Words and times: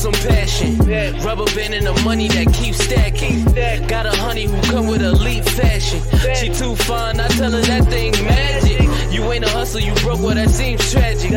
some 0.00 0.12
passion. 0.12 0.78
Rubber 1.22 1.44
band 1.54 1.74
and 1.74 1.86
the 1.86 1.92
money 2.04 2.26
that 2.28 2.50
keeps 2.54 2.82
stacking. 2.82 3.44
Got 3.86 4.06
a 4.06 4.16
honey 4.16 4.44
who 4.44 4.58
come 4.62 4.86
with 4.86 5.02
elite 5.02 5.44
fashion. 5.44 6.00
She 6.34 6.48
too 6.48 6.74
fine, 6.74 7.20
I 7.20 7.28
tell 7.28 7.50
her 7.50 7.60
that 7.60 7.84
thing 7.88 8.12
magic. 8.24 8.80
You 9.12 9.30
ain't 9.30 9.44
a 9.44 9.50
hustle, 9.50 9.80
you 9.80 9.92
broke, 9.96 10.20
well 10.20 10.34
that 10.34 10.48
seems 10.48 10.90
tragic. 10.90 11.32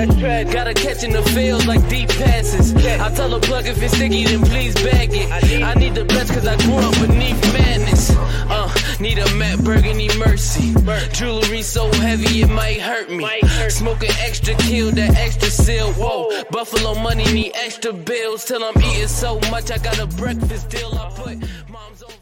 Gotta 0.49 0.73
catch 0.73 1.03
in 1.03 1.11
the 1.11 1.23
field 1.35 1.65
like 1.65 1.85
deep 1.89 2.07
passes. 2.07 2.73
I 2.73 3.09
tell 3.13 3.31
her 3.31 3.39
plug 3.41 3.67
if 3.67 3.83
it's 3.83 3.95
sticky, 3.95 4.23
then 4.23 4.41
please 4.43 4.75
bag 4.75 5.09
it. 5.11 5.29
I 5.61 5.73
need 5.73 5.95
the 5.95 6.05
best 6.05 6.31
cause 6.33 6.47
I 6.47 6.55
grew 6.63 6.77
up 6.77 6.93
beneath 7.05 7.41
madness. 7.51 8.11
Uh, 8.15 8.73
need 9.01 9.17
a 9.17 9.35
Matt 9.35 9.59
Burgundy 9.63 10.09
mercy. 10.17 10.73
Jewelry 11.11 11.63
so 11.63 11.91
heavy 11.99 12.41
it 12.43 12.49
might 12.49 12.79
hurt 12.79 13.09
me. 13.09 13.27
Smoking 13.69 14.11
extra 14.19 14.53
kill, 14.55 14.91
that 14.91 15.15
extra 15.17 15.49
seal. 15.49 15.91
Whoa, 15.93 16.12
Buffalo 16.51 16.95
money 16.99 17.25
need 17.33 17.51
extra 17.55 17.93
bills 17.93 18.45
till 18.45 18.63
I'm 18.63 18.77
eating 18.81 19.07
so 19.07 19.39
much 19.51 19.71
I 19.71 19.77
got 19.77 19.99
a 19.99 20.07
breakfast 20.07 20.69
deal. 20.69 20.93
I 20.95 21.09
put 21.11 21.69
mom's 21.69 22.03
on. 22.03 22.13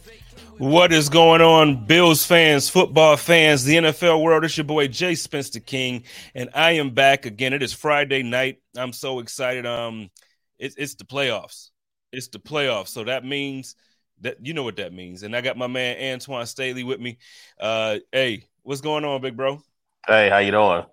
What 0.61 0.93
is 0.93 1.09
going 1.09 1.41
on, 1.41 1.87
Bills 1.87 2.23
fans, 2.23 2.70
football 2.70 3.17
fans, 3.17 3.63
the 3.63 3.77
NFL 3.77 4.21
world? 4.21 4.45
It's 4.45 4.55
your 4.55 4.63
boy 4.63 4.87
Jay 4.89 5.15
Spencer 5.15 5.59
King, 5.59 6.03
and 6.35 6.51
I 6.53 6.73
am 6.73 6.91
back 6.91 7.25
again. 7.25 7.53
It 7.53 7.63
is 7.63 7.73
Friday 7.73 8.21
night. 8.21 8.61
I'm 8.77 8.93
so 8.93 9.17
excited. 9.20 9.65
Um, 9.65 10.12
it's 10.59 10.75
it's 10.75 10.93
the 10.93 11.05
playoffs. 11.05 11.71
It's 12.12 12.27
the 12.27 12.37
playoffs. 12.37 12.89
So 12.89 13.05
that 13.05 13.25
means 13.25 13.75
that 14.20 14.45
you 14.45 14.54
know 14.54 14.62
what 14.62 14.76
that 14.76 14.93
means. 14.93 15.23
And 15.23 15.35
I 15.35 15.41
got 15.41 15.57
my 15.57 15.65
man 15.65 16.13
Antoine 16.13 16.45
Staley 16.45 16.84
with 16.84 16.99
me. 16.99 17.17
Uh, 17.59 17.98
hey, 18.12 18.43
what's 18.62 18.82
going 18.82 19.04
on, 19.04 19.20
big 19.20 19.35
bro? 19.35 19.63
Hey, 20.07 20.29
how 20.29 20.37
you 20.37 20.51
doing? 20.51 20.84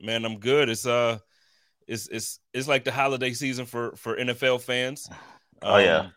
Man, 0.00 0.24
I'm 0.24 0.38
good. 0.38 0.68
It's 0.68 0.86
uh, 0.86 1.18
it's 1.88 2.06
it's 2.08 2.38
it's 2.58 2.68
like 2.68 2.84
the 2.84 2.92
holiday 2.92 3.32
season 3.32 3.66
for 3.66 3.94
for 3.96 4.16
NFL 4.16 4.60
fans. 4.62 5.08
Oh, 5.62 5.78
yeah. 5.78 5.98
Um, 5.98 6.12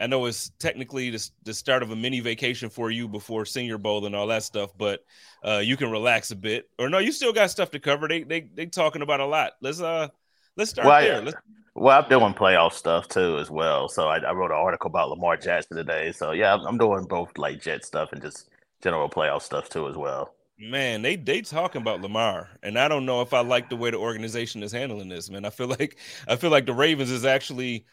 I 0.00 0.06
know 0.06 0.26
it's 0.26 0.50
technically 0.58 1.10
the, 1.10 1.30
the 1.42 1.52
start 1.52 1.82
of 1.82 1.90
a 1.90 1.96
mini 1.96 2.20
vacation 2.20 2.70
for 2.70 2.90
you 2.90 3.08
before 3.08 3.44
Senior 3.44 3.78
Bowl 3.78 4.06
and 4.06 4.14
all 4.14 4.28
that 4.28 4.44
stuff, 4.44 4.70
but 4.78 5.00
uh, 5.44 5.58
you 5.58 5.76
can 5.76 5.90
relax 5.90 6.30
a 6.30 6.36
bit. 6.36 6.68
Or 6.78 6.88
no, 6.88 6.98
you 6.98 7.10
still 7.10 7.32
got 7.32 7.50
stuff 7.50 7.70
to 7.72 7.80
cover. 7.80 8.06
They 8.06 8.22
they 8.22 8.40
they 8.54 8.66
talking 8.66 9.02
about 9.02 9.20
a 9.20 9.26
lot. 9.26 9.52
Let's 9.60 9.80
uh 9.80 10.08
let's 10.56 10.70
start 10.70 10.86
Well, 10.86 11.00
there. 11.00 11.20
Let's, 11.22 11.36
Well, 11.74 12.00
I'm 12.00 12.08
doing 12.08 12.34
playoff 12.34 12.72
stuff 12.72 13.08
too 13.08 13.38
as 13.38 13.50
well. 13.50 13.88
So 13.88 14.08
I, 14.08 14.18
I 14.18 14.32
wrote 14.32 14.50
an 14.52 14.56
article 14.56 14.88
about 14.88 15.10
Lamar 15.10 15.36
Jackson 15.36 15.76
today. 15.76 16.12
So 16.12 16.32
yeah, 16.32 16.54
I'm, 16.54 16.66
I'm 16.66 16.78
doing 16.78 17.04
both 17.04 17.36
like 17.36 17.60
Jet 17.60 17.84
stuff 17.84 18.12
and 18.12 18.22
just 18.22 18.48
general 18.82 19.08
playoff 19.08 19.42
stuff 19.42 19.68
too 19.68 19.88
as 19.88 19.96
well. 19.96 20.34
Man, 20.58 21.02
they 21.02 21.16
they 21.16 21.40
talking 21.40 21.80
about 21.82 22.00
Lamar, 22.00 22.48
and 22.62 22.78
I 22.78 22.88
don't 22.88 23.06
know 23.06 23.20
if 23.22 23.32
I 23.32 23.40
like 23.40 23.68
the 23.70 23.76
way 23.76 23.90
the 23.90 23.98
organization 23.98 24.62
is 24.62 24.72
handling 24.72 25.08
this. 25.08 25.30
Man, 25.30 25.44
I 25.44 25.50
feel 25.50 25.68
like 25.78 25.98
I 26.26 26.36
feel 26.36 26.50
like 26.50 26.66
the 26.66 26.74
Ravens 26.74 27.10
is 27.10 27.24
actually. 27.24 27.86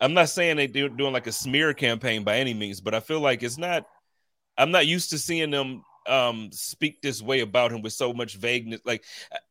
I'm 0.00 0.14
not 0.14 0.28
saying 0.28 0.70
they're 0.72 0.88
doing 0.88 1.12
like 1.12 1.26
a 1.26 1.32
smear 1.32 1.74
campaign 1.74 2.22
by 2.22 2.36
any 2.38 2.54
means, 2.54 2.80
but 2.80 2.94
I 2.94 3.00
feel 3.00 3.20
like 3.20 3.42
it's 3.42 3.58
not. 3.58 3.84
I'm 4.56 4.70
not 4.70 4.86
used 4.86 5.10
to 5.10 5.18
seeing 5.18 5.50
them 5.50 5.82
um 6.08 6.50
speak 6.52 7.02
this 7.02 7.20
way 7.20 7.40
about 7.40 7.70
him 7.70 7.82
with 7.82 7.92
so 7.92 8.12
much 8.12 8.36
vagueness. 8.36 8.80
Like 8.84 9.04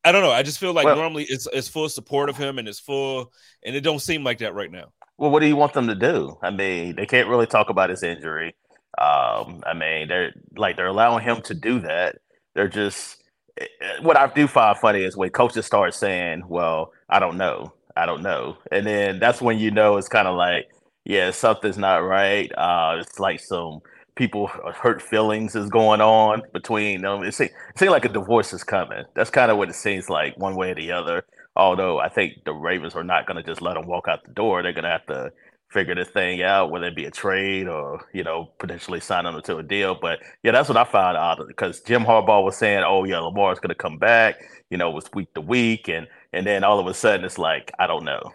I- 0.03 0.11
don't 0.11 0.23
know. 0.23 0.31
I 0.31 0.43
just 0.43 0.59
feel 0.59 0.73
like 0.73 0.85
Well- 0.85 0.95
normally 0.95 1.25
it's 1.25 1.47
it's 1.51 1.67
full 1.67 1.89
support 1.89 2.29
of 2.29 2.37
him 2.37 2.59
and 2.59 2.67
it's 2.67 2.79
full, 2.79 3.31
and 3.63 3.75
it 3.75 3.81
don't 3.81 3.99
seem 3.99 4.23
like 4.23 4.39
that 4.39 4.53
right 4.53 4.71
now. 4.71 4.91
Well, 5.17 5.31
what 5.31 5.39
do 5.41 5.47
you 5.47 5.55
want 5.55 5.73
them 5.73 5.87
to 5.87 5.95
do? 5.95 6.37
I 6.43 6.51
mean, 6.51 6.95
they 6.95 7.05
can't 7.07 7.27
really 7.27 7.47
talk 7.47 7.69
about 7.69 7.89
his 7.89 8.03
injury. 8.03 8.55
Um, 8.97 9.63
I 9.65 9.73
mean, 9.75 10.07
they're 10.07 10.33
like 10.55 10.77
they're 10.77 10.87
allowing 10.87 11.23
him 11.23 11.41
to 11.43 11.53
do 11.53 11.79
that. 11.81 12.19
They're 12.57 12.69
just 12.69 13.23
eh, 13.61 13.67
what 14.03 14.17
I 14.17 14.27
do 14.27 14.47
find 14.47 14.77
funny 14.77 15.03
is 15.03 15.17
when 15.17 15.31
coaches 15.31 15.67
start 15.67 15.95
saying, 15.95 16.43
"Well, 16.49 16.93
I 17.09 17.19
don't 17.19 17.37
know, 17.37 17.73
I 17.97 18.07
don't 18.07 18.23
know," 18.23 18.57
and 18.71 18.87
then 18.87 19.19
that's 19.19 19.41
when 19.41 19.59
you 19.59 19.71
know 19.71 19.97
it's 19.97 20.09
kind 20.09 20.27
of 20.29 20.37
like, 20.37 20.69
yeah, 21.05 21.31
something's 21.31 21.79
not 21.79 21.99
right. 21.99 22.51
Uh, 22.57 22.97
it's 23.01 23.19
like 23.19 23.41
some 23.41 23.81
people 24.15 24.47
hurt 24.47 25.01
feelings 25.01 25.55
is 25.55 25.69
going 25.69 26.01
on 26.01 26.43
between 26.53 27.01
them. 27.03 27.23
It 27.23 27.33
seems, 27.35 27.51
it 27.51 27.79
seems 27.79 27.91
like 27.91 28.05
a 28.05 28.09
divorce 28.09 28.53
is 28.53 28.63
coming. 28.65 29.05
That's 29.15 29.31
kind 29.31 29.51
of 29.51 29.57
what 29.59 29.69
it 29.69 29.75
seems 29.75 30.09
like, 30.09 30.37
one 30.37 30.55
way 30.57 30.71
or 30.71 30.75
the 30.75 30.91
other. 30.93 31.25
Although 31.55 31.99
I 31.99 32.09
think 32.09 32.45
the 32.45 32.53
Ravens 32.53 32.95
are 32.95 33.03
not 33.05 33.27
going 33.27 33.37
to 33.37 33.43
just 33.43 33.61
let 33.63 33.75
them 33.75 33.87
walk 33.87 34.07
out 34.09 34.25
the 34.25 34.33
door. 34.33 34.63
They're 34.63 34.73
going 34.73 34.85
to 34.85 34.91
have 34.91 35.07
to 35.07 35.31
figure 35.69 35.95
this 35.95 36.09
thing 36.09 36.41
out, 36.41 36.71
whether 36.71 36.87
it 36.87 36.95
be 36.95 37.05
a 37.05 37.11
trade 37.11 37.67
or 37.67 38.05
you 38.13 38.23
know 38.23 38.49
potentially 38.59 38.99
sign 38.99 39.25
them 39.25 39.41
to 39.41 39.57
a 39.57 39.63
deal. 39.63 39.95
But 39.99 40.19
yeah, 40.43 40.51
that's 40.51 40.69
what 40.69 40.77
I 40.77 40.83
found 40.83 41.17
out 41.17 41.45
because 41.47 41.81
Jim 41.81 42.03
Harbaugh 42.03 42.43
was 42.43 42.57
saying, 42.57 42.83
"Oh 42.85 43.03
yeah, 43.03 43.19
Lamar's 43.19 43.59
going 43.59 43.69
to 43.69 43.75
come 43.75 43.97
back." 43.97 44.35
You 44.69 44.77
know, 44.77 44.89
it 44.89 44.95
was 44.95 45.09
week 45.13 45.33
to 45.33 45.41
week, 45.41 45.87
and 45.89 46.07
and 46.33 46.45
then 46.45 46.63
all 46.63 46.79
of 46.79 46.87
a 46.87 46.93
sudden 46.93 47.25
it's 47.25 47.37
like 47.37 47.71
I 47.79 47.87
don't 47.87 48.05
know. 48.05 48.33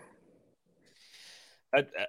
I, 1.74 1.78
I, 1.78 2.06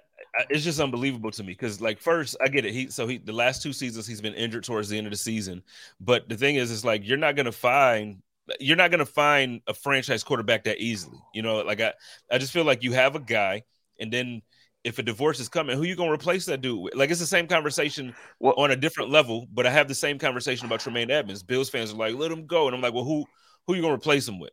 it's 0.50 0.64
just 0.64 0.80
unbelievable 0.80 1.30
to 1.30 1.42
me 1.42 1.52
because, 1.52 1.80
like, 1.80 2.00
first 2.00 2.36
I 2.40 2.48
get 2.48 2.64
it. 2.64 2.72
He 2.72 2.90
so 2.90 3.06
he 3.06 3.18
the 3.18 3.32
last 3.32 3.62
two 3.62 3.72
seasons 3.72 4.06
he's 4.06 4.20
been 4.20 4.34
injured 4.34 4.64
towards 4.64 4.88
the 4.88 4.98
end 4.98 5.06
of 5.06 5.12
the 5.12 5.16
season, 5.16 5.62
but 6.00 6.28
the 6.28 6.36
thing 6.36 6.56
is, 6.56 6.70
it's 6.70 6.84
like 6.84 7.06
you're 7.06 7.16
not 7.18 7.36
gonna 7.36 7.52
find 7.52 8.22
you're 8.60 8.76
not 8.76 8.90
gonna 8.90 9.06
find 9.06 9.62
a 9.66 9.74
franchise 9.74 10.24
quarterback 10.24 10.64
that 10.64 10.78
easily. 10.78 11.18
You 11.32 11.42
know, 11.42 11.58
like 11.58 11.80
I 11.80 11.94
I 12.30 12.38
just 12.38 12.52
feel 12.52 12.64
like 12.64 12.82
you 12.82 12.92
have 12.92 13.14
a 13.16 13.20
guy, 13.20 13.62
and 13.98 14.12
then 14.12 14.42
if 14.84 14.98
a 14.98 15.02
divorce 15.02 15.40
is 15.40 15.48
coming, 15.48 15.76
who 15.76 15.84
you 15.84 15.96
gonna 15.96 16.12
replace 16.12 16.44
that 16.46 16.60
dude 16.60 16.80
with? 16.80 16.94
Like 16.94 17.10
it's 17.10 17.20
the 17.20 17.26
same 17.26 17.46
conversation 17.46 18.14
Well, 18.38 18.54
on 18.56 18.70
a 18.70 18.76
different 18.76 19.10
level, 19.10 19.46
but 19.52 19.66
I 19.66 19.70
have 19.70 19.88
the 19.88 19.94
same 19.94 20.18
conversation 20.18 20.66
about 20.66 20.80
Tremaine 20.80 21.10
Edmunds. 21.10 21.42
Bills 21.42 21.70
fans 21.70 21.92
are 21.92 21.96
like, 21.96 22.14
let 22.14 22.30
him 22.30 22.46
go, 22.46 22.66
and 22.66 22.74
I'm 22.76 22.82
like, 22.82 22.94
well, 22.94 23.04
who 23.04 23.24
who 23.66 23.74
you 23.74 23.82
gonna 23.82 23.94
replace 23.94 24.28
him 24.28 24.38
with? 24.38 24.52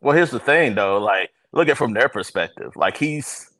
Well, 0.00 0.16
here's 0.16 0.30
the 0.30 0.40
thing, 0.40 0.74
though. 0.74 0.98
Like, 0.98 1.30
look 1.52 1.68
at 1.68 1.76
from 1.76 1.92
their 1.92 2.08
perspective. 2.08 2.72
Like, 2.76 2.96
he's 2.96 3.50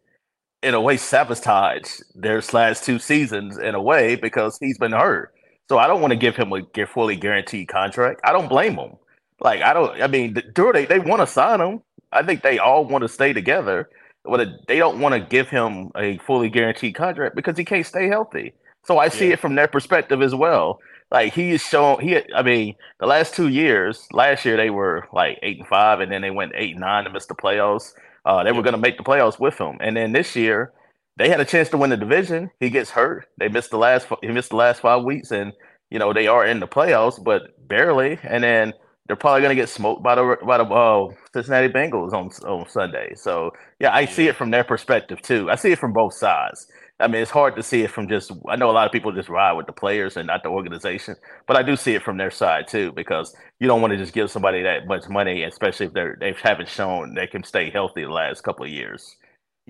in 0.63 0.75
a 0.75 0.81
way 0.81 0.97
sabotaged 0.97 2.03
their 2.15 2.43
last 2.53 2.85
two 2.85 2.99
seasons 2.99 3.59
in 3.59 3.75
a 3.75 3.83
way 3.83 4.17
because 4.17 4.59
he's 4.61 4.79
been 4.79 4.93
hurt. 4.93 5.33
So 5.69 5.79
I 5.79 5.87
don't 5.87 6.01
want 6.01 6.11
to 6.13 6.17
give 6.19 6.37
him 6.37 6.53
a 6.53 6.87
fully 6.87 7.17
guaranteed 7.17 7.69
contract. 7.69 8.21
I 8.25 8.33
don't 8.33 8.49
blame 8.49 8.75
him. 8.75 8.97
Like, 9.41 9.63
I 9.63 9.73
don't. 9.73 10.01
I 10.03 10.07
mean, 10.07 10.37
do 10.55 10.73
they 10.73 10.85
they 10.85 10.99
want 10.99 11.21
to 11.21 11.27
sign 11.27 11.61
him? 11.61 11.83
I 12.13 12.23
think 12.23 12.43
they 12.43 12.59
all 12.59 12.85
want 12.85 13.03
to 13.03 13.09
stay 13.09 13.33
together, 13.33 13.89
but 14.25 14.49
they 14.69 14.79
don't 14.79 15.01
want 15.01 15.15
to 15.15 15.21
give 15.21 15.49
him 15.49 15.91
a 15.97 16.19
fully 16.19 16.49
guaranteed 16.49 16.95
contract 16.95 17.35
because 17.37 17.57
he 17.57 17.65
can't 17.65 17.87
stay 17.87 18.09
healthy. 18.09 18.53
So 18.85 18.99
I 18.99 19.09
see 19.09 19.29
Yeah. 19.29 19.35
it 19.35 19.41
from 19.41 19.55
their 19.55 19.69
perspective 19.69 20.23
as 20.23 20.35
well. 20.35 20.81
Like 21.11 21.33
he 21.35 21.51
is 21.51 21.63
shown, 21.63 22.01
he. 22.01 22.21
I 22.35 22.43
mean, 22.43 22.77
the 23.01 23.07
last 23.07 23.35
two 23.35 23.49
years, 23.49 24.07
last 24.13 24.45
year 24.45 24.57
they 24.57 24.71
were 24.71 25.09
like 25.13 25.39
eight 25.43 25.59
and 25.59 25.67
five, 25.67 26.01
and 26.01 26.11
then 26.13 26.23
they 26.23 26.31
went 26.31 26.53
eight 26.55 26.73
and 26.73 26.81
nine 26.81 27.05
and 27.05 27.13
missed 27.13 27.29
the 27.29 27.35
playoffs. 27.35 27.93
Uh, 28.25 28.45
they 28.45 28.51
Yeah. 28.51 28.57
were 28.57 28.63
going 28.63 28.75
to 28.75 28.81
make 28.81 28.97
the 28.97 29.03
playoffs 29.05 29.41
with 29.41 29.59
him, 29.59 29.77
and 29.81 29.97
then 29.97 30.13
this 30.13 30.37
year 30.37 30.73
they 31.17 31.29
had 31.29 31.41
a 31.41 31.45
chance 31.45 31.69
to 31.71 31.77
win 31.77 31.91
the 31.91 31.97
division. 31.97 32.51
He 32.61 32.71
gets 32.71 32.91
hurt. 32.91 33.27
They 33.39 33.49
missed 33.49 33.71
the 33.71 33.79
last. 33.79 34.07
He 34.23 34.29
missed 34.29 34.51
the 34.51 34.57
last 34.57 34.81
five 34.81 35.03
weeks, 35.03 35.33
and 35.33 35.53
you 35.91 35.99
know 35.99 36.13
they 36.13 36.29
are 36.29 36.47
in 36.47 36.61
the 36.61 36.69
playoffs, 36.69 37.23
but 37.23 37.67
barely. 37.69 38.19
And 38.23 38.45
then 38.45 38.73
they're 39.11 39.17
probably 39.17 39.41
going 39.41 39.51
to 39.57 39.61
get 39.61 39.69
smoked 39.69 40.05
by 40.05 40.15
the 40.15 40.37
by 40.47 40.57
the 40.57 40.63
uh, 40.63 41.09
Cincinnati 41.33 41.67
Bengals 41.67 42.13
on 42.13 42.31
on 42.49 42.69
Sunday. 42.69 43.13
So 43.17 43.51
yeah, 43.81 43.93
I 43.93 44.05
see 44.05 44.29
it 44.29 44.37
from 44.37 44.53
their 44.53 44.63
perspective 44.63 45.21
too. 45.21 45.51
I 45.51 45.57
see 45.57 45.73
it 45.73 45.81
from 45.81 45.93
both 45.93 46.15
sides. 46.15 46.69
I 47.01 47.09
mean, 47.09 47.21
it's 47.21 47.33
hard 47.33 47.57
to 47.57 47.63
see 47.65 47.83
it 47.83 47.91
from 47.91 48.07
just. 48.07 48.31
I 48.49 48.55
know 48.55 48.71
a 48.71 48.73
lot 48.73 48.87
of 48.87 48.93
people 48.93 49.11
just 49.11 49.29
ride 49.29 49.55
with 49.55 49.67
the 49.67 49.73
players 49.73 50.17
and 50.17 50.29
not 50.29 50.45
the 50.45 50.51
organization, 50.51 51.17
but 51.49 51.57
I 51.57 51.65
do 51.65 51.75
see 51.75 51.97
it 51.97 52.05
from 52.05 52.19
their 52.19 52.31
side 52.31 52.69
too 52.69 52.93
because 52.93 53.35
you 53.59 53.67
don't 53.67 53.81
want 53.81 53.91
to 53.91 53.97
just 53.97 54.13
give 54.13 54.31
somebody 54.31 54.63
that 54.63 54.87
much 54.87 55.09
money, 55.09 55.43
especially 55.43 55.87
if 55.87 55.93
they're 55.93 56.17
they 56.21 56.33
haven't 56.41 56.69
shown 56.69 57.15
they 57.15 57.27
can 57.27 57.43
stay 57.43 57.69
healthy 57.69 58.05
the 58.05 58.11
last 58.11 58.45
couple 58.45 58.65
of 58.65 58.71
years. 58.71 59.17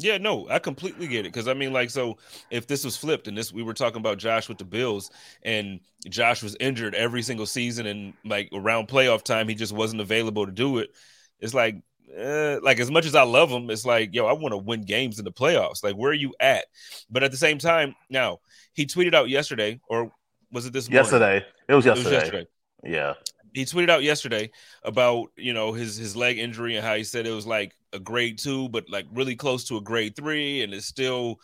Yeah, 0.02 0.18
no, 0.18 0.48
I 0.48 0.58
completely 0.58 1.06
get 1.06 1.20
it 1.20 1.32
because 1.32 1.48
I 1.48 1.54
mean, 1.54 1.72
like, 1.72 1.90
so 1.90 2.18
if 2.50 2.66
this 2.66 2.84
was 2.84 2.96
flipped 2.96 3.28
and 3.28 3.36
this 3.36 3.52
we 3.52 3.62
were 3.62 3.74
talking 3.74 3.98
about 4.00 4.18
Josh 4.18 4.48
with 4.48 4.58
the 4.58 4.64
Bills 4.64 5.10
and 5.42 5.80
Josh 6.08 6.42
was 6.42 6.56
injured 6.60 6.94
every 6.94 7.22
single 7.22 7.46
season 7.46 7.86
and 7.86 8.14
like 8.24 8.48
around 8.52 8.88
playoff 8.88 9.22
time 9.22 9.48
he 9.48 9.54
just 9.54 9.72
wasn't 9.72 10.00
available 10.00 10.46
to 10.46 10.52
do 10.52 10.78
it. 10.78 10.90
It's 11.38 11.54
like, 11.54 11.76
uh, 12.18 12.58
like 12.62 12.80
as 12.80 12.90
much 12.90 13.06
as 13.06 13.14
I 13.14 13.22
love 13.22 13.50
him, 13.50 13.70
it's 13.70 13.86
like, 13.86 14.14
yo, 14.14 14.26
I 14.26 14.32
want 14.32 14.52
to 14.52 14.58
win 14.58 14.82
games 14.82 15.18
in 15.18 15.24
the 15.24 15.32
playoffs. 15.32 15.84
Like, 15.84 15.94
where 15.94 16.10
are 16.10 16.14
you 16.14 16.34
at? 16.40 16.64
But 17.10 17.22
at 17.22 17.30
the 17.30 17.36
same 17.36 17.58
time, 17.58 17.94
now 18.08 18.40
he 18.72 18.86
tweeted 18.86 19.14
out 19.14 19.28
yesterday, 19.28 19.80
or 19.88 20.12
was 20.50 20.66
it 20.66 20.72
this 20.72 20.88
morning? 20.88 21.04
Yesterday, 21.04 21.46
it 21.68 21.74
was 21.74 21.86
It 21.86 21.90
was 21.90 21.98
yesterday. 21.98 22.16
yesterday 22.16 22.46
Yeah, 22.84 23.14
he 23.54 23.64
tweeted 23.64 23.90
out 23.90 24.02
yesterday 24.02 24.50
about 24.82 25.28
you 25.36 25.52
know 25.52 25.72
his 25.72 25.96
his 25.96 26.16
leg 26.16 26.38
injury 26.38 26.76
and 26.76 26.84
how 26.84 26.94
he 26.94 27.04
said 27.04 27.26
it 27.26 27.32
was 27.32 27.46
like 27.46 27.74
a 27.92 27.98
grade 27.98 28.38
two, 28.38 28.68
but 28.68 28.88
like 28.88 29.06
really 29.12 29.36
close 29.36 29.64
to 29.64 29.76
a 29.76 29.80
grade 29.80 30.16
three, 30.16 30.62
and 30.62 30.72
it's 30.72 30.86
still 30.86 31.40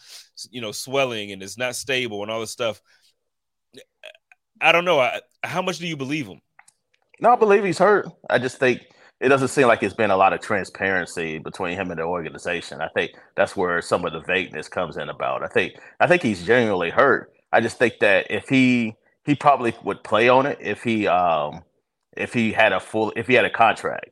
you 0.51 0.61
know 0.61 0.73
swelling 0.73 1.33
and 1.33 1.43
it's 1.43 1.59
not 1.59 1.77
stable 1.77 2.23
and 2.23 2.31
all 2.31 2.41
this 2.41 2.51
stuff. 2.51 2.81
I 4.61 4.73
don't 4.73 4.85
know. 4.85 5.01
I, 5.01 5.21
how 5.45 5.63
much 5.63 5.79
do 5.79 5.87
you 5.87 5.97
believe 5.97 6.27
him? 6.27 6.41
no, 7.21 7.33
I 7.33 7.37
believe 7.37 7.65
he's 7.65 7.79
hurt. 7.79 8.09
I 8.29 8.39
just 8.39 8.59
think 8.59 8.83
it 9.21 9.29
doesn't 9.29 9.49
seem 9.49 9.67
like 9.67 9.83
it's 9.83 9.95
been 9.95 10.11
a 10.11 10.17
lot 10.17 10.33
of 10.33 10.41
transparency 10.41 11.39
between 11.39 11.77
him 11.77 11.91
and 11.91 11.99
the 11.99 12.05
organization. 12.05 12.81
I 12.81 12.89
think 12.89 13.13
that's 13.37 13.57
where 13.57 13.81
some 13.81 14.05
of 14.05 14.13
the 14.13 14.21
vagueness 14.21 14.69
comes 14.69 14.97
in 14.97 15.09
about. 15.09 15.43
I 15.43 15.49
think 15.49 15.75
I 16.01 16.07
think 16.07 16.23
he's 16.23 16.45
genuinely 16.45 16.91
hurt. 16.91 17.33
I 17.53 17.61
just 17.61 17.79
think 17.79 17.95
that 18.01 18.27
if 18.31 18.49
he 18.49 18.95
he 19.25 19.35
probably 19.35 19.75
would 19.85 20.05
play 20.05 20.29
on 20.29 20.47
it 20.47 20.59
if 20.61 20.83
he 20.83 21.07
um 21.07 21.63
if 22.17 22.33
he 22.33 22.53
had 22.53 22.73
a 22.73 22.81
full 22.81 23.13
if 23.17 23.27
he 23.27 23.35
had 23.35 23.45
a 23.45 23.51
contract. 23.51 24.11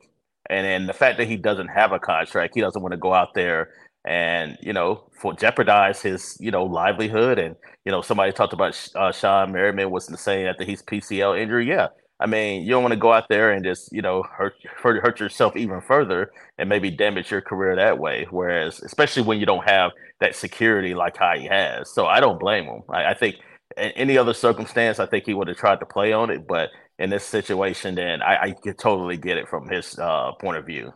And 0.49 0.65
then 0.65 0.85
the 0.87 0.93
fact 0.93 1.17
that 1.17 1.27
he 1.27 1.37
doesn't 1.37 1.69
have 1.69 1.91
a 1.91 1.99
contract, 1.99 2.53
he 2.55 2.61
doesn't 2.61 2.81
want 2.81 2.91
to 2.91 2.97
go 2.97 3.13
out 3.13 3.33
there 3.33 3.69
and 4.05 4.57
you 4.61 4.71
know 4.71 5.03
for 5.19 5.33
jeopardize 5.33 6.01
his 6.01 6.37
you 6.39 6.51
know 6.51 6.63
livelihood 6.63 7.39
and 7.39 7.55
you 7.85 7.91
know 7.91 8.01
somebody 8.01 8.31
talked 8.31 8.53
about 8.53 8.69
uh, 8.95 9.11
Shawne 9.11 9.51
Merriman 9.51 9.89
was 9.89 10.07
saying 10.19 10.45
that 10.45 10.61
he's 10.65 10.83
PCL 10.83 11.39
injury. 11.39 11.67
Yeah, 11.67 11.87
I 12.19 12.27
mean 12.27 12.63
you 12.63 12.69
don't 12.69 12.83
want 12.83 12.93
to 12.93 12.99
go 12.99 13.11
out 13.11 13.27
there 13.29 13.51
and 13.51 13.65
just 13.65 13.91
you 13.91 14.01
know 14.01 14.23
hurt, 14.23 14.53
hurt 14.77 15.01
hurt 15.01 15.19
yourself 15.19 15.55
even 15.55 15.81
further 15.81 16.31
and 16.57 16.69
maybe 16.69 16.91
damage 16.91 17.31
your 17.31 17.41
career 17.41 17.75
that 17.75 17.97
way. 17.97 18.27
Whereas 18.29 18.79
especially 18.83 19.23
when 19.23 19.39
you 19.39 19.45
don't 19.47 19.67
have 19.67 19.91
that 20.19 20.35
security 20.35 20.93
like 20.93 21.17
how 21.17 21.35
he 21.35 21.47
has, 21.47 21.91
so 21.91 22.05
I 22.05 22.19
don't 22.19 22.39
blame 22.39 22.65
him. 22.65 22.83
I, 22.89 23.05
I 23.07 23.13
think 23.15 23.37
in 23.77 23.91
any 23.91 24.17
other 24.17 24.33
circumstance, 24.33 24.99
I 24.99 25.07
think 25.07 25.25
he 25.25 25.33
would 25.33 25.47
have 25.47 25.57
tried 25.57 25.79
to 25.79 25.85
play 25.85 26.13
on 26.13 26.29
it, 26.29 26.47
but 26.47 26.69
in 26.99 27.09
this 27.09 27.25
situation, 27.25 27.95
then 27.95 28.21
I, 28.21 28.43
I 28.43 28.51
could 28.51 28.77
totally 28.77 29.17
get 29.17 29.37
it 29.37 29.47
from 29.47 29.67
his 29.67 29.97
uh, 29.99 30.31
point 30.33 30.57
of 30.57 30.65
view. 30.65 30.93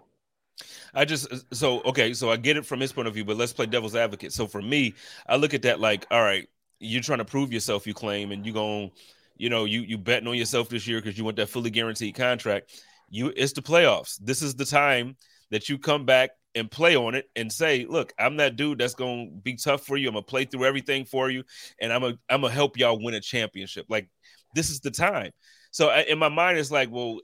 I 0.93 1.05
just 1.05 1.27
so 1.53 1.81
okay, 1.81 2.13
so 2.13 2.31
I 2.31 2.37
get 2.37 2.57
it 2.57 2.65
from 2.65 2.79
his 2.79 2.91
point 2.91 3.07
of 3.07 3.13
view, 3.13 3.25
but 3.25 3.37
let's 3.37 3.53
play 3.53 3.65
devil's 3.65 3.95
advocate. 3.95 4.33
So 4.33 4.47
for 4.47 4.61
me, 4.61 4.93
I 5.27 5.35
look 5.35 5.53
at 5.53 5.61
that 5.63 5.79
like, 5.79 6.05
all 6.11 6.21
right, 6.21 6.47
you're 6.79 7.01
trying 7.01 7.19
to 7.19 7.25
prove 7.25 7.53
yourself, 7.53 7.85
you 7.85 7.93
claim, 7.93 8.31
and 8.31 8.45
you 8.45 8.53
going, 8.53 8.91
you 9.37 9.49
know, 9.49 9.65
you 9.65 9.81
you 9.81 9.97
betting 9.97 10.27
on 10.27 10.35
yourself 10.35 10.69
this 10.69 10.87
year 10.87 10.99
because 10.99 11.17
you 11.17 11.23
want 11.23 11.37
that 11.37 11.49
fully 11.49 11.69
guaranteed 11.69 12.15
contract. 12.15 12.81
You 13.09 13.31
it's 13.35 13.53
the 13.53 13.61
playoffs. 13.61 14.17
This 14.21 14.41
is 14.41 14.55
the 14.55 14.65
time 14.65 15.15
that 15.51 15.69
you 15.69 15.77
come 15.77 16.05
back 16.05 16.31
and 16.55 16.69
play 16.69 16.95
on 16.95 17.15
it 17.15 17.29
and 17.35 17.51
say, 17.51 17.85
look, 17.87 18.11
I'm 18.17 18.37
that 18.37 18.55
dude 18.55 18.79
that's 18.79 18.95
gonna 18.95 19.27
be 19.27 19.55
tough 19.55 19.85
for 19.85 19.97
you. 19.97 20.07
I'm 20.07 20.13
gonna 20.13 20.23
play 20.23 20.45
through 20.45 20.65
everything 20.65 21.05
for 21.05 21.29
you, 21.29 21.43
and 21.79 21.93
I'm 21.93 22.01
gonna 22.01 22.17
I'm 22.29 22.41
gonna 22.41 22.53
help 22.53 22.77
y'all 22.77 23.01
win 23.01 23.13
a 23.13 23.21
championship. 23.21 23.85
Like 23.89 24.09
this 24.55 24.69
is 24.69 24.79
the 24.79 24.91
time. 24.91 25.31
So 25.71 25.89
uh, 25.89 26.03
in 26.07 26.19
my 26.19 26.29
mind, 26.29 26.57
it's 26.57 26.71
like, 26.71 26.89
well, 26.91 27.19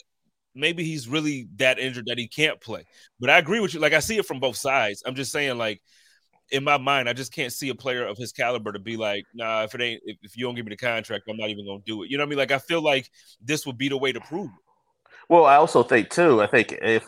maybe 0.55 0.83
he's 0.83 1.07
really 1.07 1.47
that 1.57 1.79
injured 1.79 2.05
that 2.07 2.17
he 2.17 2.27
can't 2.27 2.59
play. 2.61 2.85
But 3.19 3.29
I 3.29 3.37
agree 3.37 3.59
with 3.59 3.73
you. 3.73 3.79
Like 3.79 3.93
I 3.93 3.99
see 3.99 4.17
it 4.17 4.25
from 4.25 4.39
both 4.39 4.55
sides. 4.55 5.03
I'm 5.05 5.15
just 5.15 5.31
saying, 5.31 5.57
like 5.57 5.81
in 6.51 6.63
my 6.63 6.77
mind, 6.77 7.09
I 7.09 7.13
just 7.13 7.33
can't 7.33 7.51
see 7.51 7.69
a 7.69 7.75
player 7.75 8.05
of 8.05 8.17
his 8.17 8.31
caliber 8.31 8.71
to 8.71 8.79
be 8.79 8.97
like, 8.97 9.25
nah, 9.33 9.63
if 9.63 9.75
it 9.75 9.81
ain't, 9.81 10.01
if, 10.05 10.17
if 10.21 10.37
you 10.37 10.45
don't 10.45 10.55
give 10.55 10.65
me 10.65 10.69
the 10.69 10.77
contract, 10.77 11.25
I'm 11.29 11.37
not 11.37 11.49
even 11.49 11.65
gonna 11.65 11.81
do 11.85 12.03
it. 12.03 12.09
You 12.09 12.17
know 12.17 12.23
what 12.23 12.27
I 12.27 12.29
mean? 12.29 12.39
Like 12.39 12.51
I 12.51 12.59
feel 12.59 12.81
like 12.81 13.09
this 13.41 13.65
would 13.65 13.77
be 13.77 13.89
the 13.89 13.97
way 13.97 14.11
to 14.11 14.21
prove 14.21 14.47
it. 14.47 15.11
Well, 15.27 15.45
I 15.45 15.55
also 15.55 15.83
think 15.83 16.09
too. 16.09 16.41
I 16.41 16.47
think 16.47 16.77
if 16.81 17.03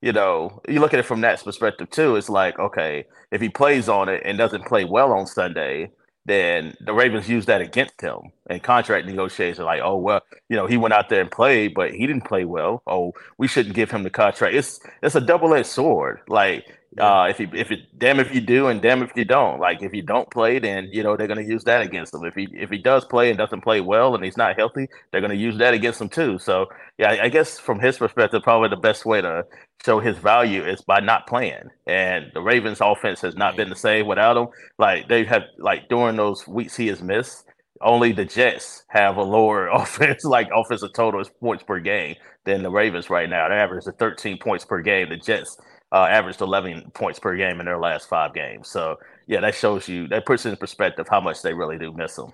you 0.00 0.12
know 0.12 0.60
you 0.68 0.80
look 0.80 0.94
at 0.94 1.00
it 1.00 1.04
from 1.04 1.20
that 1.22 1.42
perspective 1.42 1.90
too, 1.90 2.16
it's 2.16 2.28
like 2.28 2.58
okay, 2.58 3.04
if 3.30 3.40
he 3.40 3.48
plays 3.48 3.88
on 3.88 4.08
it 4.08 4.22
and 4.24 4.38
doesn't 4.38 4.66
play 4.66 4.84
well 4.84 5.12
on 5.12 5.26
Sunday, 5.26 5.90
then 6.26 6.74
the 6.80 6.92
Ravens 6.94 7.28
use 7.28 7.46
that 7.46 7.62
against 7.62 8.00
him 8.00 8.32
in 8.50 8.60
contract 8.60 9.06
negotiations. 9.06 9.64
Like, 9.64 9.80
oh 9.82 9.96
well, 9.96 10.22
you 10.48 10.56
know, 10.56 10.66
he 10.66 10.76
went 10.76 10.94
out 10.94 11.08
there 11.08 11.22
and 11.22 11.30
played, 11.30 11.74
but 11.74 11.92
he 11.92 12.06
didn't 12.06 12.26
play 12.26 12.44
well. 12.44 12.82
Oh, 12.86 13.14
we 13.38 13.48
shouldn't 13.48 13.76
give 13.76 13.90
him 13.90 14.04
the 14.04 14.10
contract. 14.10 14.54
It's 14.54 14.80
it's 15.02 15.16
a 15.16 15.22
double 15.22 15.54
edged 15.54 15.68
sword. 15.68 16.20
Like 16.28 16.66
uh, 16.98 17.26
if 17.28 17.38
you 17.38 17.48
if 17.52 17.70
it 17.70 17.80
damn 17.98 18.20
if 18.20 18.34
you 18.34 18.40
do 18.40 18.68
and 18.68 18.80
damn 18.80 19.02
if 19.02 19.10
you 19.16 19.24
don't. 19.24 19.60
Like 19.60 19.82
if 19.82 19.92
you 19.92 20.02
don't 20.02 20.30
play, 20.30 20.58
then 20.58 20.88
you 20.92 21.02
know 21.02 21.16
they're 21.16 21.26
to 21.26 21.44
use 21.44 21.64
that 21.64 21.82
against 21.82 22.14
him. 22.14 22.24
If 22.24 22.34
he 22.34 22.48
if 22.52 22.70
he 22.70 22.78
does 22.78 23.04
play 23.04 23.28
and 23.28 23.38
doesn't 23.38 23.60
play 23.60 23.80
well 23.80 24.14
and 24.14 24.24
he's 24.24 24.36
not 24.36 24.56
healthy, 24.56 24.88
they're 25.12 25.20
to 25.20 25.36
use 25.36 25.58
that 25.58 25.74
against 25.74 26.00
him 26.00 26.08
too. 26.08 26.38
So 26.38 26.66
yeah, 26.98 27.16
I, 27.22 27.28
guess 27.28 27.58
from 27.58 27.80
his 27.80 27.98
perspective, 27.98 28.42
probably 28.42 28.70
the 28.70 28.76
best 28.76 29.04
way 29.04 29.20
to 29.20 29.44
show 29.84 30.00
his 30.00 30.16
value 30.16 30.64
is 30.64 30.80
by 30.80 31.00
not 31.00 31.26
playing. 31.26 31.68
And 31.86 32.26
the 32.32 32.40
Ravens' 32.40 32.80
offense 32.80 33.20
has 33.20 33.36
not 33.36 33.56
been 33.56 33.68
the 33.68 33.76
same 33.76 34.06
without 34.06 34.36
him. 34.38 34.48
Like 34.78 35.08
they 35.08 35.24
have 35.24 35.42
like 35.58 35.88
during 35.88 36.16
those 36.16 36.46
weeks 36.48 36.76
he 36.76 36.86
has 36.88 37.02
missed. 37.02 37.44
Only 37.82 38.12
the 38.12 38.24
Jets 38.24 38.84
have 38.88 39.18
a 39.18 39.22
lower 39.22 39.68
offense, 39.72 40.24
like 40.24 40.48
offensive 40.54 40.94
total 40.94 41.20
is 41.20 41.28
points 41.40 41.62
per 41.62 41.78
game 41.78 42.14
than 42.46 42.62
the 42.62 42.70
Ravens 42.70 43.10
right 43.10 43.28
now. 43.28 43.48
They 43.48 43.54
average 43.54 43.84
13 43.84 44.38
points 44.38 44.64
per 44.64 44.80
game. 44.80 45.10
The 45.10 45.18
Jets 45.18 45.58
uh, 45.92 46.04
averaged 46.04 46.40
11 46.40 46.90
points 46.92 47.18
per 47.18 47.36
game 47.36 47.60
in 47.60 47.66
their 47.66 47.78
last 47.78 48.08
five 48.08 48.34
games. 48.34 48.68
So 48.68 48.98
yeah, 49.26 49.40
that 49.40 49.54
shows 49.54 49.88
you 49.88 50.08
that 50.08 50.26
puts 50.26 50.46
in 50.46 50.56
perspective 50.56 51.06
how 51.08 51.20
much 51.20 51.42
they 51.42 51.54
really 51.54 51.78
do 51.78 51.92
miss 51.92 52.18
him. 52.18 52.32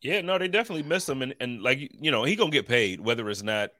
Yeah, 0.00 0.20
no, 0.20 0.38
they 0.38 0.46
definitely 0.46 0.84
miss 0.84 1.08
him, 1.08 1.22
and 1.22 1.34
and 1.40 1.60
like 1.60 1.78
you 2.00 2.10
know, 2.10 2.22
he 2.22 2.36
gonna 2.36 2.50
get 2.50 2.68
paid 2.68 3.00
whether 3.00 3.28
it's 3.28 3.42
not 3.42 3.70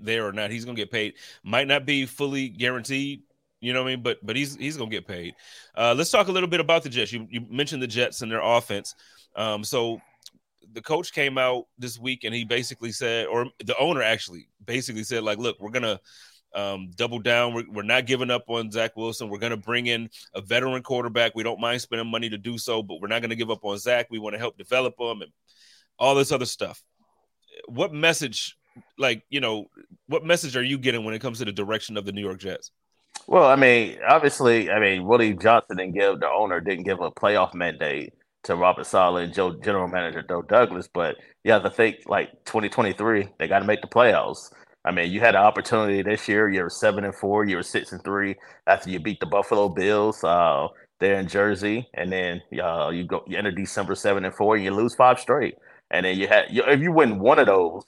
there 0.00 0.26
or 0.26 0.32
not. 0.32 0.50
He's 0.50 0.64
gonna 0.64 0.76
get 0.76 0.90
paid. 0.90 1.14
Might 1.44 1.68
not 1.68 1.86
be 1.86 2.04
fully 2.04 2.48
guaranteed, 2.48 3.22
you 3.60 3.72
know 3.72 3.82
what 3.82 3.90
I 3.90 3.94
mean, 3.94 4.02
but 4.02 4.18
but 4.24 4.36
he's 4.36 4.56
he's 4.56 4.76
gonna 4.76 4.90
get 4.90 5.06
paid. 5.06 5.34
Uh, 5.76 5.94
let's 5.96 6.10
talk 6.10 6.28
a 6.28 6.32
little 6.32 6.48
bit 6.48 6.60
about 6.60 6.82
the 6.82 6.88
Jets. 6.88 7.12
You 7.12 7.26
you 7.30 7.46
mentioned 7.48 7.82
the 7.82 7.86
Jets 7.88 8.22
and 8.22 8.30
their 8.30 8.42
offense. 8.42 8.94
Um, 9.36 9.64
so 9.64 10.00
the 10.72 10.82
coach 10.82 11.12
came 11.12 11.38
out 11.38 11.66
this 11.78 11.98
week 11.98 12.24
and 12.24 12.34
he 12.34 12.44
basically 12.44 12.92
said, 12.92 13.26
or 13.26 13.46
the 13.64 13.76
owner 13.78 14.02
actually 14.02 14.48
basically 14.64 15.02
said, 15.02 15.22
like, 15.22 15.38
look, 15.38 15.58
we're 15.60 15.70
gonna 15.70 16.00
um, 16.54 16.90
double 16.96 17.18
down. 17.18 17.54
We're, 17.54 17.70
we're, 17.70 17.82
not 17.82 18.06
giving 18.06 18.30
up 18.30 18.44
on 18.48 18.70
Zach 18.70 18.96
Wilson. 18.96 19.28
We're 19.28 19.38
going 19.38 19.50
to 19.50 19.56
bring 19.56 19.86
in 19.86 20.08
a 20.34 20.40
veteran 20.40 20.82
quarterback. 20.82 21.34
We 21.34 21.42
don't 21.42 21.60
mind 21.60 21.80
spending 21.80 22.10
money 22.10 22.28
to 22.30 22.38
do 22.38 22.58
so, 22.58 22.82
but 22.82 23.00
we're 23.00 23.08
not 23.08 23.20
going 23.20 23.30
to 23.30 23.36
give 23.36 23.50
up 23.50 23.64
on 23.64 23.78
Zach. 23.78 24.06
We 24.10 24.18
want 24.18 24.34
to 24.34 24.38
help 24.38 24.56
develop 24.56 24.94
him 24.98 25.22
and 25.22 25.30
all 25.98 26.14
this 26.14 26.32
other 26.32 26.46
stuff. 26.46 26.82
What 27.66 27.92
message, 27.92 28.56
like, 28.96 29.24
you 29.28 29.40
know, 29.40 29.66
what 30.06 30.24
message 30.24 30.56
are 30.56 30.62
you 30.62 30.78
getting 30.78 31.04
when 31.04 31.14
it 31.14 31.20
comes 31.20 31.38
to 31.38 31.44
the 31.44 31.52
direction 31.52 31.96
of 31.96 32.04
the 32.04 32.12
New 32.12 32.22
York 32.22 32.38
Jets? 32.38 32.70
Well, 33.26 33.44
I 33.44 33.56
mean, 33.56 33.98
obviously, 34.08 34.70
I 34.70 34.80
mean, 34.80 35.04
Woody 35.04 35.34
Johnson 35.34 35.76
didn't 35.76 35.94
give 35.94 36.20
the 36.20 36.28
owner 36.28 36.60
didn't 36.60 36.84
give 36.84 37.00
a 37.00 37.10
playoff 37.10 37.52
mandate 37.52 38.14
to 38.44 38.56
Robert 38.56 38.86
Saleh 38.86 39.24
and 39.24 39.34
Joe 39.34 39.54
General 39.62 39.88
Manager 39.88 40.24
Joe 40.26 40.42
Douglas, 40.42 40.88
but 40.92 41.16
you 41.44 41.52
have 41.52 41.62
to 41.64 41.70
think 41.70 41.96
like 42.06 42.30
2023, 42.46 43.28
they 43.38 43.48
got 43.48 43.58
to 43.58 43.66
make 43.66 43.82
the 43.82 43.86
playoffs. 43.88 44.50
I 44.84 44.92
mean, 44.92 45.12
you 45.12 45.20
had 45.20 45.34
an 45.34 45.42
opportunity 45.42 46.02
this 46.02 46.28
year. 46.28 46.48
You 46.48 46.62
were 46.62 46.70
seven 46.70 47.04
and 47.04 47.14
four. 47.14 47.44
You 47.44 47.56
were 47.56 47.62
six 47.62 47.92
and 47.92 48.02
three 48.04 48.36
after 48.66 48.90
you 48.90 49.00
beat 49.00 49.20
the 49.20 49.26
Buffalo 49.26 49.68
Bills 49.68 50.24
uh, 50.24 50.68
there 51.00 51.18
in 51.20 51.28
Jersey, 51.28 51.88
and 51.94 52.10
then 52.12 52.42
uh, 52.62 52.90
you 52.90 53.04
go 53.04 53.24
you 53.26 53.36
enter 53.38 53.52
December 53.52 53.94
seven 53.94 54.24
and 54.24 54.34
four, 54.34 54.56
and 54.56 54.64
you 54.64 54.72
lose 54.72 54.94
five 54.94 55.20
straight. 55.20 55.56
And 55.90 56.06
then 56.06 56.18
you 56.18 56.28
had 56.28 56.46
you, 56.50 56.62
if 56.66 56.80
you 56.80 56.92
win 56.92 57.18
one 57.20 57.38
of 57.38 57.46
those, 57.46 57.84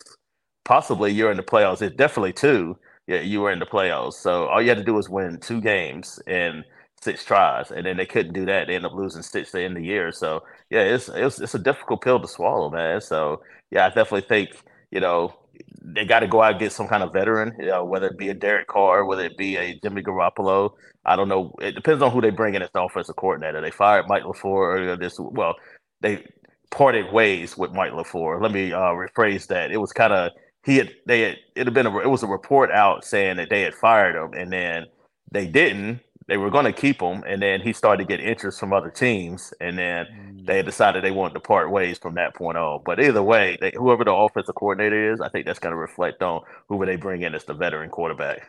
possibly 0.64 1.12
you're 1.12 1.31
in 1.31 1.37
the 1.37 1.42
playoffs. 1.42 1.82
It's 1.82 1.96
definitely 1.96 2.32
two. 2.34 2.78
Yeah, 3.06 3.20
you 3.22 3.40
were 3.40 3.50
in 3.52 3.58
the 3.58 3.66
playoffs. 3.66 4.14
So 4.14 4.46
all 4.46 4.62
you 4.62 4.69
had 4.69 4.78
to 4.78 4.84
do 4.84 4.94
was 4.94 5.08
win 5.08 5.38
two 5.40 5.60
games 5.60 6.20
in 6.26 6.64
six 7.02 7.25
tries, 7.25 7.70
and 7.72 7.87
then 7.87 7.96
they 7.96 8.06
couldn't 8.06 8.34
do 8.34 8.46
that. 8.46 8.69
They 8.69 8.76
end 8.76 8.87
up 8.87 8.94
losing 8.94 9.22
six 9.22 9.50
to 9.52 9.62
end 9.62 9.76
the 9.76 9.82
year. 9.84 10.12
So 10.12 10.44
yeah, 10.70 10.82
it's 10.82 11.09
it's 11.09 11.40
it's 11.40 11.54
a 11.54 11.59
difficult 11.59 12.02
pill 12.02 12.20
to 12.20 12.28
swallow, 12.28 12.70
man. 12.70 13.00
So 13.00 13.42
yeah, 13.70 13.87
I 13.87 13.88
definitely 13.88 14.23
think 14.28 14.50
you 14.92 15.00
know 15.00 15.35
they 15.82 16.04
got 16.04 16.20
to 16.20 16.28
go 16.28 16.42
out 16.42 16.52
and 16.52 16.60
get 16.60 16.72
some 16.72 16.88
kind 16.88 17.02
of 17.02 17.12
veteran, 17.12 17.54
you 17.58 17.66
know, 17.66 17.84
whether 17.84 18.08
it 18.08 18.18
be 18.18 18.28
a 18.28 18.34
Derek 18.34 18.68
Carr, 18.68 19.04
whether 19.04 19.25
it 19.25 19.37
be 19.37 19.56
a 19.56 19.78
Jimmy 19.82 20.02
Garoppolo. 20.02 20.72
I 21.04 21.16
don't 21.16 21.28
know. 21.28 21.54
It 21.60 21.75
depends 21.75 22.02
on 22.02 22.10
who 22.12 22.20
they 22.20 22.30
bring 22.30 22.54
in 22.54 22.62
as 22.62 22.70
the 22.72 22.82
offensive 22.82 23.16
coordinator. 23.16 23.60
They 23.60 23.70
fired 23.70 24.06
Mike 24.08 24.25
LaFleur 24.25 24.75
earlier 24.76 24.96
this. 24.96 25.18
Well, 25.18 25.54
they 26.00 26.25
parted 26.70 27.12
ways 27.12 27.56
with 27.56 27.72
Mike 27.72 27.92
LaFleur. 27.92 28.40
Let 28.40 28.52
me 28.52 28.72
uh, 28.72 28.92
rephrase 28.92 29.46
that. 29.49 29.70
It 29.70 29.78
was 29.78 29.92
kind 29.92 30.12
of 30.12 30.32
he 30.64 30.76
had 30.76 30.90
they 31.06 31.20
had 31.22 31.37
it 31.56 31.66
had 31.66 31.75
been 31.75 31.87
a, 31.87 31.99
it 31.99 32.08
was 32.10 32.22
a 32.22 32.26
report 32.26 32.70
out 32.70 33.04
saying 33.04 33.37
that 33.38 33.49
they 33.50 33.62
had 33.62 33.75
fired 33.75 34.16
him, 34.16 34.38
and 34.38 34.52
then 34.52 34.87
they 35.32 35.46
didn't. 35.46 36.00
They 36.30 36.37
were 36.37 36.49
going 36.49 36.64
to 36.64 36.72
keep 36.72 37.02
him, 37.02 37.25
and 37.26 37.42
then 37.42 37.60
he 37.60 37.72
started 37.72 38.06
to 38.06 38.16
get 38.16 38.25
interest 38.25 38.60
from 38.60 38.72
other 38.72 38.88
teams, 38.88 39.52
and 39.60 39.76
then 39.76 40.06
mm. 40.06 40.46
they 40.46 40.62
decided 40.62 41.02
they 41.02 41.10
wanted 41.10 41.34
to 41.34 41.40
part 41.40 41.72
ways 41.72 41.99
from 41.99 42.14
that 42.14 42.37
point 42.37 42.56
on. 42.56 42.82
But 42.84 43.00
either 43.00 43.20
way, 43.20 43.58
they, 43.60 43.72
whoever 43.75 44.04
the 44.04 44.12
offensive 44.12 44.54
coordinator 44.54 45.12
is, 45.12 45.20
I 45.20 45.28
think 45.28 45.44
that's 45.44 45.58
going 45.58 45.72
to 45.72 45.76
reflect 45.76 46.22
on 46.22 46.42
whoever 46.68 46.87
they 46.87 46.94
bring 46.94 47.22
in 47.22 47.34
as 47.34 47.42
the 47.42 47.54
veteran 47.54 47.90
quarterback. 47.90 48.49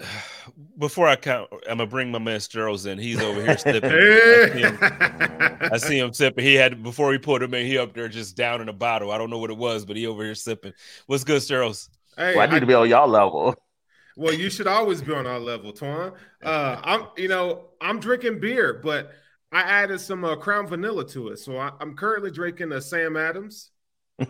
Before 0.76 1.06
I 1.06 1.14
count, 1.14 1.48
I'm 1.70 1.78
gonna 1.78 1.86
bring 1.86 2.10
my 2.10 2.18
man 2.18 2.40
Sterles 2.40 2.84
in. 2.88 2.98
He's 2.98 3.20
over 3.20 3.40
here 3.40 3.56
sipping. 3.58 3.92
I, 3.92 4.48
see 4.48 4.60
him, 4.60 4.78
I 5.72 5.76
see 5.76 5.98
him 6.00 6.12
sipping. 6.12 6.44
He 6.44 6.54
had 6.54 6.82
before 6.82 7.12
he 7.12 7.18
put 7.18 7.44
him 7.44 7.54
in. 7.54 7.64
He 7.64 7.78
up 7.78 7.94
there 7.94 8.08
just 8.08 8.36
down 8.36 8.60
in 8.60 8.68
a 8.68 8.72
bottle. 8.72 9.12
I 9.12 9.18
don't 9.18 9.30
know 9.30 9.38
what 9.38 9.50
it 9.50 9.56
was, 9.56 9.84
but 9.84 9.96
he 9.96 10.08
over 10.08 10.24
here 10.24 10.34
sipping. 10.34 10.72
What's 11.06 11.22
good, 11.22 11.42
Sterles? 11.42 11.88
Hey, 12.16 12.34
well, 12.34 12.42
I 12.42 12.46
need 12.46 12.56
I, 12.56 12.60
to 12.60 12.66
be 12.66 12.74
on 12.74 12.88
y'all 12.88 13.06
level. 13.06 13.54
Well, 14.16 14.34
you 14.34 14.50
should 14.50 14.66
always 14.66 15.00
be 15.02 15.12
on 15.12 15.26
our 15.26 15.38
level, 15.38 15.72
Twan. 15.72 16.14
Uh, 16.42 16.80
I'm, 16.82 17.06
you 17.16 17.28
know, 17.28 17.70
I'm 17.80 17.98
drinking 17.98 18.40
beer, 18.40 18.80
but 18.82 19.12
I 19.50 19.60
added 19.60 20.00
some 20.00 20.24
uh, 20.24 20.36
Crown 20.36 20.66
Vanilla 20.66 21.06
to 21.08 21.28
it. 21.28 21.38
So 21.38 21.58
I, 21.58 21.72
am 21.80 21.94
currently 21.94 22.30
drinking 22.30 22.72
a 22.72 22.80
Sam 22.80 23.16
Adams 23.16 23.70
uh, 24.20 24.24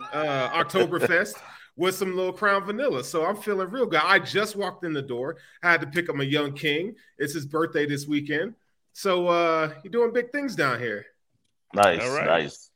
Oktoberfest 0.63 1.35
with 1.75 1.95
some 1.95 2.15
little 2.15 2.33
Crown 2.33 2.65
Vanilla. 2.65 3.03
So 3.03 3.25
I'm 3.25 3.35
feeling 3.35 3.69
real 3.69 3.85
good. 3.85 4.01
I 4.03 4.19
just 4.19 4.55
walked 4.55 4.85
in 4.85 4.93
the 4.93 5.01
door. 5.01 5.37
I 5.61 5.71
had 5.71 5.81
to 5.81 5.87
pick 5.87 6.09
up 6.09 6.15
my 6.15 6.23
young 6.23 6.53
king. 6.53 6.95
It's 7.17 7.33
his 7.33 7.45
birthday 7.45 7.85
this 7.85 8.07
weekend. 8.07 8.55
So 8.93 9.27
uh, 9.27 9.73
you're 9.83 9.91
doing 9.91 10.13
big 10.13 10.31
things 10.31 10.55
down 10.55 10.79
here. 10.79 11.05
Nice, 11.73 12.01
All 12.01 12.15
right. 12.15 12.25
nice. 12.25 12.69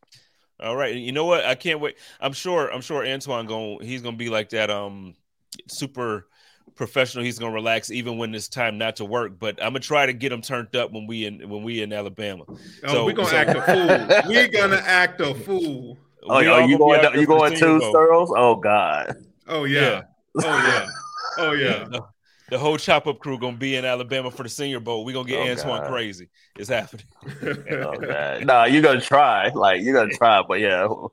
All 0.59 0.75
right. 0.75 0.95
You 0.95 1.11
know 1.11 1.25
what? 1.25 1.45
I 1.45 1.53
can't 1.53 1.79
wait. 1.79 1.97
I'm 2.19 2.33
sure. 2.33 2.71
I'm 2.73 2.81
sure 2.81 3.05
Antoine 3.05 3.45
going. 3.45 3.85
He's 3.85 4.01
gonna 4.01 4.17
be 4.17 4.29
like 4.29 4.49
that. 4.49 4.71
Um, 4.71 5.13
super 5.67 6.27
professional. 6.75 7.23
He's 7.23 7.39
gonna 7.39 7.53
relax 7.53 7.91
even 7.91 8.17
when 8.17 8.33
it's 8.35 8.47
time 8.47 8.77
not 8.77 8.95
to 8.97 9.05
work. 9.05 9.39
But 9.39 9.61
I'm 9.61 9.69
gonna 9.69 9.79
try 9.79 10.05
to 10.05 10.13
get 10.13 10.31
him 10.31 10.41
turned 10.41 10.75
up 10.75 10.91
when 10.91 11.07
we 11.07 11.25
in 11.25 11.49
when 11.49 11.63
we 11.63 11.81
in 11.81 11.93
Alabama. 11.93 12.43
Oh, 12.47 12.55
so 12.87 13.05
we're 13.05 13.13
gonna 13.13 13.29
so, 13.29 13.37
act 13.37 13.49
a 13.51 13.61
fool. 13.61 14.29
we're 14.29 14.47
gonna 14.47 14.81
act 14.83 15.21
a 15.21 15.33
fool. 15.33 15.97
Oh, 16.23 16.35
are 16.35 16.67
you 16.67 16.77
going? 16.77 17.01
To, 17.01 17.19
you 17.19 17.27
going 17.27 17.55
too, 17.55 17.79
Sterles? 17.79 18.31
Oh 18.35 18.55
God. 18.55 19.15
Oh 19.47 19.63
yeah. 19.63 19.81
yeah. 19.81 20.01
Oh 20.43 20.67
yeah. 20.67 20.87
Oh 21.39 21.51
yeah. 21.51 21.87
the 22.49 22.57
whole 22.57 22.77
chop 22.77 23.05
up 23.05 23.19
crew 23.19 23.37
gonna 23.37 23.57
be 23.57 23.75
in 23.75 23.85
Alabama 23.85 24.31
for 24.31 24.41
the 24.41 24.49
Senior 24.49 24.79
Bowl. 24.79 25.05
We 25.05 25.13
gonna 25.13 25.27
get 25.27 25.39
Oh, 25.39 25.51
Antoine 25.51 25.81
God. 25.81 25.89
crazy. 25.91 26.29
It's 26.57 26.67
happening. 26.69 27.05
Oh, 27.71 27.93
man. 27.99 28.47
no, 28.47 28.63
you're 28.65 28.81
gonna 28.81 28.99
try. 29.01 29.49
Like 29.49 29.83
you're 29.83 29.93
gonna 29.93 30.13
try, 30.15 30.41
but 30.41 30.59
yeah, 30.59 30.85
you 30.85 31.11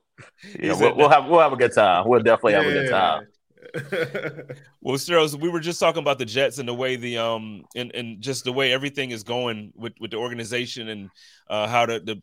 He 0.59 0.67
know, 0.67 0.73
said 0.73 0.81
we'll, 0.81 0.95
we'll 0.95 1.09
have 1.09 1.27
we'll 1.27 1.41
have 1.41 1.53
a 1.53 1.57
good 1.57 1.73
time. 1.73 2.07
We'll 2.07 2.23
definitely 2.23 2.53
have 2.53 2.65
a 2.65 2.71
good 2.71 2.89
time. 2.89 3.27
Well, 4.81 4.97
Sterles, 4.97 5.39
we 5.39 5.49
were 5.49 5.59
just 5.59 5.79
talking 5.79 6.01
about 6.01 6.19
the 6.19 6.25
Jets 6.25 6.59
and 6.59 6.67
the 6.69 6.73
way 6.73 6.95
the 6.95 7.17
um 7.17 7.65
and, 7.75 7.93
and 7.95 8.21
just 8.21 8.43
the 8.43 8.53
way 8.53 8.71
everything 8.71 9.11
is 9.11 9.23
going 9.23 9.73
with, 9.75 9.93
with 9.99 10.11
the 10.11 10.17
organization 10.17 10.89
and 10.89 11.09
uh, 11.49 11.67
how 11.67 11.85
the, 11.85 11.99
the 11.99 12.21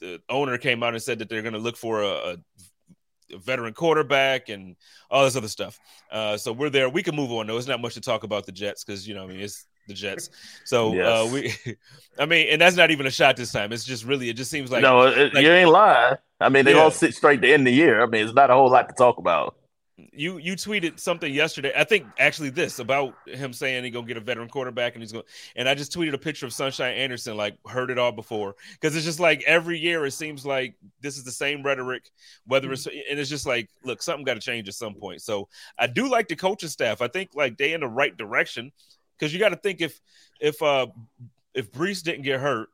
the 0.00 0.20
owner 0.28 0.58
came 0.58 0.82
out 0.82 0.94
and 0.94 1.02
said 1.02 1.18
that 1.18 1.28
they're 1.28 1.42
going 1.42 1.54
to 1.54 1.58
look 1.58 1.76
for 1.76 2.02
a, 2.02 2.08
a, 2.08 2.36
veteran 3.38 3.74
quarterback 3.74 4.48
and 4.48 4.76
all 5.10 5.24
this 5.24 5.36
other 5.36 5.48
stuff. 5.48 5.80
Uh, 6.12 6.36
so 6.36 6.52
we're 6.52 6.70
there. 6.70 6.88
We 6.88 7.02
can 7.02 7.16
move 7.16 7.32
on 7.32 7.46
though. 7.46 7.56
It's 7.56 7.66
not 7.66 7.80
much 7.80 7.94
to 7.94 8.00
talk 8.00 8.22
about 8.22 8.46
the 8.46 8.52
Jets 8.52 8.84
because 8.84 9.06
you 9.06 9.14
know 9.14 9.24
I 9.24 9.26
mean 9.26 9.40
it's 9.40 9.66
the 9.88 9.94
Jets. 9.94 10.30
So 10.64 10.98
uh, 11.00 11.30
we, 11.30 11.54
I 12.18 12.26
mean, 12.26 12.48
and 12.50 12.60
that's 12.60 12.76
not 12.76 12.90
even 12.90 13.06
a 13.06 13.10
shot 13.10 13.36
this 13.36 13.52
time. 13.52 13.72
It's 13.72 13.84
just 13.84 14.04
really 14.04 14.28
it 14.28 14.34
just 14.34 14.50
seems 14.50 14.70
like 14.70 14.82
no, 14.82 15.02
it, 15.02 15.34
like- 15.34 15.44
you 15.44 15.50
ain't 15.50 15.70
lying. 15.70 16.16
I 16.40 16.48
mean, 16.50 16.64
they 16.64 16.74
Yeah. 16.74 16.80
all 16.80 16.90
sit 16.90 17.14
straight 17.14 17.40
to 17.42 17.52
end 17.52 17.66
the 17.66 17.72
year. 17.72 18.02
I 18.02 18.06
mean, 18.06 18.24
it's 18.24 18.34
not 18.34 18.50
a 18.50 18.54
whole 18.54 18.70
lot 18.70 18.88
to 18.88 18.94
talk 18.94 19.18
about. 19.18 19.56
You 20.12 20.36
you 20.36 20.56
tweeted 20.56 21.00
something 21.00 21.32
yesterday. 21.32 21.72
I 21.74 21.84
think 21.84 22.06
actually 22.18 22.50
this 22.50 22.80
about 22.80 23.14
him 23.26 23.54
saying 23.54 23.82
he's 23.82 23.94
gonna 23.94 24.06
get 24.06 24.18
a 24.18 24.20
veteran 24.20 24.48
quarterback 24.48 24.94
and 24.94 25.02
he's 25.02 25.12
going. 25.12 25.24
And 25.56 25.66
I 25.66 25.74
just 25.74 25.90
tweeted 25.90 26.12
a 26.12 26.18
picture 26.18 26.44
of 26.44 26.52
Sunshine 26.52 26.94
Anderson, 26.94 27.34
like 27.34 27.56
heard 27.66 27.90
it 27.90 27.98
all 27.98 28.12
before, 28.12 28.56
because 28.72 28.94
it's 28.94 29.06
just 29.06 29.20
like 29.20 29.42
every 29.46 29.78
year 29.78 30.04
it 30.04 30.10
seems 30.10 30.44
like 30.44 30.74
this 31.00 31.16
is 31.16 31.24
the 31.24 31.32
same 31.32 31.62
rhetoric. 31.62 32.10
Whether 32.46 32.70
it's 32.72 32.84
and 32.86 33.18
it's 33.18 33.30
just 33.30 33.46
like, 33.46 33.70
look, 33.84 34.02
something 34.02 34.24
got 34.24 34.34
to 34.34 34.40
change 34.40 34.68
at 34.68 34.74
some 34.74 34.94
point. 34.94 35.22
So 35.22 35.48
I 35.78 35.86
do 35.86 36.10
like 36.10 36.28
the 36.28 36.36
coaching 36.36 36.68
staff. 36.68 37.00
I 37.00 37.08
think 37.08 37.30
like 37.34 37.56
they 37.56 37.72
in 37.72 37.80
the 37.80 37.88
right 37.88 38.14
direction 38.14 38.72
because 39.18 39.32
you 39.32 39.40
got 39.40 39.48
to 39.48 39.56
think 39.56 39.80
if 39.80 39.98
if 40.40 40.60
uh 40.62 40.88
if 41.54 41.72
Breece 41.72 42.02
didn't 42.02 42.22
get 42.22 42.38
hurt, 42.38 42.68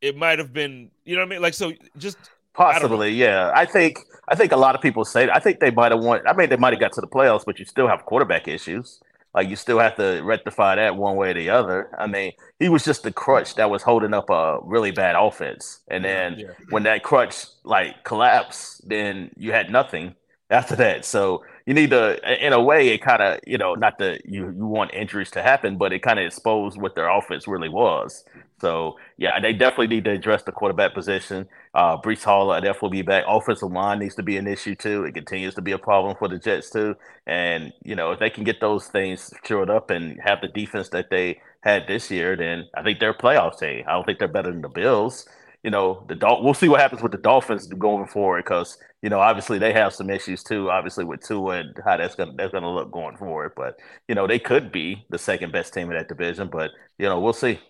it 0.00 0.16
might 0.16 0.40
have 0.40 0.52
been 0.52 0.90
you 1.04 1.14
know 1.14 1.22
what 1.22 1.26
I 1.26 1.30
mean. 1.30 1.42
Like 1.42 1.54
so, 1.54 1.72
just 1.96 2.18
Possibly, 2.58 3.12
yeah. 3.12 3.52
I 3.54 3.64
think 3.64 4.00
I 4.26 4.34
think 4.34 4.50
a 4.50 4.56
lot 4.56 4.74
of 4.74 4.80
people 4.80 5.04
say 5.04 5.30
I 5.30 5.38
think 5.38 5.60
they 5.60 5.70
might 5.70 5.92
have 5.92 6.02
won. 6.02 6.26
I 6.26 6.32
mean, 6.32 6.48
they 6.50 6.56
might 6.56 6.72
have 6.72 6.80
got 6.80 6.92
to 6.94 7.00
the 7.00 7.06
playoffs, 7.06 7.44
but 7.46 7.60
you 7.60 7.64
still 7.64 7.86
have 7.86 8.04
quarterback 8.04 8.48
issues. 8.48 9.00
Like 9.32 9.48
you 9.48 9.54
still 9.54 9.78
have 9.78 9.94
to 9.96 10.22
rectify 10.22 10.74
that 10.74 10.96
one 10.96 11.14
way 11.14 11.30
or 11.30 11.34
the 11.34 11.50
other. 11.50 11.88
I 11.96 12.08
mean, 12.08 12.32
he 12.58 12.68
was 12.68 12.84
just 12.84 13.04
the 13.04 13.12
crutch 13.12 13.54
that 13.54 13.70
was 13.70 13.84
holding 13.84 14.12
up 14.12 14.28
a 14.28 14.58
really 14.64 14.90
bad 14.90 15.14
offense, 15.14 15.80
and 15.86 16.04
then 16.04 16.40
yeah. 16.40 16.48
when 16.70 16.82
that 16.82 17.04
crutch 17.04 17.44
like 17.62 18.02
collapsed, 18.02 18.88
then 18.88 19.30
you 19.36 19.52
had 19.52 19.70
nothing 19.70 20.16
after 20.50 20.74
that. 20.76 21.04
So 21.04 21.44
you 21.64 21.74
need 21.74 21.90
to, 21.90 22.44
in 22.44 22.52
a 22.52 22.60
way, 22.60 22.88
it 22.88 23.02
kind 23.02 23.22
of, 23.22 23.38
you 23.46 23.58
know, 23.58 23.74
not 23.74 23.98
that 23.98 24.26
you 24.26 24.46
you 24.46 24.66
want 24.66 24.92
injuries 24.94 25.30
to 25.32 25.42
happen, 25.42 25.76
but 25.76 25.92
it 25.92 26.00
kind 26.00 26.18
of 26.18 26.26
exposed 26.26 26.76
what 26.80 26.96
their 26.96 27.08
offense 27.08 27.46
really 27.46 27.68
was. 27.68 28.24
So 28.60 28.96
yeah, 29.16 29.38
they 29.40 29.52
definitely 29.52 29.86
need 29.88 30.04
to 30.04 30.10
address 30.10 30.42
the 30.42 30.52
quarterback 30.52 30.92
position. 30.94 31.48
Uh, 31.74 31.96
Breece 32.00 32.24
Hall, 32.24 32.50
I 32.50 32.60
definitely 32.60 32.98
be 32.98 33.02
back. 33.02 33.24
Offensive 33.28 33.70
line 33.70 34.00
needs 34.00 34.16
to 34.16 34.22
be 34.22 34.36
an 34.36 34.46
issue 34.48 34.74
too. 34.74 35.04
It 35.04 35.14
continues 35.14 35.54
to 35.54 35.62
be 35.62 35.72
a 35.72 35.78
problem 35.78 36.16
for 36.18 36.26
the 36.28 36.38
Jets 36.38 36.70
too. 36.70 36.96
And 37.26 37.72
you 37.84 37.94
know, 37.94 38.10
if 38.12 38.18
they 38.18 38.30
can 38.30 38.44
get 38.44 38.60
those 38.60 38.86
things 38.88 39.22
secured 39.22 39.70
up 39.70 39.90
and 39.90 40.18
have 40.24 40.40
the 40.40 40.48
defense 40.48 40.88
that 40.90 41.10
they 41.10 41.40
had 41.62 41.86
this 41.86 42.10
year, 42.10 42.36
then 42.36 42.64
I 42.76 42.82
think 42.82 42.98
they're 42.98 43.10
a 43.10 43.18
playoff 43.18 43.58
team. 43.58 43.84
I 43.86 43.92
don't 43.92 44.04
think 44.04 44.18
they're 44.18 44.28
better 44.28 44.50
than 44.50 44.62
the 44.62 44.68
Bills. 44.68 45.26
You 45.62 45.70
know, 45.70 46.04
the 46.08 46.14
Dol- 46.14 46.42
we'll 46.44 46.54
see 46.54 46.68
what 46.68 46.80
happens 46.80 47.02
with 47.02 47.12
the 47.12 47.18
Dolphins 47.18 47.66
going 47.66 48.06
forward 48.06 48.44
because 48.44 48.78
you 49.02 49.10
know 49.10 49.20
obviously 49.20 49.58
they 49.58 49.72
have 49.72 49.92
some 49.94 50.10
issues 50.10 50.42
too. 50.42 50.70
Obviously 50.70 51.04
with 51.04 51.20
Tua 51.26 51.58
and 51.60 51.76
how 51.84 51.96
that's 51.96 52.14
gonna 52.14 52.32
that's 52.36 52.52
gonna 52.52 52.72
look 52.72 52.90
going 52.92 53.16
forward. 53.16 53.52
But 53.56 53.78
you 54.08 54.14
know 54.14 54.26
they 54.26 54.38
could 54.38 54.70
be 54.72 55.04
the 55.10 55.18
second 55.18 55.52
best 55.52 55.74
team 55.74 55.90
in 55.90 55.96
that 55.96 56.08
division. 56.08 56.48
But 56.48 56.70
you 56.98 57.06
know 57.06 57.20
we'll 57.20 57.32
see. 57.32 57.60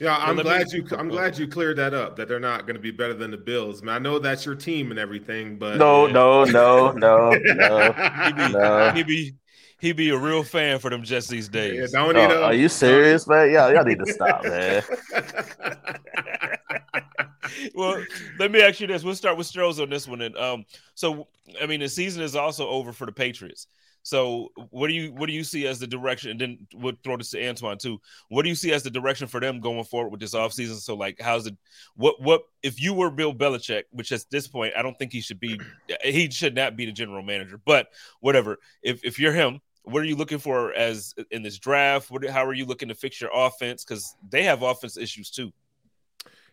Yeah, 0.00 0.14
I'm 0.16 0.36
let 0.36 0.38
me- 0.38 0.42
glad 0.42 0.66
you. 0.72 0.86
I'm 0.98 1.08
glad 1.08 1.38
you 1.38 1.48
cleared 1.48 1.78
that 1.78 1.94
up. 1.94 2.16
That 2.16 2.28
they're 2.28 2.38
not 2.38 2.66
going 2.66 2.76
to 2.76 2.82
be 2.82 2.90
better 2.90 3.14
than 3.14 3.30
the 3.30 3.38
Bills. 3.38 3.82
Man, 3.82 3.94
I 3.94 3.98
know 3.98 4.18
that's 4.18 4.44
your 4.44 4.54
team 4.54 4.90
and 4.90 5.00
everything, 5.00 5.58
but 5.58 5.78
No, 5.78 6.06
no, 6.06 6.44
no, 6.44 6.92
no, 6.92 7.30
no. 7.30 7.92
He 8.24 8.32
be, 8.32 8.48
No. 8.52 8.92
he 8.94 9.02
be 9.02 9.34
he 9.78 9.92
be 9.92 10.10
a 10.10 10.16
real 10.18 10.42
fan 10.42 10.78
for 10.80 10.90
them 10.90 11.02
Jets 11.02 11.28
these 11.28 11.48
Yeah, 11.52 11.60
days. 11.60 11.92
don't 11.92 12.14
need 12.14 12.30
Oh, 12.30 12.42
a- 12.42 12.46
are 12.46 12.54
you 12.54 12.68
serious, 12.68 13.26
man? 13.26 13.50
Yeah, 13.50 13.70
y'all 13.70 13.84
need 13.84 13.98
to 13.98 14.12
stop, 14.12 14.44
man. 14.44 14.82
well, 17.74 18.02
let 18.38 18.50
me 18.50 18.62
ask 18.62 18.80
you 18.80 18.86
this. 18.86 19.04
We'll 19.04 19.14
start 19.14 19.36
with 19.36 19.46
Strohs 19.50 19.80
on 19.80 19.90
this 19.90 20.08
one. 20.08 20.20
And 20.20 20.36
um, 20.36 20.64
so 20.94 21.28
I 21.60 21.66
mean, 21.66 21.80
the 21.80 21.88
season 21.88 22.22
is 22.22 22.36
also 22.36 22.68
over 22.68 22.92
for 22.92 23.06
the 23.06 23.12
Patriots. 23.12 23.66
So 24.06 24.52
what 24.70 24.86
do 24.86 24.94
you 24.94 25.12
what 25.14 25.26
do 25.26 25.32
you 25.32 25.42
see 25.42 25.66
as 25.66 25.80
the 25.80 25.86
direction? 25.88 26.30
And 26.30 26.40
then 26.40 26.66
we'll 26.72 26.92
throw 27.02 27.16
this 27.16 27.30
to 27.30 27.44
Antoine 27.44 27.76
too. 27.76 28.00
What 28.28 28.44
do 28.44 28.48
you 28.48 28.54
see 28.54 28.72
as 28.72 28.84
the 28.84 28.90
direction 28.90 29.26
for 29.26 29.40
them 29.40 29.58
going 29.58 29.82
forward 29.82 30.10
with 30.10 30.20
this 30.20 30.32
offseason? 30.32 30.76
So 30.76 30.94
like, 30.94 31.20
how's 31.20 31.48
it? 31.48 31.56
What 31.96 32.22
what 32.22 32.42
if 32.62 32.80
you 32.80 32.94
were 32.94 33.10
Bill 33.10 33.34
Belichick, 33.34 33.82
which 33.90 34.12
at 34.12 34.24
this 34.30 34.46
point 34.46 34.74
I 34.78 34.82
don't 34.82 34.96
think 34.96 35.12
he 35.12 35.20
should 35.20 35.40
be. 35.40 35.60
He 36.04 36.30
should 36.30 36.54
not 36.54 36.76
be 36.76 36.86
the 36.86 36.92
general 36.92 37.24
manager. 37.24 37.60
But 37.64 37.88
whatever. 38.20 38.58
If 38.80 39.04
if 39.04 39.18
you're 39.18 39.32
him, 39.32 39.60
what 39.82 40.02
are 40.02 40.06
you 40.06 40.14
looking 40.14 40.38
for 40.38 40.72
as 40.72 41.12
in 41.32 41.42
this 41.42 41.58
draft? 41.58 42.08
What 42.08 42.24
how 42.30 42.44
are 42.46 42.54
you 42.54 42.64
looking 42.64 42.88
to 42.90 42.94
fix 42.94 43.20
your 43.20 43.30
offense? 43.34 43.84
Because 43.84 44.14
they 44.30 44.44
have 44.44 44.62
offense 44.62 44.96
issues 44.96 45.30
too. 45.30 45.52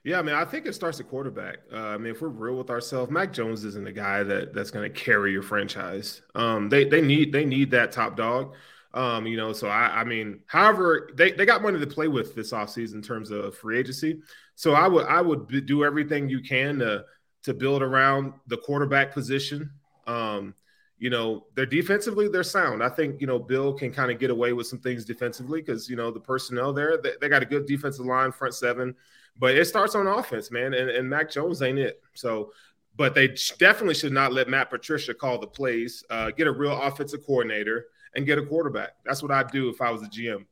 Yeah, 0.03 0.19
I 0.19 0.21
mean, 0.21 0.35
I 0.35 0.43
think 0.43 0.65
it 0.65 0.73
starts 0.73 0.99
at 0.99 1.07
quarterback. 1.07 1.59
Uh, 1.71 1.77
I 1.77 1.97
mean, 1.97 2.13
if 2.13 2.21
we're 2.21 2.27
real 2.27 2.55
with 2.57 2.69
ourselves, 2.69 3.09
Mac 3.09 3.31
Jones 3.31 3.63
isn't 3.63 3.87
a 3.87 3.91
guy 3.91 4.23
that 4.23 4.53
that's 4.53 4.69
going 4.69 4.91
to 4.91 4.99
carry 4.99 5.31
your 5.31 5.43
franchise. 5.43 6.21
Um, 6.35 6.67
they 6.67 6.83
they 6.83 6.99
need 7.01 7.31
they 7.31 7.45
need 7.45 7.71
that 7.71 7.93
top 7.93 8.17
dog. 8.17 8.55
Um, 8.93 9.25
you 9.25 9.37
know, 9.37 9.53
so 9.53 9.69
I, 9.69 10.01
I 10.01 10.03
mean, 10.03 10.41
however, 10.45 11.09
they, 11.15 11.31
they 11.31 11.45
got 11.45 11.63
money 11.63 11.79
to 11.79 11.87
play 11.87 12.07
with 12.07 12.35
this 12.35 12.51
offseason 12.51 12.95
in 12.95 13.01
terms 13.01 13.31
of 13.31 13.55
free 13.57 13.79
agency. 13.79 14.19
So 14.55 14.73
I 14.73 14.87
would 14.87 15.07
I 15.07 15.21
would 15.21 15.65
do 15.65 15.85
everything 15.85 16.29
you 16.29 16.41
can 16.41 16.79
to 16.79 17.05
to 17.43 17.53
build 17.53 17.81
around 17.81 18.33
the 18.47 18.57
quarterback 18.57 19.13
position. 19.13 19.71
Um, 20.05 20.53
you 20.97 21.09
know, 21.09 21.45
they're 21.55 21.65
defensively 21.65 22.27
they're 22.27 22.43
sound. 22.43 22.83
I 22.83 22.89
think 22.89 23.19
you 23.19 23.27
know 23.27 23.39
Bill 23.39 23.73
can 23.73 23.91
kind 23.91 24.11
of 24.11 24.19
get 24.19 24.29
away 24.29 24.53
with 24.53 24.67
some 24.67 24.79
things 24.79 25.05
defensively 25.05 25.61
because 25.61 25.89
you 25.89 25.95
know 25.95 26.11
the 26.11 26.19
personnel 26.19 26.73
there 26.73 26.97
they, 26.97 27.11
they 27.19 27.29
got 27.29 27.43
a 27.43 27.45
good 27.45 27.65
defensive 27.65 28.05
line, 28.05 28.31
front 28.31 28.53
seven. 28.53 28.95
But 29.37 29.55
it 29.55 29.65
starts 29.65 29.95
on 29.95 30.07
offense, 30.07 30.51
man, 30.51 30.73
and, 30.73 30.89
and 30.89 31.09
Mac 31.09 31.31
Jones 31.31 31.61
ain't 31.61 31.79
it. 31.79 32.01
So, 32.13 32.51
but 32.95 33.15
they 33.15 33.35
definitely 33.57 33.95
should 33.95 34.13
not 34.13 34.31
let 34.31 34.47
Matt 34.47 34.69
Patricia 34.69 35.13
call 35.13 35.39
the 35.39 35.47
plays. 35.47 36.03
Uh, 36.09 36.31
get 36.31 36.47
a 36.47 36.51
real 36.51 36.79
offensive 36.79 37.25
coordinator 37.25 37.87
and 38.15 38.25
get 38.25 38.37
a 38.37 38.45
quarterback. 38.45 38.91
That's 39.05 39.23
what 39.23 39.31
I'd 39.31 39.51
do 39.51 39.69
if 39.69 39.81
I 39.81 39.89
was 39.89 40.03
a 40.03 40.07
GM. 40.07 40.45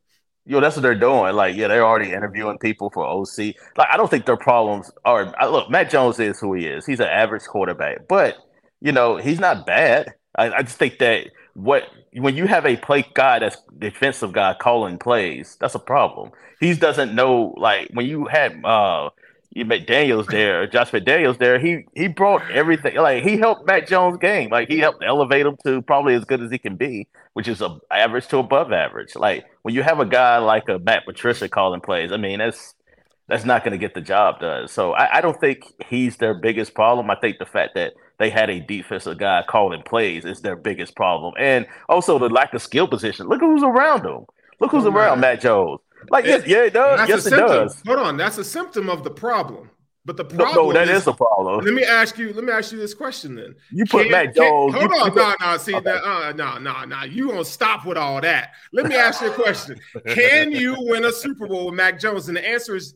Yo, 0.46 0.60
that's 0.60 0.76
what 0.76 0.82
they're 0.82 0.96
doing. 0.96 1.36
Like, 1.36 1.56
yeah, 1.56 1.68
they're 1.68 1.86
already 1.86 2.12
interviewing 2.12 2.58
people 2.58 2.90
for 2.90 3.06
OC. 3.06 3.56
Like, 3.78 3.88
I 3.92 3.98
don't 3.98 4.10
think 4.10 4.26
their 4.26 4.38
problems 4.38 4.92
are. 5.06 5.32
Look, 5.50 5.70
Mac 5.70 5.92
Jones 5.92 6.20
is 6.20 6.40
who 6.40 6.54
he 6.56 6.66
is. 6.66 6.86
He's 6.86 7.00
an 7.00 7.08
average 7.08 7.44
quarterback, 7.44 8.08
but 8.08 8.38
you 8.80 8.92
know 8.92 9.18
he's 9.18 9.40
not 9.40 9.68
bad. 9.68 10.16
I, 10.36 10.52
I 10.52 10.62
just 10.64 10.78
think 10.78 11.00
that 11.00 11.28
what 11.54 11.84
when 12.14 12.36
you 12.36 12.48
have 12.48 12.66
a 12.66 12.78
play 12.78 13.06
guy 13.14 13.40
that's 13.40 13.58
defensive 13.78 14.32
guy 14.34 14.56
calling 14.60 14.98
plays, 14.98 15.58
that's 15.60 15.76
a 15.76 15.80
problem. 15.80 16.32
He 16.60 16.74
doesn't 16.74 17.14
know. 17.14 17.54
Like 17.58 17.90
when 17.94 18.06
you 18.06 18.26
had 18.26 18.64
uh, 18.64 19.10
you 19.52 19.66
McDaniels 19.66 20.28
there, 20.28 20.66
Josh 20.68 20.92
McDaniels 20.92 21.38
there. 21.38 21.60
He 21.60 21.86
he 21.96 22.08
brought 22.08 22.50
everything. 22.52 22.96
Like 22.96 23.24
he 23.24 23.38
helped 23.38 23.66
Mac 23.68 23.88
Jones' 23.88 24.18
game. 24.18 24.50
Like 24.50 24.70
he 24.70 24.80
helped 24.80 25.04
elevate 25.04 25.46
him 25.46 25.58
to 25.66 25.82
probably 25.82 26.16
as 26.16 26.24
good 26.24 26.42
as 26.42 26.52
he 26.52 26.58
can 26.58 26.78
be, 26.78 27.08
which 27.34 27.48
is 27.48 27.62
a 27.62 27.78
average 27.92 28.28
to 28.28 28.38
above 28.38 28.72
average. 28.72 29.16
Like 29.16 29.46
when 29.64 29.74
you 29.76 29.84
have 29.84 30.00
a 30.00 30.06
guy 30.06 30.38
like 30.38 30.70
a 30.70 30.80
Matt 30.80 31.06
Patricia 31.06 31.50
calling 31.50 31.82
plays, 31.82 32.12
I 32.12 32.18
mean 32.18 32.40
that's 32.40 32.76
that's 33.28 33.46
not 33.46 33.64
to 33.64 33.78
get 33.78 33.94
the 33.94 34.02
job 34.02 34.40
done. 34.42 34.68
So 34.68 34.94
I, 34.94 35.18
I 35.18 35.22
don't 35.22 35.40
think 35.40 35.64
he's 35.88 36.18
their 36.18 36.34
biggest 36.34 36.74
problem. 36.74 37.10
I 37.10 37.16
think 37.16 37.38
the 37.38 37.46
fact 37.46 37.76
that 37.76 37.94
they 38.22 38.30
had 38.30 38.52
a 38.52 38.60
defensive 38.60 39.18
guy 39.18 39.44
calling 39.50 39.82
plays 39.82 40.26
is 40.26 40.42
their 40.42 40.56
biggest 40.56 40.96
problem, 40.96 41.34
and 41.40 41.66
also 41.90 42.20
the 42.20 42.30
lack 42.30 42.54
of 42.54 42.62
skill 42.62 42.88
position. 42.88 43.28
Look 43.28 43.42
who's 43.42 43.64
around 43.64 44.04
them. 44.04 44.26
Look 44.60 44.70
who's 44.72 44.84
Don't 44.84 44.96
around. 44.96 45.20
Mac 45.20 45.42
Jones. 45.42 45.80
Like 46.10 46.26
yes, 46.26 46.44
yeah, 46.46 46.64
it 46.66 46.74
does. 46.74 47.10
Yes, 47.10 47.26
it 47.26 47.30
symptom. 47.32 47.48
does. 47.48 47.82
Hold 47.86 48.00
on, 48.00 48.18
that's 48.18 48.38
a 48.38 48.44
symptom 48.44 48.90
of 48.90 49.04
the 49.04 49.10
problem. 49.10 49.72
But 50.06 50.18
the 50.18 50.24
No, 50.24 50.46
problem 50.46 50.68
no, 50.68 50.74
that 50.74 50.90
is, 50.90 51.02
is 51.04 51.08
a 51.08 51.14
problem. 51.14 51.64
Let 51.64 51.74
me 51.76 51.84
ask 51.84 52.18
you. 52.18 52.32
Let 52.34 52.44
me 52.44 52.52
ask 52.52 52.72
you 52.72 52.78
this 52.80 52.94
question 52.96 53.36
then. 53.36 53.56
You 53.72 53.86
put 53.86 54.04
Can- 54.04 54.12
Matt 54.12 54.26
can- 54.34 54.36
Jones. 54.36 54.74
hold 54.76 54.92
on, 54.94 55.16
no, 55.16 55.36
no. 55.42 55.58
See 55.58 55.76
Okay. 55.76 55.84
that? 55.84 56.04
Uh, 56.04 56.32
no, 56.34 56.58
no, 56.60 56.86
no. 56.86 57.04
You 57.04 57.28
gonna 57.30 57.44
stop 57.46 57.86
with 57.86 57.98
all 57.98 58.20
that? 58.22 58.52
Let 58.74 58.88
me 58.88 58.96
ask 58.96 59.22
you 59.22 59.32
a 59.32 59.34
question. 59.34 59.80
Can 60.08 60.52
you 60.52 60.76
win 60.80 61.06
a 61.06 61.12
Super 61.12 61.48
Bowl 61.48 61.66
with 61.68 61.76
Mac 61.76 62.00
Jones? 62.00 62.28
And 62.30 62.38
the 62.38 62.48
answer 62.48 62.76
is 62.76 62.94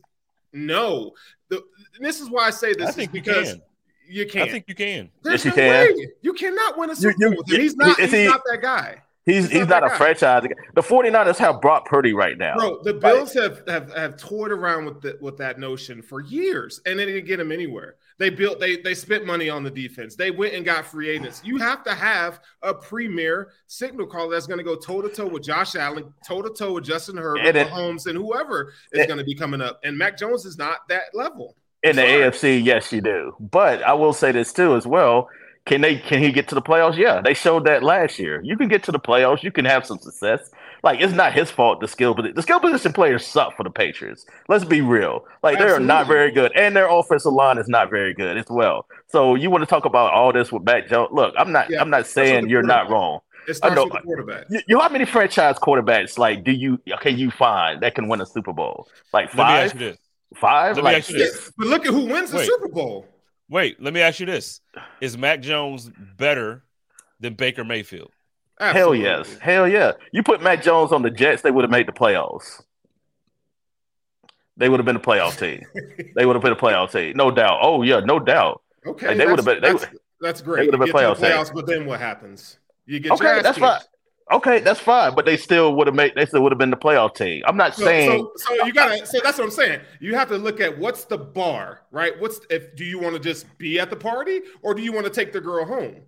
no. 0.52 1.12
The, 1.48 1.62
this 2.00 2.20
is 2.20 2.28
why 2.28 2.46
I 2.46 2.50
say 2.50 2.72
this 2.74 2.98
I 2.98 3.02
is 3.02 3.08
because 3.08 3.52
can. 3.52 3.62
You 4.08 4.26
can't. 4.26 4.48
I 4.48 4.52
think 4.52 4.64
you 4.68 4.74
can. 4.74 5.10
There's 5.22 5.44
Yes, 5.44 5.56
you 5.56 5.62
no 5.62 5.68
can. 5.86 5.96
way. 5.96 6.08
You 6.22 6.32
cannot 6.32 6.78
win 6.78 6.90
a 6.90 6.96
Super 6.96 7.16
Bowl 7.18 7.36
with 7.38 7.48
you- 7.48 7.58
He's 7.58 7.76
not. 7.76 7.98
He's 7.98 8.12
he- 8.12 8.26
not 8.26 8.42
that 8.50 8.62
guy. 8.62 9.02
He's 9.26 9.50
he's 9.50 9.66
not, 9.66 9.82
not 9.82 9.92
a 9.92 9.96
franchise. 9.96 10.44
The 10.76 10.82
49ers 10.82 11.36
have 11.38 11.60
Brock 11.60 11.86
Purdy 11.86 12.14
right 12.14 12.38
now. 12.38 12.54
Bro, 12.54 12.84
the 12.84 12.94
Bills 12.94 13.34
have, 13.34 13.60
have 13.66 13.92
have 13.92 14.16
toyed 14.16 14.52
around 14.52 14.84
with 14.84 15.00
the, 15.00 15.18
with 15.20 15.36
that 15.38 15.58
notion 15.58 16.00
for 16.00 16.20
years, 16.20 16.80
and 16.86 16.96
they 16.96 17.06
didn't 17.06 17.26
get 17.26 17.40
him 17.40 17.50
anywhere. 17.50 17.96
They 18.18 18.30
built 18.30 18.60
they 18.60 18.76
they 18.76 18.94
spent 18.94 19.26
money 19.26 19.50
on 19.50 19.64
the 19.64 19.70
defense. 19.70 20.14
They 20.14 20.30
went 20.30 20.54
and 20.54 20.64
got 20.64 20.86
free 20.86 21.08
agents. 21.08 21.42
You 21.44 21.56
have 21.56 21.82
to 21.82 21.92
have 21.92 22.38
a 22.62 22.72
premier 22.72 23.48
signal 23.66 24.06
caller 24.06 24.30
that's 24.30 24.46
going 24.46 24.58
to 24.58 24.64
go 24.64 24.76
toe 24.76 25.02
to 25.02 25.08
toe 25.08 25.26
with 25.26 25.42
Josh 25.42 25.74
Allen, 25.74 26.14
toe 26.24 26.40
to 26.40 26.50
toe 26.50 26.74
with 26.74 26.84
Justin 26.84 27.16
Herbert, 27.16 27.56
and 27.56 27.68
Mahomes, 27.68 28.06
and 28.06 28.16
whoever 28.16 28.74
is 28.92 29.06
going 29.06 29.18
to 29.18 29.24
be 29.24 29.34
coming 29.34 29.60
up. 29.60 29.80
And 29.82 29.98
Mac 29.98 30.16
Jones 30.16 30.44
is 30.44 30.56
not 30.56 30.86
that 30.88 31.14
level. 31.14 31.56
In 31.82 31.96
the 31.96 32.02
AFC, 32.02 32.64
yes, 32.64 32.92
you 32.92 33.00
do. 33.00 33.34
But 33.38 33.82
I 33.82 33.92
will 33.92 34.12
say 34.12 34.32
this 34.32 34.52
too 34.52 34.74
as 34.74 34.86
well 34.86 35.28
can 35.66 35.80
they 35.80 35.96
can 35.96 36.22
he 36.22 36.30
get 36.32 36.48
to 36.48 36.54
the 36.54 36.62
playoffs? 36.62 36.96
Yeah, 36.96 37.20
they 37.20 37.34
showed 37.34 37.66
that 37.66 37.82
last 37.82 38.18
year. 38.18 38.40
You 38.42 38.56
can 38.56 38.68
get 38.68 38.84
to 38.84 38.92
the 38.92 39.00
playoffs, 39.00 39.42
you 39.42 39.50
can 39.50 39.64
have 39.64 39.84
some 39.84 39.98
success. 39.98 40.50
Like 40.84 41.00
it's 41.00 41.12
not 41.12 41.32
his 41.32 41.50
fault 41.50 41.80
the 41.80 41.88
skill 41.88 42.14
but 42.14 42.32
the 42.34 42.42
skill 42.42 42.60
position 42.60 42.92
players 42.92 43.26
suck 43.26 43.56
for 43.56 43.64
the 43.64 43.70
Patriots. 43.70 44.24
Let's 44.48 44.64
be 44.64 44.80
real. 44.80 45.24
Like 45.42 45.58
they're 45.58 45.80
not 45.80 46.06
very 46.06 46.30
good. 46.30 46.52
And 46.54 46.76
their 46.76 46.88
offensive 46.88 47.32
line 47.32 47.58
is 47.58 47.68
not 47.68 47.90
very 47.90 48.14
good 48.14 48.38
as 48.38 48.46
well. 48.48 48.86
So 49.08 49.34
you 49.34 49.50
want 49.50 49.62
to 49.62 49.66
talk 49.66 49.84
about 49.84 50.12
all 50.12 50.32
this 50.32 50.52
with 50.52 50.62
Mac 50.62 50.88
Jones. 50.88 51.10
Look, 51.12 51.34
I'm 51.36 51.50
not 51.50 51.68
yeah, 51.68 51.80
I'm 51.80 51.90
not 51.90 52.06
saying 52.06 52.48
you're 52.48 52.62
not 52.62 52.88
wrong. 52.88 53.20
It's 53.48 53.58
starts 53.58 53.76
with 53.76 53.92
the 53.92 54.00
quarterback. 54.00 54.44
You, 54.48 54.60
you, 54.68 54.80
how 54.80 54.88
many 54.88 55.04
franchise 55.04 55.56
quarterbacks 55.56 56.16
like 56.16 56.44
do 56.44 56.52
you 56.52 56.78
can 57.00 57.18
you 57.18 57.32
find 57.32 57.82
that 57.82 57.96
can 57.96 58.06
win 58.06 58.20
a 58.20 58.26
Super 58.26 58.52
Bowl? 58.52 58.86
Like 59.12 59.30
five? 59.30 59.72
Five? 60.34 60.76
Let 60.76 60.84
like 60.84 61.06
But 61.56 61.66
look 61.66 61.86
at 61.86 61.92
who 61.92 62.06
wins 62.06 62.30
the 62.30 62.38
Wait. 62.38 62.46
Super 62.46 62.68
Bowl. 62.68 63.06
Wait, 63.48 63.80
let 63.80 63.94
me 63.94 64.00
ask 64.00 64.18
you 64.18 64.26
this: 64.26 64.60
Is 65.00 65.16
Mac 65.16 65.40
Jones 65.40 65.90
better 66.18 66.64
than 67.20 67.34
Baker 67.34 67.64
Mayfield? 67.64 68.10
Absolutely. 68.58 69.04
Hell 69.04 69.18
yes, 69.18 69.38
hell 69.38 69.68
yeah! 69.68 69.92
You 70.12 70.22
put 70.22 70.42
Mac 70.42 70.62
Jones 70.62 70.90
on 70.92 71.02
the 71.02 71.10
Jets, 71.10 71.42
they 71.42 71.50
would 71.50 71.62
have 71.62 71.70
made 71.70 71.86
the 71.86 71.92
playoffs. 71.92 72.62
They 74.56 74.68
would 74.68 74.80
have 74.80 74.86
been 74.86 74.96
a 74.96 75.00
playoff 75.00 75.38
team. 75.38 75.62
they 76.16 76.24
would 76.24 76.34
have 76.34 76.42
been 76.42 76.52
a 76.52 76.56
playoff 76.56 76.90
team, 76.90 77.16
no 77.16 77.30
doubt. 77.30 77.58
Oh 77.62 77.82
yeah, 77.82 78.00
no 78.00 78.18
doubt. 78.18 78.62
Okay, 78.86 79.08
like, 79.08 79.18
they 79.18 79.26
would 79.26 79.38
have 79.38 79.44
been. 79.44 79.60
They, 79.60 79.72
that's, 79.72 79.86
that's 80.20 80.40
great. 80.40 80.62
They 80.62 80.66
would 80.66 80.80
have 80.80 80.86
been 80.86 80.94
playoff 80.94 81.18
the 81.20 81.26
playoffs, 81.26 81.46
team. 81.46 81.54
but 81.54 81.66
then 81.66 81.86
what 81.86 82.00
happens? 82.00 82.58
You 82.86 82.98
get 83.00 83.12
okay, 83.12 83.42
that's 83.42 83.58
fine. 83.58 83.80
Okay, 84.32 84.58
that's 84.58 84.80
fine, 84.80 85.14
but 85.14 85.24
they 85.24 85.36
still 85.36 85.76
would 85.76 85.86
have 85.86 85.94
made. 85.94 86.12
They 86.16 86.26
still 86.26 86.42
would 86.42 86.50
have 86.50 86.58
been 86.58 86.70
the 86.70 86.76
playoff 86.76 87.14
team. 87.14 87.42
I'm 87.46 87.56
not 87.56 87.76
so, 87.76 87.84
saying. 87.84 88.28
So, 88.36 88.54
so 88.56 88.66
you 88.66 88.72
gotta. 88.72 89.06
So 89.06 89.20
that's 89.22 89.38
what 89.38 89.44
I'm 89.44 89.50
saying. 89.52 89.80
You 90.00 90.16
have 90.16 90.28
to 90.30 90.36
look 90.36 90.60
at 90.60 90.76
what's 90.76 91.04
the 91.04 91.16
bar, 91.16 91.82
right? 91.92 92.20
What's 92.20 92.40
if 92.50 92.74
do 92.74 92.84
you 92.84 92.98
want 92.98 93.14
to 93.14 93.20
just 93.20 93.46
be 93.56 93.78
at 93.78 93.88
the 93.88 93.96
party 93.96 94.40
or 94.62 94.74
do 94.74 94.82
you 94.82 94.92
want 94.92 95.06
to 95.06 95.12
take 95.12 95.32
the 95.32 95.40
girl 95.40 95.64
home? 95.64 96.02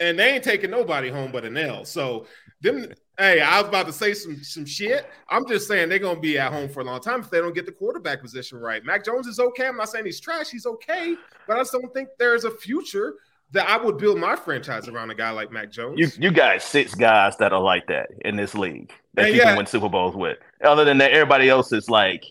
And 0.00 0.18
they 0.18 0.34
ain't 0.34 0.44
taking 0.44 0.70
nobody 0.70 1.08
home 1.08 1.32
but 1.32 1.46
an 1.46 1.56
L. 1.56 1.86
So 1.86 2.26
them. 2.60 2.92
Hey, 3.18 3.40
I 3.40 3.60
was 3.60 3.68
about 3.68 3.86
to 3.86 3.92
say 3.92 4.12
some 4.12 4.42
some 4.42 4.66
shit. 4.66 5.06
I'm 5.30 5.46
just 5.46 5.66
saying 5.66 5.88
they're 5.88 5.98
gonna 5.98 6.20
be 6.20 6.38
at 6.38 6.52
home 6.52 6.68
for 6.68 6.80
a 6.80 6.84
long 6.84 7.00
time 7.00 7.20
if 7.20 7.30
they 7.30 7.38
don't 7.38 7.54
get 7.54 7.64
the 7.64 7.72
quarterback 7.72 8.20
position 8.20 8.58
right. 8.58 8.84
Mac 8.84 9.02
Jones 9.02 9.26
is 9.26 9.38
okay. 9.38 9.66
I'm 9.66 9.78
not 9.78 9.88
saying 9.88 10.04
he's 10.04 10.20
trash. 10.20 10.50
He's 10.50 10.66
okay, 10.66 11.16
but 11.46 11.56
I 11.56 11.60
just 11.60 11.72
don't 11.72 11.92
think 11.94 12.08
there's 12.18 12.44
a 12.44 12.50
future 12.50 13.14
that 13.52 13.68
I 13.68 13.76
would 13.76 13.98
build 13.98 14.18
my 14.18 14.36
franchise 14.36 14.88
around 14.88 15.10
a 15.10 15.14
guy 15.14 15.30
like 15.30 15.52
Mac 15.52 15.70
Jones. 15.70 15.98
You 15.98 16.08
you 16.18 16.30
got 16.30 16.62
six 16.62 16.94
guys 16.94 17.36
that 17.36 17.52
are 17.52 17.60
like 17.60 17.86
that 17.88 18.08
in 18.24 18.36
this 18.36 18.54
league 18.54 18.92
that 19.14 19.26
and 19.26 19.34
you 19.34 19.40
yeah. 19.40 19.48
can 19.48 19.56
win 19.58 19.66
Super 19.66 19.88
Bowls 19.88 20.16
with. 20.16 20.38
Other 20.64 20.84
than 20.84 20.98
that, 20.98 21.12
everybody 21.12 21.48
else 21.48 21.72
is 21.72 21.88
like 21.88 22.24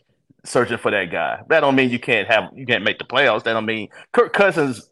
searching 0.44 0.78
for 0.78 0.92
that 0.92 1.12
guy. 1.12 1.42
That 1.50 1.62
don't 1.62 1.76
mean 1.76 1.90
you 1.90 2.00
can't 2.00 2.28
have 2.28 2.52
you 2.56 2.66
can't 2.66 2.84
make 2.84 2.98
the 2.98 3.06
playoffs. 3.06 3.44
That 3.44 3.54
don't 3.54 3.66
mean 3.66 3.90
Kirk 4.12 4.34
Cousins 4.34 4.90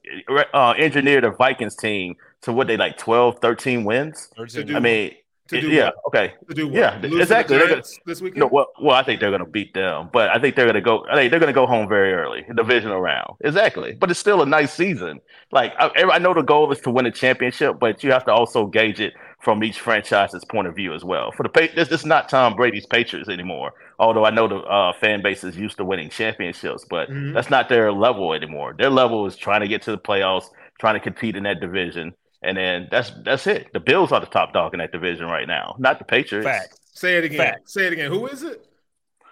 uh, 0.54 0.74
engineered 0.78 1.24
a 1.24 1.32
Vikings 1.32 1.76
team 1.76 2.16
to 2.42 2.54
what 2.54 2.68
they 2.68 2.78
like 2.78 2.98
12, 2.98 3.40
13 3.42 3.84
wins. 3.84 4.30
13. 4.38 4.76
I 4.76 4.80
mean, 4.80 5.12
to 5.50 5.62
do 5.62 5.70
yeah, 5.70 5.86
what? 5.86 5.96
okay. 6.08 6.34
To 6.48 6.54
do 6.54 6.68
what? 6.68 6.76
Yeah, 6.76 7.00
Lose 7.02 7.22
exactly. 7.22 7.58
The 7.58 7.84
this 8.06 8.22
weekend. 8.22 8.40
No, 8.40 8.48
well, 8.48 8.68
well, 8.82 8.96
I 8.96 9.04
think 9.04 9.20
they're 9.20 9.32
going 9.32 9.44
to 9.44 9.50
beat 9.50 9.74
them, 9.74 10.10
but 10.12 10.30
I 10.30 10.40
think 10.40 10.56
they're 10.56 10.66
going 10.66 10.76
to 10.76 10.82
go. 10.82 11.06
I 11.10 11.16
think 11.16 11.32
they're 11.32 11.40
going 11.40 11.54
to 11.54 11.60
go 11.60 11.66
home 11.66 11.88
very 11.88 12.14
early, 12.14 12.46
divisional 12.56 13.02
round. 13.02 13.36
Exactly, 13.42 13.94
but 13.94 14.12
it's 14.12 14.20
still 14.20 14.42
a 14.42 14.46
nice 14.46 14.74
season. 14.74 15.22
Like 15.52 15.74
I, 15.80 15.90
I 16.04 16.20
know 16.20 16.34
the 16.34 16.42
goal 16.42 16.72
is 16.72 16.80
to 16.82 16.92
win 16.92 17.06
a 17.06 17.12
championship, 17.12 17.80
but 17.80 18.04
you 18.04 18.12
have 18.12 18.26
to 18.26 18.32
also 18.32 18.68
gauge 18.68 19.00
it 19.00 19.14
from 19.42 19.64
each 19.64 19.80
franchise's 19.80 20.44
point 20.46 20.68
of 20.68 20.76
view 20.76 20.94
as 20.94 21.04
well. 21.04 21.32
For 21.32 21.44
the 21.44 21.70
this, 21.76 21.90
is 21.92 22.06
not 22.06 22.30
Tom 22.30 22.56
Brady's 22.56 22.86
Patriots 22.86 23.30
anymore. 23.30 23.74
Although 23.98 24.26
I 24.26 24.30
know 24.30 24.48
the 24.48 24.58
uh, 24.58 24.94
fan 24.94 25.22
base 25.22 25.44
is 25.44 25.58
used 25.58 25.78
to 25.78 25.86
winning 25.86 26.10
championships, 26.10 26.86
but 26.90 27.10
mm-hmm. 27.10 27.34
that's 27.34 27.50
not 27.50 27.70
their 27.70 27.92
level 27.92 28.34
anymore. 28.34 28.76
Their 28.78 28.90
level 28.90 29.26
is 29.26 29.36
trying 29.36 29.62
to 29.62 29.68
get 29.68 29.82
to 29.84 29.92
the 29.92 29.98
playoffs, 29.98 30.46
trying 30.80 30.96
to 30.96 31.00
compete 31.00 31.36
in 31.36 31.44
that 31.44 31.60
division. 31.62 32.14
And 32.42 32.58
then 32.58 32.88
that's 32.90 33.12
that's 33.26 33.48
it. 33.48 33.74
The 33.74 33.80
Bills 33.80 34.12
are 34.12 34.20
the 34.20 34.26
top 34.26 34.54
dog 34.54 34.74
in 34.74 34.80
that 34.80 34.92
division 34.92 35.26
right 35.26 35.48
now, 35.48 35.76
not 35.78 36.00
the 36.00 36.06
Patriots. 36.06 36.46
Fact. 36.46 36.80
Say 36.94 37.18
it 37.18 37.26
again. 37.26 37.38
Fact. 37.38 37.70
Say 37.70 37.88
it 37.88 37.94
again. 37.94 38.12
Who 38.12 38.28
is 38.28 38.44
it? 38.44 38.66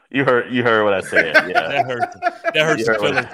You 0.09 0.23
heard 0.23 0.53
you 0.53 0.63
heard 0.63 0.83
what 0.85 0.93
I 0.93 1.01
said. 1.01 1.35
Yeah, 1.47 1.67
that 1.67 1.85
hurts. 1.85 2.15
That 2.53 2.55
hurts 2.55 2.85
your 2.85 2.95
feelings. 2.95 3.27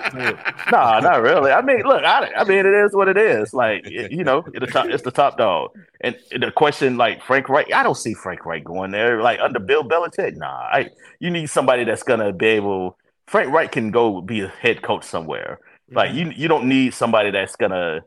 no, 0.72 1.00
not 1.00 1.22
really. 1.22 1.52
I 1.52 1.62
mean, 1.62 1.82
look, 1.84 2.04
I, 2.04 2.32
I 2.36 2.44
mean, 2.44 2.60
it 2.60 2.74
is 2.74 2.94
what 2.94 3.08
it 3.08 3.18
is. 3.18 3.54
Like 3.54 3.88
you 3.88 4.24
know, 4.24 4.44
the 4.54 4.68
top, 4.68 4.88
it's 4.88 5.04
the 5.04 5.12
top 5.12 5.38
dog. 5.38 5.72
And 6.02 6.16
the 6.32 6.52
question, 6.52 6.98
like 6.98 7.22
Frank 7.24 7.50
Reich, 7.50 7.72
I 7.74 7.84
don't 7.84 7.98
see 7.98 8.14
Frank 8.14 8.46
Reich 8.46 8.64
going 8.64 8.92
there. 8.92 9.22
Like 9.22 9.40
under 9.40 9.60
Bill 9.60 9.84
Belichick, 9.84 10.36
nah. 10.36 10.48
I, 10.48 10.90
you 11.20 11.30
need 11.30 11.48
somebody 11.48 11.84
that's 11.84 12.04
gonna 12.04 12.34
be 12.34 12.48
able. 12.48 12.98
Frank 13.28 13.52
Reich 13.54 13.72
can 13.72 13.92
go 13.92 14.22
be 14.22 14.42
a 14.42 14.48
head 14.48 14.82
coach 14.82 15.04
somewhere. 15.04 15.60
Like 15.92 16.10
mm-hmm. 16.10 16.32
you, 16.32 16.34
you 16.36 16.48
don't 16.48 16.68
need 16.68 16.94
somebody 16.94 17.30
that's 17.30 17.56
gonna 17.56 18.04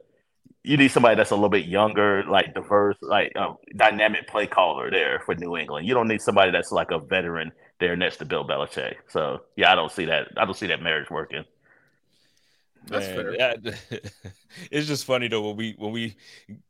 you 0.66 0.76
need 0.76 0.90
somebody 0.90 1.14
that's 1.14 1.30
a 1.30 1.34
little 1.34 1.48
bit 1.48 1.66
younger, 1.66 2.24
like 2.24 2.52
diverse, 2.52 2.96
like 3.00 3.30
a 3.36 3.54
dynamic 3.76 4.26
play 4.26 4.48
caller 4.48 4.90
there 4.90 5.22
for 5.24 5.34
New 5.36 5.56
England. 5.56 5.86
You 5.86 5.94
don't 5.94 6.08
need 6.08 6.20
somebody 6.20 6.50
that's 6.50 6.72
like 6.72 6.90
a 6.90 6.98
veteran 6.98 7.52
there 7.78 7.94
next 7.94 8.16
to 8.16 8.24
Bill 8.24 8.44
Belichick. 8.44 8.96
So 9.06 9.42
yeah, 9.54 9.70
I 9.70 9.76
don't 9.76 9.92
see 9.92 10.06
that. 10.06 10.28
I 10.36 10.44
don't 10.44 10.56
see 10.56 10.66
that 10.66 10.82
marriage 10.82 11.08
working. 11.08 11.44
That's 12.88 13.06
Man, 13.06 13.16
fair. 13.16 13.34
Yeah, 13.36 13.54
it's 14.72 14.88
just 14.88 15.04
funny 15.04 15.28
though 15.28 15.48
when 15.48 15.56
we 15.56 15.74
when 15.78 15.92
we 15.92 16.16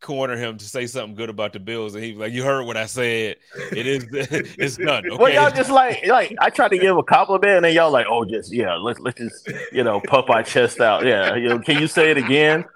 corner 0.00 0.36
him 0.36 0.58
to 0.58 0.64
say 0.66 0.86
something 0.86 1.14
good 1.14 1.30
about 1.30 1.54
the 1.54 1.60
Bills, 1.60 1.94
and 1.94 2.04
he's 2.04 2.18
like, 2.18 2.34
"You 2.34 2.42
heard 2.44 2.64
what 2.64 2.76
I 2.76 2.84
said. 2.84 3.36
It 3.72 3.86
is 3.86 4.06
it's 4.12 4.76
done." 4.76 5.04
Okay? 5.10 5.22
Well, 5.22 5.32
y'all 5.32 5.50
just 5.50 5.70
like 5.70 6.06
like 6.06 6.34
I 6.38 6.50
try 6.50 6.68
to 6.68 6.76
give 6.76 6.98
a 6.98 7.02
compliment, 7.02 7.56
and 7.56 7.64
then 7.64 7.74
y'all 7.74 7.90
like, 7.90 8.06
"Oh, 8.10 8.26
just 8.26 8.52
yeah, 8.52 8.74
let's 8.74 9.00
let's 9.00 9.18
just 9.18 9.50
you 9.72 9.84
know 9.84 10.00
puff 10.00 10.28
our 10.28 10.42
chest 10.42 10.80
out. 10.80 11.06
Yeah, 11.06 11.34
you 11.34 11.48
know, 11.48 11.58
can 11.58 11.80
you 11.80 11.86
say 11.86 12.10
it 12.10 12.18
again?" 12.18 12.66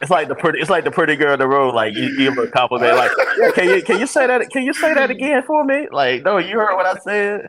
It's 0.00 0.10
like 0.10 0.28
the 0.28 0.34
pretty. 0.34 0.60
It's 0.60 0.70
like 0.70 0.84
the 0.84 0.90
pretty 0.90 1.16
girl 1.16 1.34
in 1.34 1.38
the 1.38 1.48
room. 1.48 1.74
Like 1.74 1.94
you 1.94 2.16
give 2.16 2.34
her 2.36 2.44
a 2.44 2.50
compliment. 2.50 2.96
Like, 2.96 3.10
yeah, 3.38 3.50
can 3.52 3.68
you 3.68 3.82
can 3.82 4.00
you 4.00 4.06
say 4.06 4.26
that? 4.26 4.48
Can 4.50 4.64
you 4.64 4.72
say 4.72 4.94
that 4.94 5.10
again 5.10 5.42
for 5.46 5.64
me? 5.64 5.88
Like, 5.90 6.22
no, 6.24 6.38
you 6.38 6.58
heard 6.58 6.76
what 6.76 6.86
I 6.86 6.98
said. 7.00 7.48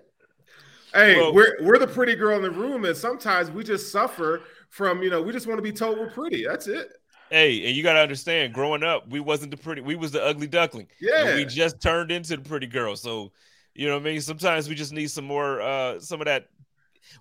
Hey, 0.93 1.15
well, 1.15 1.33
we're 1.33 1.57
we're 1.61 1.79
the 1.79 1.87
pretty 1.87 2.15
girl 2.15 2.35
in 2.35 2.41
the 2.41 2.51
room, 2.51 2.85
and 2.85 2.95
sometimes 2.95 3.49
we 3.49 3.63
just 3.63 3.91
suffer 3.91 4.41
from 4.69 5.01
you 5.01 5.09
know 5.09 5.21
we 5.21 5.31
just 5.31 5.47
want 5.47 5.57
to 5.57 5.63
be 5.63 5.71
told 5.71 5.97
we're 5.97 6.09
pretty. 6.09 6.45
That's 6.45 6.67
it. 6.67 6.91
Hey, 7.29 7.65
and 7.65 7.73
you 7.77 7.81
got 7.81 7.93
to 7.93 7.99
understand, 7.99 8.53
growing 8.53 8.83
up, 8.83 9.07
we 9.07 9.21
wasn't 9.21 9.51
the 9.51 9.57
pretty. 9.57 9.81
We 9.81 9.95
was 9.95 10.11
the 10.11 10.21
ugly 10.21 10.47
duckling. 10.47 10.87
Yeah, 10.99 11.35
we 11.35 11.45
just 11.45 11.81
turned 11.81 12.11
into 12.11 12.35
the 12.35 12.43
pretty 12.43 12.67
girl. 12.67 12.97
So, 12.97 13.31
you 13.73 13.87
know 13.87 13.93
what 13.93 14.01
I 14.01 14.11
mean. 14.11 14.19
Sometimes 14.21 14.67
we 14.67 14.75
just 14.75 14.91
need 14.91 15.09
some 15.09 15.23
more, 15.23 15.61
uh 15.61 16.01
some 16.01 16.19
of 16.19 16.25
that 16.25 16.47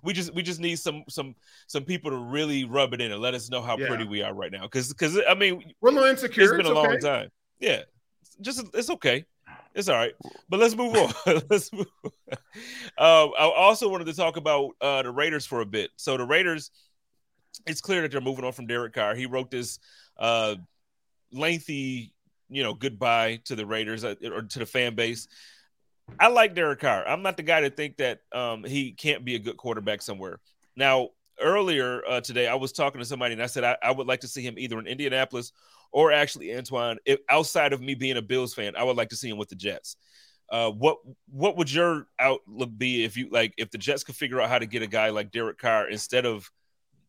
we 0.03 0.13
just 0.13 0.33
we 0.33 0.41
just 0.41 0.59
need 0.59 0.77
some 0.77 1.03
some 1.09 1.35
some 1.67 1.83
people 1.83 2.11
to 2.11 2.17
really 2.17 2.65
rub 2.65 2.93
it 2.93 3.01
in 3.01 3.11
and 3.11 3.21
let 3.21 3.33
us 3.33 3.49
know 3.49 3.61
how 3.61 3.77
yeah. 3.77 3.87
pretty 3.87 4.05
we 4.05 4.21
are 4.21 4.33
right 4.33 4.51
now. 4.51 4.63
Because 4.63 4.89
because 4.89 5.17
I 5.27 5.33
mean 5.33 5.73
we're 5.81 5.89
a 5.89 5.93
little 5.93 6.09
insecure. 6.09 6.43
It's 6.43 6.51
been 6.51 6.61
it's 6.61 6.69
a 6.69 6.73
long 6.73 6.99
time. 6.99 7.29
Yeah, 7.59 7.81
just 8.41 8.65
it's 8.73 8.89
okay. 8.89 9.25
It's 9.73 9.87
all 9.87 9.95
right. 9.95 10.13
But 10.49 10.59
let's 10.59 10.75
move 10.75 10.95
on. 10.95 11.13
let's 11.49 11.71
move. 11.71 11.87
On. 12.03 12.37
Uh, 12.97 13.27
I 13.27 13.51
also 13.55 13.89
wanted 13.89 14.07
to 14.07 14.13
talk 14.13 14.37
about 14.37 14.71
uh, 14.81 15.03
the 15.03 15.11
Raiders 15.11 15.45
for 15.45 15.61
a 15.61 15.65
bit. 15.65 15.91
So 15.95 16.17
the 16.17 16.25
Raiders, 16.25 16.71
it's 17.65 17.79
clear 17.79 18.01
that 18.01 18.11
they're 18.11 18.21
moving 18.21 18.43
on 18.43 18.51
from 18.51 18.67
Derek 18.67 18.93
Carr. 18.93 19.15
He 19.15 19.27
wrote 19.27 19.49
this 19.49 19.79
uh, 20.17 20.55
lengthy, 21.31 22.13
you 22.49 22.63
know, 22.63 22.73
goodbye 22.73 23.39
to 23.45 23.55
the 23.55 23.65
Raiders 23.65 24.03
uh, 24.03 24.15
or 24.25 24.41
to 24.41 24.59
the 24.59 24.65
fan 24.65 24.95
base. 24.95 25.27
I 26.19 26.27
like 26.27 26.53
Derek 26.53 26.79
Carr. 26.79 27.07
I'm 27.07 27.21
not 27.21 27.37
the 27.37 27.43
guy 27.43 27.61
to 27.61 27.69
think 27.69 27.97
that 27.97 28.19
um, 28.31 28.63
he 28.63 28.91
can't 28.91 29.25
be 29.25 29.35
a 29.35 29.39
good 29.39 29.57
quarterback 29.57 30.01
somewhere. 30.01 30.39
Now, 30.75 31.09
earlier 31.39 32.03
uh, 32.07 32.21
today, 32.21 32.47
I 32.47 32.55
was 32.55 32.71
talking 32.71 32.99
to 32.99 33.05
somebody 33.05 33.33
and 33.33 33.41
I 33.41 33.47
said 33.47 33.63
I, 33.63 33.77
I, 33.81 33.91
would 33.91 34.07
like 34.07 34.21
to 34.21 34.27
see 34.27 34.41
him 34.41 34.55
either 34.57 34.79
in 34.79 34.87
Indianapolis 34.87 35.51
or 35.91 36.11
actually 36.11 36.55
Antoine. 36.55 36.97
If, 37.05 37.19
outside 37.29 37.73
of 37.73 37.81
me 37.81 37.95
being 37.95 38.17
a 38.17 38.21
Bills 38.21 38.53
fan, 38.53 38.75
I 38.75 38.83
would 38.83 38.97
like 38.97 39.09
to 39.09 39.15
see 39.15 39.29
him 39.29 39.37
with 39.37 39.49
the 39.49 39.55
Jets. 39.55 39.95
Uh, 40.49 40.69
what 40.69 40.97
what 41.29 41.55
would 41.55 41.71
your 41.71 42.07
outlook 42.19 42.69
be 42.77 43.05
if 43.05 43.15
you 43.15 43.29
like 43.31 43.53
if 43.57 43.71
the 43.71 43.77
Jets 43.77 44.03
could 44.03 44.15
figure 44.15 44.41
out 44.41 44.49
how 44.49 44.59
to 44.59 44.65
get 44.65 44.81
a 44.81 44.87
guy 44.87 45.09
like 45.09 45.31
Derek 45.31 45.57
Carr 45.57 45.89
instead 45.89 46.25
of, 46.25 46.51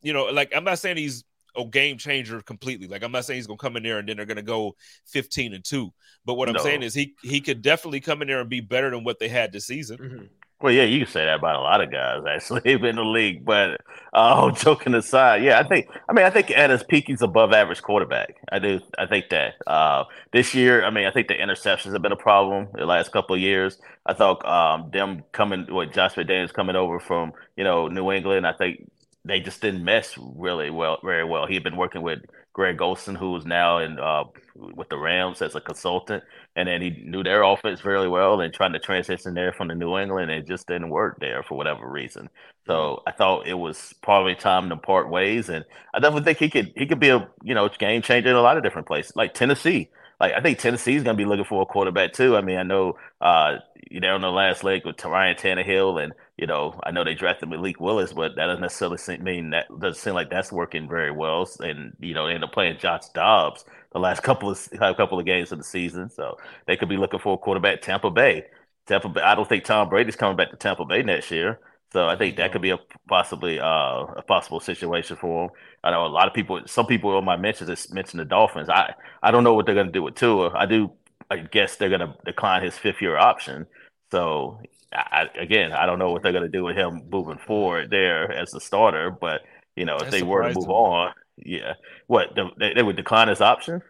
you 0.01 0.13
know, 0.13 0.27
like 0.27 0.53
I'm 0.55 0.63
not 0.63 0.79
saying 0.79 0.97
he's 0.97 1.25
a 1.57 1.65
game 1.65 1.99
changer 1.99 2.41
completely. 2.41 2.87
Like 2.87 3.03
I'm 3.03 3.13
not 3.13 3.25
saying 3.25 3.39
he's 3.39 3.47
gonna 3.47 3.59
come 3.59 3.77
in 3.77 3.83
there 3.83 3.99
and 3.99 4.09
then 4.09 4.17
they're 4.17 4.27
gonna 4.27 4.43
go 4.43 4.77
15 5.07 5.55
and 5.55 5.65
two. 5.65 5.93
But 6.25 6.35
what 6.35 6.49
I'm 6.49 6.55
no. 6.55 6.63
saying 6.63 6.83
is 6.83 6.95
he 6.95 7.15
he 7.23 7.41
could 7.41 7.63
definitely 7.63 8.01
come 8.01 8.23
in 8.23 8.29
there 8.29 8.41
and 8.41 8.49
be 8.49 8.61
better 8.61 8.91
than 8.91 9.05
what 9.05 9.19
they 9.19 9.29
had 9.29 9.53
this 9.53 9.67
season. 9.67 9.99
Mm-hmm. 9.99 10.25
Well, 10.63 10.73
yeah, 10.73 10.85
you 10.85 11.01
can 11.01 11.13
say 11.13 11.25
that 11.25 11.39
about 11.39 11.57
a 11.57 11.61
lot 11.61 11.81
of 11.81 11.91
guys 11.91 12.23
actually 12.29 12.73
in 12.89 12.97
the 12.97 13.05
league. 13.05 13.45
But 13.45 13.81
uh, 14.13 14.51
joking 14.53 14.95
aside, 14.95 15.43
yeah, 15.43 15.59
I 15.59 15.65
think 15.65 15.89
I 16.09 16.13
mean 16.13 16.25
I 16.25 16.31
think 16.31 16.51
at 16.53 16.71
his 16.71 16.85
peak 16.85 17.07
he's 17.09 17.21
above 17.21 17.53
average 17.53 17.83
quarterback. 17.83 18.37
I 18.51 18.61
do 18.61 18.81
I 18.97 19.07
think 19.07 19.29
that 19.31 19.55
uh, 19.67 20.05
this 20.33 20.55
year, 20.55 20.85
I 20.85 20.91
mean 20.91 21.07
I 21.07 21.11
think 21.11 21.27
the 21.27 21.35
interceptions 21.35 21.93
have 21.93 22.03
been 22.03 22.13
a 22.13 22.17
problem 22.17 22.69
the 22.75 22.87
last 22.87 23.11
couple 23.13 23.35
of 23.35 23.43
years. 23.43 23.79
I 24.07 24.15
thought 24.15 24.47
um, 24.47 24.91
them 24.93 25.25
coming 25.33 25.67
with 25.69 25.93
Josh 25.93 26.15
McDaniels 26.15 26.53
coming 26.53 26.77
over 26.77 27.01
from 27.01 27.33
you 27.57 27.65
know 27.65 27.89
New 27.89 28.13
England, 28.13 28.47
I 28.47 28.53
think 28.53 28.89
they 29.25 29.41
just 29.41 29.61
didn't 29.61 29.85
mesh 29.85 30.19
really 30.19 30.71
well, 30.71 30.99
very 31.03 31.25
well. 31.25 31.47
He 31.47 31.55
had 31.55 31.63
been 31.63 31.77
working 31.77 32.03
with 32.03 32.21
Greg 32.53 32.83
Olson, 32.83 33.15
who 33.15 33.35
is 33.37 33.47
now 33.47 33.79
in 33.79 33.99
uh, 33.99 34.25
with 34.55 34.89
the 34.89 34.99
Rams 34.99 35.41
as 35.41 35.55
a 35.55 35.61
consultant, 35.61 36.23
and 36.57 36.69
then 36.69 36.83
he 36.83 36.91
knew 36.91 37.23
their 37.23 37.43
offense 37.43 37.81
very 37.81 38.09
well 38.09 38.41
and 38.41 38.53
trying 38.53 38.73
to 38.73 38.79
transition 38.79 39.35
there 39.35 39.53
from 39.53 39.69
the 39.69 39.75
New 39.75 39.97
England, 39.97 40.31
and 40.31 40.41
it 40.41 40.47
just 40.47 40.67
didn't 40.67 40.91
work 40.91 41.19
there 41.21 41.43
for 41.43 41.57
whatever 41.57 41.89
reason. 41.89 42.29
So 42.67 42.73
mm-hmm. 42.73 43.09
I 43.09 43.13
thought 43.13 43.47
it 43.47 43.55
was 43.55 43.95
probably 44.03 44.35
time 44.35 44.69
to 44.69 44.77
part 44.77 45.09
ways, 45.09 45.49
and 45.49 45.65
I 45.95 46.01
definitely 46.01 46.25
think 46.25 46.39
he 46.39 46.51
could 46.51 46.73
he 46.77 46.87
could 46.87 47.01
be 47.01 47.09
a 47.09 47.29
you 47.43 47.55
know 47.55 47.69
game 47.69 48.03
changer 48.03 48.29
in 48.29 48.37
a 48.37 48.43
lot 48.43 48.57
of 48.57 48.63
different 48.63 48.87
places, 48.87 49.17
like 49.17 49.35
Tennessee. 49.35 49.89
Like 50.23 50.35
I 50.35 50.41
think 50.41 50.59
Tennessee 50.61 50.97
is 50.97 51.05
going 51.05 51.17
to 51.17 51.23
be 51.23 51.29
looking 51.29 51.45
for 51.45 51.63
a 51.63 51.67
quarterback 51.67 52.15
too. 52.15 52.37
I 52.37 52.43
mean, 52.43 52.59
I 52.59 52.65
know 52.65 52.97
uh, 53.21 53.59
you 53.91 54.01
know 54.01 54.15
on 54.15 54.23
the 54.23 54.31
last 54.31 54.65
leg 54.65 54.87
with 54.87 55.05
Ryan 55.05 55.37
Tannehill, 55.37 56.03
and 56.03 56.15
you 56.39 56.47
know 56.47 56.81
I 56.85 56.93
know 56.93 57.05
they 57.05 57.15
drafted 57.15 57.51
Malik 57.51 57.81
Willis, 57.81 58.15
but 58.15 58.37
that 58.37 58.47
doesn't 58.47 58.63
necessarily 58.63 58.99
mean 59.23 59.51
that 59.51 59.67
doesn't 59.81 60.01
seem 60.01 60.15
like 60.15 60.31
that's 60.31 60.53
working 60.53 60.89
very 60.89 61.11
well. 61.11 61.49
And 61.61 61.97
you 62.01 62.15
know, 62.15 62.29
they 62.29 62.35
end 62.35 62.45
up 62.45 62.53
playing 62.53 62.79
Josh 62.79 63.09
Dobbs 63.15 63.65
the 63.93 63.99
last 64.01 64.23
couple 64.25 64.51
of 64.51 64.71
couple 64.97 65.19
of 65.19 65.27
games 65.27 65.53
of 65.53 65.59
the 65.59 65.65
season, 65.65 66.11
so 66.11 66.39
they 66.67 66.77
could 66.77 66.89
be 66.89 66.97
looking 66.97 67.21
for 67.21 67.35
a 67.35 67.39
quarterback. 67.39 67.83
Tampa 67.83 68.11
Bay, 68.11 68.47
Tampa 68.87 69.09
Bay. 69.11 69.23
I 69.23 69.35
don't 69.35 69.49
think 69.49 69.65
Tom 69.65 69.89
Brady's 69.91 70.17
coming 70.17 70.37
back 70.37 70.51
to 70.51 70.57
Tampa 70.57 70.85
Bay 70.85 71.03
next 71.03 71.31
year. 71.31 71.59
So 71.93 72.09
I 72.09 72.17
think 72.17 72.39
that 72.39 72.53
could 72.53 72.63
be 72.63 72.71
a 72.71 72.79
possibly 73.07 73.61
uh, 73.61 74.05
a 74.17 74.23
possible 74.27 74.61
situation 74.61 75.17
for 75.17 75.45
him. 75.45 75.51
I 75.85 75.91
know 75.91 76.07
a 76.07 76.09
lot 76.09 76.27
of 76.27 76.33
people, 76.33 76.59
some 76.65 76.87
people 76.87 77.11
on 77.11 77.25
my 77.25 77.37
mentions 77.37 77.69
just 77.69 77.93
mentioned 77.93 78.21
the 78.21 78.25
Dolphins. 78.25 78.71
I 78.71 78.95
I 79.23 79.31
don't 79.31 79.45
know 79.45 79.53
what 79.53 79.67
they're 79.67 79.75
going 79.75 79.89
to 79.89 79.93
do 79.93 80.03
with 80.03 80.15
Tua. 80.15 80.51
I 80.55 80.65
do. 80.65 80.93
I 81.31 81.37
guess 81.37 81.77
they're 81.77 81.91
going 81.91 82.01
to 82.01 82.15
decline 82.25 82.63
his 82.63 82.79
fifth 82.79 83.03
year 83.03 83.19
option. 83.19 83.67
So 84.11 84.61
I, 84.93 85.29
again, 85.39 85.73
I 85.73 85.85
don't 85.85 85.99
know 85.99 86.11
what 86.11 86.23
they're 86.23 86.33
going 86.33 86.45
to 86.45 86.49
do 86.49 86.65
with 86.65 86.77
him 86.77 87.03
moving 87.11 87.39
forward 87.39 87.91
there 87.91 88.31
as 88.33 88.51
the 88.51 88.61
starter. 88.61 89.11
But 89.11 89.43
you 89.77 89.85
know, 89.85 89.97
if 89.97 90.05
That's 90.05 90.13
they 90.13 90.23
were 90.23 90.49
to 90.49 90.55
move 90.55 90.71
on, 90.71 91.13
yeah, 91.37 91.75
what 92.07 92.35
they, 92.59 92.73
they 92.73 92.83
would 92.83 92.97
decline 92.97 93.29
his 93.29 93.43
option. 93.43 93.83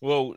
Well, 0.00 0.34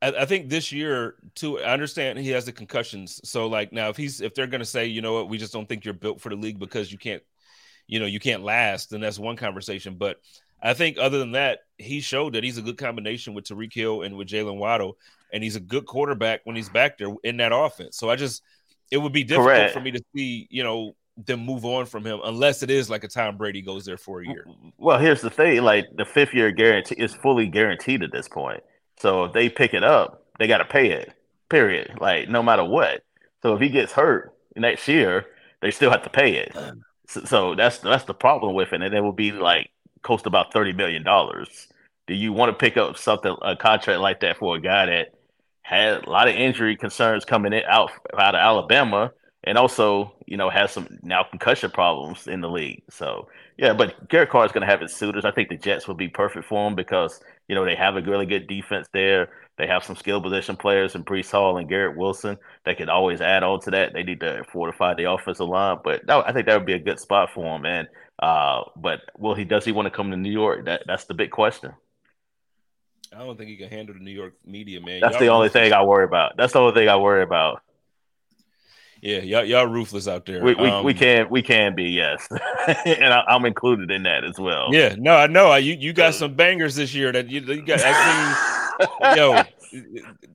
I, 0.00 0.08
I 0.20 0.24
think 0.24 0.48
this 0.48 0.72
year 0.72 1.16
too. 1.34 1.58
I 1.60 1.72
understand 1.72 2.18
he 2.18 2.30
has 2.30 2.44
the 2.44 2.52
concussions. 2.52 3.20
So 3.24 3.46
like 3.46 3.72
now, 3.72 3.88
if 3.88 3.96
he's 3.96 4.20
if 4.20 4.34
they're 4.34 4.46
going 4.46 4.60
to 4.60 4.66
say, 4.66 4.86
you 4.86 5.02
know 5.02 5.14
what, 5.14 5.28
we 5.28 5.38
just 5.38 5.52
don't 5.52 5.68
think 5.68 5.84
you're 5.84 5.94
built 5.94 6.20
for 6.20 6.28
the 6.28 6.36
league 6.36 6.58
because 6.58 6.92
you 6.92 6.98
can't, 6.98 7.22
you 7.86 8.00
know, 8.00 8.06
you 8.06 8.20
can't 8.20 8.42
last, 8.42 8.90
then 8.90 9.00
that's 9.00 9.18
one 9.18 9.36
conversation. 9.36 9.96
But 9.96 10.20
I 10.62 10.74
think 10.74 10.98
other 10.98 11.18
than 11.18 11.32
that, 11.32 11.60
he 11.76 12.00
showed 12.00 12.34
that 12.34 12.44
he's 12.44 12.58
a 12.58 12.62
good 12.62 12.78
combination 12.78 13.34
with 13.34 13.44
Tyreek 13.44 13.72
Hill 13.72 14.02
and 14.02 14.16
with 14.16 14.28
Jaylen 14.28 14.58
Waddle, 14.58 14.98
and 15.32 15.42
he's 15.42 15.56
a 15.56 15.60
good 15.60 15.86
quarterback 15.86 16.40
when 16.44 16.56
he's 16.56 16.68
back 16.68 16.98
there 16.98 17.14
in 17.22 17.36
that 17.38 17.52
offense. 17.52 17.96
So 17.96 18.10
I 18.10 18.16
just, 18.16 18.42
it 18.90 18.98
would 18.98 19.12
be 19.12 19.24
difficult 19.24 19.54
Correct. 19.54 19.74
for 19.74 19.80
me 19.80 19.92
to 19.92 20.02
see, 20.14 20.48
you 20.50 20.64
know, 20.64 20.94
them 21.26 21.44
move 21.44 21.64
on 21.64 21.86
from 21.86 22.04
him 22.04 22.20
unless 22.24 22.62
it 22.62 22.70
is 22.70 22.88
like 22.88 23.04
a 23.04 23.08
Tom 23.08 23.36
Brady 23.36 23.60
goes 23.60 23.84
there 23.84 23.96
for 23.96 24.20
a 24.22 24.26
year. 24.26 24.46
Well, 24.78 24.98
here's 24.98 25.20
the 25.20 25.30
thing: 25.30 25.62
like 25.62 25.86
the 25.96 26.04
fifth 26.04 26.32
year 26.32 26.50
guarantee 26.52 26.94
is 26.96 27.14
fully 27.14 27.46
guaranteed 27.46 28.02
at 28.02 28.12
this 28.12 28.28
point. 28.28 28.62
So 29.00 29.24
if 29.24 29.32
they 29.32 29.48
pick 29.48 29.74
it 29.74 29.84
up, 29.84 30.24
they 30.38 30.46
got 30.46 30.58
to 30.58 30.64
pay 30.64 30.90
it. 30.90 31.12
Period. 31.48 31.98
Like 32.00 32.28
no 32.28 32.42
matter 32.42 32.64
what. 32.64 33.02
So 33.42 33.54
if 33.54 33.60
he 33.60 33.68
gets 33.68 33.92
hurt 33.92 34.34
next 34.56 34.88
year, 34.88 35.26
they 35.60 35.70
still 35.70 35.90
have 35.90 36.02
to 36.02 36.10
pay 36.10 36.36
it. 36.36 36.56
So, 37.10 37.24
so 37.24 37.54
that's 37.54 37.78
that's 37.78 38.04
the 38.04 38.12
problem 38.12 38.54
with 38.54 38.74
it, 38.74 38.82
and 38.82 38.94
it 38.94 39.00
will 39.00 39.14
be 39.14 39.32
like 39.32 39.70
cost 40.02 40.26
about 40.26 40.52
thirty 40.52 40.74
million 40.74 41.02
dollars. 41.02 41.66
Do 42.06 42.12
you 42.12 42.34
want 42.34 42.50
to 42.50 42.52
pick 42.52 42.76
up 42.76 42.98
something 42.98 43.34
a 43.40 43.56
contract 43.56 44.00
like 44.00 44.20
that 44.20 44.36
for 44.36 44.56
a 44.56 44.60
guy 44.60 44.84
that 44.84 45.14
had 45.62 46.04
a 46.04 46.10
lot 46.10 46.28
of 46.28 46.34
injury 46.34 46.76
concerns 46.76 47.24
coming 47.24 47.54
in 47.54 47.62
out 47.66 47.92
out 48.18 48.34
of 48.34 48.40
Alabama, 48.40 49.12
and 49.44 49.56
also 49.56 50.12
you 50.26 50.36
know 50.36 50.50
has 50.50 50.72
some 50.72 50.98
now 51.02 51.22
concussion 51.22 51.70
problems 51.70 52.26
in 52.26 52.40
the 52.40 52.50
league? 52.50 52.82
So 52.90 53.28
yeah, 53.56 53.72
but 53.72 54.08
Garrett 54.08 54.30
Carr 54.30 54.46
is 54.46 54.52
going 54.52 54.62
to 54.62 54.70
have 54.70 54.80
his 54.80 54.94
suitors. 54.94 55.24
I 55.24 55.30
think 55.30 55.48
the 55.48 55.56
Jets 55.56 55.88
would 55.88 55.96
be 55.96 56.08
perfect 56.08 56.46
for 56.46 56.66
him 56.66 56.74
because 56.74 57.20
you 57.48 57.54
know 57.54 57.64
they 57.64 57.74
have 57.74 57.96
a 57.96 58.02
really 58.02 58.26
good 58.26 58.46
defense 58.46 58.88
there. 58.92 59.30
They 59.56 59.66
have 59.66 59.82
some 59.82 59.96
skill 59.96 60.20
position 60.22 60.56
players 60.56 60.94
in 60.94 61.04
Breece 61.04 61.32
Hall 61.32 61.58
and 61.58 61.68
Garrett 61.68 61.96
Wilson 61.96 62.38
They 62.64 62.76
could 62.76 62.88
always 62.88 63.20
add 63.20 63.42
on 63.42 63.60
to 63.62 63.72
that. 63.72 63.92
They 63.92 64.04
need 64.04 64.20
to 64.20 64.44
fortify 64.52 64.94
the 64.94 65.10
offensive 65.10 65.48
line, 65.48 65.78
but 65.82 66.06
no, 66.06 66.22
I 66.22 66.32
think 66.32 66.46
that 66.46 66.56
would 66.56 66.66
be 66.66 66.74
a 66.74 66.78
good 66.78 67.00
spot 67.00 67.30
for 67.34 67.56
him, 67.56 67.66
And 67.66 67.88
Uh, 68.20 68.62
but 68.76 69.00
will 69.18 69.34
he? 69.34 69.44
Does 69.44 69.64
he 69.64 69.72
want 69.72 69.86
to 69.86 69.90
come 69.90 70.10
to 70.10 70.16
New 70.16 70.30
York? 70.30 70.66
That 70.66 70.82
that's 70.86 71.04
the 71.04 71.14
big 71.14 71.30
question. 71.30 71.72
I 73.12 73.18
don't 73.18 73.36
think 73.36 73.48
he 73.48 73.56
can 73.56 73.68
handle 73.68 73.94
the 73.94 74.00
New 74.00 74.12
York 74.12 74.34
media, 74.44 74.80
man. 74.80 75.00
That's 75.00 75.14
y'all 75.14 75.20
the 75.20 75.28
only 75.28 75.48
thing 75.48 75.72
I 75.72 75.82
worry 75.82 76.04
about. 76.04 76.36
That's 76.36 76.52
the 76.52 76.60
only 76.60 76.74
thing 76.74 76.88
I 76.88 76.96
worry 76.96 77.22
about. 77.22 77.62
Yeah, 79.00 79.18
y'all, 79.18 79.44
y'all 79.44 79.66
ruthless 79.66 80.08
out 80.08 80.26
there. 80.26 80.42
We 80.42 80.54
we, 80.54 80.68
um, 80.68 80.84
we 80.84 80.94
can 80.94 81.28
we 81.30 81.42
can 81.42 81.74
be 81.74 81.84
yes, 81.84 82.26
and 82.86 83.12
I, 83.12 83.24
am 83.28 83.44
included 83.44 83.90
in 83.90 84.02
that 84.02 84.24
as 84.24 84.38
well. 84.38 84.68
Yeah, 84.72 84.96
no, 84.98 85.14
I 85.14 85.26
know. 85.26 85.54
You 85.54 85.74
you 85.74 85.92
got 85.92 86.14
some 86.14 86.34
bangers 86.34 86.74
this 86.74 86.94
year 86.94 87.12
that 87.12 87.30
you, 87.30 87.40
you 87.40 87.62
got. 87.62 87.80
I 87.82 88.56
yo, 89.16 89.42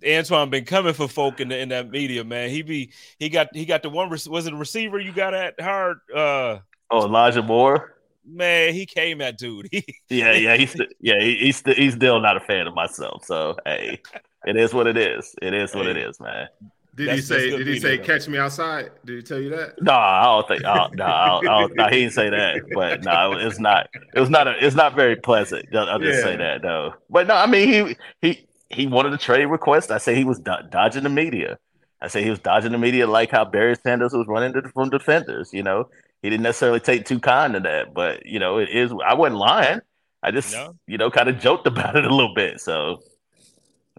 Antoine 0.08 0.50
been 0.50 0.66
coming 0.66 0.94
for 0.94 1.08
folk 1.08 1.40
in, 1.40 1.50
the, 1.50 1.58
in 1.58 1.70
that 1.70 1.90
media, 1.90 2.24
man. 2.24 2.50
He 2.50 2.62
be 2.62 2.92
he 3.20 3.30
got 3.30 3.50
he 3.54 3.66
got 3.66 3.84
the 3.84 3.90
one 3.90 4.10
was 4.10 4.28
it 4.28 4.54
a 4.54 4.56
receiver 4.56 5.00
you 5.00 5.12
got 5.12 5.34
at 5.34 5.60
hard. 5.60 6.00
Uh, 6.14 6.60
oh, 6.90 7.06
Elijah 7.06 7.42
Moore. 7.42 7.96
Man, 8.26 8.74
he 8.74 8.86
came 8.86 9.20
at 9.20 9.38
dude. 9.38 9.68
yeah, 10.10 10.32
yeah, 10.34 10.56
he's 10.56 10.76
yeah 11.02 11.20
he, 11.20 11.36
he's 11.36 11.62
he's 11.76 11.94
still 11.94 12.22
not 12.22 12.38
a 12.38 12.40
fan 12.40 12.68
of 12.68 12.74
myself. 12.74 13.26
So 13.26 13.58
hey, 13.66 14.02
it 14.46 14.56
is 14.56 14.74
what 14.74 14.88
it 14.88 14.98
is. 14.98 15.36
It 15.42 15.54
is 15.54 15.76
what 15.76 15.86
hey. 15.86 15.92
it 15.92 15.98
is, 15.98 16.20
man. 16.20 16.48
Did 16.96 17.10
that's, 17.10 17.22
he 17.22 17.22
say? 17.22 17.50
Did 17.50 17.66
he 17.66 17.80
say 17.80 17.98
catch 17.98 18.28
me 18.28 18.38
outside? 18.38 18.92
Did 19.04 19.16
he 19.18 19.24
tell 19.24 19.40
you 19.40 19.50
that? 19.50 19.82
No, 19.82 19.94
I 19.94 20.24
don't 20.26 20.48
think. 20.48 20.62
no, 20.96 21.40
no, 21.42 21.88
he 21.90 22.02
didn't 22.02 22.14
say 22.14 22.30
that. 22.30 22.62
But 22.72 23.04
no, 23.04 23.34
it's 23.34 23.60
not. 23.60 23.90
It 24.14 24.20
was 24.20 24.30
not. 24.30 24.48
A, 24.48 24.64
it's 24.64 24.76
not 24.76 24.96
very 24.96 25.16
pleasant. 25.16 25.76
I'll 25.76 25.98
just 25.98 26.20
yeah. 26.20 26.24
say 26.24 26.38
that. 26.38 26.62
No, 26.62 26.94
but 27.10 27.26
no, 27.28 27.36
I 27.36 27.48
mean 27.48 27.68
he 27.68 27.96
he 28.22 28.48
he 28.70 28.86
wanted 28.86 29.14
a 29.14 29.18
trade 29.18 29.46
request. 29.46 29.90
I 29.90 29.98
say 29.98 30.14
he 30.14 30.24
was 30.24 30.38
do- 30.40 30.52
dodging 30.70 31.04
the 31.04 31.10
media. 31.10 31.58
I 32.00 32.08
say 32.10 32.24
he 32.24 32.30
was 32.30 32.40
dodging 32.40 32.74
the 32.74 32.78
media 32.78 33.08
like 33.08 33.32
how 33.32 33.46
Barry 33.46 33.76
Sanders 33.76 34.14
was 34.14 34.28
running 34.28 34.54
to, 34.54 34.62
from 34.70 34.92
defenders. 34.92 35.52
You 35.52 35.64
know, 35.64 35.90
he 36.22 36.30
didn't 36.30 36.44
necessarily 36.44 36.80
take 36.80 37.06
too 37.06 37.20
kind 37.20 37.54
to 37.54 37.60
that, 37.62 37.96
but 37.96 38.24
you 38.24 38.38
know, 38.38 38.60
it 38.60 38.70
is. 38.70 38.94
I 39.04 39.16
wasn't 39.16 39.40
lying. 39.40 39.80
I 40.22 40.30
just 40.30 40.54
no. 40.54 40.76
you 40.86 41.00
know 41.00 41.10
kind 41.10 41.28
of 41.28 41.40
joked 41.40 41.66
about 41.66 41.96
it 41.96 42.06
a 42.06 42.14
little 42.14 42.36
bit. 42.36 42.62
So 42.62 43.02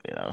you 0.09 0.15
know. 0.15 0.31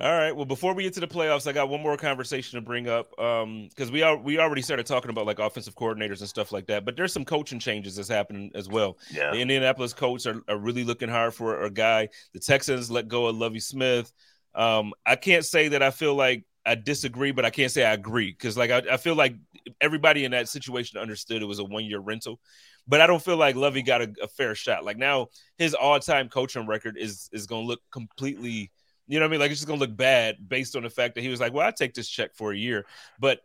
All 0.00 0.12
right. 0.12 0.34
Well, 0.34 0.44
before 0.44 0.74
we 0.74 0.84
get 0.84 0.94
to 0.94 1.00
the 1.00 1.08
playoffs, 1.08 1.48
I 1.48 1.52
got 1.52 1.68
one 1.68 1.82
more 1.82 1.96
conversation 1.96 2.56
to 2.56 2.64
bring 2.64 2.88
up 2.88 3.10
because 3.10 3.88
um, 3.88 3.92
we 3.92 4.02
are 4.02 4.16
we 4.16 4.38
already 4.38 4.62
started 4.62 4.86
talking 4.86 5.10
about 5.10 5.26
like 5.26 5.40
offensive 5.40 5.74
coordinators 5.74 6.20
and 6.20 6.28
stuff 6.28 6.52
like 6.52 6.66
that. 6.66 6.84
But 6.84 6.96
there's 6.96 7.12
some 7.12 7.24
coaching 7.24 7.58
changes 7.58 7.96
that's 7.96 8.08
happening 8.08 8.52
as 8.54 8.68
well. 8.68 8.96
Yeah. 9.10 9.32
The 9.32 9.40
Indianapolis 9.40 9.92
coach 9.92 10.26
are, 10.26 10.40
are 10.48 10.58
really 10.58 10.84
looking 10.84 11.08
hard 11.08 11.34
for 11.34 11.64
a 11.64 11.70
guy. 11.70 12.10
The 12.32 12.38
Texans 12.38 12.92
let 12.92 13.08
go 13.08 13.26
of 13.26 13.36
Lovie 13.36 13.58
Smith. 13.58 14.12
Um, 14.54 14.92
I 15.04 15.16
can't 15.16 15.44
say 15.44 15.68
that 15.68 15.82
I 15.82 15.90
feel 15.90 16.14
like 16.14 16.44
I 16.64 16.76
disagree, 16.76 17.32
but 17.32 17.44
I 17.44 17.50
can't 17.50 17.72
say 17.72 17.84
I 17.84 17.92
agree 17.92 18.30
because 18.30 18.56
like 18.56 18.70
I, 18.70 18.82
I 18.92 18.96
feel 18.98 19.16
like 19.16 19.34
everybody 19.80 20.24
in 20.24 20.30
that 20.30 20.48
situation 20.48 21.00
understood 21.00 21.42
it 21.42 21.46
was 21.46 21.58
a 21.58 21.64
one 21.64 21.84
year 21.84 21.98
rental. 21.98 22.38
But 22.86 23.00
I 23.00 23.08
don't 23.08 23.22
feel 23.22 23.36
like 23.36 23.56
Lovie 23.56 23.82
got 23.82 24.00
a, 24.00 24.12
a 24.22 24.28
fair 24.28 24.54
shot. 24.54 24.84
Like 24.84 24.96
now, 24.96 25.28
his 25.58 25.74
all 25.74 25.98
time 25.98 26.28
coaching 26.28 26.68
record 26.68 26.96
is 26.96 27.28
is 27.32 27.46
going 27.46 27.64
to 27.64 27.66
look 27.66 27.80
completely 27.90 28.70
you 29.08 29.18
know 29.18 29.24
what 29.24 29.30
I 29.30 29.32
mean? 29.32 29.40
Like 29.40 29.50
it's 29.50 29.60
just 29.60 29.68
gonna 29.68 29.80
look 29.80 29.96
bad 29.96 30.48
based 30.48 30.76
on 30.76 30.82
the 30.82 30.90
fact 30.90 31.14
that 31.14 31.22
he 31.22 31.28
was 31.28 31.40
like, 31.40 31.52
"Well, 31.52 31.66
I 31.66 31.70
take 31.70 31.94
this 31.94 32.08
check 32.08 32.34
for 32.34 32.52
a 32.52 32.56
year," 32.56 32.86
but 33.18 33.40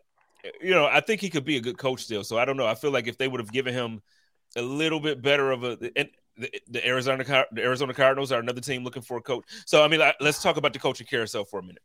you 0.62 0.72
know, 0.72 0.86
I 0.86 1.00
think 1.00 1.22
he 1.22 1.30
could 1.30 1.46
be 1.46 1.58
a 1.58 1.62
good 1.62 1.78
coach 1.78 2.04
still. 2.04 2.24
So 2.24 2.38
I 2.38 2.46
don't 2.46 2.58
know. 2.58 2.68
I 2.68 2.76
feel 2.76 2.92
like 2.92 3.08
if 3.08 3.18
they 3.18 3.28
would 3.28 3.40
have 3.40 3.52
given 3.52 3.74
him 3.74 4.02
a 4.56 4.62
little 4.62 5.00
bit 5.00 5.22
better 5.22 5.52
of 5.52 5.64
a 5.64 5.78
and 5.96 6.10
the, 6.38 6.52
the 6.68 6.88
Arizona 6.88 7.24
the 7.52 7.62
Arizona 7.62 7.94
Cardinals 7.94 8.32
are 8.32 8.40
another 8.40 8.62
team 8.62 8.84
looking 8.84 9.04
for 9.04 9.18
a 9.18 9.22
coach. 9.22 9.46
So 9.66 9.84
I 9.84 9.88
mean, 9.88 10.02
let's 10.20 10.42
talk 10.42 10.58
about 10.58 10.74
the 10.74 10.80
coaching 10.80 11.08
carousel 11.08 11.46
for 11.46 11.60
a 11.60 11.64
minute. 11.64 11.82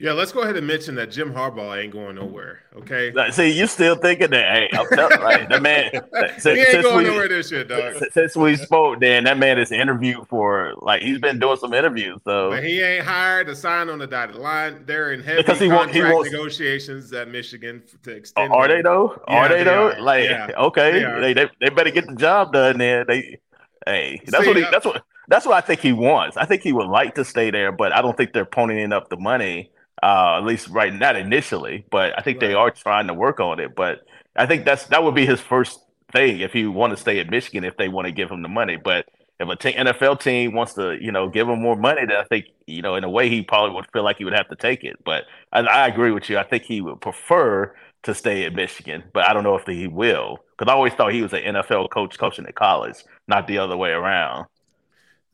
Yeah, 0.00 0.10
let's 0.10 0.32
go 0.32 0.40
ahead 0.40 0.56
and 0.56 0.66
mention 0.66 0.96
that 0.96 1.12
Jim 1.12 1.32
Harbaugh 1.32 1.80
ain't 1.80 1.92
going 1.92 2.16
nowhere. 2.16 2.62
Okay. 2.74 3.12
See, 3.30 3.56
you 3.56 3.68
still 3.68 3.94
thinking 3.94 4.30
that? 4.30 4.52
Hey, 4.52 4.68
I'm 4.72 4.88
telling 4.88 5.20
like 5.22 5.48
the 5.48 5.60
man. 5.60 5.90
Since, 6.38 6.44
he 6.44 6.50
ain't 6.62 6.82
going 6.82 7.04
we, 7.04 7.10
nowhere 7.10 7.28
this 7.28 7.50
shit, 7.50 7.68
dog. 7.68 8.02
Since 8.10 8.34
we 8.34 8.56
spoke, 8.56 9.00
Dan, 9.00 9.22
that 9.24 9.38
man 9.38 9.56
is 9.56 9.70
interviewed 9.70 10.26
for 10.26 10.74
like 10.82 11.02
he's 11.02 11.20
been 11.20 11.38
doing 11.38 11.58
some 11.58 11.72
interviews. 11.72 12.20
So, 12.24 12.50
but 12.50 12.64
he 12.64 12.82
ain't 12.82 13.04
hired 13.04 13.46
to 13.46 13.54
sign 13.54 13.88
on 13.88 14.00
the 14.00 14.06
dotted 14.08 14.34
line. 14.34 14.82
They're 14.84 15.12
in 15.12 15.22
heavy 15.22 15.42
because 15.42 15.60
he 15.60 15.68
contract 15.68 15.94
he 15.94 16.02
wants, 16.02 16.32
negotiations 16.32 17.12
at 17.12 17.28
Michigan 17.28 17.84
to 18.02 18.10
extend. 18.10 18.52
Are 18.52 18.66
they 18.66 18.82
though? 18.82 19.22
Yeah, 19.28 19.34
are 19.34 19.48
they, 19.48 19.58
they 19.58 19.64
though? 19.64 19.90
Are. 19.92 20.00
Like, 20.00 20.24
yeah. 20.24 20.50
okay, 20.56 21.04
they, 21.20 21.34
they, 21.34 21.48
they 21.60 21.68
better 21.70 21.92
get 21.92 22.08
the 22.08 22.16
job 22.16 22.52
done. 22.52 22.78
Then 22.78 23.04
they, 23.06 23.38
hey, 23.86 24.20
that's 24.26 24.42
See, 24.42 24.48
what 24.48 24.56
he, 24.56 24.64
uh, 24.64 24.70
that's 24.72 24.86
what 24.86 25.04
that's 25.28 25.46
what 25.46 25.54
I 25.54 25.60
think 25.60 25.80
he 25.80 25.92
wants. 25.92 26.36
I 26.36 26.46
think 26.46 26.62
he 26.62 26.72
would 26.72 26.88
like 26.88 27.14
to 27.14 27.24
stay 27.24 27.52
there, 27.52 27.70
but 27.70 27.94
I 27.94 28.02
don't 28.02 28.16
think 28.16 28.32
they're 28.32 28.44
ponying 28.44 28.92
up 28.92 29.08
the 29.08 29.16
money 29.16 29.70
Uh, 30.02 30.36
at 30.38 30.44
least 30.44 30.68
right 30.68 30.92
not 30.92 31.16
initially, 31.16 31.86
but 31.90 32.18
I 32.18 32.22
think 32.22 32.40
right. 32.40 32.48
they 32.48 32.54
are 32.54 32.70
trying 32.70 33.06
to 33.06 33.14
work 33.14 33.40
on 33.40 33.60
it. 33.60 33.74
But 33.74 34.00
I 34.36 34.46
think 34.46 34.64
that's 34.64 34.86
that 34.88 35.02
would 35.02 35.14
be 35.14 35.24
his 35.24 35.40
first 35.40 35.78
thing 36.12 36.40
if 36.40 36.52
he 36.52 36.66
want 36.66 36.92
to 36.92 36.96
stay 36.96 37.18
at 37.20 37.30
Michigan 37.30 37.64
if 37.64 37.76
they 37.76 37.88
want 37.88 38.06
to 38.06 38.12
give 38.12 38.30
him 38.30 38.42
the 38.42 38.48
money. 38.48 38.76
But 38.76 39.06
if 39.40 39.48
a 39.48 39.56
t- 39.56 39.72
NFL 39.72 40.20
team 40.20 40.54
wants 40.54 40.74
to, 40.74 40.96
you 41.00 41.10
know, 41.12 41.28
give 41.28 41.48
him 41.48 41.60
more 41.60 41.76
money, 41.76 42.06
then 42.06 42.16
I 42.16 42.24
think, 42.24 42.46
you 42.66 42.82
know, 42.82 42.94
in 42.94 43.04
a 43.04 43.10
way 43.10 43.28
he 43.28 43.42
probably 43.42 43.74
would 43.74 43.86
feel 43.92 44.04
like 44.04 44.18
he 44.18 44.24
would 44.24 44.34
have 44.34 44.48
to 44.48 44.56
take 44.56 44.84
it. 44.84 44.96
But 45.04 45.24
I, 45.52 45.60
I 45.60 45.88
agree 45.88 46.12
with 46.12 46.30
you. 46.30 46.38
I 46.38 46.44
think 46.44 46.62
he 46.64 46.80
would 46.80 47.00
prefer 47.00 47.74
to 48.04 48.14
stay 48.14 48.44
at 48.44 48.54
Michigan, 48.54 49.02
but 49.12 49.28
I 49.28 49.32
don't 49.32 49.44
know 49.44 49.56
if 49.56 49.66
he 49.66 49.88
will 49.88 50.38
because 50.56 50.70
I 50.70 50.74
always 50.74 50.92
thought 50.92 51.12
he 51.12 51.22
was 51.22 51.32
an 51.32 51.42
NFL 51.42 51.90
coach 51.90 52.18
coaching 52.18 52.46
at 52.46 52.54
college, 52.54 52.96
not 53.26 53.46
the 53.46 53.58
other 53.58 53.76
way 53.76 53.90
around. 53.90 54.46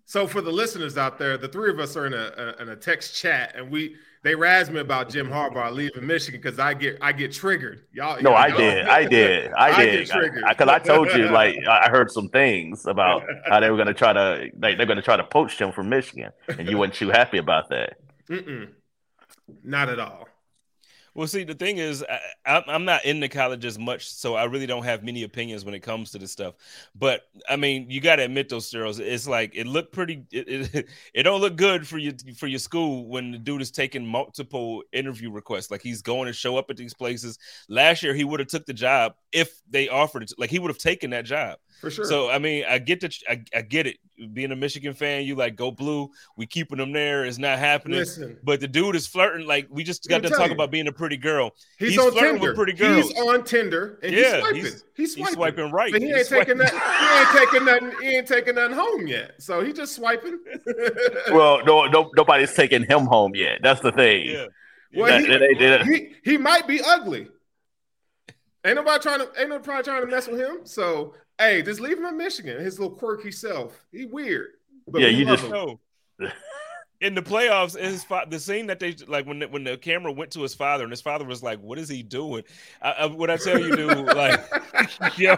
So 0.07 0.27
for 0.27 0.41
the 0.41 0.51
listeners 0.51 0.97
out 0.97 1.19
there, 1.19 1.37
the 1.37 1.49
three 1.49 1.71
of 1.71 1.79
us 1.79 1.97
are 1.97 2.07
in 2.07 2.15
a, 2.15 2.33
a 2.59 2.63
in 2.63 2.69
a 2.71 2.77
text 2.77 3.15
chat, 3.15 3.53
and 3.55 3.71
we 3.71 3.97
they 4.23 4.35
razz 4.35 4.71
me 4.71 4.81
about 4.81 5.09
Jim 5.09 5.29
Harbaugh 5.29 5.73
leaving 5.73 6.07
Michigan 6.07 6.41
because 6.41 6.59
I 6.59 6.75
get 6.75 6.99
I 7.01 7.13
get 7.13 7.33
triggered. 7.33 7.85
Y'all, 7.93 8.21
no, 8.21 8.31
y'all, 8.31 8.39
I 8.39 8.51
did, 8.51 8.87
I 8.87 9.05
did, 9.07 9.53
I, 9.53 9.71
I 9.71 9.85
did, 9.85 10.09
because 10.49 10.69
I, 10.69 10.75
I, 10.75 10.79
told 10.79 11.09
you 11.15 11.29
like 11.31 11.57
I 11.67 11.89
heard 11.89 12.11
some 12.11 12.29
things 12.29 12.87
about 12.87 13.23
how 13.47 13.61
they 13.61 13.71
were 13.71 13.77
going 13.77 13.89
to 13.89 13.95
try 13.95 14.13
to 14.13 14.51
like, 14.59 14.77
they're 14.77 14.87
going 14.87 14.97
to 14.97 15.03
try 15.03 15.17
to 15.17 15.25
poach 15.25 15.59
him 15.59 15.73
from 15.73 15.89
Michigan, 15.89 16.31
and 16.49 16.69
you 16.69 16.77
weren't 16.77 16.95
too 16.95 17.11
happy 17.11 17.39
about 17.39 17.71
that. 17.71 17.97
Mm-mm. 18.29 18.69
Not 19.65 19.89
at 19.89 19.99
all. 19.99 20.29
Well, 21.15 21.27
see, 21.27 21.43
the 21.43 21.55
thing 21.55 21.79
is, 21.79 22.05
I, 22.47 22.63
am 22.69 22.85
not 22.85 23.05
in 23.05 23.19
the 23.19 23.29
college 23.29 23.65
as 23.65 23.79
much, 23.79 24.09
so 24.09 24.37
I 24.37 24.45
really 24.45 24.67
don't 24.67 24.85
have 24.85 25.03
many 25.03 25.25
opinions 25.25 25.65
when 25.65 25.75
it 25.75 25.81
comes 25.81 26.13
to 26.13 26.19
this 26.19 26.31
stuff. 26.31 26.55
But 26.95 27.23
I 27.49 27.57
mean, 27.57 27.91
you 27.91 28.01
got 28.01 28.17
to 28.17 28.25
admit 28.25 28.49
those 28.49 28.71
steroids. 28.71 29.01
It's 29.01 29.27
like 29.27 29.53
it 29.57 29.67
looked 29.67 29.93
pretty. 29.93 30.25
It, 30.31 30.49
it, 30.75 30.89
it, 31.15 31.23
don't 31.25 31.41
look 31.41 31.57
good 31.57 31.87
for 31.87 31.99
you 31.99 32.15
for 32.37 32.47
your 32.47 32.61
school 32.61 33.09
when 33.09 33.33
the 33.33 33.39
dude 33.39 33.61
is 33.61 33.73
taking 33.73 34.07
multiple 34.07 34.85
interview 34.93 35.33
requests. 35.33 35.71
Like 35.71 35.83
he's 35.83 36.01
going 36.01 36.27
to 36.27 36.33
show 36.33 36.57
up 36.57 36.71
at 36.71 36.77
these 36.77 36.95
places. 36.95 37.39
Last 37.69 38.03
year, 38.03 38.15
he 38.15 38.25
would 38.25 38.41
have 38.41 38.49
took 38.49 38.67
the 38.67 38.73
job 38.73 39.15
if 39.33 39.61
they 39.69 39.89
offered 39.89 40.23
it. 40.23 40.33
Like 40.39 40.51
he 40.51 40.61
would 40.61 40.71
have 40.71 40.79
taken 40.79 41.11
that 41.11 41.25
job 41.25 41.59
for 41.81 41.91
sure. 41.91 42.05
So 42.05 42.31
I 42.31 42.39
mean, 42.39 42.65
I 42.69 42.79
get 42.79 43.01
that. 43.01 43.15
I, 43.29 43.43
I, 43.55 43.63
get 43.63 43.87
it. 43.87 43.97
Being 44.35 44.53
a 44.53 44.57
Michigan 44.57 44.93
fan, 44.93 45.25
you 45.25 45.35
like 45.35 45.57
go 45.57 45.71
blue. 45.71 46.11
We 46.37 46.47
keeping 46.47 46.77
them 46.77 46.93
there. 46.93 47.25
It's 47.25 47.39
not 47.39 47.59
happening. 47.59 47.99
Listen, 47.99 48.39
but 48.45 48.61
the 48.61 48.69
dude 48.69 48.95
is 48.97 49.07
flirting. 49.07 49.47
Like 49.47 49.67
we 49.71 49.83
just 49.83 50.07
got 50.09 50.23
to 50.23 50.29
talk 50.29 50.49
you. 50.49 50.55
about 50.55 50.71
being 50.71 50.89
a 50.89 50.93
pretty 50.93 51.17
girl. 51.17 51.53
He's, 51.79 51.91
he's 51.91 51.99
on 51.99 52.13
flirting 52.13 52.33
Tinder. 52.33 52.49
with 52.49 52.57
pretty 52.57 52.73
girls. 52.75 53.09
He's 53.09 53.19
on 53.19 53.45
Tinder 53.45 53.99
and 54.03 54.13
yeah, 54.13 54.19
he's 54.19 54.41
swiping. 54.41 54.57
He's, 54.57 54.85
he's 54.95 55.13
swiping. 55.15 55.27
He's 55.27 55.35
swiping 55.35 55.71
right. 55.71 55.93
But 55.93 56.03
he 56.03 56.13
ain't 56.13 56.29
taking 56.29 56.59
that. 56.59 56.71
He 56.71 57.19
ain't 57.19 57.51
taking 57.51 57.65
nothing. 57.65 58.03
He 58.03 58.17
ain't 58.17 58.29
taking 58.29 58.55
nothing 58.57 58.77
home 58.77 59.07
yet. 59.07 59.33
So 59.39 59.65
he 59.65 59.73
just 59.73 59.97
swiping. 59.97 60.39
well, 61.31 61.65
no, 61.65 61.87
no, 61.87 62.11
nobody's 62.15 62.53
taking 62.53 62.85
him 62.85 63.07
home 63.07 63.35
yet. 63.35 63.61
That's 63.63 63.81
the 63.81 63.93
thing. 63.93 64.27
Yeah. 64.27 64.47
Well, 64.95 65.23
that, 65.23 65.83
he, 65.87 65.95
he, 65.95 66.33
he 66.33 66.37
might 66.37 66.67
be 66.67 66.81
ugly. 66.85 67.29
Ain't 68.65 68.77
nobody 68.77 69.01
trying 69.01 69.21
to 69.21 69.31
ain't 69.39 69.49
nobody 69.49 69.83
trying 69.83 70.03
to 70.03 70.07
mess 70.07 70.29
with 70.29 70.41
him. 70.41 70.59
So 70.65 71.15
Hey, 71.41 71.63
just 71.63 71.81
leave 71.81 71.99
him 71.99 72.05
in 72.05 72.19
Michigan. 72.19 72.63
His 72.63 72.79
little 72.79 72.95
quirky 72.95 73.33
self. 73.33 73.87
He 73.91 74.05
weird. 74.05 74.51
But 74.87 75.01
yeah, 75.01 75.09
you 75.09 75.25
just 75.25 75.49
know. 75.49 75.81
in 77.01 77.15
the 77.15 77.23
playoffs, 77.23 77.79
his 77.79 78.05
fa- 78.05 78.27
the 78.29 78.39
scene 78.39 78.67
that 78.67 78.79
they 78.79 78.95
like 79.07 79.27
when 79.27 79.39
the, 79.39 79.49
when 79.49 79.65
the 79.65 79.79
camera 79.79 80.13
went 80.13 80.33
to 80.33 80.43
his 80.43 80.55
father 80.55 80.85
and 80.85 80.93
his 80.93 81.01
father 81.01 81.25
was 81.25 81.43
like, 81.43 81.59
"What 81.61 81.79
is 81.79 81.89
he 81.89 82.03
doing?" 82.03 82.45
I, 82.83 82.91
I, 82.91 83.07
what 83.07 83.31
I 83.31 83.39
tell 83.39 83.59
you, 83.59 83.75
dude, 83.75 84.07
like, 84.15 84.39
yo, 85.17 85.37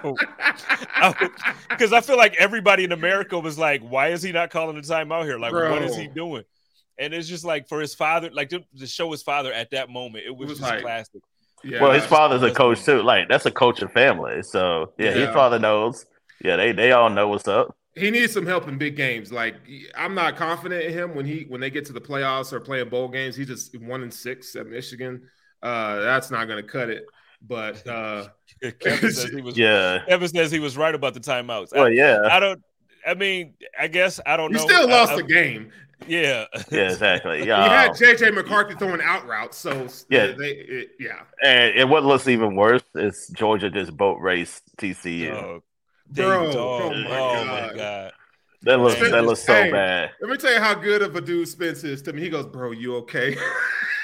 because 1.70 1.92
I, 1.92 1.98
I, 1.98 2.00
feel 2.00 2.16
like 2.16 2.34
everybody 2.34 2.82
in 2.82 2.90
America 2.90 3.38
was 3.38 3.56
like, 3.56 3.80
"Why 3.82 4.08
is 4.08 4.22
he 4.22 4.32
not 4.32 4.50
calling 4.50 4.74
the 4.74 4.82
time 4.82 5.12
out 5.12 5.24
here? 5.24 5.38
Like, 5.38 5.52
Bro. 5.52 5.70
what 5.70 5.82
is 5.82 5.96
he 5.96 6.08
doing?" 6.08 6.42
And 6.98 7.14
it's 7.14 7.28
just 7.28 7.44
like 7.44 7.68
for 7.68 7.80
his 7.80 7.94
father, 7.94 8.28
like 8.32 8.48
to, 8.48 8.64
to 8.78 8.86
show 8.88 9.12
his 9.12 9.22
father 9.22 9.52
at 9.52 9.70
that 9.70 9.88
moment, 9.88 10.24
it 10.26 10.36
was, 10.36 10.46
it 10.46 10.50
was 10.50 10.58
just 10.58 10.70
like, 10.70 10.82
classic. 10.82 11.22
Yeah, 11.64 11.80
well, 11.80 11.92
his 11.92 12.04
father's 12.04 12.42
a 12.42 12.52
coach 12.52 12.84
too. 12.84 13.02
Like 13.02 13.28
that's 13.28 13.46
a 13.46 13.50
coaching 13.50 13.88
family. 13.88 14.42
So 14.42 14.92
yeah, 14.98 15.06
yeah, 15.06 15.26
his 15.26 15.28
father 15.30 15.58
knows. 15.58 16.06
Yeah, 16.42 16.56
they 16.56 16.72
they 16.72 16.92
all 16.92 17.10
know 17.10 17.28
what's 17.28 17.46
up. 17.48 17.76
He 17.94 18.10
needs 18.10 18.32
some 18.32 18.46
help 18.46 18.68
in 18.68 18.78
big 18.78 18.96
games. 18.96 19.30
Like 19.30 19.56
I'm 19.94 20.14
not 20.14 20.36
confident 20.36 20.84
in 20.84 20.92
him 20.92 21.14
when 21.14 21.26
he 21.26 21.46
when 21.48 21.60
they 21.60 21.70
get 21.70 21.84
to 21.86 21.92
the 21.92 22.00
playoffs 22.00 22.52
or 22.52 22.60
playing 22.60 22.88
bowl 22.88 23.08
games. 23.08 23.36
He 23.36 23.44
just 23.44 23.78
one 23.80 24.02
and 24.02 24.12
six 24.12 24.56
at 24.56 24.66
Michigan. 24.66 25.28
Uh, 25.62 26.00
that's 26.00 26.30
not 26.30 26.46
going 26.46 26.62
to 26.62 26.68
cut 26.68 26.90
it. 26.90 27.04
But 27.40 27.86
uh, 27.86 28.28
Kevin 28.80 29.12
says 29.12 29.30
he 29.30 29.40
was. 29.40 29.56
Yeah, 29.58 30.00
Kevin 30.08 30.28
says 30.28 30.50
he 30.50 30.58
was 30.58 30.76
right 30.76 30.94
about 30.94 31.14
the 31.14 31.20
timeouts. 31.20 31.72
Well, 31.72 31.90
yeah. 31.90 32.20
I, 32.24 32.36
I 32.36 32.40
don't. 32.40 32.62
I 33.06 33.14
mean, 33.14 33.54
I 33.78 33.88
guess 33.88 34.20
I 34.24 34.36
don't 34.36 34.52
he 34.52 34.56
know. 34.56 34.62
He 34.62 34.68
still 34.68 34.88
lost 34.88 35.12
I, 35.12 35.16
the 35.16 35.22
game. 35.24 35.72
Yeah. 36.06 36.46
Yeah, 36.70 36.90
exactly. 36.90 37.46
Yeah. 37.46 37.62
You 37.64 37.70
had 37.70 37.90
JJ 37.92 38.34
McCarthy 38.34 38.74
throwing 38.74 39.00
out 39.02 39.26
routes, 39.26 39.56
so 39.56 39.86
yeah, 40.08 40.32
they, 40.38 40.50
it, 40.50 40.90
yeah. 40.98 41.22
And, 41.42 41.80
and, 41.80 41.90
what 41.90 42.04
looks 42.04 42.28
even 42.28 42.56
worse 42.56 42.82
is 42.94 43.30
Georgia 43.36 43.70
just 43.70 43.96
boat 43.96 44.18
race 44.20 44.60
TCU. 44.78 45.32
Oh, 45.32 45.62
Bro, 46.08 46.50
oh, 46.56 46.90
my, 46.90 47.18
oh 47.18 47.44
my 47.44 47.72
god. 47.74 48.12
That 48.62 48.80
looks 48.80 49.00
that 49.00 49.24
looks 49.24 49.42
so 49.42 49.54
hey, 49.54 49.72
bad. 49.72 50.10
Let 50.20 50.30
me 50.30 50.36
tell 50.36 50.52
you 50.52 50.60
how 50.60 50.74
good 50.74 51.02
of 51.02 51.16
a 51.16 51.20
dude 51.20 51.48
Spence 51.48 51.82
is 51.82 52.00
to 52.02 52.12
me. 52.12 52.22
He 52.22 52.28
goes, 52.28 52.46
"Bro, 52.46 52.72
you 52.72 52.94
okay?" 52.96 53.36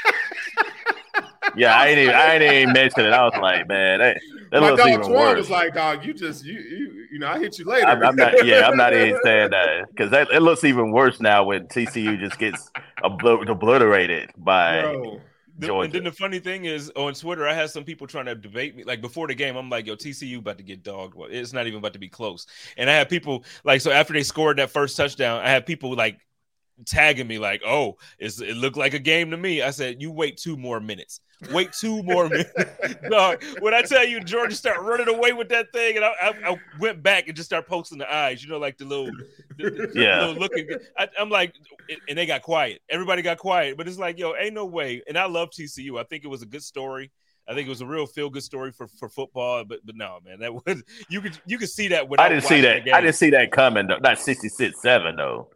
yeah, 1.56 1.76
I 1.76 1.88
ain't 1.88 1.98
even, 1.98 2.14
I 2.14 2.34
ain't 2.34 2.42
even 2.42 2.72
mention 2.72 3.04
it. 3.04 3.12
I 3.12 3.24
was 3.24 3.34
like, 3.40 3.68
man, 3.68 3.98
that, 3.98 4.20
that 4.50 4.60
my 4.60 4.70
looks 4.70 4.82
dog 4.82 4.88
even 4.88 5.00
Twan 5.02 5.10
worse. 5.10 5.36
was 5.36 5.50
like, 5.50 5.74
"Dog, 5.74 6.04
you 6.04 6.14
just 6.14 6.44
you 6.44 6.58
you 6.58 7.06
you 7.12 7.18
know, 7.18 7.28
I 7.28 7.38
hit 7.38 7.58
you 7.58 7.64
later." 7.64 7.86
I'm, 7.86 8.02
I'm 8.02 8.16
not, 8.16 8.44
yeah, 8.46 8.68
I'm 8.68 8.76
not 8.76 8.94
even 8.94 9.18
saying 9.22 9.50
that 9.50 9.88
because 9.90 10.10
that 10.10 10.30
it 10.32 10.40
looks 10.40 10.64
even 10.64 10.90
worse 10.92 11.20
now 11.20 11.44
when 11.44 11.66
TCU 11.66 12.18
just 12.18 12.38
gets 12.38 12.70
obliterated 13.02 14.30
by. 14.36 14.82
Bro. 14.82 15.20
Georgia. 15.60 15.84
And 15.86 15.92
then 15.92 16.04
the 16.04 16.12
funny 16.12 16.38
thing 16.38 16.66
is, 16.66 16.92
on 16.94 17.14
Twitter, 17.14 17.48
I 17.48 17.52
had 17.52 17.68
some 17.68 17.82
people 17.82 18.06
trying 18.06 18.26
to 18.26 18.36
debate 18.36 18.76
me. 18.76 18.84
Like 18.84 19.00
before 19.00 19.26
the 19.26 19.34
game, 19.34 19.56
I'm 19.56 19.68
like, 19.68 19.88
"Yo, 19.88 19.96
TCU 19.96 20.38
about 20.38 20.56
to 20.58 20.62
get 20.62 20.84
dogged. 20.84 21.16
It's 21.30 21.52
not 21.52 21.66
even 21.66 21.80
about 21.80 21.94
to 21.94 21.98
be 21.98 22.08
close." 22.08 22.46
And 22.76 22.88
I 22.88 22.92
had 22.92 23.08
people 23.08 23.44
like, 23.64 23.80
so 23.80 23.90
after 23.90 24.12
they 24.12 24.22
scored 24.22 24.58
that 24.58 24.70
first 24.70 24.96
touchdown, 24.96 25.40
I 25.42 25.48
had 25.48 25.66
people 25.66 25.96
like 25.96 26.20
tagging 26.86 27.26
me 27.26 27.38
like, 27.38 27.62
"Oh, 27.66 27.96
it 28.18 28.56
looked 28.56 28.76
like 28.76 28.94
a 28.94 28.98
game 28.98 29.30
to 29.30 29.36
me." 29.36 29.62
I 29.62 29.70
said, 29.70 30.00
"You 30.00 30.10
wait 30.10 30.36
two 30.36 30.56
more 30.56 30.80
minutes. 30.80 31.20
Wait 31.50 31.72
two 31.72 32.02
more 32.02 32.28
minutes." 32.28 32.52
no, 33.04 33.36
when 33.60 33.74
I 33.74 33.82
tell 33.82 34.06
you, 34.06 34.20
Georgia 34.20 34.54
start 34.54 34.80
running 34.82 35.08
away 35.08 35.32
with 35.32 35.48
that 35.50 35.72
thing, 35.72 35.96
and 35.96 36.04
I, 36.04 36.12
I, 36.20 36.52
I, 36.52 36.56
went 36.78 37.02
back 37.02 37.28
and 37.28 37.36
just 37.36 37.48
start 37.48 37.66
posting 37.66 37.98
the 37.98 38.12
eyes, 38.12 38.42
you 38.42 38.48
know, 38.48 38.58
like 38.58 38.78
the 38.78 38.84
little, 38.84 39.10
the, 39.56 39.90
yeah, 39.94 40.26
little 40.26 40.42
looking. 40.42 40.68
I, 40.96 41.08
am 41.18 41.30
like, 41.30 41.54
and 42.08 42.16
they 42.16 42.26
got 42.26 42.42
quiet. 42.42 42.80
Everybody 42.88 43.22
got 43.22 43.38
quiet, 43.38 43.76
but 43.76 43.88
it's 43.88 43.98
like, 43.98 44.18
yo, 44.18 44.34
ain't 44.34 44.54
no 44.54 44.66
way. 44.66 45.02
And 45.06 45.18
I 45.18 45.26
love 45.26 45.50
TCU. 45.50 46.00
I 46.00 46.04
think 46.04 46.24
it 46.24 46.28
was 46.28 46.42
a 46.42 46.46
good 46.46 46.62
story. 46.62 47.10
I 47.48 47.54
think 47.54 47.66
it 47.66 47.70
was 47.70 47.80
a 47.80 47.86
real 47.86 48.06
feel 48.06 48.28
good 48.28 48.42
story 48.42 48.72
for, 48.72 48.86
for 48.86 49.08
football, 49.08 49.64
but 49.64 49.80
but 49.84 49.96
no, 49.96 50.18
man, 50.24 50.40
that 50.40 50.52
was 50.66 50.82
you 51.08 51.20
could 51.22 51.40
you 51.46 51.56
could 51.58 51.70
see 51.70 51.88
that. 51.88 52.06
I 52.18 52.28
didn't 52.28 52.44
see 52.44 52.60
that. 52.60 52.82
I 52.92 53.00
didn't 53.00 53.16
see 53.16 53.30
that 53.30 53.50
coming. 53.50 53.86
Though. 53.86 53.98
Not 53.98 54.18
sixty 54.18 54.48
six 54.48 54.82
seven 54.82 55.16
though. 55.16 55.48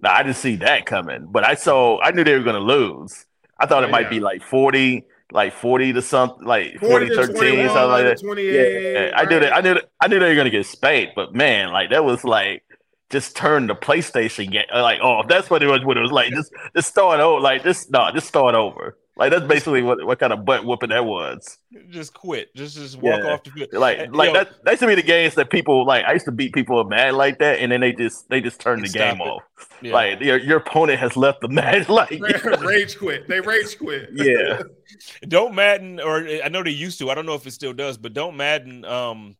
No, 0.00 0.10
I 0.10 0.22
didn't 0.22 0.36
see 0.36 0.56
that 0.56 0.86
coming, 0.86 1.26
but 1.30 1.44
I 1.44 1.54
saw 1.54 2.00
I 2.00 2.10
knew 2.10 2.24
they 2.24 2.36
were 2.36 2.44
going 2.44 2.56
to 2.56 2.60
lose. 2.60 3.24
I 3.58 3.66
thought 3.66 3.84
it 3.84 3.90
might 3.90 4.10
be 4.10 4.20
like 4.20 4.42
40, 4.42 5.04
like 5.32 5.52
40 5.52 5.92
to 5.94 6.02
something, 6.02 6.44
like 6.46 6.78
40, 6.80 7.14
40 7.14 7.34
13, 7.34 7.68
something 7.68 7.88
like 7.88 8.04
that. 8.04 8.20
28, 8.20 8.92
yeah, 8.92 9.10
I 9.16 9.24
knew 9.24 9.40
that 9.40 9.54
I 9.54 9.60
knew 9.60 9.74
that, 9.74 9.90
I 10.00 10.08
knew 10.08 10.18
they 10.18 10.28
were 10.28 10.34
going 10.34 10.46
to 10.46 10.50
get 10.50 10.66
spanked, 10.66 11.14
but 11.14 11.34
man, 11.34 11.72
like 11.72 11.90
that 11.90 12.04
was 12.04 12.24
like 12.24 12.64
just 13.10 13.36
turn 13.36 13.68
the 13.68 13.74
PlayStation 13.74 14.50
game 14.50 14.64
like 14.72 14.98
oh 15.02 15.22
that's 15.28 15.48
what 15.48 15.62
it 15.62 15.68
was 15.68 15.84
what 15.84 15.96
it 15.96 16.00
was 16.00 16.12
like. 16.12 16.32
Just 16.32 16.52
just 16.74 16.88
start 16.88 17.20
over 17.20 17.40
like 17.40 17.62
just 17.62 17.90
no 17.90 18.10
just 18.12 18.26
start 18.26 18.54
over 18.54 18.98
like 19.16 19.30
that's 19.30 19.46
basically 19.46 19.82
what, 19.82 20.04
what 20.04 20.18
kind 20.18 20.32
of 20.32 20.44
butt 20.44 20.64
whooping 20.64 20.88
that 20.88 21.04
was. 21.04 21.58
Just 21.88 22.14
quit. 22.14 22.52
Just 22.56 22.76
just 22.76 22.96
walk 22.96 23.20
yeah. 23.22 23.32
off 23.32 23.44
the 23.44 23.50
field. 23.50 23.72
Like 23.72 23.98
and, 23.98 24.16
like 24.16 24.32
that 24.32 24.64
that 24.64 24.78
should 24.78 24.88
be 24.88 24.96
the 24.96 25.02
games 25.02 25.36
that 25.36 25.50
people 25.50 25.86
like. 25.86 26.04
I 26.04 26.14
used 26.14 26.24
to 26.24 26.32
beat 26.32 26.52
people 26.52 26.82
mad 26.82 27.14
like 27.14 27.38
that, 27.38 27.60
and 27.60 27.70
then 27.70 27.80
they 27.80 27.92
just 27.92 28.28
they 28.28 28.40
just 28.40 28.60
turn 28.60 28.80
the 28.80 28.88
game 28.88 29.20
it. 29.20 29.20
off. 29.20 29.42
Yeah. 29.80 29.92
Like 29.92 30.20
your 30.20 30.38
your 30.38 30.56
opponent 30.56 30.98
has 30.98 31.16
left 31.16 31.40
the 31.40 31.48
match. 31.48 31.88
Like 31.94 32.10
rage 32.10 32.98
quit. 32.98 33.28
They 33.28 33.40
rage 33.40 33.78
quit. 33.78 34.10
Yeah. 34.12 34.62
don't 35.28 35.54
Madden 35.54 36.00
or 36.00 36.26
I 36.42 36.48
know 36.48 36.64
they 36.64 36.70
used 36.70 36.98
to. 36.98 37.08
I 37.08 37.14
don't 37.14 37.26
know 37.26 37.34
if 37.34 37.46
it 37.46 37.52
still 37.52 37.72
does, 37.72 37.98
but 37.98 38.14
don't 38.14 38.36
Madden 38.36 38.84
um 38.84 39.36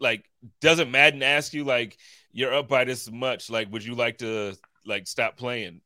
like 0.00 0.24
doesn't 0.62 0.90
Madden 0.90 1.22
ask 1.22 1.52
you 1.52 1.64
like 1.64 1.98
you're 2.32 2.54
up 2.54 2.68
by 2.68 2.84
this 2.84 3.10
much? 3.10 3.50
Like 3.50 3.70
would 3.70 3.84
you 3.84 3.94
like 3.94 4.18
to 4.18 4.56
like 4.86 5.06
stop 5.06 5.36
playing? 5.36 5.82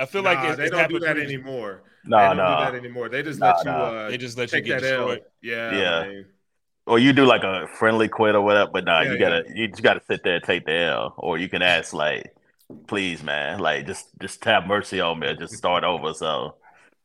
I 0.00 0.06
feel 0.06 0.22
nah, 0.22 0.32
like 0.32 0.56
they 0.56 0.68
don't 0.68 0.88
do 0.88 0.98
that 1.00 1.18
anymore. 1.18 1.82
No, 2.04 2.16
they 2.18 2.24
don't 2.24 2.36
no. 2.38 2.42
do 2.42 2.72
that 2.72 2.74
anymore. 2.74 3.08
They 3.08 3.22
just 3.22 3.40
let 3.40 3.56
you. 3.64 3.70
Uh, 3.70 4.08
they 4.08 4.16
just 4.16 4.38
let 4.38 4.52
you 4.52 4.60
get 4.60 4.80
destroyed. 4.80 5.22
Yeah, 5.42 5.76
yeah. 5.76 6.00
Man. 6.08 6.26
Or 6.86 6.98
you 6.98 7.12
do 7.12 7.24
like 7.24 7.44
a 7.44 7.68
friendly 7.78 8.08
quit 8.08 8.34
or 8.34 8.40
whatever, 8.40 8.70
but 8.72 8.84
nah, 8.84 9.02
yeah, 9.02 9.12
you 9.12 9.18
gotta 9.18 9.44
yeah. 9.48 9.54
you 9.54 9.68
just 9.68 9.82
gotta 9.82 10.00
sit 10.08 10.24
there 10.24 10.36
and 10.36 10.44
take 10.44 10.64
the 10.64 10.72
L. 10.72 11.14
Or 11.18 11.38
you 11.38 11.48
can 11.48 11.62
ask 11.62 11.92
like, 11.92 12.34
please, 12.86 13.22
man, 13.22 13.58
like 13.58 13.86
just 13.86 14.08
just 14.20 14.44
have 14.44 14.66
mercy 14.66 15.00
on 15.00 15.18
me 15.18 15.28
or 15.28 15.34
just 15.34 15.54
start 15.54 15.84
over. 15.84 16.14
So 16.14 16.56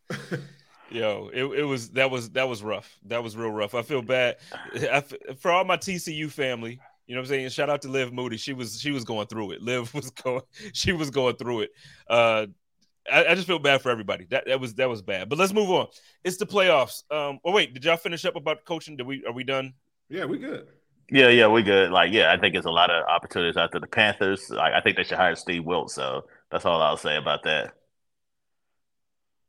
Yo, 0.90 1.30
it, 1.34 1.44
it 1.44 1.64
was 1.64 1.90
that 1.90 2.10
was 2.10 2.30
that 2.32 2.48
was 2.48 2.64
rough. 2.64 2.98
That 3.06 3.24
was 3.24 3.36
real 3.36 3.52
rough. 3.52 3.74
I 3.76 3.82
feel 3.82 4.02
bad 4.02 4.38
I, 4.74 5.04
for 5.40 5.52
all 5.52 5.66
my 5.66 5.78
TCU 5.78 6.32
family. 6.32 6.80
You 7.08 7.16
know 7.16 7.22
what 7.22 7.26
I'm 7.26 7.30
saying? 7.30 7.50
Shout 7.50 7.70
out 7.70 7.82
to 7.84 7.88
Liv 7.88 8.14
Moody. 8.14 8.38
She 8.38 8.54
was 8.54 8.80
she 8.80 8.92
was 8.92 9.04
going 9.04 9.28
through 9.28 9.52
it. 9.52 9.62
Liv 9.62 9.94
was 9.94 10.12
going 10.12 10.42
she 10.74 10.94
was 10.94 11.10
going 11.10 11.36
through 11.36 11.62
it. 11.62 11.72
Uh 12.08 12.48
I, 13.12 13.26
I, 13.26 13.36
just 13.36 13.48
feel 13.48 13.60
bad 13.60 13.82
for 13.82 13.90
everybody. 13.90 14.26
That 14.32 14.46
that 14.48 14.60
was 14.60 14.76
that 14.76 14.90
was 14.90 15.02
bad. 15.02 15.30
But 15.30 15.38
let's 15.38 15.54
move 15.54 15.70
on. 15.70 15.88
It's 16.24 16.38
the 16.38 16.46
playoffs. 16.46 17.04
Um. 17.12 17.40
Oh 17.46 17.52
wait, 17.52 17.74
did 17.74 17.86
y'all 17.86 17.98
finish 17.98 18.26
up 18.26 18.36
about 18.36 18.66
coaching? 18.66 18.98
Did 18.98 19.08
we? 19.08 19.24
Are 19.26 19.34
we 19.34 19.44
done? 19.44 19.74
Yeah, 20.10 20.26
we 20.26 20.38
good. 20.38 20.68
Yeah, 21.12 21.30
yeah, 21.30 21.48
we 21.48 21.62
good. 21.62 21.92
Like, 21.92 22.12
yeah, 22.12 22.34
I 22.34 22.38
think 22.38 22.54
there's 22.54 22.66
a 22.66 22.72
lot 22.72 22.90
of 22.90 23.06
opportunities 23.08 23.58
after 23.58 23.80
the 23.80 23.88
Panthers. 23.88 24.50
Like, 24.50 24.74
I 24.74 24.82
think 24.82 24.98
they 24.98 25.04
should 25.04 25.18
hire 25.18 25.36
Steve 25.36 25.64
Wilks. 25.64 25.94
So 25.94 26.26
that's 26.50 26.66
all 26.66 26.82
I'll 26.82 26.98
say 26.98 27.16
about 27.16 27.44
that. 27.44 27.74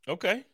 Okay. 0.08 0.44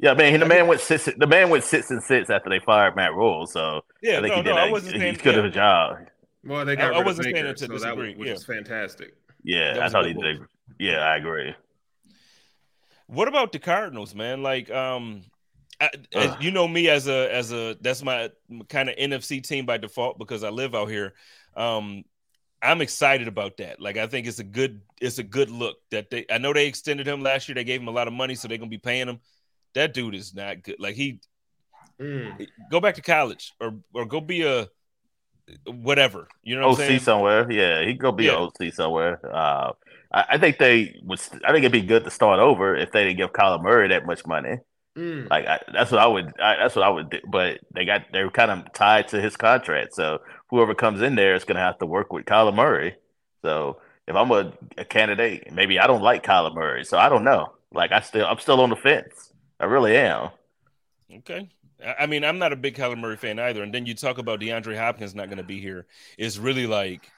Yeah, 0.00 0.14
man, 0.14 0.38
the 0.38 0.46
man 0.46 0.68
went 0.68 0.80
six. 0.80 1.08
The 1.16 1.26
man 1.26 1.50
went 1.50 1.64
six 1.64 1.90
and 1.90 2.02
six 2.02 2.30
after 2.30 2.50
they 2.50 2.60
fired 2.60 2.94
Matt 2.94 3.14
Rhule. 3.14 3.46
So 3.46 3.80
yeah, 4.02 4.18
I 4.18 4.22
think 4.22 4.28
no, 4.28 4.36
he 4.36 4.42
did. 4.42 4.50
no, 4.50 4.56
I 4.56 4.68
a, 4.68 4.70
wasn't 4.70 4.94
he 4.94 5.00
saying, 5.00 5.16
could 5.16 5.34
have 5.34 5.44
yeah. 5.44 5.50
a 5.50 5.54
job. 5.54 5.96
Well, 6.44 6.64
they 6.64 6.76
got 6.76 6.94
I- 6.94 7.00
I 7.00 7.04
wasn't 7.04 7.28
of 7.28 7.32
Baker, 7.34 7.46
it 7.48 7.56
to 7.58 7.66
so 7.66 7.78
that 7.78 7.96
was, 7.96 8.14
which 8.16 8.28
yeah. 8.28 8.34
is 8.34 8.44
fantastic. 8.44 9.14
Yeah, 9.42 9.74
That 9.74 9.80
I 9.80 9.84
was 9.84 9.92
thought 9.92 10.06
he 10.06 10.14
did. 10.14 10.40
Yeah, 10.78 10.98
I 10.98 11.16
agree. 11.16 11.54
What 13.08 13.26
about 13.26 13.52
the 13.52 13.58
Cardinals, 13.58 14.14
man? 14.14 14.42
Like, 14.42 14.70
um, 14.70 15.22
I, 15.80 15.90
as, 16.14 16.36
you 16.40 16.50
know 16.50 16.68
me 16.68 16.88
as 16.88 17.08
a 17.08 17.34
as 17.34 17.52
a 17.52 17.76
that's 17.80 18.02
my 18.02 18.30
kind 18.68 18.88
of 18.88 18.96
NFC 18.96 19.42
team 19.42 19.64
by 19.66 19.78
default 19.78 20.18
because 20.18 20.44
I 20.44 20.50
live 20.50 20.74
out 20.74 20.90
here. 20.90 21.14
Um, 21.56 22.04
I'm 22.60 22.80
excited 22.82 23.28
about 23.28 23.56
that. 23.58 23.80
Like, 23.80 23.96
I 23.96 24.06
think 24.08 24.26
it's 24.26 24.40
a 24.40 24.44
good 24.44 24.82
it's 25.00 25.18
a 25.18 25.22
good 25.22 25.50
look 25.50 25.78
that 25.90 26.10
they. 26.10 26.26
I 26.30 26.38
know 26.38 26.52
they 26.52 26.66
extended 26.66 27.06
him 27.08 27.22
last 27.22 27.48
year. 27.48 27.54
They 27.54 27.64
gave 27.64 27.80
him 27.80 27.88
a 27.88 27.92
lot 27.92 28.08
of 28.08 28.14
money, 28.14 28.34
so 28.34 28.46
they're 28.46 28.58
gonna 28.58 28.68
be 28.68 28.78
paying 28.78 29.08
him. 29.08 29.20
That 29.74 29.94
dude 29.94 30.14
is 30.14 30.34
not 30.34 30.62
good. 30.62 30.76
Like 30.78 30.94
he 30.94 31.20
Mm. 32.00 32.46
go 32.70 32.80
back 32.80 32.94
to 32.94 33.02
college 33.02 33.52
or 33.60 33.74
or 33.92 34.04
go 34.06 34.20
be 34.20 34.42
a 34.42 34.68
whatever. 35.66 36.28
You 36.42 36.56
know 36.56 36.68
what 36.68 36.78
I'm 36.80 36.84
OC 36.84 36.88
saying? 36.88 37.00
somewhere. 37.00 37.50
Yeah, 37.50 37.84
he 37.84 37.94
go 37.94 38.12
be 38.12 38.24
Yeah. 38.26 38.36
an 38.36 38.42
OC 38.42 38.70
somewhere. 38.70 39.20
Uh, 39.34 39.72
I, 40.12 40.24
I 40.30 40.38
think 40.38 40.58
they 40.58 41.00
would. 41.04 41.20
I 41.44 41.52
think 41.52 41.64
it'd 41.64 41.72
be 41.72 41.82
good 41.82 42.04
to 42.04 42.10
start 42.10 42.40
over 42.40 42.76
if 42.76 42.92
they 42.92 43.04
didn't 43.04 43.18
give 43.18 43.32
Kyler 43.32 43.62
Murray 43.62 43.88
that 43.88 44.06
much 44.06 44.26
money. 44.26 44.58
Mm. 44.96 45.30
Like 45.30 45.46
I, 45.46 45.60
that's 45.72 45.90
what 45.90 46.00
I 46.00 46.06
would. 46.06 46.32
I, 46.40 46.56
that's 46.56 46.74
what 46.74 46.84
I 46.84 46.88
would. 46.88 47.10
do. 47.10 47.18
But 47.28 47.60
they 47.74 47.84
got 47.84 48.06
they're 48.12 48.30
kind 48.30 48.50
of 48.50 48.72
tied 48.72 49.08
to 49.08 49.20
his 49.20 49.36
contract. 49.36 49.94
So 49.94 50.20
whoever 50.48 50.74
comes 50.74 51.02
in 51.02 51.14
there 51.14 51.34
is 51.34 51.44
going 51.44 51.56
to 51.56 51.62
have 51.62 51.78
to 51.78 51.86
work 51.86 52.12
with 52.12 52.24
Kyler 52.24 52.54
Murray. 52.54 52.96
So 53.42 53.80
if 54.06 54.16
I'm 54.16 54.30
a, 54.30 54.52
a 54.76 54.84
candidate, 54.84 55.52
maybe 55.52 55.78
I 55.78 55.86
don't 55.86 56.02
like 56.02 56.24
Kyler 56.24 56.54
Murray. 56.54 56.84
So 56.84 56.98
I 56.98 57.08
don't 57.08 57.24
know. 57.24 57.52
Like 57.72 57.92
I 57.92 58.00
still, 58.00 58.26
I'm 58.26 58.38
still 58.38 58.60
on 58.60 58.70
the 58.70 58.76
fence. 58.76 59.32
I 59.60 59.66
really 59.66 59.96
am. 59.96 60.30
Okay. 61.12 61.48
I 61.98 62.06
mean, 62.06 62.24
I'm 62.24 62.38
not 62.38 62.52
a 62.52 62.56
big 62.56 62.74
Kyler 62.74 62.98
Murray 62.98 63.16
fan 63.16 63.38
either. 63.38 63.62
And 63.62 63.72
then 63.72 63.86
you 63.86 63.94
talk 63.94 64.18
about 64.18 64.40
DeAndre 64.40 64.76
Hopkins 64.76 65.14
not 65.14 65.26
going 65.26 65.38
to 65.38 65.44
be 65.44 65.60
here. 65.60 65.86
It's 66.16 66.38
really 66.38 66.66
like, 66.66 67.08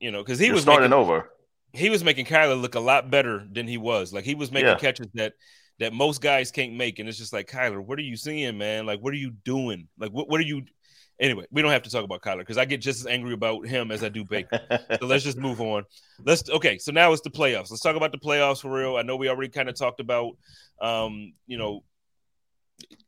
you 0.00 0.10
know, 0.10 0.22
because 0.22 0.38
he 0.38 0.46
You're 0.46 0.54
was 0.54 0.62
starting 0.62 0.90
making, 0.90 1.02
over. 1.02 1.30
He 1.76 1.90
was 1.90 2.02
making 2.02 2.26
Kyler 2.26 2.60
look 2.60 2.74
a 2.74 2.80
lot 2.80 3.10
better 3.10 3.46
than 3.52 3.66
he 3.68 3.76
was. 3.78 4.12
Like 4.12 4.24
he 4.24 4.34
was 4.34 4.50
making 4.50 4.68
Yeah. 4.68 4.76
catches 4.76 5.08
that 5.14 5.34
that 5.78 5.92
most 5.92 6.22
guys 6.22 6.50
can't 6.50 6.72
make, 6.74 6.98
and 6.98 7.08
it's 7.08 7.18
just 7.18 7.32
like 7.34 7.48
Kyler, 7.50 7.84
what 7.84 7.98
are 7.98 8.02
you 8.02 8.16
seeing, 8.16 8.56
man? 8.56 8.86
Like, 8.86 9.00
what 9.00 9.12
are 9.12 9.18
you 9.18 9.30
doing? 9.44 9.88
Like, 9.98 10.10
what 10.10 10.28
what 10.28 10.40
are 10.40 10.44
you? 10.44 10.62
Anyway, 11.18 11.44
we 11.50 11.62
don't 11.62 11.70
have 11.70 11.82
to 11.82 11.90
talk 11.90 12.04
about 12.04 12.20
Kyler 12.20 12.38
because 12.38 12.58
I 12.58 12.66
get 12.66 12.80
just 12.82 13.00
as 13.00 13.06
angry 13.06 13.32
about 13.32 13.66
him 13.66 13.90
as 13.90 14.04
I 14.04 14.08
do 14.10 14.24
Baker. 14.24 14.60
so 15.00 15.06
let's 15.06 15.24
just 15.24 15.38
move 15.38 15.60
on. 15.60 15.84
Let's 16.24 16.48
okay. 16.50 16.76
So 16.78 16.92
now 16.92 17.12
it's 17.12 17.22
the 17.22 17.30
playoffs. 17.30 17.70
Let's 17.70 17.80
talk 17.80 17.96
about 17.96 18.12
the 18.12 18.18
playoffs 18.18 18.60
for 18.62 18.70
real. 18.70 18.96
I 18.96 19.02
know 19.02 19.16
we 19.16 19.28
already 19.28 19.48
kind 19.50 19.68
of 19.68 19.74
talked 19.76 20.00
about, 20.00 20.32
um, 20.80 21.32
you 21.46 21.56
know, 21.58 21.82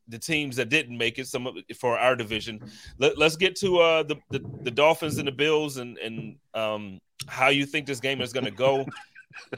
the 0.09 0.19
teams 0.19 0.57
that 0.57 0.69
didn't 0.69 0.97
make 0.97 1.19
it. 1.19 1.27
Some 1.27 1.47
of 1.47 1.57
for 1.79 1.99
our 1.99 2.17
division. 2.17 2.61
Let, 2.99 3.19
let's 3.19 3.37
get 3.37 3.57
to 3.57 3.79
uh 3.79 4.03
the, 4.03 4.17
the 4.31 4.41
the 4.63 4.71
Dolphins 4.71 5.19
and 5.19 5.29
the 5.29 5.33
Bills 5.33 5.77
and 5.77 5.99
and 5.99 6.37
um 6.55 7.01
how 7.27 7.49
you 7.49 7.67
think 7.67 7.87
this 7.87 8.01
game 8.01 8.21
is 8.21 8.33
going 8.33 8.47
to 8.47 8.51
go. 8.51 8.87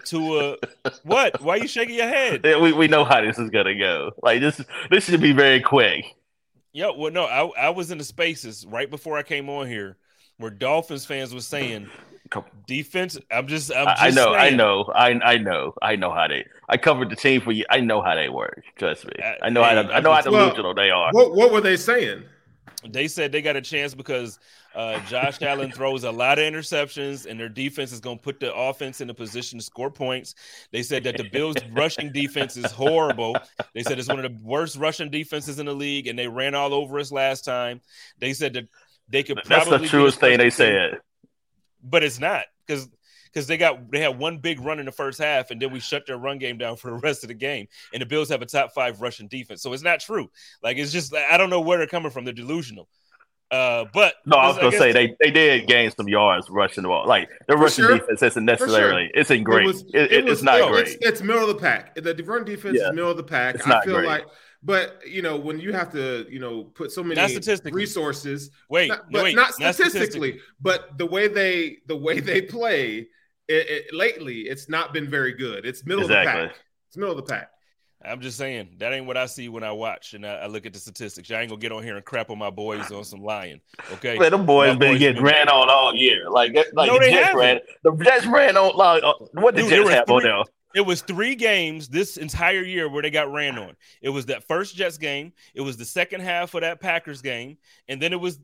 to 0.04 0.34
uh 0.34 0.56
what? 1.04 1.40
Why 1.40 1.54
are 1.54 1.58
you 1.58 1.68
shaking 1.68 1.94
your 1.94 2.08
head? 2.08 2.42
Yeah, 2.44 2.58
we, 2.58 2.72
we 2.72 2.88
know 2.88 3.04
how 3.04 3.20
this 3.20 3.38
is 3.38 3.50
gonna 3.50 3.74
go. 3.74 4.10
Like 4.22 4.40
this 4.40 4.60
this 4.90 5.04
should 5.04 5.22
be 5.22 5.32
very 5.32 5.60
quick. 5.60 6.04
Yeah, 6.72 6.90
well, 6.96 7.10
no, 7.10 7.24
I 7.24 7.66
I 7.66 7.70
was 7.70 7.90
in 7.90 7.98
the 7.98 8.04
spaces 8.04 8.66
right 8.66 8.90
before 8.90 9.16
I 9.16 9.22
came 9.22 9.48
on 9.48 9.68
here 9.68 9.96
where 10.36 10.50
Dolphins 10.50 11.04
fans 11.04 11.34
were 11.34 11.40
saying 11.40 11.88
defense. 12.66 13.18
I'm 13.30 13.46
just, 13.46 13.72
I'm 13.74 13.86
just 13.86 14.02
I, 14.02 14.06
I 14.06 14.10
know, 14.10 14.34
I 14.34 14.50
know, 14.50 14.84
I 14.94 15.08
I 15.08 15.38
know, 15.38 15.74
I 15.82 15.96
know 15.96 16.10
how 16.12 16.28
they. 16.28 16.46
I 16.68 16.76
covered 16.76 17.10
the 17.10 17.16
team 17.16 17.40
for 17.40 17.52
you. 17.52 17.64
I 17.70 17.80
know 17.80 18.00
how 18.00 18.14
they 18.14 18.28
work. 18.28 18.62
Trust 18.76 19.06
me. 19.06 19.12
I 19.42 19.48
know 19.50 19.62
how 19.62 19.70
hey, 19.70 19.78
I 19.92 20.00
know 20.00 20.10
how 20.12 20.18
I'm 20.18 20.24
just- 20.24 20.24
delusional 20.24 20.74
they 20.74 20.90
are. 20.90 21.10
What 21.12 21.34
what 21.34 21.52
were 21.52 21.60
they 21.60 21.76
saying? 21.76 22.24
They 22.88 23.08
said 23.08 23.30
they 23.30 23.42
got 23.42 23.56
a 23.56 23.60
chance 23.60 23.94
because 23.94 24.38
uh, 24.74 25.00
Josh 25.00 25.42
Allen 25.42 25.70
throws 25.70 26.04
a 26.04 26.10
lot 26.10 26.38
of 26.38 26.44
interceptions, 26.50 27.26
and 27.26 27.38
their 27.38 27.48
defense 27.48 27.92
is 27.92 28.00
going 28.00 28.16
to 28.16 28.22
put 28.22 28.40
the 28.40 28.54
offense 28.54 29.00
in 29.00 29.10
a 29.10 29.14
position 29.14 29.58
to 29.58 29.64
score 29.64 29.90
points. 29.90 30.34
They 30.72 30.82
said 30.82 31.04
that 31.04 31.18
the 31.18 31.28
Bills' 31.28 31.56
rushing 31.72 32.10
defense 32.10 32.56
is 32.56 32.72
horrible. 32.72 33.36
They 33.74 33.82
said 33.82 33.98
it's 33.98 34.08
one 34.08 34.24
of 34.24 34.32
the 34.32 34.38
worst 34.42 34.76
rushing 34.76 35.10
defenses 35.10 35.58
in 35.58 35.66
the 35.66 35.74
league, 35.74 36.06
and 36.06 36.18
they 36.18 36.28
ran 36.28 36.54
all 36.54 36.72
over 36.72 36.98
us 36.98 37.12
last 37.12 37.44
time. 37.44 37.80
They 38.18 38.32
said 38.32 38.54
that 38.54 38.68
they 39.08 39.24
could 39.24 39.40
That's 39.46 39.68
probably 39.68 39.86
the 39.86 39.88
truest 39.88 40.20
thing 40.20 40.38
they 40.38 40.46
first 40.46 40.58
team, 40.58 40.66
said. 40.66 40.98
But 41.82 42.02
it's 42.02 42.18
not 42.18 42.44
because 42.66 42.88
because 43.32 43.46
they 43.46 43.56
got 43.56 43.90
they 43.90 44.00
had 44.00 44.18
one 44.18 44.38
big 44.38 44.60
run 44.60 44.78
in 44.80 44.86
the 44.86 44.92
first 44.92 45.18
half, 45.18 45.50
and 45.50 45.60
then 45.62 45.70
we 45.72 45.78
shut 45.80 46.06
their 46.06 46.18
run 46.18 46.38
game 46.38 46.58
down 46.58 46.76
for 46.76 46.90
the 46.90 46.96
rest 46.98 47.22
of 47.24 47.28
the 47.28 47.34
game. 47.34 47.66
And 47.92 48.00
the 48.02 48.06
Bills 48.06 48.28
have 48.30 48.42
a 48.42 48.46
top 48.46 48.72
five 48.72 49.00
rushing 49.00 49.28
defense, 49.28 49.62
so 49.62 49.72
it's 49.72 49.82
not 49.82 50.00
true. 50.00 50.30
Like 50.62 50.76
it's 50.78 50.92
just 50.92 51.14
I 51.14 51.36
don't 51.36 51.50
know 51.50 51.60
where 51.60 51.78
they're 51.78 51.86
coming 51.86 52.10
from. 52.10 52.24
They're 52.24 52.34
delusional. 52.34 52.88
Uh, 53.50 53.84
but 53.92 54.14
No, 54.26 54.36
I 54.36 54.46
was 54.46 54.58
gonna 54.58 54.70
guess- 54.70 54.78
say 54.78 54.92
they, 54.92 55.16
they 55.20 55.32
did 55.32 55.66
gain 55.66 55.90
some 55.90 56.08
yards 56.08 56.48
rushing 56.48 56.82
the 56.82 56.88
ball. 56.88 57.04
Like 57.08 57.28
the 57.48 57.56
rushing 57.56 57.84
sure. 57.84 57.98
defense 57.98 58.22
isn't 58.22 58.44
necessarily 58.44 59.10
it's 59.12 59.28
in 59.32 59.40
It 59.40 59.42
great. 59.42 59.66
was- 59.66 59.82
It- 59.92 60.12
it- 60.12 60.24
was- 60.24 60.34
it's 60.34 60.42
not 60.44 60.58
no, 60.60 60.68
great. 60.68 60.86
It's, 60.86 60.96
it's 61.00 61.20
middle 61.20 61.42
of 61.42 61.48
the 61.48 61.56
pack. 61.60 61.96
The 61.96 62.14
run 62.24 62.44
defense 62.44 62.78
Yeah. 62.80 62.90
is 62.90 62.94
middle 62.94 63.10
of 63.10 63.16
the 63.16 63.24
pack. 63.24 63.56
It's 63.56 63.66
I 63.66 63.82
feel 63.84 63.94
great. 63.96 64.06
like, 64.06 64.26
but 64.62 65.00
you 65.06 65.22
know, 65.22 65.36
when 65.36 65.58
you 65.58 65.72
have 65.72 65.90
to, 65.92 66.26
you 66.30 66.38
know, 66.38 66.64
put 66.64 66.92
so 66.92 67.02
many 67.02 67.14
Not 67.20 67.30
resources, 67.72 68.50
Wait, 68.68 68.88
not, 68.88 69.10
no, 69.10 69.18
but 69.18 69.24
wait, 69.24 69.36
not 69.36 69.54
statistically, 69.54 70.40
but 70.60 70.98
the 70.98 71.06
way 71.06 71.28
they 71.28 71.78
the 71.86 71.96
way 71.96 72.20
they 72.20 72.42
play 72.42 73.08
it, 73.48 73.68
it, 73.68 73.94
lately, 73.94 74.42
it's 74.42 74.68
not 74.68 74.92
been 74.92 75.08
very 75.08 75.32
good. 75.32 75.64
It's 75.66 75.84
middle 75.84 76.02
of 76.04 76.08
the 76.08 76.14
pack. 76.14 76.54
It's 76.88 76.96
middle 76.96 77.18
of 77.18 77.24
the 77.24 77.30
pack. 77.32 77.50
I'm 78.02 78.20
just 78.22 78.38
saying 78.38 78.76
that 78.78 78.94
ain't 78.94 79.04
what 79.06 79.18
I 79.18 79.26
see 79.26 79.48
when 79.50 79.62
I 79.62 79.72
watch 79.72 80.14
and 80.14 80.24
I, 80.26 80.36
I 80.36 80.46
look 80.46 80.64
at 80.64 80.72
the 80.72 80.78
statistics. 80.78 81.30
I 81.30 81.40
ain't 81.40 81.50
gonna 81.50 81.60
get 81.60 81.70
on 81.70 81.82
here 81.82 81.96
and 81.96 82.04
crap 82.04 82.30
on 82.30 82.38
my 82.38 82.48
boys 82.48 82.90
on 82.90 83.04
some 83.04 83.22
lying. 83.22 83.60
Okay, 83.94 84.18
Man, 84.18 84.30
them 84.30 84.46
boys 84.46 84.68
My 84.72 84.78
been 84.78 84.92
boys 84.92 84.98
getting 85.00 85.16
been- 85.16 85.24
ran 85.24 85.48
on 85.50 85.68
all 85.68 85.94
year. 85.94 86.30
Like, 86.30 86.54
that- 86.54 86.74
like 86.74 86.90
No, 86.90 86.98
the 86.98 87.10
Jets 87.10 87.26
haven't. 87.26 87.36
ran. 87.40 87.60
The 87.84 87.92
Jets 88.02 88.26
ran 88.26 88.56
on. 88.56 88.74
Like, 88.76 89.02
uh, 89.02 89.12
what 89.34 89.54
did 89.54 89.62
Dude, 89.62 89.70
Jets 89.70 89.84
was 89.84 89.94
have 89.94 90.10
on 90.10 90.20
three- 90.22 90.30
there? 90.30 90.42
It 90.74 90.80
was 90.82 91.02
three 91.02 91.34
games 91.34 91.88
this 91.88 92.16
entire 92.16 92.62
year 92.62 92.88
where 92.88 93.02
they 93.02 93.10
got 93.10 93.32
ran 93.32 93.58
on. 93.58 93.76
It 94.02 94.10
was 94.10 94.26
that 94.26 94.46
first 94.46 94.76
Jets 94.76 94.98
game, 94.98 95.32
it 95.54 95.60
was 95.60 95.76
the 95.76 95.84
second 95.84 96.20
half 96.20 96.54
of 96.54 96.60
that 96.62 96.80
Packers 96.80 97.22
game, 97.22 97.58
and 97.88 98.00
then 98.00 98.12
it 98.12 98.20
was 98.20 98.38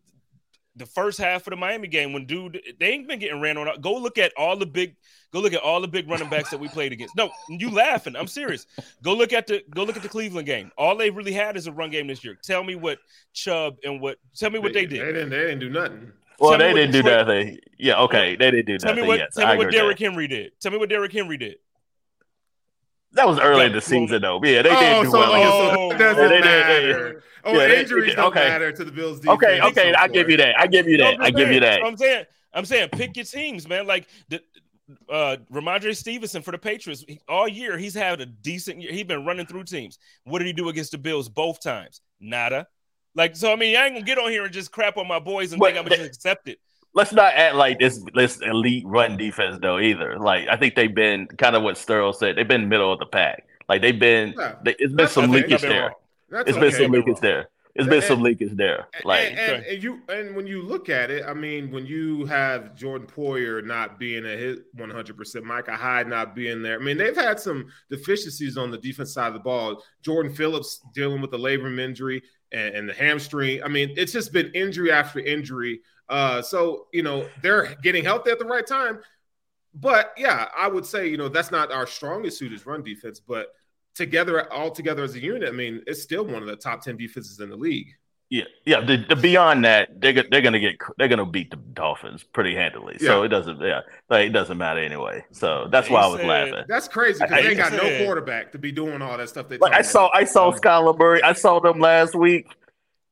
the 0.79 0.85
first 0.87 1.19
half 1.19 1.47
of 1.47 1.53
the 1.53 1.57
Miami 1.57 1.89
game 1.89 2.13
when 2.13 2.27
dude 2.27 2.61
they 2.79 2.89
ain't 2.89 3.09
been 3.09 3.19
getting 3.19 3.41
ran 3.41 3.57
on. 3.57 3.81
Go 3.81 3.95
look 3.95 4.19
at 4.19 4.33
all 4.37 4.57
the 4.57 4.67
big 4.67 4.95
go 5.33 5.41
look 5.41 5.55
at 5.55 5.63
all 5.63 5.81
the 5.81 5.89
big 5.89 6.07
running 6.07 6.29
backs 6.29 6.51
that 6.51 6.61
we 6.61 6.69
played 6.69 6.93
against. 6.93 7.17
No, 7.17 7.31
you 7.49 7.71
laughing. 7.71 8.15
I'm 8.15 8.27
serious. 8.27 8.67
Go 9.03 9.15
look 9.15 9.33
at 9.33 9.47
the 9.47 9.63
go 9.71 9.85
look 9.85 9.97
at 9.97 10.03
the 10.03 10.09
Cleveland 10.09 10.47
game. 10.47 10.71
All 10.77 10.95
they 10.95 11.09
really 11.09 11.33
had 11.33 11.57
is 11.57 11.67
a 11.67 11.73
run 11.73 11.89
game 11.91 12.07
this 12.09 12.23
year. 12.23 12.37
Tell 12.43 12.63
me 12.63 12.75
what 12.75 12.99
Chubb 13.33 13.77
and 13.85 14.03
what 14.03 14.19
tell 14.35 14.51
me 14.51 14.59
what 14.59 14.75
they 14.75 14.85
They 14.85 14.99
did. 14.99 15.05
didn't. 15.15 15.31
They 15.31 15.39
didn't 15.39 15.61
do 15.61 15.71
nothing. 15.71 16.13
Well, 16.39 16.51
Tell 16.51 16.59
they 16.59 16.75
didn't 16.75 16.93
do 16.93 17.01
Detroit- 17.03 17.27
nothing. 17.27 17.59
Yeah, 17.79 18.01
okay, 18.03 18.37
they 18.37 18.51
didn't 18.51 18.67
do 18.67 18.77
Tell 18.77 18.91
nothing. 18.91 19.03
me 19.05 19.09
what 19.09 19.19
yes, 19.21 19.35
tell 19.35 19.47
I 19.47 19.53
me 19.53 19.59
what 19.65 19.73
Derrick 19.73 19.97
that. 19.99 20.05
Henry 20.05 20.29
did. 20.29 20.53
Tell 20.61 20.71
me 20.73 20.77
what 20.77 20.91
Derrick 20.91 21.13
Henry 21.13 21.39
did. 21.39 21.57
That 23.17 23.27
was 23.27 23.39
early 23.41 23.67
in 23.67 23.73
the 23.73 23.81
season, 23.81 24.23
though. 24.23 24.41
Yeah, 24.45 24.63
they 24.63 24.71
oh, 24.71 24.81
did 24.81 25.05
do 25.07 25.11
so, 25.11 25.19
well. 25.19 25.33
oh, 25.33 25.71
so 25.71 25.81
Oh, 25.95 25.99
doesn't 25.99 26.23
yeah, 26.23 26.29
they 26.29 26.35
did, 26.37 26.45
they 26.45 26.93
matter. 26.93 27.23
Oh, 27.45 27.53
Yeah, 27.53 27.59
they- 27.69 27.81
injuries 27.81 28.07
they- 28.11 28.15
don't 28.17 28.27
okay. 28.27 28.49
matter 28.49 28.73
to 28.73 28.85
the 28.85 28.93
Bills. 28.93 29.21
Defense. 29.21 29.43
Okay, 29.43 29.61
okay, 29.63 29.95
I 29.95 30.09
give 30.09 30.29
you 30.31 30.37
that. 30.37 30.59
I 30.61 30.67
give 30.67 30.87
you 30.89 30.99
that. 30.99 31.21
I 31.21 31.31
give 31.31 31.51
you 31.51 31.61
that. 31.61 31.83
I'm 31.85 31.97
saying, 31.97 32.25
I'm 32.53 32.65
saying, 32.65 32.91
pick 32.91 33.17
your 33.17 33.25
teams, 33.25 33.67
man. 33.69 33.87
Like 33.87 34.07
the 34.29 34.41
uh 35.09 35.37
Rhamondre 35.53 35.97
Stevenson 35.97 36.43
for 36.43 36.53
the 36.53 36.59
Patriots 36.59 37.05
he- 37.09 37.21
all 37.29 37.49
year, 37.49 37.77
he's 37.79 37.95
had 37.95 38.21
a 38.21 38.27
decent 38.27 38.81
year. 38.81 38.93
He's 38.93 39.05
been 39.05 39.25
running 39.25 39.47
through 39.47 39.65
teams. 39.65 39.99
What 40.25 40.39
did 40.39 40.47
he 40.47 40.53
do 40.53 40.69
against 40.69 40.93
the 40.93 40.99
Bills 40.99 41.29
both 41.29 41.61
times? 41.61 42.01
Nada. 42.21 42.67
Like 43.15 43.35
so, 43.35 43.53
I 43.53 43.57
mean, 43.57 43.77
I 43.77 43.87
ain't 43.87 43.95
gonna 43.95 44.05
get 44.07 44.19
on 44.19 44.31
here 44.31 44.45
and 44.45 44.53
just 44.53 44.71
crap 44.71 44.97
on 44.99 45.09
my 45.09 45.19
boys 45.19 45.53
and 45.53 45.59
But 45.59 45.69
think 45.75 45.79
I'm 45.79 45.85
gonna 45.85 45.97
just 45.97 46.17
accept 46.17 46.49
it. 46.49 46.59
Let's 46.97 47.13
not 47.13 47.35
act 47.35 47.55
like 47.57 47.79
this 47.79 48.03
this 48.15 48.41
elite 48.41 48.85
run 48.87 49.19
defense 49.19 49.59
though 49.61 49.79
either. 49.79 50.19
Like 50.19 50.49
I 50.49 50.57
think 50.57 50.75
they've 50.75 50.95
been 50.95 51.27
kind 51.27 51.55
of 51.55 51.63
what 51.63 51.77
Sterl 51.77 52.15
said. 52.15 52.37
They've 52.37 52.49
been 52.49 52.71
middle 52.71 52.91
of 52.93 52.99
the 52.99 53.07
pack. 53.07 53.47
Like 53.69 53.83
they've 53.83 53.99
been. 53.99 54.35
Yeah. 54.37 54.55
They, 54.65 54.71
it's 54.73 54.89
been 54.89 54.97
That's 54.97 55.13
some 55.13 55.31
leakage 55.31 55.61
been 55.61 55.71
there. 55.71 55.93
It's 56.31 56.51
okay. 56.53 56.61
been 56.61 56.73
some 56.73 56.93
leakage 56.93 57.07
wrong. 57.09 57.21
there. 57.21 57.49
It's 57.75 57.85
been 57.87 57.97
And- 57.99 58.05
some 58.05 58.23
leakage 58.23 58.53
there. 58.57 58.89
Like 59.05 59.29
and, 59.29 59.39
and, 59.39 59.67
and 59.67 59.83
you 59.83 60.01
and 60.09 60.35
when 60.35 60.47
you 60.47 60.63
look 60.63 60.89
at 60.89 61.11
it, 61.11 61.25
I 61.29 61.35
mean, 61.35 61.71
when 61.71 61.85
you 61.85 62.25
have 62.25 62.75
Jordan 62.75 63.07
Poyer 63.07 63.63
not 63.63 63.99
being 63.99 64.25
at 64.25 64.39
his 64.39 64.61
100 64.73 65.17
percent, 65.19 65.45
Micah 65.45 65.77
Hyde 65.77 66.09
not 66.09 66.35
being 66.35 66.63
there. 66.63 66.81
I 66.81 66.83
mean, 66.83 66.97
they've 66.97 67.15
had 67.15 67.39
some 67.39 67.67
deficiencies 67.91 68.57
on 68.57 68.71
the 68.71 68.79
defense 68.79 69.13
side 69.13 69.29
of 69.29 69.35
the 69.35 69.41
ball. 69.41 69.83
Jordan 70.01 70.33
Phillips 70.33 70.81
dealing 70.95 71.21
with 71.21 71.31
the 71.31 71.39
labrum 71.39 71.79
injury 71.79 72.23
and, 72.53 72.75
and 72.75 72.89
the 72.89 72.95
hamstring. 72.95 73.63
I 73.63 73.69
mean, 73.69 73.93
it's 73.99 74.13
just 74.13 74.33
been 74.33 74.51
injury 74.55 74.91
after 74.91 75.21
injury. 75.21 75.81
Uh, 76.09 76.41
so 76.43 76.87
you 76.93 77.03
know 77.03 77.29
they're 77.43 77.75
getting 77.83 78.05
healthy 78.05 78.31
at 78.31 78.39
the 78.39 78.45
right 78.45 78.67
time. 78.67 79.01
but 79.75 80.13
yeah, 80.17 80.49
I 80.57 80.69
would 80.69 80.87
say 80.87 81.07
you 81.09 81.17
know 81.17 81.29
that's 81.29 81.51
not 81.51 81.73
our 81.73 81.87
strongest 81.87 82.39
suit 82.39 82.53
is 82.53 82.65
run 82.67 82.83
defense, 82.83 83.21
but 83.21 83.49
together 83.95 84.53
all 84.53 84.71
together 84.71 85.03
as 85.03 85.15
a 85.15 85.21
unit, 85.21 85.49
I 85.49 85.53
mean, 85.53 85.83
it's 85.87 86.03
still 86.03 86.25
one 86.25 86.43
of 86.43 86.47
the 86.47 86.57
top 86.57 86.83
ten 86.83 86.97
defenses 86.97 87.41
in 87.41 87.51
the 87.51 87.57
league. 87.57 87.89
Yeah, 88.29 88.43
yeah. 88.65 88.81
The, 88.81 89.05
the 89.09 89.15
beyond 89.15 89.65
that, 89.65 90.01
they're 90.01 90.25
they're 90.31 90.41
gonna 90.43 90.59
get 90.59 90.77
they're 90.99 91.07
gonna 91.09 91.25
beat 91.27 91.51
the 91.51 91.57
Dolphins 91.57 92.25
pretty 92.25 92.55
handily. 92.57 92.99
So 92.99 93.21
Yeah. 93.21 93.25
it 93.27 93.29
doesn't 93.29 93.61
yeah, 93.61 93.83
like, 94.11 94.27
it 94.27 94.33
doesn't 94.33 94.59
matter 94.59 94.81
anyway. 94.81 95.25
So 95.31 95.69
that's 95.71 95.89
why 95.89 96.01
I 96.03 96.07
was 96.09 96.19
said- 96.21 96.27
laughing. 96.27 96.65
That's 96.69 96.89
crazy 96.89 97.21
because 97.21 97.43
they 97.43 97.49
ain't 97.51 97.57
got 97.57 97.73
no 97.73 98.05
quarterback 98.05 98.51
to 98.53 98.59
be 98.59 98.73
doing 98.73 99.01
all 99.01 99.17
that 99.17 99.29
stuff. 99.29 99.49
They 99.49 99.59
Like 99.59 99.73
I 99.75 99.83
saw 99.83 100.07
about. 100.09 100.21
I 100.21 100.25
saw 100.25 100.53
Skylar 100.53 100.99
Murray. 100.99 101.23
I 101.23 101.35
saw 101.35 101.61
them 101.61 101.79
last 101.79 102.15
week. 102.17 102.49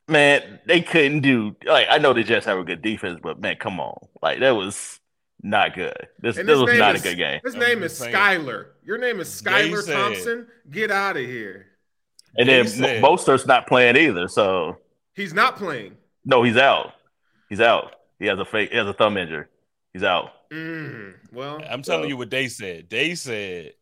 Man, 0.06 0.60
they 0.66 0.82
couldn't 0.82 1.20
do 1.20 1.56
like 1.64 1.86
I 1.90 1.98
know 1.98 2.12
the 2.12 2.22
Jets 2.22 2.44
have 2.46 2.58
a 2.58 2.64
good 2.64 2.82
defense, 2.82 3.20
but 3.22 3.40
man, 3.40 3.56
come 3.56 3.80
on. 3.80 3.96
Like 4.22 4.40
that 4.40 4.50
was 4.50 5.00
not 5.42 5.74
good. 5.74 5.96
This 6.18 6.36
this 6.36 6.46
was 6.46 6.76
not 6.78 6.94
is- 6.94 7.00
a 7.00 7.08
good 7.08 7.16
game. 7.16 7.40
His 7.42 7.54
name 7.54 7.82
is 7.82 7.96
saying. 7.96 8.14
Skylar. 8.14 8.66
Your 8.84 8.98
name 8.98 9.18
is 9.20 9.40
They 9.40 9.50
Skylar 9.70 9.86
Thompson. 9.92 10.46
Get 10.70 10.90
out 10.90 11.16
of 11.16 11.24
here. 11.24 11.66
And 12.36 12.48
They 12.48 12.56
then 12.56 12.66
said- 12.68 13.00
Mo- 13.00 13.16
Mostert's 13.16 13.46
not 13.46 13.66
playing 13.66 13.96
either. 13.96 14.28
So 14.28 14.76
He's 15.14 15.32
not 15.32 15.56
playing. 15.56 15.96
no, 16.24 16.42
he's 16.42 16.56
out. 16.58 16.92
He's 17.48 17.60
out. 17.60 17.94
He 18.18 18.26
has 18.26 18.38
a 18.38 18.44
fake. 18.44 18.70
He 18.72 18.76
has 18.76 18.86
a 18.86 18.92
thumb 18.92 19.16
injury. 19.16 19.46
He's 19.94 20.02
out. 20.02 20.32
Mm, 20.50 21.14
well, 21.32 21.62
I'm 21.70 21.82
telling 21.82 22.04
So- 22.04 22.08
you 22.08 22.16
what 22.18 22.30
they 22.30 22.48
said. 22.48 22.90
They 22.90 23.14
said 23.14 23.72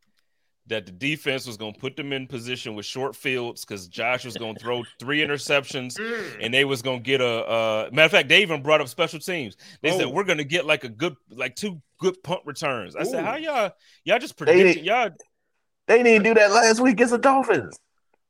that 0.66 0.86
the 0.86 0.92
defense 0.92 1.46
was 1.46 1.56
going 1.56 1.74
to 1.74 1.80
put 1.80 1.96
them 1.96 2.12
in 2.12 2.26
position 2.26 2.74
with 2.74 2.86
short 2.86 3.16
fields 3.16 3.64
because 3.64 3.88
Josh 3.88 4.24
was 4.24 4.36
going 4.36 4.54
to 4.54 4.60
throw 4.60 4.82
three 5.00 5.20
interceptions 5.20 5.98
mm. 5.98 6.36
and 6.40 6.54
they 6.54 6.64
was 6.64 6.82
going 6.82 6.98
to 7.00 7.02
get 7.02 7.20
a 7.20 7.26
uh, 7.26 7.88
matter 7.92 8.06
of 8.06 8.10
fact. 8.12 8.28
They 8.28 8.42
even 8.42 8.62
brought 8.62 8.80
up 8.80 8.88
special 8.88 9.18
teams. 9.18 9.56
They 9.82 9.90
Oh. 9.92 9.98
said 9.98 10.06
we're 10.08 10.24
going 10.24 10.38
to 10.38 10.44
get 10.44 10.64
like 10.64 10.84
a 10.84 10.88
good, 10.88 11.16
like 11.30 11.56
two 11.56 11.82
good 11.98 12.22
punt 12.22 12.40
returns. 12.44 12.94
I 12.96 13.02
said, 13.02 13.24
how 13.24 13.36
y'all 13.36 13.72
y'all 14.04 14.18
just 14.18 14.36
They 14.38 14.44
predicted 14.44 14.84
y'all 14.84 15.10
They 15.88 16.02
didn't 16.02 16.24
do 16.24 16.34
that 16.34 16.50
last 16.50 16.80
week 16.80 16.92
against 16.92 17.12
the 17.12 17.18
Dolphins. 17.18 17.78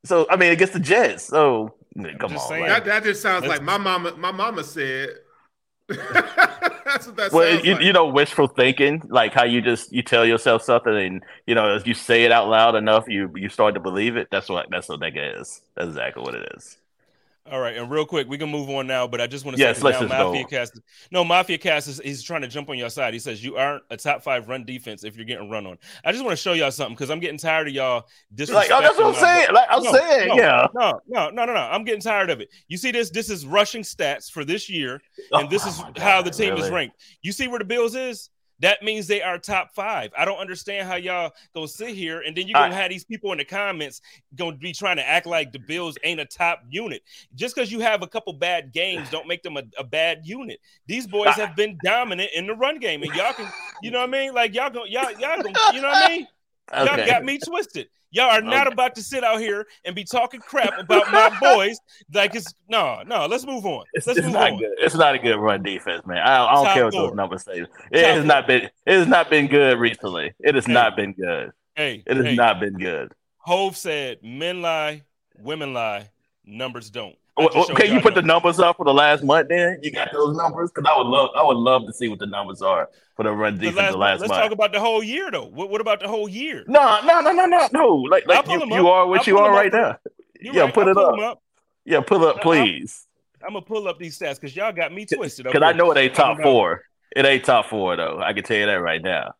So 0.04 0.26
I 0.30 0.36
mean 0.36 0.52
against 0.52 0.72
the 0.72 0.80
Jets. 0.80 1.24
So 1.24 1.74
come 2.18 2.32
on. 2.32 2.38
saying. 2.48 2.62
like- 2.62 2.70
that, 2.70 2.84
that 2.86 3.04
just 3.04 3.22
sounds 3.22 3.46
like 3.46 3.62
my 3.62 3.78
mama. 3.78 4.14
My 4.16 4.32
mama 4.32 4.64
said. 4.64 5.10
That's 6.84 7.06
what 7.06 7.16
that 7.16 7.32
well, 7.32 7.64
you, 7.64 7.74
like. 7.74 7.82
you 7.82 7.92
know, 7.92 8.06
wishful 8.06 8.48
thinking, 8.48 9.02
like 9.08 9.32
how 9.32 9.44
you 9.44 9.62
just 9.62 9.92
you 9.92 10.02
tell 10.02 10.26
yourself 10.26 10.62
something, 10.62 10.94
and 10.94 11.22
you 11.46 11.54
know, 11.54 11.74
as 11.74 11.86
you 11.86 11.94
say 11.94 12.24
it 12.24 12.32
out 12.32 12.48
loud 12.48 12.74
enough, 12.74 13.04
you 13.08 13.32
you 13.34 13.48
start 13.48 13.74
to 13.74 13.80
believe 13.80 14.16
it. 14.16 14.28
That's 14.30 14.48
what 14.48 14.66
that's 14.70 14.88
what 14.88 15.00
that 15.00 15.16
is. 15.16 15.62
That's 15.74 15.88
exactly 15.88 16.22
what 16.22 16.34
it 16.34 16.52
is. 16.56 16.76
All 17.50 17.58
right, 17.58 17.76
and 17.76 17.90
real 17.90 18.06
quick, 18.06 18.28
we 18.28 18.38
can 18.38 18.48
move 18.48 18.70
on 18.70 18.86
now, 18.86 19.08
but 19.08 19.20
I 19.20 19.26
just 19.26 19.44
want 19.44 19.56
to 19.56 19.60
Yes, 19.60 19.80
say 19.80 19.90
now. 19.90 20.06
Mafia 20.06 20.44
Cast. 20.44 20.80
No, 21.10 21.24
Mafia 21.24 21.58
Cast 21.58 21.88
is 21.88 21.98
he's 21.98 22.22
trying 22.22 22.42
to 22.42 22.48
jump 22.48 22.70
on 22.70 22.78
your 22.78 22.88
side. 22.88 23.12
He 23.14 23.18
says 23.18 23.42
you 23.42 23.56
aren't 23.56 23.82
a 23.90 23.96
top 23.96 24.22
five 24.22 24.48
run 24.48 24.64
defense 24.64 25.02
if 25.02 25.16
you're 25.16 25.24
getting 25.24 25.50
run 25.50 25.66
on. 25.66 25.76
I 26.04 26.12
just 26.12 26.24
want 26.24 26.36
to 26.38 26.40
show 26.40 26.52
y'all 26.52 26.70
something 26.70 26.94
because 26.94 27.10
I'm 27.10 27.18
getting 27.18 27.38
tired 27.38 27.66
of 27.66 27.74
y'all 27.74 28.06
disrespecting. 28.32 28.54
Like, 28.54 28.70
oh, 28.70 28.80
that's 28.82 28.96
what 28.96 29.06
I'm 29.08 29.14
saying. 29.14 29.48
Like 29.52 29.66
I'm 29.68 29.82
No, 29.82 29.92
saying, 29.92 30.28
no, 30.28 30.36
yeah. 30.36 30.66
No, 30.72 31.00
no, 31.08 31.30
no, 31.30 31.44
no, 31.44 31.52
no. 31.52 31.60
I'm 31.60 31.82
getting 31.82 32.00
tired 32.00 32.30
of 32.30 32.40
it. 32.40 32.48
You 32.68 32.76
see 32.78 32.92
this? 32.92 33.10
This 33.10 33.28
is 33.28 33.44
rushing 33.44 33.82
stats 33.82 34.30
for 34.30 34.44
this 34.44 34.70
year, 34.70 35.02
and 35.32 35.46
oh, 35.46 35.50
this 35.50 35.64
Oh, 35.66 35.68
is 35.70 35.78
God, 35.78 35.98
how 35.98 36.22
the 36.22 36.30
team 36.30 36.56
is 36.56 36.70
ranked. 36.70 36.96
You 37.22 37.32
see 37.32 37.48
where 37.48 37.58
the 37.58 37.64
Bills 37.64 37.96
is? 37.96 38.30
That 38.62 38.82
means 38.82 39.06
they 39.08 39.20
are 39.20 39.38
top 39.38 39.74
five. 39.74 40.10
I 40.16 40.24
don't 40.24 40.38
understand 40.38 40.88
how 40.88 40.94
y'all 40.94 41.32
gonna 41.54 41.68
sit 41.68 41.90
here 41.96 42.20
and 42.20 42.36
then 42.36 42.46
you're 42.48 42.54
gonna 42.58 42.74
I- 42.74 42.78
have 42.78 42.90
these 42.90 43.04
people 43.04 43.32
in 43.32 43.38
the 43.38 43.44
comments 43.44 44.00
gonna 44.36 44.56
be 44.56 44.72
trying 44.72 44.96
to 44.96 45.06
act 45.06 45.26
like 45.26 45.52
the 45.52 45.58
Bills 45.58 45.98
ain't 46.04 46.20
a 46.20 46.24
top 46.24 46.62
unit. 46.70 47.02
Just 47.34 47.54
because 47.54 47.70
you 47.70 47.80
have 47.80 48.02
a 48.02 48.06
couple 48.06 48.32
bad 48.32 48.72
games, 48.72 49.10
don't 49.10 49.26
make 49.28 49.42
them 49.42 49.56
a, 49.56 49.64
a 49.76 49.84
bad 49.84 50.20
unit. 50.24 50.60
These 50.86 51.06
boys 51.06 51.34
I- 51.36 51.44
have 51.44 51.56
been 51.56 51.76
dominant 51.84 52.30
in 52.34 52.46
the 52.46 52.54
run 52.54 52.78
game, 52.78 53.02
and 53.02 53.12
y'all 53.14 53.32
can, 53.34 53.48
you 53.82 53.90
know 53.90 53.98
what 54.00 54.08
I 54.08 54.12
mean? 54.12 54.32
Like 54.32 54.54
y'all 54.54 54.70
gonna 54.70 54.88
y'all, 54.88 55.10
y'all 55.18 55.42
go, 55.42 55.50
you 55.74 55.80
know 55.82 55.88
what 55.88 56.06
I 56.06 56.08
mean? 56.08 56.26
Y'all 56.72 56.96
got 57.06 57.24
me 57.24 57.38
twisted. 57.38 57.88
Y'all 58.14 58.30
are 58.30 58.40
not 58.42 58.66
Okay. 58.66 58.74
about 58.74 58.94
to 58.94 59.02
sit 59.02 59.24
out 59.24 59.40
here 59.40 59.66
and 59.84 59.94
be 59.96 60.04
talking 60.04 60.38
crap 60.38 60.78
about 60.78 61.10
my 61.10 61.36
boys. 61.40 61.78
Like 62.12 62.34
it's 62.34 62.54
no, 62.68 63.02
no. 63.06 63.26
Let's 63.26 63.46
move 63.46 63.64
on. 63.66 63.84
It's, 63.94 64.06
Let's 64.06 64.18
it's 64.18 64.26
move 64.26 64.34
not 64.34 64.52
on. 64.52 64.58
good. 64.58 64.70
It's 64.78 64.94
not 64.94 65.14
a 65.14 65.18
good 65.18 65.36
run 65.36 65.62
defense, 65.62 66.06
man. 66.06 66.18
I, 66.18 66.44
I 66.44 66.54
don't 66.54 66.64
Top 66.66 66.74
care 66.74 66.84
what 66.84 66.92
those 66.92 67.14
numbers 67.14 67.44
say. 67.44 67.60
It 67.60 67.66
Top 67.66 68.04
has 68.04 68.18
four. 68.18 68.24
not 68.26 68.46
been. 68.46 68.62
It 68.86 68.98
has 68.98 69.06
not 69.08 69.30
been 69.30 69.46
good 69.48 69.78
recently. 69.78 70.32
It 70.40 70.54
has 70.54 70.66
Hey. 70.66 70.72
not 70.72 70.94
been 70.96 71.12
good. 71.14 71.52
Hey, 71.74 72.02
It 72.06 72.16
has 72.18 72.26
hey, 72.26 72.34
not 72.36 72.60
been 72.60 72.74
good. 72.74 73.12
Hov 73.38 73.76
said, 73.76 74.18
"Men 74.22 74.60
lie, 74.60 75.02
women 75.40 75.72
lie, 75.72 76.10
numbers 76.44 76.90
don't." 76.90 77.16
I 77.38 77.48
Well, 77.54 77.64
can 77.66 77.86
you 77.86 77.94
y'all 77.94 78.02
put 78.02 78.14
the 78.14 78.20
numbers. 78.22 78.58
numbers 78.58 78.60
up 78.60 78.76
for 78.76 78.84
the 78.84 78.92
last 78.92 79.22
month? 79.24 79.48
Then 79.48 79.78
you 79.82 79.90
got 79.90 80.12
those 80.12 80.36
numbers 80.36 80.70
because 80.70 80.88
I 80.90 80.96
would 80.98 81.06
love. 81.06 81.30
I 81.34 81.42
would 81.42 81.56
love 81.56 81.86
to 81.86 81.92
see 81.92 82.08
what 82.08 82.18
the 82.18 82.26
numbers 82.26 82.60
are 82.60 82.90
for 83.16 83.22
the 83.22 83.32
run 83.32 83.54
The 83.56 83.70
defense 83.70 83.76
last 83.76 83.92
the 83.92 83.98
month- 83.98 84.00
last 84.00 84.20
Let's 84.20 84.28
month. 84.30 84.42
talk 84.42 84.52
about 84.52 84.72
the 84.72 84.80
whole 84.80 85.02
year, 85.02 85.30
though. 85.30 85.46
What, 85.46 85.70
what 85.70 85.80
about 85.80 86.00
the 86.00 86.08
whole 86.08 86.28
year? 86.28 86.64
No, 86.68 87.00
no, 87.04 87.20
no, 87.20 87.32
no, 87.32 87.46
no, 87.46 87.68
no. 87.72 87.94
Like, 87.94 88.26
like 88.26 88.46
you, 88.48 88.60
you 88.74 88.88
are 88.88 89.06
what 89.06 89.20
I'll 89.20 89.26
you 89.26 89.38
are 89.38 89.44
them 89.48 89.52
up 89.54 89.56
right 89.58 89.72
now. 89.72 89.98
You're 90.40 90.54
Yeah, 90.54 90.60
right. 90.62 90.74
put 90.74 90.84
I'll 90.84 90.90
it 90.90 90.94
pull 90.94 91.06
up. 91.24 91.32
up. 91.32 91.42
Yeah, 91.86 92.00
pull 92.00 92.24
up, 92.26 92.36
I'll- 92.36 92.42
please. 92.42 93.06
I'm 93.44 93.54
gonna 93.54 93.62
pull 93.64 93.88
up 93.88 93.98
these 93.98 94.16
stats 94.18 94.34
because 94.36 94.54
y'all 94.54 94.70
got 94.72 94.92
me 94.92 95.04
twisted. 95.06 95.46
up 95.46 95.52
Because 95.52 95.66
I 95.66 95.72
know 95.72 95.90
it 95.90 95.98
ain't 95.98 96.14
top 96.14 96.40
four. 96.40 96.84
It 97.16 97.24
ain't 97.24 97.44
top 97.44 97.66
four 97.66 97.96
though. 97.96 98.20
I 98.22 98.32
can 98.34 98.44
tell 98.44 98.56
you 98.58 98.66
that 98.66 98.74
right 98.74 99.02
now. 99.02 99.34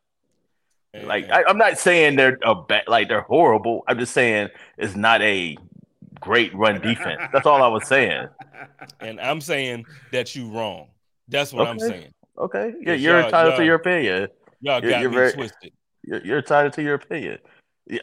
And- 0.94 1.06
Like 1.06 1.30
I, 1.30 1.44
I'm 1.46 1.56
not 1.58 1.78
saying 1.78 2.16
they're 2.16 2.38
a 2.42 2.54
bad, 2.54 2.84
like 2.88 3.08
they're 3.08 3.20
horrible. 3.20 3.84
I'm 3.86 3.98
just 3.98 4.12
saying 4.12 4.48
it's 4.76 4.96
not 4.96 5.22
a 5.22 5.56
great 6.20 6.54
run 6.54 6.80
defense. 6.80 7.20
That's 7.32 7.46
all 7.46 7.62
I 7.62 7.68
was 7.68 7.86
saying. 7.86 8.28
and 9.00 9.20
I'm 9.20 9.40
saying 9.40 9.86
that 10.12 10.34
you 10.34 10.50
wrong. 10.50 10.88
That's 11.28 11.52
what 11.52 11.66
I'm 11.68 11.78
saying. 11.78 12.12
Okay, 12.38 12.72
you're, 12.80 12.94
you're 12.94 13.16
y'all- 13.16 13.24
entitled 13.26 13.56
to 13.56 13.64
your 13.64 13.76
opinion. 13.76 14.28
Y'all 14.60 14.80
You're- 14.80 14.92
got 14.92 15.00
you're 15.02 15.10
me 15.10 15.16
very- 15.16 15.32
twisted. 15.32 15.72
You're, 16.04 16.24
you're 16.24 16.38
entitled 16.38 16.72
to 16.74 16.82
your 16.82 16.94
opinion. 16.94 17.38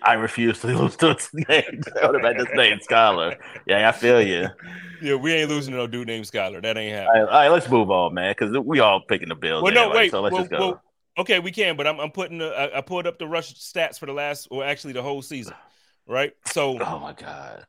I 0.03 0.13
refuse 0.13 0.59
to 0.59 0.67
lose 0.77 0.95
to 0.97 1.11
its 1.11 1.29
name. 1.33 1.81
What 2.01 2.15
about 2.15 2.37
this 2.37 2.47
name, 2.53 2.79
Scholar? 2.81 3.37
Yeah, 3.65 3.87
I 3.87 3.91
feel 3.91 4.21
you. 4.21 4.47
Yeah, 5.01 5.15
we 5.15 5.33
ain't 5.33 5.49
losing 5.49 5.71
to 5.71 5.77
no 5.77 5.87
dude 5.87 6.07
named 6.07 6.25
Skylar. 6.25 6.61
That 6.61 6.77
ain't 6.77 6.93
happening. 6.93 7.23
right, 7.23 7.29
all 7.29 7.39
right, 7.39 7.47
let's 7.47 7.69
move 7.69 7.89
on, 7.89 8.13
man, 8.13 8.35
because 8.37 8.57
we 8.65 8.79
all 8.79 9.01
picking 9.07 9.29
the 9.29 9.35
Bills. 9.35 9.63
Well, 9.63 9.73
no, 9.73 9.83
anyway, 9.85 9.95
wait. 9.97 10.11
So 10.11 10.21
let's 10.21 10.33
well, 10.33 10.41
just 10.41 10.51
go. 10.51 10.59
well, 10.59 10.83
okay, 11.19 11.39
we 11.39 11.51
can, 11.51 11.77
but 11.77 11.87
I'm, 11.87 11.99
I'm 11.99 12.11
putting. 12.11 12.39
The, 12.39 12.49
I, 12.49 12.79
I 12.79 12.81
pulled 12.81 13.07
up 13.07 13.17
the 13.17 13.27
rush 13.27 13.53
stats 13.55 13.97
for 13.97 14.05
the 14.05 14.13
last, 14.13 14.49
or 14.51 14.65
actually 14.65 14.93
the 14.93 15.01
whole 15.01 15.21
season, 15.21 15.53
right? 16.07 16.33
So 16.47 16.77
oh 16.79 16.99
my 16.99 17.13
god! 17.13 17.65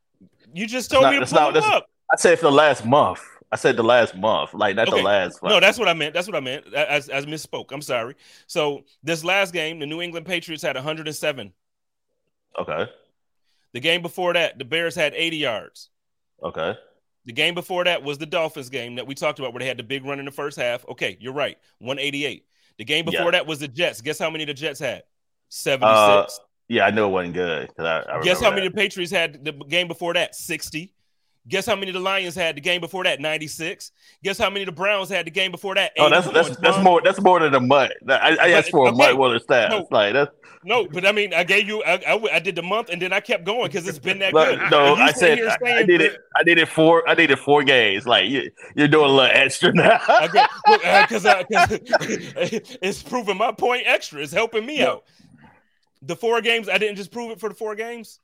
You 0.55 0.67
just 0.67 0.91
told 0.91 1.05
That's 1.05 1.13
me 1.13 1.19
not- 1.21 1.29
to 1.29 1.35
pull 1.35 1.53
not- 1.53 1.55
them 1.55 1.65
up. 1.73 1.87
I 2.13 2.17
said 2.17 2.39
for 2.39 2.47
the 2.47 2.53
last 2.53 2.85
month. 2.85 3.21
I 3.53 3.57
said 3.57 3.77
the 3.77 3.83
last 3.83 4.15
month, 4.15 4.55
like 4.55 4.77
not 4.77 4.89
Okay. 4.89 4.99
the 4.99 5.03
last. 5.05 5.43
No, 5.43 5.59
that's 5.59 5.77
what 5.79 5.89
I 5.89 5.93
meant. 5.93 6.15
That's 6.15 6.29
what 6.29 6.37
I 6.37 6.41
meant. 6.41 6.73
As 6.73 7.09
as 7.09 7.27
misspoke. 7.27 7.73
I'm 7.73 7.83
sorry. 7.83 8.15
So 8.47 8.85
this 9.03 9.25
last 9.25 9.53
game, 9.53 9.81
the 9.81 9.87
New 9.87 10.01
England 10.01 10.25
Patriots 10.27 10.63
had 10.63 10.77
107. 10.77 11.53
okay. 12.59 12.87
The 13.73 13.81
game 13.81 14.03
before 14.03 14.33
that, 14.35 14.59
the 14.59 14.65
Bears 14.65 14.95
had 14.97 15.15
80 15.15 15.37
yards. 15.37 15.91
Okay. 16.43 16.77
The 17.27 17.33
game 17.33 17.55
before 17.55 17.85
that 17.85 18.03
was 18.03 18.19
the 18.19 18.27
Dolphins 18.27 18.69
game 18.69 18.97
that 18.97 19.07
we 19.07 19.15
talked 19.15 19.39
about, 19.39 19.53
where 19.53 19.61
they 19.61 19.67
had 19.67 19.77
the 19.77 19.85
big 19.85 20.05
run 20.05 20.19
in 20.19 20.25
the 20.25 20.31
first 20.33 20.57
half. 20.59 20.85
Okay, 20.89 21.17
you're 21.21 21.33
right. 21.33 21.57
188. 21.79 22.45
The 22.79 22.85
game 22.85 23.05
before 23.05 23.27
Yeah. 23.27 23.31
that 23.33 23.47
was 23.47 23.61
the 23.61 23.69
Jets. 23.69 24.01
Guess 24.01 24.19
how 24.19 24.31
many 24.31 24.45
the 24.45 24.55
Jets 24.55 24.81
had? 24.81 25.05
76. 25.49 26.39
Uh, 26.39 26.43
Yeah, 26.71 26.87
I 26.87 26.93
know 26.93 27.09
it 27.09 27.11
wasn't 27.11 27.35
good. 27.35 27.69
I, 27.81 28.05
I 28.09 28.21
Guess 28.23 28.41
how 28.41 28.51
many 28.51 28.63
that. 28.69 28.75
the 28.75 28.81
Patriots 28.81 29.11
had 29.11 29.45
the 29.45 29.51
game 29.51 29.89
before 29.89 30.15
that? 30.15 30.37
60. 30.37 30.95
Guess 31.49 31.67
how 31.67 31.75
many 31.75 31.91
the 31.91 31.99
Lions 31.99 32.37
had 32.37 32.57
the 32.57 32.61
game 32.61 32.81
before 32.81 33.03
that? 33.03 33.19
96. 33.19 33.91
Guess 34.23 34.39
how 34.39 34.49
many 34.51 34.65
the 34.67 34.71
Browns 34.71 35.09
had 35.09 35.27
the 35.27 35.33
game 35.33 35.51
before 35.51 35.75
that? 35.75 35.91
Oh, 35.99 36.09
that's 36.09 36.29
81. 36.29 36.35
that's 36.45 36.61
that's 36.61 36.85
more 36.85 37.01
that's 37.03 37.21
more 37.21 37.41
than 37.41 37.55
a 37.57 37.61
month. 37.61 37.91
I, 38.09 38.37
I 38.41 38.51
asked 38.51 38.71
for 38.71 38.87
a 38.87 38.91
okay. 38.91 38.99
month 38.99 39.19
worth 39.19 39.43
of 39.43 39.47
stats. 39.49 39.71
No. 39.71 39.89
Like 39.91 40.13
that's 40.13 40.31
No, 40.63 40.87
but 40.87 41.05
I 41.05 41.11
mean, 41.11 41.35
I 41.35 41.43
gave 41.43 41.67
you, 41.67 41.83
I, 41.83 41.95
I, 42.07 42.35
I 42.35 42.39
did 42.39 42.55
the 42.55 42.63
month 42.63 42.89
and 42.91 43.03
then 43.03 43.13
I 43.13 43.19
kept 43.19 43.43
going 43.45 43.67
because 43.67 43.89
it's 43.89 43.99
been 43.99 44.21
that 44.21 44.33
good. 44.33 44.61
no, 44.71 44.95
I 44.95 45.11
said 45.11 45.41
I, 45.41 45.57
I 45.79 45.83
did 45.83 46.03
it. 46.03 46.19
I 46.37 46.45
did 46.45 46.59
it 46.59 46.69
four. 46.69 47.03
I 47.09 47.17
did 47.17 47.33
it 47.33 47.39
four 47.41 47.65
games. 47.65 48.07
Like 48.07 48.29
you, 48.29 48.49
you're 48.77 48.87
doing 48.87 49.07
a 49.07 49.13
little 49.13 49.33
extra 49.33 49.73
now. 49.73 49.99
Okay, 50.23 50.47
because 51.03 51.27
uh, 51.27 51.43
uh, 51.53 51.67
it's 52.81 53.03
proving 53.03 53.39
my 53.39 53.51
point 53.51 53.85
extra. 53.87 54.23
It's 54.23 54.33
helping 54.33 54.65
me 54.67 54.79
No. 54.79 54.87
out. 54.89 55.05
The 56.03 56.17
four 56.17 56.41
games, 56.41 56.69
I 56.69 56.79
didn't 56.79 56.97
just 56.97 57.11
prove 57.13 57.31
it 57.31 57.41
for 57.41 57.49
the 57.49 57.55
four 57.55 57.75
games. 57.75 58.21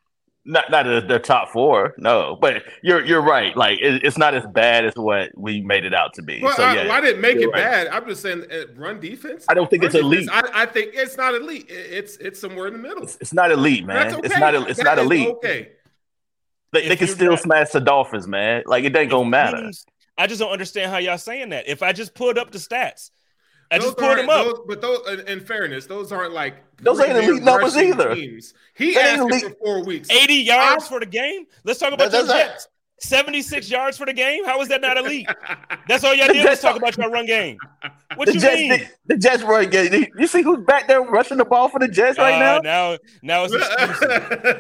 not 0.47 0.71
not 0.71 0.85
the, 0.85 1.01
the 1.07 1.19
top 1.19 1.51
four, 1.51 1.95
no. 1.99 2.37
But 2.41 2.63
you're 2.83 3.05
you're 3.05 3.21
right. 3.21 3.55
Like 3.57 3.79
it, 3.81 4.03
it's 4.05 4.17
not 4.17 4.35
as 4.35 4.47
bad 4.47 4.85
as 4.87 4.95
what 4.95 5.31
we 5.37 5.61
made 5.61 5.85
it 5.85 5.93
out 5.93 6.15
to 6.15 6.23
be. 6.23 6.41
Well, 6.43 6.57
so 6.57 6.63
I, 6.63 6.75
yeah, 6.75 6.83
well, 6.85 6.93
I 6.93 7.01
didn't 7.03 7.21
make 7.21 7.37
it 7.37 7.49
right. 7.49 7.55
bad. 7.55 7.87
I'm 7.89 8.07
just 8.07 8.23
saying, 8.23 8.45
uh, 8.51 8.73
run 8.77 8.99
defense. 9.01 9.45
I 9.49 9.55
don't 9.55 9.69
think 9.69 9.83
Run 9.83 9.89
it's 9.91 9.95
elite. 9.97 10.27
defense, 10.27 10.51
I, 10.55 10.63
I 10.63 10.67
think 10.67 10.93
it's 10.95 11.17
not 11.17 11.35
elite. 11.35 11.67
It's 11.69 12.17
it's 12.17 12.41
somewhere 12.41 12.69
in 12.69 12.73
the 12.75 12.79
middle. 12.79 13.03
It's, 13.03 13.19
it's 13.21 13.33
not 13.35 13.51
elite, 13.51 13.85
man. 13.85 13.97
That's 13.97 14.15
okay. 14.15 14.27
It's 14.29 14.39
not. 14.39 14.55
It's 14.55 14.79
That 14.79 14.85
not 14.85 14.99
elite. 14.99 15.29
Okay. 15.29 15.69
They, 16.73 16.89
they 16.89 16.97
can 16.97 17.09
still 17.09 17.33
not- 17.33 17.41
smash 17.41 17.71
the 17.71 17.81
Dolphins, 17.81 18.27
man. 18.27 18.63
Like 18.67 18.85
it 18.85 18.97
ain't 18.97 19.11
gonna 19.11 19.29
matter. 19.29 19.71
I 20.19 20.27
just 20.27 20.41
don't 20.41 20.51
understand 20.53 20.91
how 20.91 20.99
y'all 20.99 21.19
saying 21.19 21.51
that. 21.51 21.69
If 21.69 21.83
I 21.83 21.93
just 21.93 22.15
pulled 22.15 22.39
up 22.39 22.51
the 22.51 22.59
stats, 22.59 23.11
I 23.71 23.79
Those 23.79 23.87
just 23.89 23.99
pulled 23.99 24.19
them 24.19 24.29
aren't- 24.29 24.49
up. 24.49 24.57
those- 24.57 24.65
but 24.67 24.81
those, 24.81 25.09
in- 25.21 25.27
in 25.29 25.41
fairness, 25.41 25.87
those 25.87 26.13
aren't 26.13 26.33
like 26.33 26.57
Those 26.81 27.01
ain't 27.01 27.11
premier 27.11 27.31
elite 27.31 27.43
numbers 27.43 27.77
either. 27.77 28.15
Teams. 28.15 28.55
He 28.75 28.95
That 28.95 29.01
ain't 29.01 29.09
asked 29.33 29.43
elite. 29.43 29.43
for 29.59 29.65
four 29.65 29.85
weeks. 29.85 30.09
80 30.11 30.35
yards 30.35 30.85
I- 30.85 30.89
for 30.89 31.01
the 31.01 31.07
game. 31.07 31.47
Let's 31.65 31.79
talk 31.81 31.93
about 31.93 32.11
That- 32.13 32.19
your 32.19 32.27
that's- 32.27 32.53
Jets. 32.53 32.69
76 32.99 33.69
yards 33.71 33.99
for 33.99 34.07
the 34.07 34.13
game. 34.15 34.43
How 34.47 34.59
is 34.63 34.69
that 34.69 34.81
not 34.81 34.97
elite? 34.97 35.27
That's 35.89 36.03
all 36.03 36.15
y'all 36.15 36.29
did 36.29 36.37
was 36.37 36.45
That's- 36.45 36.63
talk 36.63 36.77
about 36.77 36.97
your 36.97 37.11
run 37.11 37.27
game. 37.27 37.59
What 38.15 38.27
the 38.27 38.35
you 38.35 38.41
Jets, 38.41 38.57
mean? 38.57 38.69
the, 38.71 38.87
the 39.09 39.17
Jets 39.19 39.43
run 39.43 39.69
game. 39.69 40.07
You 40.19 40.27
see 40.27 40.41
who's 40.41 40.65
back 40.65 40.89
there 40.89 41.03
rushing 41.03 41.37
the 41.37 41.45
ball 41.45 41.69
for 41.69 41.79
the 41.79 41.89
Jets 41.89 42.17
right 42.19 42.37
Uh, 42.37 42.39
now? 42.39 42.59
now, 42.61 42.99
now 43.23 43.45
it's 43.45 43.53
excuses. 43.55 44.01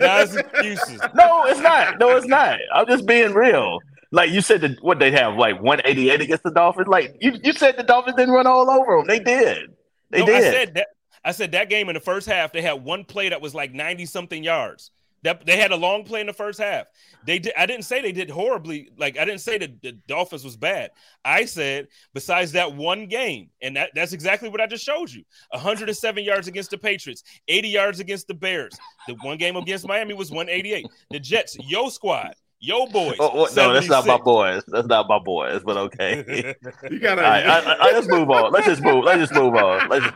now 0.00 0.18
it's 0.20 0.36
excuses. 0.36 1.00
No, 1.14 1.46
it's 1.46 1.60
not. 1.60 1.98
No, 1.98 2.14
it's 2.16 2.26
not. 2.26 2.58
I'm 2.74 2.86
just 2.86 3.06
being 3.06 3.32
real. 3.32 3.78
Like 4.16 4.30
you 4.30 4.40
said, 4.40 4.62
the, 4.62 4.78
what 4.80 4.98
they 4.98 5.10
have 5.10 5.36
like 5.36 5.60
188 5.60 6.22
against 6.22 6.42
the 6.42 6.50
Dolphins. 6.50 6.88
Like 6.88 7.18
you, 7.20 7.34
you 7.44 7.52
said 7.52 7.76
the 7.76 7.82
Dolphins 7.82 8.16
didn't 8.16 8.32
run 8.32 8.46
all 8.46 8.70
over 8.70 8.96
them. 8.96 9.06
They 9.06 9.18
did. 9.18 9.74
They 10.08 10.20
no, 10.20 10.26
did. 10.26 10.36
I 10.36 10.40
said 10.40 10.74
that. 10.74 10.86
I 11.22 11.32
said 11.32 11.52
that 11.52 11.68
game 11.68 11.90
in 11.90 11.94
the 11.94 12.00
first 12.00 12.26
half, 12.26 12.50
they 12.50 12.62
had 12.62 12.82
one 12.82 13.04
play 13.04 13.28
that 13.28 13.42
was 13.42 13.54
like 13.54 13.74
90 13.74 14.06
something 14.06 14.42
yards. 14.42 14.90
That 15.22 15.44
they 15.44 15.58
had 15.58 15.70
a 15.70 15.76
long 15.76 16.04
play 16.04 16.20
in 16.20 16.26
the 16.26 16.32
first 16.32 16.58
half. 16.58 16.86
They 17.26 17.38
did. 17.38 17.52
I 17.58 17.66
didn't 17.66 17.84
say 17.84 18.00
they 18.00 18.12
did 18.12 18.30
horribly. 18.30 18.88
Like 18.96 19.18
I 19.18 19.26
didn't 19.26 19.42
say 19.42 19.58
that 19.58 19.82
the 19.82 19.92
Dolphins 20.08 20.44
was 20.44 20.56
bad. 20.56 20.92
I 21.22 21.44
said 21.44 21.88
besides 22.14 22.52
that 22.52 22.74
one 22.74 23.08
game, 23.08 23.50
and 23.60 23.76
that, 23.76 23.90
that's 23.94 24.14
exactly 24.14 24.48
what 24.48 24.62
I 24.62 24.66
just 24.66 24.84
showed 24.84 25.10
you. 25.10 25.24
107 25.50 26.24
yards 26.24 26.48
against 26.48 26.70
the 26.70 26.78
Patriots, 26.78 27.22
80 27.48 27.68
yards 27.68 28.00
against 28.00 28.28
the 28.28 28.34
Bears. 28.34 28.78
The 29.08 29.14
one 29.20 29.36
game 29.36 29.56
against 29.56 29.86
Miami 29.86 30.14
was 30.14 30.30
188. 30.30 30.86
The 31.10 31.20
Jets, 31.20 31.58
yo 31.60 31.90
squad, 31.90 32.34
yo 32.60 32.86
boys. 32.86 33.16
Oh, 33.18 33.30
oh, 33.32 33.48
no, 33.54 33.72
that's 33.72 33.88
not 33.88 34.06
my 34.06 34.18
boys. 34.18 34.62
That's 34.68 34.86
not 34.86 35.08
my 35.08 35.18
boys. 35.18 35.62
But 35.64 35.76
okay. 35.76 36.54
you 36.90 36.98
gotta. 36.98 37.24
all 37.24 37.30
right, 37.30 37.46
I, 37.46 37.60
I, 37.60 37.74
I- 37.74 37.92
let's 37.92 38.08
move 38.08 38.30
on. 38.30 38.52
Let's 38.52 38.66
just 38.66 38.82
move. 38.82 39.04
Let's 39.04 39.20
just 39.20 39.34
move 39.34 39.54
on. 39.54 39.88
Let's 39.88 40.06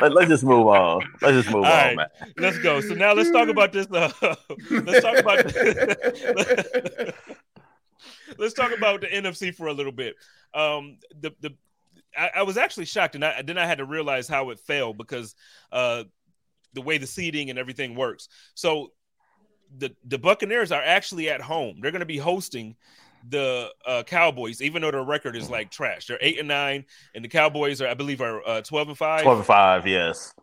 let, 0.00 0.12
let's 0.12 0.28
just 0.28 0.44
move 0.44 0.66
on. 0.66 1.02
Let's 1.20 1.36
just 1.36 1.48
move 1.54 1.64
All 1.64 1.72
on, 1.72 1.78
right. 1.78 1.96
man. 1.96 2.08
Let's 2.38 2.58
go. 2.58 2.80
So 2.80 2.94
now 2.94 3.12
let's 3.12 3.30
talk 3.30 3.48
about 3.48 3.72
this. 3.72 3.86
Uh, 3.90 4.10
let's 4.70 5.02
talk 5.02 5.18
about. 5.18 5.44
let's 8.38 8.54
talk 8.54 8.76
about 8.76 9.00
the 9.00 9.06
NFC 9.08 9.54
for 9.54 9.66
a 9.68 9.72
little 9.72 9.92
bit. 9.92 10.16
Um, 10.54 10.98
the 11.20 11.32
the 11.40 11.54
I, 12.16 12.30
I 12.36 12.42
was 12.42 12.56
actually 12.56 12.86
shocked, 12.86 13.14
and 13.14 13.24
I, 13.24 13.42
then 13.42 13.58
I 13.58 13.66
had 13.66 13.78
to 13.78 13.84
realize 13.84 14.26
how 14.28 14.50
it 14.50 14.58
fell 14.58 14.92
because 14.92 15.34
uh, 15.70 16.04
the 16.72 16.82
way 16.82 16.98
the 16.98 17.06
seating 17.06 17.50
and 17.50 17.58
everything 17.58 17.94
works. 17.94 18.28
So 18.54 18.92
the 19.78 19.94
the 20.04 20.18
Buccaneers 20.18 20.72
are 20.72 20.82
actually 20.82 21.30
at 21.30 21.40
home. 21.40 21.78
They're 21.80 21.90
going 21.90 22.00
to 22.00 22.06
be 22.06 22.18
hosting 22.18 22.76
the 23.28 23.70
uh, 23.86 24.02
Cowboys, 24.04 24.62
even 24.62 24.82
though 24.82 24.90
their 24.90 25.02
record 25.02 25.36
is 25.36 25.50
like 25.50 25.70
trash. 25.70 26.06
They're 26.06 26.18
eight 26.20 26.38
and 26.38 26.48
nine, 26.48 26.84
and 27.14 27.24
the 27.24 27.28
Cowboys 27.28 27.82
are, 27.82 27.88
I 27.88 27.94
believe, 27.94 28.20
are 28.20 28.46
uh, 28.46 28.60
twelve 28.62 28.88
and 28.88 28.96
five. 28.96 29.22
Twelve 29.22 29.38
and 29.38 29.46
five. 29.46 29.86
Yes. 29.86 30.34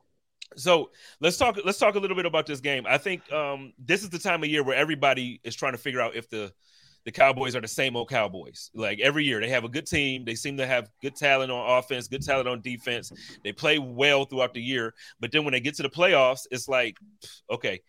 So 0.55 0.91
let's 1.19 1.37
talk. 1.37 1.57
Let's 1.65 1.77
talk 1.77 1.95
a 1.95 1.99
little 1.99 2.15
bit 2.15 2.25
about 2.25 2.45
this 2.45 2.59
game. 2.59 2.85
I 2.87 2.97
think 2.97 3.31
um, 3.31 3.73
this 3.77 4.03
is 4.03 4.09
the 4.09 4.19
time 4.19 4.43
of 4.43 4.49
year 4.49 4.63
where 4.63 4.75
everybody 4.75 5.39
is 5.43 5.55
trying 5.55 5.73
to 5.73 5.77
figure 5.77 6.01
out 6.01 6.15
if 6.15 6.29
the 6.29 6.51
the 7.05 7.11
Cowboys 7.11 7.55
are 7.55 7.61
the 7.61 7.67
same 7.69 7.95
old 7.95 8.09
Cowboys. 8.09 8.69
Like 8.73 8.99
every 8.99 9.23
year, 9.23 9.39
they 9.39 9.49
have 9.49 9.63
a 9.63 9.69
good 9.69 9.87
team. 9.87 10.25
They 10.25 10.35
seem 10.35 10.57
to 10.57 10.67
have 10.67 10.89
good 11.01 11.15
talent 11.15 11.51
on 11.51 11.77
offense, 11.79 12.07
good 12.09 12.21
talent 12.21 12.49
on 12.49 12.61
defense. 12.61 13.13
They 13.43 13.53
play 13.53 13.79
well 13.79 14.25
throughout 14.25 14.53
the 14.53 14.61
year, 14.61 14.93
but 15.19 15.31
then 15.31 15.45
when 15.45 15.53
they 15.53 15.61
get 15.61 15.75
to 15.75 15.83
the 15.83 15.89
playoffs, 15.89 16.47
it's 16.51 16.67
like, 16.67 16.97
okay. 17.49 17.79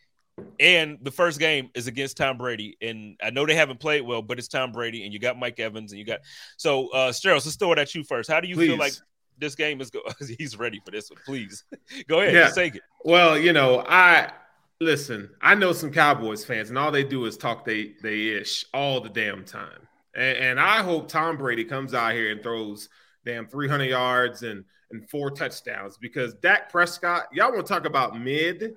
And 0.61 0.99
the 1.03 1.11
first 1.11 1.39
game 1.39 1.71
is 1.75 1.87
against 1.87 2.17
Tom 2.17 2.37
Brady, 2.39 2.77
and 2.81 3.17
I 3.23 3.31
know 3.31 3.47
they 3.47 3.55
haven't 3.55 3.81
played 3.81 4.03
well, 4.03 4.23
but 4.23 4.39
it's 4.39 4.49
Tom 4.49 4.73
Brady, 4.73 5.05
and 5.05 5.13
you 5.13 5.19
got 5.19 5.39
Mike 5.39 5.61
Evans, 5.61 5.93
and 5.93 5.99
you 5.99 6.05
got 6.05 6.21
so 6.57 6.89
uh 6.89 7.11
Steros, 7.13 7.45
let's 7.47 7.57
throw 7.57 7.73
it 7.73 7.79
at 7.79 7.95
you 7.95 8.03
first. 8.05 8.31
How 8.31 8.41
do 8.41 8.49
you 8.49 8.57
feel 8.57 8.77
like 8.77 8.93
this 9.39 9.55
game 9.55 9.81
is 9.81 9.91
go? 9.91 10.01
He's 10.39 10.59
ready 10.59 10.81
for 10.85 10.91
this 10.91 11.11
one. 11.11 11.21
Please 11.25 11.65
go 12.09 12.21
ahead, 12.21 12.35
Yeah. 12.35 12.51
take 12.51 12.75
it. 12.75 12.83
Well, 13.05 13.39
you 13.39 13.53
know, 13.53 13.85
I 13.89 14.33
listen. 14.81 15.31
I 15.41 15.55
know 15.55 15.73
some 15.73 15.93
Cowboys 15.93 16.45
fans, 16.45 16.71
and 16.71 16.79
all 16.79 16.91
they 16.91 17.05
do 17.05 17.25
is 17.27 17.37
talk 17.37 17.65
they 17.65 17.95
they 18.03 18.29
ish 18.29 18.65
all 18.75 19.01
the 19.01 19.09
damn 19.11 19.45
time. 19.45 19.87
And, 20.15 20.39
and 20.39 20.61
I 20.61 20.83
hope 20.83 21.09
Tom 21.09 21.37
Brady 21.37 21.65
comes 21.65 21.95
out 21.95 22.13
here 22.15 22.33
and 22.33 22.43
throws 22.43 22.89
damn 23.25 23.47
300 23.47 23.85
yards 23.85 24.43
and 24.43 24.65
and 24.91 25.09
four 25.11 25.31
touchdowns 25.31 25.99
because 25.99 26.35
Dak 26.35 26.71
Prescott. 26.71 27.27
Y'all 27.33 27.53
want 27.53 27.67
to 27.67 27.73
talk 27.73 27.85
about 27.85 28.19
mid? 28.19 28.75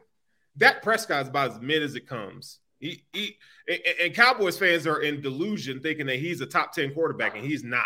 Dak 0.58 0.82
Prescott 0.82 1.24
is 1.24 1.28
about 1.30 1.52
as 1.52 1.62
mid 1.62 1.84
as 1.84 1.95
it 1.95 2.08
comes. 2.08 2.60
He, 2.80 3.04
he 3.14 3.38
and, 3.68 3.80
and 4.02 4.16
Cowboys 4.16 4.58
fans 4.58 4.88
are 4.88 5.02
in 5.02 5.22
delusion 5.22 5.80
thinking 5.80 6.08
that 6.08 6.20
he's 6.20 6.41
a 6.41 6.45
top 6.45 6.74
10 6.74 6.93
quarterback, 6.93 7.36
and 7.36 7.45
he's 7.45 7.64
not. 7.64 7.86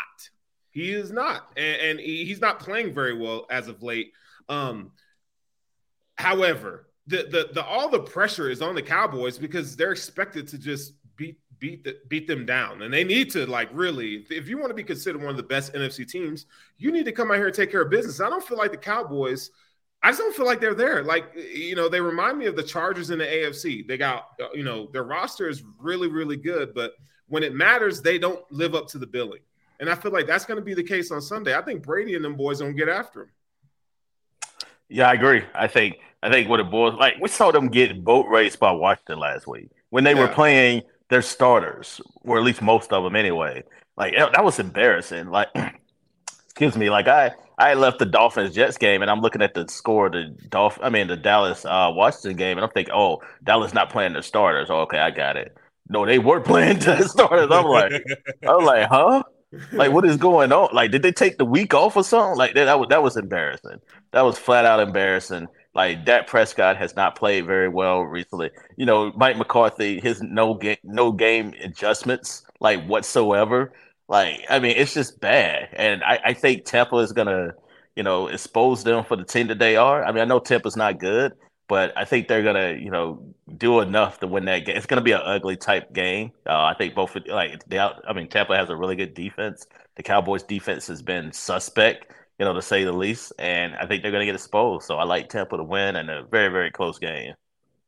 He 0.71 0.91
is 0.91 1.11
not, 1.11 1.51
and, 1.55 1.81
and 1.81 1.99
he, 1.99 2.25
he's 2.25 2.41
not 2.41 2.59
playing 2.59 2.93
very 2.93 3.17
well 3.17 3.45
as 3.49 3.67
of 3.67 3.81
late. 3.81 4.11
Um, 4.49 4.91
However, 6.15 6.87
the, 7.07 7.27
the 7.29 7.49
the 7.53 7.63
all 7.63 7.89
the 7.89 7.99
pressure 7.99 8.49
is 8.49 8.61
on 8.61 8.73
the 8.73 8.81
Cowboys 8.81 9.37
because 9.37 9.75
they're 9.75 9.91
expected 9.91 10.47
to 10.49 10.57
just 10.57 10.93
beat 11.17 11.37
beat 11.59 11.83
the, 11.83 11.97
beat 12.07 12.27
them 12.27 12.45
down, 12.45 12.81
and 12.81 12.93
they 12.93 13.03
need 13.03 13.29
to 13.31 13.45
like 13.45 13.69
really. 13.73 14.25
If 14.29 14.47
you 14.47 14.57
want 14.57 14.69
to 14.69 14.75
be 14.75 14.83
considered 14.83 15.21
one 15.21 15.31
of 15.31 15.37
the 15.37 15.43
best 15.43 15.73
NFC 15.73 16.09
teams, 16.09 16.45
you 16.77 16.91
need 16.91 17.05
to 17.05 17.11
come 17.11 17.31
out 17.31 17.37
here 17.37 17.47
and 17.47 17.55
take 17.55 17.69
care 17.69 17.81
of 17.81 17.89
business. 17.89 18.21
I 18.21 18.29
don't 18.29 18.43
feel 18.43 18.57
like 18.57 18.71
the 18.71 18.77
Cowboys. 18.77 19.51
I 20.05 20.09
just 20.09 20.19
don't 20.19 20.35
feel 20.35 20.45
like 20.45 20.61
they're 20.61 20.75
there. 20.75 21.01
Like 21.01 21.25
you 21.35 21.75
know, 21.75 21.89
they 21.89 21.99
remind 21.99 22.37
me 22.37 22.45
of 22.45 22.55
the 22.55 22.61
Chargers 22.61 23.09
in 23.09 23.17
the 23.17 23.25
AFC. 23.25 23.87
They 23.87 23.97
got 23.97 24.27
uh, 24.39 24.49
you 24.53 24.63
know 24.63 24.87
their 24.93 25.03
roster 25.03 25.49
is 25.49 25.63
really 25.79 26.07
really 26.07 26.37
good, 26.37 26.75
but 26.75 26.93
when 27.27 27.41
it 27.41 27.55
matters, 27.55 28.03
they 28.03 28.19
don't 28.19 28.39
live 28.51 28.75
up 28.75 28.87
to 28.89 28.99
the 28.99 29.07
billing. 29.07 29.39
And 29.79 29.89
I 29.89 29.95
feel 29.95 30.11
like 30.11 30.27
that's 30.27 30.45
going 30.45 30.59
to 30.59 30.63
be 30.63 30.75
the 30.75 30.83
case 30.83 31.09
on 31.09 31.23
Sunday. 31.23 31.57
I 31.57 31.61
think 31.63 31.81
Brady 31.81 32.13
and 32.13 32.23
them 32.23 32.35
boys 32.35 32.59
don't 32.59 32.75
get 32.75 32.87
after 32.87 33.23
him. 33.23 33.29
Yeah, 34.89 35.09
I 35.09 35.13
agree. 35.13 35.41
I 35.55 35.65
think 35.65 35.97
I 36.21 36.29
think 36.29 36.49
what 36.49 36.59
it 36.59 36.69
boils 36.69 36.99
like 36.99 37.15
we 37.19 37.27
saw 37.27 37.49
them 37.49 37.69
get 37.69 38.03
boat 38.03 38.27
raced 38.29 38.59
by 38.59 38.71
Washington 38.73 39.17
last 39.17 39.47
week 39.47 39.71
when 39.89 40.03
they 40.03 40.13
were 40.13 40.27
playing 40.27 40.83
their 41.09 41.23
starters, 41.23 41.99
or 42.21 42.37
at 42.37 42.43
least 42.43 42.61
most 42.61 42.93
of 42.93 43.03
them 43.03 43.15
anyway. 43.15 43.63
Like 43.97 44.13
that 44.15 44.43
was 44.43 44.59
embarrassing. 44.59 45.31
Like, 45.31 45.49
excuse 46.55 46.77
me. 46.77 46.89
Like 46.89 47.07
I 47.07 47.31
I 47.57 47.73
left 47.73 47.99
the 47.99 48.05
Dolphins 48.05 48.55
Jets 48.55 48.77
game 48.77 49.01
and 49.01 49.11
I'm 49.11 49.19
looking 49.19 49.41
at 49.41 49.53
the 49.53 49.67
score 49.67 50.07
of 50.07 50.13
the 50.13 50.35
Dolph 50.49 50.79
I 50.81 50.89
mean 50.89 51.07
the 51.07 51.17
Dallas 51.17 51.65
uh, 51.65 51.91
Washington 51.93 52.37
game 52.37 52.57
and 52.57 52.63
I'm 52.63 52.71
thinking, 52.71 52.93
oh, 52.95 53.21
Dallas 53.43 53.73
not 53.73 53.89
playing 53.89 54.13
their 54.13 54.21
starters. 54.21 54.69
Oh, 54.69 54.79
okay, 54.81 54.99
I 54.99 55.11
got 55.11 55.35
it. 55.35 55.55
No, 55.89 56.05
they 56.05 56.17
were 56.19 56.39
playing 56.41 56.79
the 56.79 57.03
starters. 57.07 57.49
I'm 57.51 57.65
like, 57.65 57.91
I'm 58.47 58.63
like, 58.63 58.87
huh? 58.87 59.23
Like, 59.71 59.91
what 59.91 60.05
is 60.05 60.17
going 60.17 60.51
on? 60.51 60.69
Like, 60.73 60.91
did 60.91 61.01
they 61.01 61.11
take 61.11 61.37
the 61.37 61.45
week 61.45 61.73
off 61.73 61.95
or 61.95 62.03
something? 62.03 62.37
Like 62.37 62.53
that, 62.55 62.65
that 62.65 62.79
was 62.79 62.87
that 62.89 63.03
was 63.03 63.17
embarrassing. 63.17 63.79
That 64.11 64.21
was 64.23 64.37
flat 64.37 64.65
out 64.65 64.79
embarrassing. 64.79 65.47
Like 65.73 66.05
Dak 66.05 66.27
Prescott 66.27 66.77
has 66.77 66.95
not 66.95 67.17
played 67.17 67.45
very 67.45 67.67
well 67.67 68.01
recently. 68.01 68.49
You 68.77 68.85
know, 68.85 69.11
Mike 69.15 69.37
McCarthy, 69.37 69.99
his 69.99 70.21
no 70.21 70.53
game 70.53 70.77
no 70.83 71.11
game 71.11 71.53
adjustments, 71.61 72.43
like 72.61 72.85
whatsoever. 72.85 73.73
Like, 74.07 74.45
I 74.49 74.59
mean, 74.59 74.75
it's 74.77 74.93
just 74.93 75.19
bad. 75.19 75.69
And 75.73 76.03
I, 76.03 76.19
I 76.25 76.33
think 76.33 76.65
Tampa 76.65 76.97
is 76.97 77.11
gonna, 77.11 77.53
you 77.95 78.03
know, 78.03 78.27
expose 78.27 78.83
them 78.83 79.03
for 79.03 79.15
the 79.15 79.23
team 79.25 79.47
that 79.47 79.59
they 79.59 79.77
are. 79.77 80.03
I 80.03 80.11
mean, 80.11 80.21
I 80.21 80.25
know 80.25 80.39
Tampa's 80.39 80.75
not 80.77 80.99
good, 80.99 81.33
but 81.67 81.97
I 81.97 82.05
think 82.05 82.27
they're 82.27 82.43
gonna, 82.43 82.73
you 82.73 82.91
know, 82.91 83.33
do 83.57 83.79
enough 83.79 84.19
to 84.19 84.27
win 84.27 84.45
that 84.45 84.65
game. 84.65 84.77
It's 84.77 84.85
gonna 84.85 85.01
be 85.01 85.13
an 85.13 85.21
ugly 85.23 85.57
type 85.57 85.91
game. 85.93 86.31
Uh, 86.47 86.65
I 86.65 86.75
think 86.77 86.93
both, 86.93 87.15
like, 87.27 87.63
they 87.67 87.79
out, 87.79 88.03
I 88.07 88.13
mean, 88.13 88.27
Tampa 88.29 88.55
has 88.55 88.69
a 88.69 88.75
really 88.75 88.95
good 88.95 89.13
defense. 89.15 89.65
The 89.95 90.03
Cowboys' 90.03 90.43
defense 90.43 90.85
has 90.87 91.01
been 91.01 91.31
suspect, 91.31 92.11
you 92.37 92.45
know, 92.45 92.53
to 92.53 92.61
say 92.61 92.83
the 92.83 92.91
least, 92.93 93.33
and 93.39 93.75
I 93.75 93.87
think 93.87 94.03
they're 94.03 94.11
gonna 94.11 94.25
get 94.25 94.35
exposed. 94.35 94.85
So 94.85 94.97
I 94.97 95.03
like 95.05 95.29
Tampa 95.29 95.57
to 95.57 95.63
win 95.63 95.95
in 95.95 96.09
a 96.09 96.23
very, 96.25 96.49
very 96.49 96.69
close 96.69 96.99
game. 96.99 97.33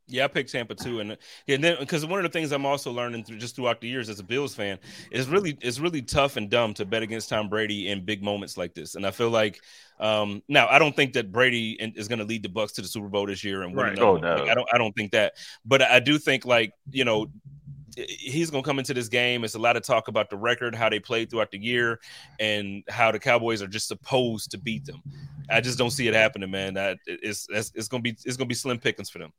Yeah, 0.09 0.23
I 0.23 0.27
picked 0.27 0.51
Tampa 0.51 0.73
too, 0.73 1.01
and 1.01 1.17
and 1.47 1.63
then 1.63 1.75
because 1.79 2.05
one 2.05 2.17
of 2.19 2.23
the 2.23 2.29
things 2.29 2.51
I'm 2.53 2.65
also 2.65 2.91
learning 2.91 3.25
through 3.25 3.39
just 3.39 3.55
throughout 3.57 3.81
the 3.81 3.87
years 3.89 4.07
as 4.09 4.19
a 4.19 4.23
Bills 4.23 4.55
fan 4.55 4.79
is 5.11 5.27
really 5.27 5.57
it's 5.61 5.79
really 5.79 6.01
tough 6.01 6.37
and 6.37 6.49
dumb 6.49 6.73
to 6.75 6.85
bet 6.85 7.03
against 7.03 7.27
Tom 7.29 7.49
Brady 7.49 7.89
in 7.89 8.05
big 8.05 8.23
moments 8.23 8.57
like 8.57 8.73
this, 8.73 8.95
and 8.95 9.05
I 9.05 9.11
feel 9.11 9.29
like 9.29 9.59
um, 9.99 10.41
now 10.47 10.67
I 10.67 10.79
don't 10.79 10.95
think 10.95 11.11
that 11.13 11.31
Brady 11.31 11.71
is 11.95 12.07
going 12.07 12.19
to 12.19 12.25
lead 12.25 12.43
the 12.43 12.49
Bucs 12.49 12.73
to 12.75 12.81
the 12.81 12.87
Super 12.87 13.09
Bowl 13.09 13.25
this 13.25 13.43
year 13.43 13.63
and 13.63 13.75
win 13.75 13.83
Right. 13.85 13.93
another 13.93 14.07
Oh, 14.07 14.11
one. 14.13 14.21
no. 14.21 14.35
Like, 14.35 14.49
I 14.49 14.53
don't 14.55 14.67
I 14.73 14.77
don't 14.77 14.93
think 14.95 15.11
that, 15.11 15.33
but 15.65 15.81
I 15.81 15.99
do 15.99 16.17
think 16.17 16.45
like 16.45 16.71
you 16.91 17.03
know 17.03 17.27
he's 17.97 18.49
going 18.51 18.63
to 18.63 18.67
come 18.67 18.77
into 18.79 18.93
this 18.93 19.07
game. 19.07 19.43
It's 19.43 19.55
a 19.55 19.59
lot 19.59 19.75
of 19.75 19.83
talk 19.83 20.07
about 20.07 20.29
the 20.29 20.37
record, 20.37 20.75
how 20.75 20.87
they 20.87 20.99
played 20.99 21.29
throughout 21.31 21.51
the 21.51 21.57
year, 21.57 21.99
and 22.39 22.83
how 22.89 23.11
the 23.11 23.19
Cowboys 23.19 23.61
are 23.61 23.67
just 23.67 23.87
supposed 23.87 24.51
to 24.51 24.57
beat 24.57 24.85
them. 24.85 25.01
I 25.49 25.61
just 25.61 25.77
don't 25.77 25.89
see 25.91 26.07
it 26.07 26.13
happening, 26.13 26.51
man. 26.51 26.75
That 26.75 26.97
it's 27.07 27.47
it's, 27.49 27.71
it's 27.75 27.87
going 27.87 28.03
to 28.03 28.09
be 28.11 28.17
it's 28.23 28.37
going 28.37 28.45
to 28.47 28.49
be 28.49 28.53
slim 28.55 28.77
pickings 28.79 29.09
for 29.09 29.17
them. 29.19 29.33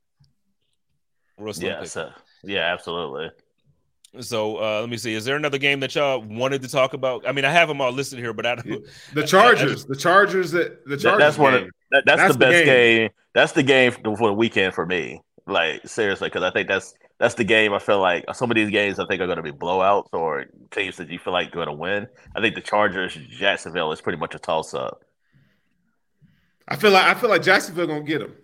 Real 1.39 1.53
slim 1.53 1.71
Yeah, 1.71 1.83
so, 1.85 2.11
yeah, 2.43 2.71
absolutely. 2.73 3.29
So 4.21 4.57
uh, 4.57 4.81
let 4.81 4.89
me 4.89 4.97
see. 4.97 5.13
Is 5.13 5.23
there 5.23 5.35
another 5.35 5.57
game 5.59 5.79
that 5.81 5.93
y'all 5.95 6.21
wanted 6.21 6.61
to 6.63 6.67
talk 6.67 6.93
about? 6.93 7.27
I 7.27 7.31
mean, 7.31 7.45
I 7.45 7.51
have 7.51 7.67
them 7.67 7.79
all 7.79 7.91
listed 7.91 8.17
here, 8.19 8.33
but 8.33 8.45
I 8.45 8.55
don't. 8.55 8.83
The 9.13 9.23
Chargers, 9.25 9.85
the 9.85 9.95
Chargers, 9.95 10.51
that 10.51 10.83
the 10.85 10.95
That- 10.95 11.01
Chargers. 11.01 11.19
that's 11.19 11.37
one 11.37 11.53
of 11.53 11.61
game. 11.61 11.71
that, 11.91 12.03
that's, 12.05 12.21
That's 12.21 12.33
the 12.33 12.39
the 12.39 12.45
best 12.45 12.65
game. 12.65 12.97
game. 12.97 13.09
That's 13.35 13.51
the 13.51 13.63
game 13.63 13.91
for 13.91 14.17
for 14.17 14.27
the 14.29 14.33
weekend 14.33 14.73
for 14.73 14.85
me. 14.85 15.21
Like 15.45 15.87
seriously, 15.87 16.27
because 16.27 16.41
I 16.43 16.49
think 16.51 16.67
that's 16.67 16.93
that's 17.19 17.35
the 17.35 17.43
game. 17.43 17.71
I 17.73 17.79
feel 17.79 17.99
like 17.99 18.25
some 18.33 18.49
of 18.49 18.55
these 18.55 18.69
games 18.71 18.97
I 18.99 19.05
think 19.05 19.21
are 19.21 19.25
going 19.27 19.37
to 19.37 19.43
be 19.43 19.51
blowouts 19.51 20.07
or 20.13 20.45
teams 20.71 20.97
that 20.97 21.09
you 21.09 21.19
feel 21.19 21.33
like 21.33 21.51
going 21.51 21.67
to 21.67 21.73
win. 21.73 22.07
I 22.35 22.41
think 22.41 22.55
the 22.55 22.61
Chargers 22.61 23.13
Jacksonville 23.29 23.91
is 23.91 24.01
pretty 24.01 24.17
much 24.17 24.33
a 24.35 24.39
toss 24.39 24.73
up. 24.73 25.03
I 26.67 26.75
feel 26.75 26.91
like 26.91 27.05
I 27.05 27.19
feel 27.19 27.29
like 27.29 27.41
Jacksonville 27.43 27.87
gonna 27.87 28.03
get 28.03 28.19
them. 28.19 28.35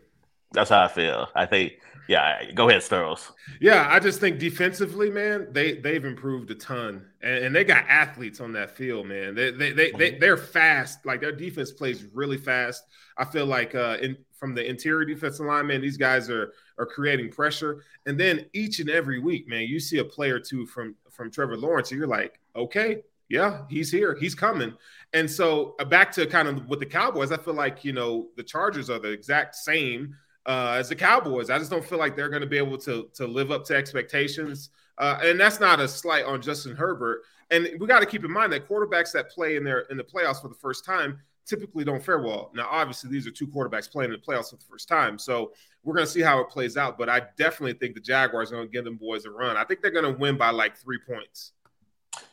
That's 0.52 0.70
how 0.70 0.84
I 0.84 0.88
feel. 0.88 1.28
I 1.36 1.46
think, 1.46 1.74
yeah. 2.08 2.52
Go 2.52 2.70
ahead, 2.70 2.82
Sterles. 2.82 3.32
Yeah, 3.60 3.88
I 3.90 4.00
just 4.00 4.20
think 4.20 4.40
defensively, 4.40 5.10
man, 5.10 5.48
they 5.52 5.74
they've 5.74 6.04
improved 6.04 6.52
a 6.52 6.56
ton, 6.56 7.06
and, 7.22 7.46
and 7.46 7.56
they 7.56 7.64
got 7.64 7.86
athletes 7.88 8.40
on 8.40 8.54
that 8.54 8.72
field, 8.72 9.08
man. 9.08 9.36
They 9.36 9.52
they 9.52 9.72
they, 9.72 9.92
they 9.92 10.12
they're 10.18 10.38
fast. 10.38 11.06
Like 11.06 11.22
their 11.22 11.32
defense 11.32 11.72
plays 11.72 12.06
really 12.14 12.38
fast. 12.38 12.84
I 13.18 13.26
feel 13.26 13.46
like 13.46 13.76
uh, 13.76 13.98
in 14.02 14.18
from 14.34 14.54
the 14.54 14.68
interior 14.68 15.06
defensive 15.06 15.46
line, 15.46 15.68
man, 15.68 15.82
these 15.82 15.98
guys 15.98 16.30
are 16.30 16.54
are 16.78 16.86
creating 16.86 17.32
pressure. 17.32 17.84
And 18.06 18.20
then 18.20 18.46
each 18.54 18.80
and 18.80 18.90
every 18.90 19.20
week, 19.20 19.48
man, 19.48 19.64
you 19.64 19.80
see 19.80 20.00
a 20.00 20.06
player 20.06 20.36
or 20.36 20.40
two 20.40 20.66
from 20.66 20.96
from 21.10 21.32
Trevor 21.32 21.58
Lawrence, 21.58 21.92
and 21.92 22.00
you're 22.00 22.08
like, 22.08 22.40
okay, 22.56 23.04
yeah, 23.30 23.64
he's 23.70 23.92
here, 23.92 24.16
he's 24.20 24.36
coming. 24.36 24.74
And 25.14 25.30
so 25.30 25.76
uh, 25.80 25.86
back 25.86 26.12
to 26.14 26.28
kind 26.28 26.48
of 26.48 26.68
with 26.68 26.80
the 26.80 26.86
Cowboys, 26.86 27.32
I 27.32 27.38
feel 27.38 27.54
like 27.54 27.84
you 27.84 27.94
know 27.94 28.28
the 28.36 28.44
Chargers 28.44 28.90
are 28.90 29.00
the 29.00 29.12
exact 29.12 29.56
same 29.56 30.16
uh, 30.46 30.76
as 30.78 30.90
the 30.90 30.96
Cowboys. 30.96 31.50
I 31.50 31.58
just 31.58 31.72
don't 31.72 31.84
feel 31.84 32.00
like 32.00 32.16
they're 32.16 32.30
going 32.30 32.42
to 32.42 32.48
be 32.48 32.58
able 32.58 32.78
to 32.80 33.10
to 33.14 33.28
live 33.28 33.52
up 33.52 33.66
to 33.66 33.76
expectations. 33.76 34.70
Uh, 34.98 35.20
and 35.24 35.40
that's 35.40 35.60
not 35.60 35.80
a 35.80 35.88
slight 35.88 36.26
on 36.26 36.42
Justin 36.42 36.76
Herbert. 36.76 37.24
And 37.52 37.70
we 37.80 37.88
got 37.88 38.00
to 38.00 38.06
keep 38.06 38.24
in 38.24 38.32
mind 38.32 38.54
that 38.54 38.68
quarterbacks 38.68 39.12
that 39.12 39.30
play 39.30 39.56
in 39.56 39.64
their 39.64 39.82
in 39.82 39.98
the 39.98 40.04
playoffs 40.04 40.42
for 40.42 40.48
the 40.48 40.56
first 40.56 40.86
time 40.86 41.20
typically 41.46 41.84
don't 41.84 42.04
fare 42.04 42.20
well. 42.20 42.52
Now, 42.56 42.68
obviously, 42.70 43.10
these 43.12 43.28
are 43.28 43.32
two 43.32 43.48
quarterbacks 43.48 43.92
playing 43.92 44.12
in 44.12 44.20
the 44.20 44.26
playoffs 44.26 44.50
for 44.50 44.56
the 44.56 44.66
first 44.68 44.88
time, 44.88 45.20
so 45.20 45.54
we're 45.84 45.94
going 45.94 46.06
to 46.06 46.12
see 46.12 46.22
how 46.22 46.40
it 46.40 46.50
plays 46.50 46.76
out. 46.76 46.98
But 46.98 47.08
I 47.08 47.22
definitely 47.38 47.74
think 47.74 47.94
the 47.94 48.02
Jaguars 48.02 48.52
are 48.52 48.56
going 48.56 48.68
to 48.68 48.72
give 48.72 48.84
them 48.84 48.96
boys 48.96 49.26
a 49.26 49.32
run. 49.32 49.56
I 49.56 49.64
think 49.64 49.82
they're 49.82 49.92
going 49.92 50.12
to 50.12 50.20
win 50.20 50.38
by 50.38 50.50
like 50.50 50.76
three 50.76 51.00
points. 51.08 51.52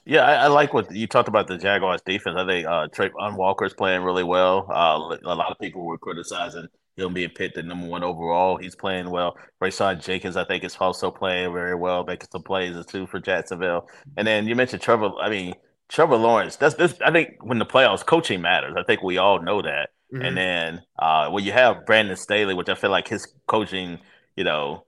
Yeah, 0.04 0.22
I, 0.22 0.34
I, 0.44 0.46
like 0.46 0.72
what 0.72 0.94
you 0.94 1.06
talked 1.06 1.28
about 1.28 1.48
the 1.48 1.58
Jaguars 1.58 2.00
defense. 2.02 2.36
I 2.38 2.46
think 2.46 2.66
uh, 2.66 2.88
Travon 2.88 3.36
Walker's 3.36 3.74
playing 3.74 4.02
really 4.02 4.24
well. 4.24 4.66
Uh, 4.70 5.16
a 5.24 5.34
lot 5.34 5.50
of 5.50 5.58
people 5.58 5.84
were 5.84 5.98
criticizing 5.98 6.68
him 6.96 7.14
being 7.14 7.30
picked 7.30 7.56
at 7.56 7.64
number 7.64 7.86
one 7.86 8.04
overall. 8.04 8.56
He's 8.56 8.74
playing 8.74 9.10
well. 9.10 9.36
Rayshawn 9.62 10.02
Jenkins, 10.02 10.36
I 10.36 10.44
think, 10.44 10.64
is 10.64 10.76
also 10.78 11.10
playing 11.10 11.52
very 11.52 11.74
well, 11.74 12.04
making 12.04 12.28
some 12.30 12.42
plays 12.42 12.84
too 12.86 13.06
for 13.06 13.20
Jacksonville. 13.20 13.88
And 14.16 14.26
then 14.26 14.46
you 14.46 14.54
mentioned 14.54 14.82
Trevor. 14.82 15.10
I 15.20 15.30
mean, 15.30 15.54
Trevor 15.88 16.16
Lawrence. 16.16 16.56
That's 16.56 16.74
this. 16.74 16.94
I 17.04 17.10
think 17.10 17.36
when 17.40 17.58
the 17.58 17.66
playoffs, 17.66 18.04
coaching 18.04 18.40
matters. 18.40 18.74
I 18.76 18.82
think 18.82 19.02
we 19.02 19.18
all 19.18 19.40
know 19.40 19.62
that. 19.62 19.90
Mm-hmm. 20.12 20.24
And 20.24 20.36
then 20.36 20.82
uh, 20.98 21.30
when 21.30 21.44
you 21.44 21.52
have 21.52 21.86
Brandon 21.86 22.16
Staley, 22.16 22.54
which 22.54 22.68
I 22.68 22.74
feel 22.74 22.90
like 22.90 23.08
his 23.08 23.26
coaching, 23.46 23.98
you 24.36 24.44
know, 24.44 24.84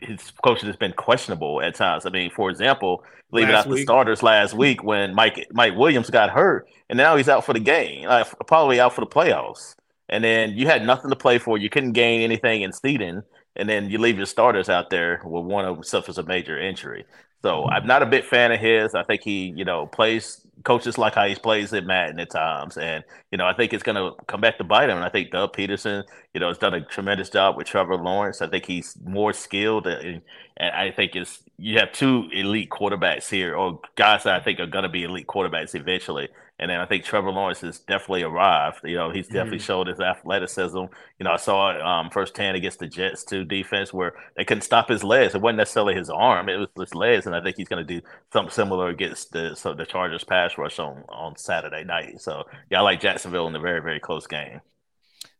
his 0.00 0.32
coaching 0.44 0.68
has 0.68 0.76
been 0.76 0.92
questionable 0.92 1.60
at 1.60 1.74
times. 1.74 2.06
I 2.06 2.10
mean, 2.10 2.30
for 2.30 2.50
example, 2.50 3.02
leaving 3.32 3.52
last 3.52 3.66
out 3.66 3.70
week. 3.70 3.78
the 3.78 3.82
starters 3.82 4.22
last 4.22 4.54
week 4.54 4.84
when 4.84 5.14
Mike 5.14 5.48
Mike 5.52 5.74
Williams 5.76 6.10
got 6.10 6.30
hurt, 6.30 6.68
and 6.88 6.96
now 6.96 7.16
he's 7.16 7.28
out 7.28 7.44
for 7.44 7.52
the 7.52 7.60
game, 7.60 8.06
like, 8.06 8.26
probably 8.46 8.78
out 8.78 8.94
for 8.94 9.00
the 9.00 9.06
playoffs. 9.08 9.74
And 10.08 10.22
then 10.22 10.52
you 10.52 10.66
had 10.66 10.84
nothing 10.84 11.10
to 11.10 11.16
play 11.16 11.38
for. 11.38 11.58
You 11.58 11.70
couldn't 11.70 11.92
gain 11.92 12.20
anything 12.22 12.62
in 12.62 12.72
seeding, 12.72 13.22
and 13.56 13.68
then 13.68 13.90
you 13.90 13.98
leave 13.98 14.16
your 14.16 14.26
starters 14.26 14.68
out 14.68 14.90
there 14.90 15.20
with 15.24 15.44
one 15.44 15.64
of 15.64 15.76
them 15.76 15.84
suffers 15.84 16.18
a 16.18 16.22
major 16.22 16.58
injury. 16.58 17.04
So 17.42 17.66
I'm 17.68 17.86
not 17.86 18.02
a 18.02 18.06
big 18.06 18.24
fan 18.24 18.52
of 18.52 18.60
his. 18.60 18.94
I 18.94 19.02
think 19.02 19.22
he, 19.22 19.52
you 19.56 19.64
know, 19.64 19.86
plays 19.86 20.46
coaches 20.64 20.96
like 20.96 21.14
how 21.14 21.26
he 21.26 21.34
plays 21.34 21.72
at 21.72 21.84
Madden 21.84 22.20
at 22.20 22.30
times, 22.30 22.76
and 22.76 23.02
you 23.32 23.38
know, 23.38 23.46
I 23.46 23.52
think 23.52 23.72
it's 23.72 23.82
going 23.82 23.96
to 23.96 24.12
come 24.26 24.40
back 24.40 24.58
to 24.58 24.64
bite 24.64 24.88
him. 24.88 24.96
And 24.96 25.04
I 25.04 25.08
think 25.08 25.32
Doug 25.32 25.52
Pederson, 25.52 26.04
you 26.34 26.40
know, 26.40 26.48
has 26.48 26.58
done 26.58 26.74
a 26.74 26.84
tremendous 26.84 27.30
job 27.30 27.56
with 27.56 27.66
Trevor 27.66 27.96
Lawrence. 27.96 28.42
I 28.42 28.48
think 28.48 28.66
he's 28.66 28.96
more 29.04 29.32
skilled, 29.32 29.88
and, 29.88 30.22
and 30.56 30.74
I 30.74 30.92
think 30.92 31.16
it's 31.16 31.42
you 31.58 31.78
have 31.78 31.92
two 31.92 32.28
elite 32.32 32.70
quarterbacks 32.70 33.28
here, 33.28 33.56
or 33.56 33.80
guys 33.96 34.22
that 34.22 34.40
I 34.40 34.44
think 34.44 34.60
are 34.60 34.66
going 34.66 34.84
to 34.84 34.88
be 34.88 35.02
elite 35.02 35.26
quarterbacks 35.26 35.74
eventually. 35.74 36.28
And 36.62 36.70
then 36.70 36.78
I 36.78 36.86
think 36.86 37.02
Trevor 37.02 37.32
Lawrence 37.32 37.60
has 37.62 37.80
definitely 37.80 38.22
arrived. 38.22 38.82
You 38.84 38.94
know, 38.94 39.10
he's 39.10 39.26
definitely 39.26 39.58
mm-hmm. 39.58 39.64
showed 39.64 39.86
his 39.88 39.98
athleticism. 39.98 40.78
You 40.78 41.24
know, 41.24 41.32
I 41.32 41.36
saw 41.36 41.72
it 41.72 41.82
um, 41.82 42.08
firsthand 42.08 42.56
against 42.56 42.78
the 42.78 42.86
Jets 42.86 43.24
too 43.24 43.44
defense 43.44 43.92
where 43.92 44.14
they 44.36 44.44
couldn't 44.44 44.62
stop 44.62 44.88
his 44.88 45.02
legs. 45.02 45.34
It 45.34 45.40
wasn't 45.40 45.58
necessarily 45.58 45.96
his 45.96 46.08
arm; 46.08 46.48
it 46.48 46.56
was 46.56 46.68
his 46.78 46.94
legs. 46.94 47.26
And 47.26 47.34
I 47.34 47.42
think 47.42 47.56
he's 47.56 47.66
going 47.66 47.84
to 47.84 48.00
do 48.00 48.06
something 48.32 48.52
similar 48.52 48.90
against 48.90 49.32
the 49.32 49.56
so 49.56 49.74
the 49.74 49.84
Chargers 49.84 50.22
pass 50.22 50.56
rush 50.56 50.78
on 50.78 51.02
on 51.08 51.36
Saturday 51.36 51.82
night. 51.82 52.20
So 52.20 52.44
yeah, 52.70 52.78
I 52.78 52.82
like 52.82 53.00
Jacksonville 53.00 53.48
in 53.48 53.56
a 53.56 53.60
very 53.60 53.82
very 53.82 53.98
close 53.98 54.28
game. 54.28 54.60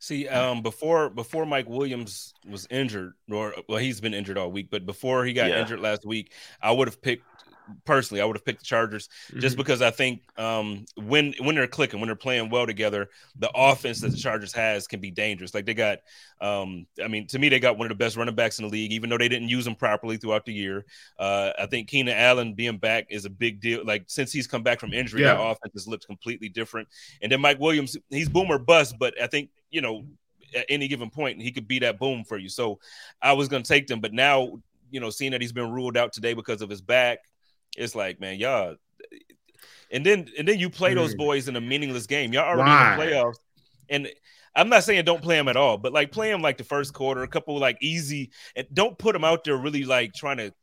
See, 0.00 0.26
um, 0.26 0.62
before 0.62 1.10
before 1.10 1.46
Mike 1.46 1.68
Williams 1.68 2.34
was 2.44 2.66
injured, 2.68 3.12
or 3.30 3.54
well, 3.68 3.78
he's 3.78 4.00
been 4.00 4.14
injured 4.14 4.36
all 4.36 4.50
week, 4.50 4.68
but 4.68 4.84
before 4.84 5.24
he 5.24 5.32
got 5.32 5.50
yeah. 5.50 5.60
injured 5.60 5.78
last 5.78 6.04
week, 6.04 6.32
I 6.60 6.72
would 6.72 6.88
have 6.88 7.00
picked 7.00 7.24
personally, 7.84 8.20
I 8.20 8.24
would 8.24 8.36
have 8.36 8.44
picked 8.44 8.60
the 8.60 8.64
Chargers 8.64 9.08
mm-hmm. 9.28 9.40
just 9.40 9.56
because 9.56 9.82
I 9.82 9.90
think 9.90 10.22
um, 10.36 10.84
when 10.96 11.34
when 11.40 11.54
they're 11.54 11.66
clicking, 11.66 12.00
when 12.00 12.08
they're 12.08 12.16
playing 12.16 12.50
well 12.50 12.66
together, 12.66 13.08
the 13.38 13.50
offense 13.54 14.00
that 14.00 14.10
the 14.10 14.16
Chargers 14.16 14.52
has 14.52 14.86
can 14.86 15.00
be 15.00 15.10
dangerous. 15.10 15.54
Like 15.54 15.66
they 15.66 15.74
got, 15.74 15.98
um, 16.40 16.86
I 17.02 17.08
mean, 17.08 17.26
to 17.28 17.38
me, 17.38 17.48
they 17.48 17.60
got 17.60 17.78
one 17.78 17.86
of 17.86 17.90
the 17.90 18.02
best 18.02 18.16
running 18.16 18.34
backs 18.34 18.58
in 18.58 18.64
the 18.64 18.70
league, 18.70 18.92
even 18.92 19.10
though 19.10 19.18
they 19.18 19.28
didn't 19.28 19.48
use 19.48 19.64
them 19.64 19.74
properly 19.74 20.16
throughout 20.16 20.44
the 20.44 20.52
year. 20.52 20.84
Uh, 21.18 21.52
I 21.58 21.66
think 21.66 21.88
Keenan 21.88 22.16
Allen 22.16 22.54
being 22.54 22.78
back 22.78 23.06
is 23.10 23.24
a 23.24 23.30
big 23.30 23.60
deal. 23.60 23.84
Like 23.84 24.04
since 24.06 24.32
he's 24.32 24.46
come 24.46 24.62
back 24.62 24.80
from 24.80 24.92
injury, 24.92 25.22
yeah. 25.22 25.34
that 25.34 25.40
offense 25.40 25.72
has 25.74 25.88
looked 25.88 26.06
completely 26.06 26.48
different. 26.48 26.88
And 27.22 27.30
then 27.30 27.40
Mike 27.40 27.60
Williams, 27.60 27.96
he's 28.10 28.28
boomer 28.28 28.58
bust, 28.58 28.96
but 28.98 29.20
I 29.20 29.26
think 29.26 29.50
you 29.70 29.80
know 29.80 30.04
at 30.54 30.66
any 30.68 30.86
given 30.86 31.08
point 31.08 31.40
he 31.40 31.50
could 31.50 31.66
be 31.66 31.78
that 31.78 31.98
boom 31.98 32.24
for 32.24 32.36
you. 32.36 32.48
So 32.48 32.78
I 33.22 33.32
was 33.32 33.48
going 33.48 33.62
to 33.62 33.68
take 33.68 33.86
them, 33.86 34.00
but 34.00 34.12
now 34.12 34.60
you 34.92 35.00
know, 35.00 35.10
seeing 35.10 35.32
that 35.32 35.40
he's 35.40 35.52
been 35.52 35.72
ruled 35.72 35.96
out 35.96 36.12
today 36.12 36.34
because 36.34 36.62
of 36.62 36.70
his 36.70 36.82
back, 36.82 37.18
it's 37.76 37.94
like, 37.94 38.20
man, 38.20 38.38
y'all. 38.38 38.76
And 39.90 40.06
then 40.06 40.28
and 40.38 40.48
then 40.48 40.58
you 40.58 40.70
play 40.70 40.94
those 40.94 41.14
boys 41.14 41.48
in 41.48 41.56
a 41.56 41.60
meaningless 41.60 42.06
game. 42.06 42.32
Y'all 42.32 42.44
already 42.44 42.70
Why? 42.70 42.92
in 42.92 42.98
the 42.98 43.04
playoffs, 43.04 43.36
and 43.90 44.08
I'm 44.54 44.68
not 44.68 44.84
saying 44.84 45.04
don't 45.04 45.22
play 45.22 45.36
them 45.36 45.48
at 45.48 45.56
all, 45.56 45.76
but 45.76 45.92
like 45.92 46.12
play 46.12 46.30
them 46.30 46.40
like 46.40 46.58
the 46.58 46.64
first 46.64 46.94
quarter, 46.94 47.22
a 47.22 47.28
couple 47.28 47.58
like 47.58 47.76
easy, 47.82 48.30
and 48.56 48.66
don't 48.72 48.96
put 48.96 49.12
them 49.12 49.24
out 49.24 49.44
there 49.44 49.56
really 49.56 49.84
like 49.84 50.14
trying 50.14 50.38
to 50.38 50.54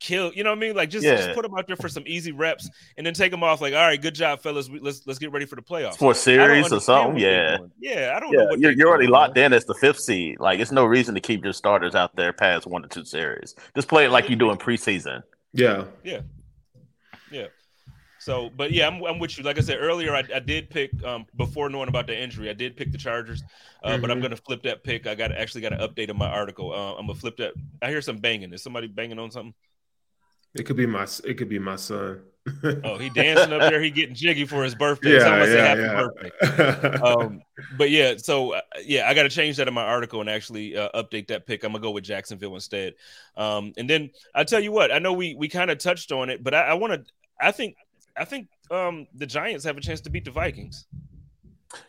kill. 0.00 0.32
You 0.34 0.42
know 0.42 0.50
what 0.50 0.58
I 0.58 0.60
mean? 0.60 0.74
Like 0.74 0.90
just, 0.90 1.04
yeah. 1.04 1.16
just 1.16 1.34
put 1.34 1.42
them 1.42 1.54
out 1.56 1.66
there 1.66 1.76
for 1.76 1.88
some 1.88 2.04
easy 2.06 2.32
reps, 2.32 2.68
and 2.96 3.06
then 3.06 3.14
take 3.14 3.30
them 3.30 3.42
off. 3.42 3.60
Like, 3.60 3.74
all 3.74 3.80
right, 3.80 4.00
good 4.00 4.14
job, 4.14 4.40
fellas. 4.40 4.68
We, 4.68 4.80
Let's 4.80 5.06
let's 5.06 5.18
get 5.18 5.32
ready 5.32 5.46
for 5.46 5.56
the 5.56 5.62
playoffs. 5.62 5.96
For 5.96 6.12
a 6.12 6.14
series 6.14 6.72
or 6.72 6.80
something, 6.80 7.18
yeah, 7.18 7.58
yeah. 7.78 8.14
I 8.16 8.20
don't 8.20 8.32
yeah, 8.32 8.44
know. 8.44 8.54
you're, 8.56 8.72
you're 8.72 8.88
already 8.88 9.06
locked 9.06 9.38
in 9.38 9.52
as 9.52 9.64
the 9.64 9.74
fifth 9.74 10.00
seed. 10.00 10.40
Like, 10.40 10.60
it's 10.60 10.72
no 10.72 10.84
reason 10.84 11.14
to 11.14 11.20
keep 11.20 11.44
your 11.44 11.52
starters 11.52 11.94
out 11.94 12.16
there 12.16 12.32
past 12.32 12.66
one 12.66 12.84
or 12.84 12.88
two 12.88 13.04
series. 13.04 13.54
Just 13.74 13.88
play 13.88 14.06
it 14.06 14.10
like 14.10 14.28
you 14.28 14.36
do 14.36 14.50
in 14.50 14.58
preseason. 14.58 15.22
Yeah, 15.52 15.84
yeah. 16.04 16.20
Yeah. 17.32 17.46
So, 18.22 18.50
but 18.56 18.70
yeah, 18.70 18.86
I'm, 18.86 19.02
I'm 19.02 19.18
with 19.18 19.36
you. 19.36 19.42
Like 19.42 19.58
I 19.58 19.62
said 19.62 19.78
earlier, 19.80 20.14
I, 20.14 20.22
I 20.32 20.38
did 20.38 20.70
pick 20.70 20.90
um, 21.02 21.26
before 21.36 21.68
knowing 21.68 21.88
about 21.88 22.06
the 22.06 22.16
injury. 22.16 22.48
I 22.50 22.52
did 22.52 22.76
pick 22.76 22.92
the 22.92 22.98
Chargers, 22.98 23.42
uh, 23.82 23.88
mm-hmm. 23.90 24.00
but 24.00 24.12
I'm 24.12 24.18
mm-hmm. 24.18 24.26
gonna 24.26 24.36
flip 24.36 24.62
that 24.62 24.84
pick. 24.84 25.08
I 25.08 25.16
got 25.16 25.32
actually 25.32 25.62
got 25.62 25.72
an 25.72 25.80
update 25.80 26.08
in 26.08 26.16
my 26.16 26.28
article. 26.28 26.72
Uh, 26.72 26.94
I'm 26.94 27.08
gonna 27.08 27.18
flip 27.18 27.36
that. 27.38 27.54
I 27.82 27.88
hear 27.88 28.00
some 28.00 28.18
banging. 28.18 28.52
Is 28.52 28.62
somebody 28.62 28.86
banging 28.86 29.18
on 29.18 29.32
something? 29.32 29.54
It 30.54 30.66
could 30.66 30.76
be 30.76 30.86
my. 30.86 31.08
It 31.24 31.34
could 31.34 31.48
be 31.48 31.58
my 31.58 31.74
son. 31.74 32.20
oh, 32.84 32.96
he 32.96 33.08
dancing 33.10 33.52
up 33.52 33.60
there. 33.60 33.80
He 33.80 33.90
getting 33.90 34.14
jiggy 34.14 34.44
for 34.44 34.62
his 34.62 34.74
birthday. 34.76 35.14
Yeah, 35.14 35.44
yeah, 35.44 35.66
happy 35.66 35.80
yeah. 35.80 36.08
birthday. 36.40 36.98
um, 37.02 37.42
but 37.76 37.90
yeah, 37.90 38.14
so 38.18 38.54
uh, 38.54 38.60
yeah, 38.84 39.08
I 39.08 39.14
got 39.14 39.24
to 39.24 39.28
change 39.28 39.56
that 39.56 39.66
in 39.66 39.74
my 39.74 39.84
article 39.84 40.20
and 40.20 40.30
actually 40.30 40.76
uh, 40.76 40.88
update 40.94 41.26
that 41.28 41.46
pick. 41.46 41.64
I'm 41.64 41.72
gonna 41.72 41.82
go 41.82 41.90
with 41.90 42.04
Jacksonville 42.04 42.54
instead. 42.54 42.94
Um, 43.36 43.72
and 43.76 43.90
then 43.90 44.10
I 44.32 44.44
tell 44.44 44.60
you 44.60 44.70
what, 44.70 44.92
I 44.92 45.00
know 45.00 45.12
we 45.12 45.34
we 45.34 45.48
kind 45.48 45.72
of 45.72 45.78
touched 45.78 46.12
on 46.12 46.30
it, 46.30 46.44
but 46.44 46.54
I, 46.54 46.62
I 46.62 46.74
want 46.74 46.92
to 46.92 47.12
I 47.40 47.50
think 47.52 47.76
I 48.16 48.24
think 48.24 48.48
um, 48.70 49.06
the 49.14 49.26
Giants 49.26 49.64
have 49.64 49.76
a 49.76 49.80
chance 49.80 50.00
to 50.02 50.10
beat 50.10 50.24
the 50.24 50.30
Vikings. 50.30 50.86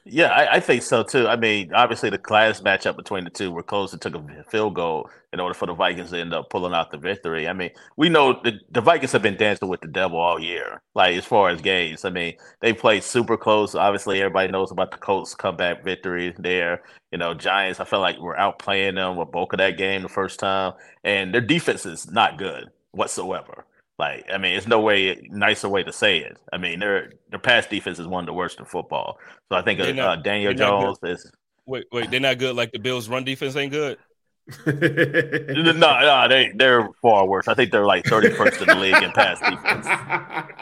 Yeah, 0.05 0.27
I, 0.27 0.55
I, 0.55 0.59
think 0.59 0.83
so 0.83 1.03
too. 1.03 1.27
I 1.27 1.35
mean, 1.35 1.73
obviously 1.73 2.09
the 2.09 2.17
class 2.17 2.61
matchup 2.61 2.95
between 2.95 3.23
the 3.23 3.29
two 3.29 3.51
were 3.51 3.63
close. 3.63 3.93
It 3.93 4.01
took 4.01 4.15
a 4.15 4.43
field 4.49 4.75
goal 4.75 5.09
in 5.31 5.39
order 5.39 5.53
for 5.53 5.65
the 5.65 5.73
Vikings 5.73 6.11
to 6.11 6.19
end 6.19 6.33
up 6.33 6.49
pulling 6.49 6.73
out 6.73 6.91
the 6.91 6.97
victory. 6.97 7.47
I 7.47 7.53
mean, 7.53 7.71
we 7.97 8.09
know 8.09 8.39
the, 8.43 8.59
the 8.71 8.81
Vikings 8.81 9.11
have 9.11 9.21
been 9.21 9.37
dancing 9.37 9.67
with 9.67 9.81
the 9.81 9.87
devil 9.87 10.19
all 10.19 10.39
year. 10.39 10.81
Like 10.95 11.15
as 11.15 11.25
far 11.25 11.49
as 11.49 11.61
games, 11.61 12.05
I 12.05 12.09
mean, 12.09 12.35
they 12.61 12.73
played 12.73 13.03
super 13.03 13.37
close. 13.37 13.75
Obviously, 13.75 14.19
everybody 14.19 14.51
knows 14.51 14.71
about 14.71 14.91
the 14.91 14.97
Colts 14.97 15.35
comeback 15.35 15.83
victory 15.83 16.33
there. 16.37 16.83
You 17.11 17.17
know, 17.17 17.33
Giants. 17.33 17.79
I 17.79 17.85
felt 17.85 18.01
like 18.01 18.19
we're 18.19 18.37
outplaying 18.37 18.95
them 18.95 19.17
with 19.17 19.31
bulk 19.31 19.53
of 19.53 19.57
that 19.59 19.77
game 19.77 20.01
the 20.03 20.09
first 20.09 20.39
time, 20.39 20.73
and 21.03 21.33
their 21.33 21.41
defense 21.41 21.85
is 21.85 22.09
not 22.09 22.37
good 22.37 22.69
whatsoever. 22.91 23.65
Like, 24.03 24.25
I 24.33 24.37
mean, 24.37 24.57
it's 24.57 24.67
no 24.67 24.81
way 24.81 25.25
nicer 25.29 25.69
way 25.69 25.81
to 25.83 25.93
say 25.93 26.17
it. 26.17 26.37
I 26.51 26.57
mean, 26.57 26.79
their 26.79 27.13
their 27.29 27.39
pass 27.39 27.65
defense 27.67 27.99
is 27.99 28.07
one 28.07 28.23
of 28.23 28.25
the 28.25 28.33
worst 28.33 28.59
in 28.59 28.65
football. 28.65 29.17
So 29.49 29.57
I 29.57 29.61
think 29.61 29.79
uh, 29.79 29.91
not, 29.93 30.19
uh, 30.19 30.21
Daniel 30.21 30.53
Jones 30.53 30.97
is. 31.03 31.31
Wait, 31.65 31.85
wait, 31.89 32.11
they're 32.11 32.19
not 32.19 32.37
good. 32.37 32.53
Like 32.53 32.73
the 32.73 32.79
Bills' 32.79 33.07
run 33.07 33.23
defense 33.23 33.55
ain't 33.55 33.71
good. 33.71 33.97
no, 34.65 34.73
no, 34.73 36.27
they 36.27 36.51
they're 36.53 36.89
far 37.01 37.25
worse. 37.25 37.47
I 37.47 37.53
think 37.53 37.71
they're 37.71 37.85
like 37.85 38.03
thirty 38.05 38.29
first 38.29 38.59
in 38.59 38.67
the 38.67 38.75
league 38.75 39.01
in 39.01 39.13
pass 39.13 39.39
defense. 39.39 39.85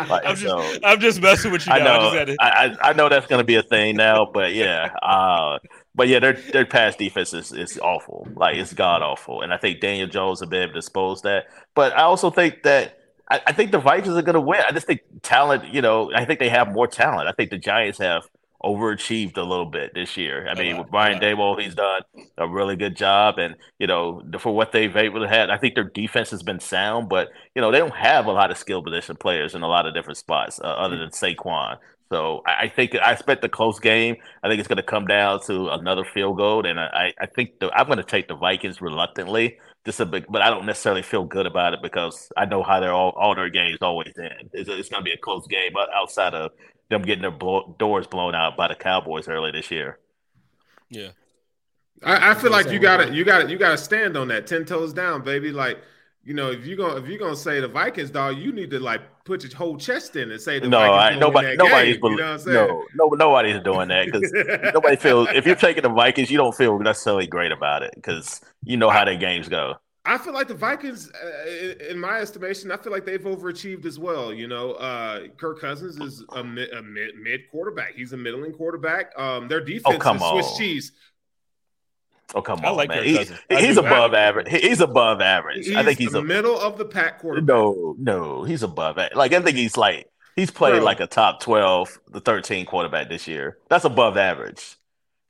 Like, 0.07 0.25
I'm, 0.25 0.35
just, 0.35 0.41
so, 0.43 0.77
I'm 0.83 0.99
just 0.99 1.19
messing 1.19 1.51
with 1.51 1.65
you. 1.65 1.73
I 1.73 1.79
know, 1.79 2.11
I, 2.11 2.25
to... 2.25 2.35
I, 2.39 2.89
I, 2.89 2.93
know 2.93 3.09
that's 3.09 3.25
going 3.25 3.39
to 3.39 3.45
be 3.45 3.55
a 3.55 3.63
thing 3.63 3.95
now, 3.95 4.29
but 4.31 4.53
yeah, 4.53 4.93
uh, 5.01 5.57
but 5.95 6.07
yeah, 6.09 6.19
their 6.19 6.33
their 6.33 6.65
pass 6.65 6.95
defense 6.95 7.33
is, 7.33 7.51
is 7.51 7.79
awful. 7.79 8.27
Like 8.35 8.57
it's 8.57 8.73
god 8.73 9.01
awful, 9.01 9.41
and 9.41 9.51
I 9.51 9.57
think 9.57 9.79
Daniel 9.79 10.07
Jones 10.07 10.41
will 10.41 10.47
be 10.47 10.57
able 10.57 10.73
to 10.73 10.77
expose 10.77 11.23
that. 11.23 11.45
But 11.73 11.93
I 11.93 12.03
also 12.03 12.29
think 12.29 12.61
that 12.63 13.00
I, 13.31 13.41
I 13.47 13.51
think 13.53 13.71
the 13.71 13.79
Vikings 13.79 14.15
are 14.15 14.21
going 14.21 14.35
to 14.35 14.41
win. 14.41 14.61
I 14.67 14.71
just 14.71 14.85
think 14.85 15.01
talent, 15.21 15.73
you 15.73 15.81
know, 15.81 16.11
I 16.13 16.25
think 16.25 16.39
they 16.39 16.49
have 16.49 16.71
more 16.71 16.87
talent. 16.87 17.29
I 17.29 17.31
think 17.31 17.49
the 17.49 17.57
Giants 17.57 17.97
have 17.99 18.23
overachieved 18.63 19.37
a 19.37 19.41
little 19.41 19.65
bit 19.65 19.93
this 19.93 20.17
year. 20.17 20.47
I 20.47 20.53
mean, 20.53 20.77
with 20.77 20.91
Brian 20.91 21.19
Daboll, 21.19 21.59
he's 21.59 21.73
done 21.73 22.01
a 22.37 22.47
really 22.47 22.75
good 22.75 22.95
job, 22.95 23.39
and 23.39 23.55
you 23.79 23.87
know, 23.87 24.21
for 24.37 24.53
what 24.53 24.71
they've 24.71 24.95
able 24.95 25.21
to 25.21 25.27
have, 25.27 25.49
I 25.49 25.57
think 25.57 25.75
their 25.75 25.85
defense 25.85 26.29
has 26.29 26.43
been 26.43 26.59
sound, 26.59 27.09
but 27.09 27.29
you 27.55 27.61
know, 27.61 27.71
they 27.71 27.79
don't 27.79 27.95
have 27.95 28.27
a 28.27 28.31
lot 28.31 28.51
of 28.51 28.57
skill 28.57 28.83
position 28.83 29.15
players 29.15 29.55
in 29.55 29.63
a 29.63 29.67
lot 29.67 29.87
of 29.87 29.93
different 29.93 30.17
spots 30.17 30.59
uh, 30.59 30.67
other 30.67 30.97
than 30.97 31.09
Saquon. 31.09 31.77
So 32.11 32.43
I 32.45 32.67
think 32.67 32.93
I 32.95 33.13
expect 33.13 33.43
a 33.45 33.49
close 33.49 33.79
game. 33.79 34.17
I 34.43 34.49
think 34.49 34.59
it's 34.59 34.67
going 34.67 34.77
to 34.77 34.83
come 34.83 35.07
down 35.07 35.41
to 35.45 35.69
another 35.69 36.03
field 36.03 36.37
goal, 36.37 36.65
and 36.65 36.79
I, 36.79 37.13
I 37.19 37.25
think 37.25 37.59
the, 37.59 37.71
I'm 37.71 37.87
going 37.87 37.97
to 37.97 38.03
take 38.03 38.27
the 38.27 38.35
Vikings 38.35 38.81
reluctantly, 38.81 39.57
just 39.85 39.99
a 39.99 40.05
big, 40.05 40.25
but 40.29 40.41
I 40.41 40.49
don't 40.49 40.65
necessarily 40.65 41.01
feel 41.01 41.25
good 41.25 41.45
about 41.45 41.73
it 41.73 41.81
because 41.81 42.31
I 42.37 42.45
know 42.45 42.61
how 42.63 42.79
they're 42.79 42.93
all, 42.93 43.11
all 43.11 43.35
their 43.35 43.49
games 43.49 43.79
always 43.81 44.13
end. 44.17 44.49
It's, 44.53 44.69
it's 44.69 44.89
going 44.89 45.03
to 45.03 45.05
be 45.05 45.11
a 45.11 45.17
close 45.17 45.47
game 45.47 45.73
outside 45.93 46.33
of 46.33 46.51
them 46.89 47.01
getting 47.01 47.21
their 47.21 47.31
blow, 47.31 47.75
doors 47.79 48.05
blown 48.05 48.35
out 48.35 48.55
by 48.55 48.67
the 48.67 48.75
Cowboys 48.75 49.27
early 49.27 49.51
this 49.51 49.71
year. 49.71 49.97
Yeah, 50.89 51.09
I, 52.03 52.31
I 52.31 52.33
feel 52.35 52.51
like 52.51 52.69
you 52.69 52.79
got 52.79 52.97
to 52.97 53.13
you 53.13 53.23
got 53.23 53.43
to 53.43 53.49
you 53.49 53.57
got 53.57 53.71
to 53.71 53.77
stand 53.77 54.17
on 54.17 54.27
that 54.27 54.45
ten 54.45 54.65
toes 54.65 54.93
down, 54.93 55.23
baby. 55.23 55.51
Like 55.51 55.79
you 56.23 56.35
know, 56.35 56.51
if 56.51 56.65
you're 56.65 56.77
gonna 56.77 56.97
if 56.97 57.07
you're 57.07 57.17
gonna 57.17 57.35
say 57.35 57.59
the 57.59 57.67
Vikings, 57.67 58.11
dog, 58.11 58.37
you 58.37 58.51
need 58.51 58.69
to 58.71 58.79
like 58.79 59.01
put 59.23 59.43
your 59.43 59.55
whole 59.55 59.77
chest 59.77 60.15
in 60.15 60.31
and 60.31 60.39
say 60.39 60.59
the 60.59 60.67
no, 60.67 60.79
Vikings. 60.79 61.17
I, 61.17 61.19
nobody, 61.19 61.55
nobody's 61.57 61.97
game, 61.97 62.11
you 62.11 62.17
know 62.17 62.37
no, 62.45 62.85
no, 62.95 63.07
nobody's 63.15 63.61
doing 63.63 63.87
that 63.87 64.05
because 64.05 64.31
nobody 64.73 64.95
feels. 64.97 65.29
If 65.33 65.45
you're 65.45 65.55
taking 65.55 65.83
the 65.83 65.89
Vikings, 65.89 66.29
you 66.29 66.37
don't 66.37 66.55
feel 66.55 66.77
necessarily 66.79 67.25
great 67.25 67.51
about 67.51 67.81
it 67.81 67.91
because 67.95 68.41
you 68.63 68.77
know 68.77 68.89
how 68.89 69.03
their 69.03 69.17
games 69.17 69.49
go. 69.49 69.75
I 70.03 70.17
feel 70.17 70.33
like 70.33 70.47
the 70.47 70.55
Vikings, 70.55 71.11
uh, 71.11 71.89
in 71.89 71.99
my 71.99 72.19
estimation, 72.21 72.71
I 72.71 72.77
feel 72.77 72.91
like 72.91 73.05
they've 73.05 73.21
overachieved 73.21 73.85
as 73.85 73.99
well. 73.99 74.33
You 74.33 74.47
know, 74.47 74.71
uh, 74.73 75.27
Kirk 75.37 75.61
Cousins 75.61 75.99
is 75.99 76.23
a 76.35 76.43
mid, 76.43 76.71
a 76.73 76.81
mid, 76.81 77.15
mid 77.17 77.41
quarterback. 77.51 77.93
He's 77.95 78.13
a 78.13 78.17
middling 78.17 78.51
quarterback. 78.51 79.11
Um, 79.17 79.47
their 79.47 79.61
defense 79.61 80.03
oh, 80.03 80.15
is 80.15 80.45
Swiss 80.45 80.57
cheese. 80.57 80.91
Oh 82.33 82.41
come 82.41 82.59
I 82.63 82.69
on, 82.69 82.77
like 82.77 82.89
man! 82.89 83.03
He, 83.03 83.17
he's 83.49 83.77
above 83.77 84.13
average. 84.13 84.47
He's 84.49 84.79
above 84.79 85.21
average. 85.21 85.67
He's 85.67 85.75
I 85.75 85.83
think 85.83 85.99
he's 85.99 86.11
the 86.11 86.19
a, 86.19 86.23
middle 86.23 86.59
of 86.59 86.77
the 86.77 86.85
pack 86.85 87.19
quarterback. 87.19 87.47
No, 87.47 87.95
no, 87.99 88.43
he's 88.43 88.63
above 88.63 88.97
it. 88.97 89.15
Like 89.15 89.33
I 89.33 89.41
think 89.41 89.57
he's 89.57 89.77
like 89.77 90.09
he's 90.35 90.51
played 90.51 90.75
Bro. 90.75 90.83
like 90.83 90.99
a 90.99 91.07
top 91.07 91.41
twelve, 91.41 91.99
the 92.09 92.21
thirteen 92.21 92.65
quarterback 92.65 93.09
this 93.09 93.27
year. 93.27 93.57
That's 93.69 93.85
above 93.85 94.17
average. 94.17 94.77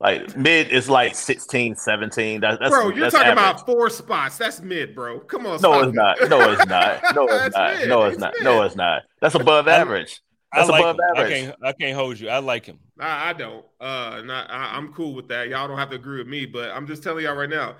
Like 0.01 0.35
mid 0.35 0.69
is 0.69 0.89
like 0.89 1.13
16, 1.13 1.75
17. 1.75 2.41
That, 2.41 2.59
that's 2.59 2.71
bro, 2.71 2.89
you're 2.89 3.01
that's 3.01 3.13
talking 3.13 3.29
average. 3.29 3.43
about 3.43 3.65
four 3.67 3.87
spots. 3.91 4.35
That's 4.35 4.59
mid, 4.59 4.95
bro. 4.95 5.19
Come 5.19 5.45
on. 5.45 5.61
No, 5.61 5.79
it's 5.83 5.93
not. 5.93 6.17
No, 6.27 6.51
it's 6.51 6.65
not. 6.65 7.03
No, 7.15 7.27
it's 7.29 7.55
not. 7.55 7.75
Mid. 7.75 7.87
No, 7.87 8.03
it's, 8.05 8.13
it's 8.13 8.19
not. 8.19 8.33
Mid. 8.33 8.43
No, 8.43 8.63
it's 8.63 8.75
not. 8.75 9.03
That's 9.21 9.35
above 9.35 9.67
average. 9.67 10.19
That's 10.53 10.69
I 10.69 10.71
like 10.71 10.81
above 10.81 10.95
him. 10.95 11.01
average. 11.15 11.31
I 11.31 11.35
can't, 11.35 11.55
I 11.63 11.71
can't 11.73 11.95
hold 11.95 12.19
you. 12.19 12.29
I 12.29 12.39
like 12.39 12.65
him. 12.65 12.79
I, 12.99 13.29
I 13.29 13.33
don't. 13.33 13.65
Uh, 13.79 14.21
not, 14.25 14.51
I, 14.51 14.77
am 14.77 14.93
cool 14.93 15.13
with 15.13 15.29
that. 15.29 15.47
Y'all 15.47 15.67
don't 15.67 15.77
have 15.77 15.89
to 15.91 15.95
agree 15.95 16.17
with 16.17 16.27
me, 16.27 16.45
but 16.45 16.71
I'm 16.71 16.87
just 16.87 17.03
telling 17.03 17.23
y'all 17.23 17.35
right 17.35 17.49
now. 17.49 17.77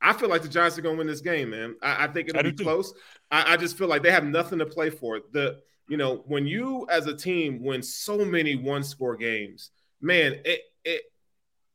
I 0.00 0.12
feel 0.12 0.28
like 0.28 0.42
the 0.42 0.48
Giants 0.48 0.78
are 0.78 0.82
going 0.82 0.96
to 0.96 0.98
win 0.98 1.06
this 1.06 1.20
game, 1.20 1.50
man. 1.50 1.76
I, 1.82 2.04
I 2.04 2.08
think 2.08 2.28
it'll 2.28 2.40
I 2.40 2.42
be 2.42 2.52
close. 2.52 2.92
I, 3.30 3.54
I 3.54 3.56
just 3.56 3.78
feel 3.78 3.88
like 3.88 4.02
they 4.02 4.10
have 4.10 4.24
nothing 4.24 4.58
to 4.58 4.66
play 4.66 4.90
for. 4.90 5.20
The 5.32 5.60
you 5.88 5.96
know 5.96 6.22
when 6.26 6.46
you 6.46 6.86
as 6.90 7.06
a 7.06 7.16
team 7.16 7.62
win 7.62 7.82
so 7.82 8.24
many 8.24 8.54
one 8.56 8.84
score 8.84 9.16
games, 9.16 9.70
man, 10.00 10.40
it 10.44 10.60
it 10.84 11.02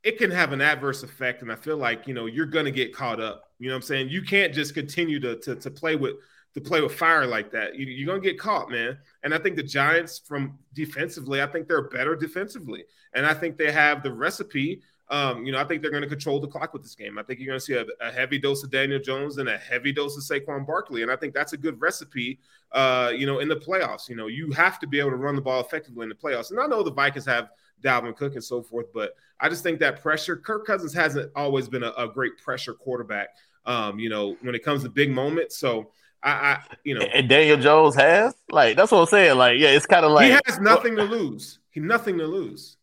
it 0.03 0.17
can 0.17 0.31
have 0.31 0.51
an 0.51 0.61
adverse 0.61 1.03
effect. 1.03 1.41
And 1.41 1.51
I 1.51 1.55
feel 1.55 1.77
like 1.77 2.07
you 2.07 2.13
know 2.13 2.25
you're 2.27 2.45
going 2.45 2.65
to 2.65 2.71
get 2.71 2.95
caught 2.95 3.19
up. 3.19 3.43
You 3.59 3.67
know 3.67 3.75
what 3.75 3.83
I'm 3.83 3.83
saying? 3.83 4.09
You 4.09 4.21
can't 4.21 4.53
just 4.53 4.73
continue 4.73 5.19
to 5.21 5.37
to, 5.37 5.55
to 5.55 5.71
play 5.71 5.95
with 5.95 6.15
to 6.53 6.61
play 6.61 6.81
with 6.81 6.93
fire 6.93 7.25
like 7.25 7.51
that. 7.51 7.75
You, 7.75 8.03
are 8.03 8.07
going 8.07 8.21
to 8.21 8.27
get 8.27 8.39
caught, 8.39 8.71
man. 8.71 8.97
And 9.23 9.33
I 9.33 9.37
think 9.37 9.55
the 9.55 9.63
Giants, 9.63 10.19
from 10.19 10.57
defensively, 10.73 11.41
I 11.41 11.47
think 11.47 11.67
they're 11.67 11.89
better 11.89 12.15
defensively, 12.15 12.85
and 13.13 13.25
I 13.25 13.33
think 13.33 13.57
they 13.57 13.71
have 13.71 14.03
the 14.03 14.11
recipe. 14.11 14.81
Um, 15.11 15.43
you 15.43 15.51
know, 15.51 15.59
I 15.59 15.63
think 15.63 15.81
they're 15.81 15.89
going 15.89 16.03
to 16.03 16.09
control 16.09 16.39
the 16.39 16.47
clock 16.47 16.71
with 16.71 16.83
this 16.83 16.93
game. 16.93 17.17
I 17.17 17.23
think 17.23 17.39
you're 17.39 17.47
going 17.47 17.59
to 17.59 17.65
see 17.65 17.73
a, 17.73 17.85
a, 17.99 18.11
heavy 18.11 18.37
dose 18.37 18.63
of 18.63 18.69
Daniel 18.69 18.99
Jones 18.99 19.39
and 19.39 19.49
a 19.49 19.57
heavy 19.57 19.91
dose 19.91 20.15
of 20.15 20.23
Saquon 20.23 20.67
Barkley, 20.67 21.01
and 21.01 21.11
I 21.11 21.15
think 21.15 21.33
that's 21.33 21.53
a 21.53 21.57
good 21.57 21.81
recipe. 21.81 22.39
Uh, 22.71 23.11
you 23.15 23.25
know, 23.25 23.39
in 23.39 23.47
the 23.47 23.55
playoffs, 23.55 24.07
you 24.07 24.15
know, 24.15 24.27
you 24.27 24.51
have 24.51 24.79
to 24.79 24.87
be 24.87 24.99
able 24.99 25.09
to 25.09 25.15
run 25.15 25.35
the 25.35 25.41
ball 25.41 25.61
effectively 25.61 26.03
in 26.03 26.09
the 26.09 26.15
playoffs. 26.15 26.51
And 26.51 26.59
I 26.59 26.67
know 26.67 26.83
the 26.83 26.91
Vikings 26.91 27.25
have 27.25 27.49
Dalvin 27.83 28.15
Cook 28.15 28.35
and 28.35 28.43
so 28.43 28.61
forth, 28.61 28.87
but 28.93 29.15
I 29.39 29.49
just 29.49 29.63
think 29.63 29.79
that 29.79 29.99
pressure. 29.99 30.35
Kirk 30.35 30.67
Cousins 30.67 30.93
hasn't 30.93 31.31
always 31.35 31.67
been 31.67 31.83
a, 31.83 31.91
a 31.97 32.07
great 32.07 32.37
pressure 32.37 32.73
quarterback. 32.73 33.29
Um, 33.65 33.97
you 33.97 34.09
know, 34.09 34.37
when 34.41 34.53
it 34.53 34.63
comes 34.63 34.83
to 34.83 34.89
big 34.89 35.11
moments, 35.11 35.57
so. 35.57 35.91
I, 36.21 36.31
I, 36.31 36.63
you 36.83 36.95
know, 36.95 37.01
and 37.01 37.29
Daniel 37.29 37.57
Jones 37.57 37.95
has 37.95 38.33
like 38.51 38.75
that's 38.75 38.91
what 38.91 38.99
I'm 38.99 39.05
saying. 39.07 39.37
Like, 39.37 39.57
yeah, 39.59 39.69
it's 39.69 39.85
kind 39.85 40.05
of 40.05 40.11
like 40.11 40.25
he 40.25 40.39
has 40.45 40.59
nothing 40.59 40.95
well, 40.95 41.07
to 41.07 41.15
lose. 41.15 41.59
He 41.71 41.79
nothing 41.79 42.17
to 42.17 42.25
lose. 42.25 42.77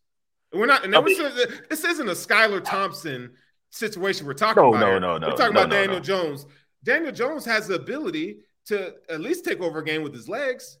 We're 0.53 0.65
not. 0.65 0.83
And 0.83 0.95
I 0.95 1.01
mean, 1.01 1.17
this 1.69 1.83
isn't 1.83 2.07
a 2.07 2.13
Skylar 2.13 2.63
Thompson 2.63 3.31
situation 3.69 4.25
we're 4.25 4.33
talking 4.33 4.63
no, 4.63 4.69
about. 4.69 4.79
No, 4.79 4.99
no, 4.99 5.17
no. 5.17 5.27
We're 5.27 5.35
talking 5.35 5.53
no, 5.53 5.61
about 5.61 5.69
no, 5.69 5.75
Daniel 5.75 5.99
no. 5.99 6.03
Jones. 6.03 6.45
Daniel 6.83 7.11
Jones 7.11 7.45
has 7.45 7.67
the 7.67 7.75
ability 7.75 8.39
to 8.67 8.95
at 9.09 9.21
least 9.21 9.45
take 9.45 9.61
over 9.61 9.79
a 9.79 9.85
game 9.85 10.03
with 10.03 10.13
his 10.13 10.27
legs. 10.27 10.79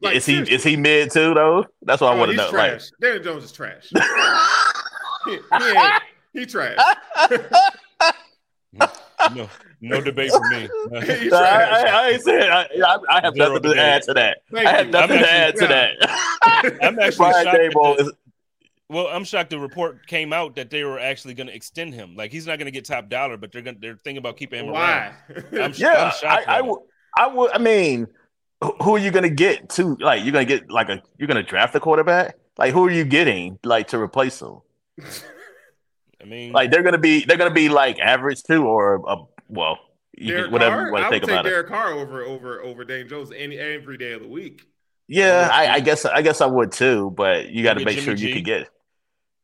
Like, 0.00 0.14
is 0.14 0.26
he 0.26 0.34
seriously. 0.34 0.54
is 0.54 0.62
he 0.62 0.76
mid 0.76 1.10
too 1.10 1.34
though? 1.34 1.66
That's 1.82 2.00
what 2.00 2.12
oh, 2.12 2.16
I 2.16 2.18
want 2.18 2.30
to 2.30 2.36
know. 2.36 2.50
Trash. 2.50 2.90
Like, 2.92 3.00
Daniel 3.00 3.24
Jones 3.24 3.44
is 3.44 3.52
trash. 3.52 3.90
he, 5.24 5.38
he, 5.58 6.40
he 6.40 6.46
trash. 6.46 6.78
no, 9.34 9.48
no 9.80 10.00
debate 10.00 10.30
for 10.30 10.48
me. 10.50 10.68
I, 10.92 11.32
I, 11.32 11.84
I, 11.86 12.08
ain't 12.10 12.22
saying 12.22 12.50
I, 12.50 12.66
I, 13.10 13.20
have 13.20 13.34
Zero 13.34 13.48
nothing 13.48 13.62
debate. 13.62 13.76
to 13.76 13.80
add 13.80 14.02
to 14.02 14.14
that. 14.14 14.38
Thank 14.52 14.66
I 14.66 14.70
have 14.70 14.86
you. 14.86 14.92
nothing 14.92 15.16
I'm 15.16 15.22
to 15.22 15.32
actually, 15.32 15.38
add 15.38 15.54
yeah. 15.54 15.60
to 15.60 15.68
that. 15.68 16.78
I'm 16.82 16.98
actually 16.98 17.16
Brian 17.16 17.72
shocked. 17.72 18.00
Is, 18.00 18.12
well, 18.88 19.06
I'm 19.08 19.24
shocked. 19.24 19.50
The 19.50 19.58
report 19.58 20.06
came 20.06 20.32
out 20.32 20.56
that 20.56 20.70
they 20.70 20.84
were 20.84 20.98
actually 20.98 21.34
going 21.34 21.48
to 21.48 21.54
extend 21.54 21.94
him. 21.94 22.16
Like 22.16 22.32
he's 22.32 22.46
not 22.46 22.58
going 22.58 22.66
to 22.66 22.72
get 22.72 22.84
top 22.84 23.08
dollar, 23.08 23.36
but 23.36 23.52
they're 23.52 23.62
going 23.62 23.78
they're 23.80 23.98
thinking 24.02 24.18
about 24.18 24.36
keeping 24.36 24.64
him 24.64 24.72
Why? 24.72 25.12
around. 25.30 25.62
I'm, 25.62 25.72
yeah, 25.76 26.12
I'm 26.22 26.28
I, 26.28 26.44
I 26.46 26.60
would. 26.62 26.80
I 27.16 27.26
would. 27.26 27.50
I 27.52 27.58
mean, 27.58 28.06
who 28.82 28.96
are 28.96 28.98
you 28.98 29.10
going 29.10 29.24
to 29.24 29.34
get 29.34 29.68
to? 29.70 29.96
Like, 30.00 30.24
you're 30.24 30.32
going 30.32 30.46
to 30.46 30.58
get 30.58 30.70
like 30.70 30.88
a 30.88 31.02
you're 31.18 31.28
going 31.28 31.42
to 31.42 31.48
draft 31.48 31.74
a 31.74 31.80
quarterback. 31.80 32.36
Like, 32.56 32.72
who 32.72 32.84
are 32.86 32.90
you 32.90 33.04
getting 33.04 33.58
like 33.62 33.88
to 33.88 34.00
replace 34.00 34.40
him? 34.40 34.60
I 36.20 36.24
mean, 36.26 36.52
like 36.52 36.70
they're 36.70 36.82
going 36.82 36.92
to 36.94 36.98
be 36.98 37.24
they're 37.24 37.36
going 37.36 37.50
to 37.50 37.54
be 37.54 37.68
like 37.68 37.98
average 38.00 38.42
too, 38.42 38.64
or 38.66 38.96
a 39.06 39.16
well, 39.48 39.78
Derek 40.18 40.50
whatever 40.50 40.76
Carr? 40.76 40.86
you 40.86 40.92
want 40.92 41.02
to 41.02 41.06
I 41.06 41.10
think 41.10 41.22
would 41.22 41.30
about 41.30 41.42
take 41.44 41.50
it. 41.50 41.54
Derek 41.54 41.68
Carr 41.68 41.92
over 41.92 42.22
over 42.22 42.62
over 42.62 42.84
Dane 42.84 43.08
Jones 43.08 43.30
any 43.34 43.56
every 43.58 43.96
day 43.98 44.12
of 44.12 44.22
the 44.22 44.28
week. 44.28 44.62
Yeah, 45.06 45.48
I, 45.50 45.74
I 45.74 45.80
guess 45.80 46.04
I 46.04 46.22
guess 46.22 46.40
I 46.40 46.46
would 46.46 46.72
too, 46.72 47.12
but 47.16 47.50
you 47.50 47.62
got 47.62 47.74
to 47.78 47.84
make 47.84 47.94
Jimmy 47.94 48.04
sure 48.04 48.14
G? 48.14 48.28
you 48.28 48.34
can 48.34 48.42
get. 48.42 48.68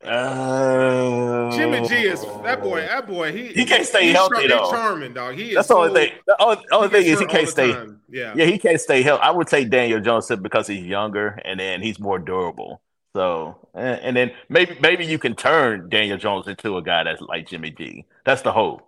Uh, 0.04 1.50
Jimmy 1.56 1.86
G 1.88 1.94
is 1.94 2.20
that 2.42 2.60
boy. 2.62 2.80
That 2.80 3.06
boy, 3.06 3.32
he 3.32 3.46
He 3.48 3.64
can't 3.64 3.86
stay 3.86 4.06
he's 4.06 4.14
healthy, 4.14 4.46
char- 4.46 4.48
though. 4.48 4.58
He's 4.64 4.70
charming, 4.70 5.14
dog. 5.14 5.34
He 5.36 5.50
is 5.50 5.54
That's 5.54 5.68
the 5.68 5.74
only 5.76 5.88
so- 5.88 5.94
thing. 5.94 6.12
The 6.26 6.42
only, 6.42 6.58
only 6.72 6.88
thing 6.88 7.06
is 7.06 7.20
he 7.20 7.26
can't 7.26 7.48
stay. 7.48 7.72
time. 7.72 8.00
Yeah. 8.10 8.34
Yeah, 8.36 8.44
he 8.44 8.58
can't 8.58 8.80
stay 8.80 9.02
healthy. 9.02 9.22
I 9.22 9.30
would 9.30 9.46
take 9.46 9.70
Daniel 9.70 10.00
Jones 10.00 10.30
because 10.42 10.66
he's 10.66 10.84
younger 10.84 11.40
and 11.44 11.58
then 11.58 11.80
he's 11.80 11.98
more 11.98 12.18
durable. 12.18 12.82
So, 13.14 13.56
and, 13.74 14.00
and 14.00 14.16
then 14.16 14.32
maybe 14.48 14.76
maybe 14.80 15.06
you 15.06 15.18
can 15.18 15.34
turn 15.36 15.88
Daniel 15.88 16.18
Jones 16.18 16.48
into 16.48 16.76
a 16.76 16.82
guy 16.82 17.04
that's 17.04 17.20
like 17.20 17.46
Jimmy 17.48 17.70
G. 17.70 18.04
That's 18.26 18.42
the 18.42 18.52
hope. 18.52 18.82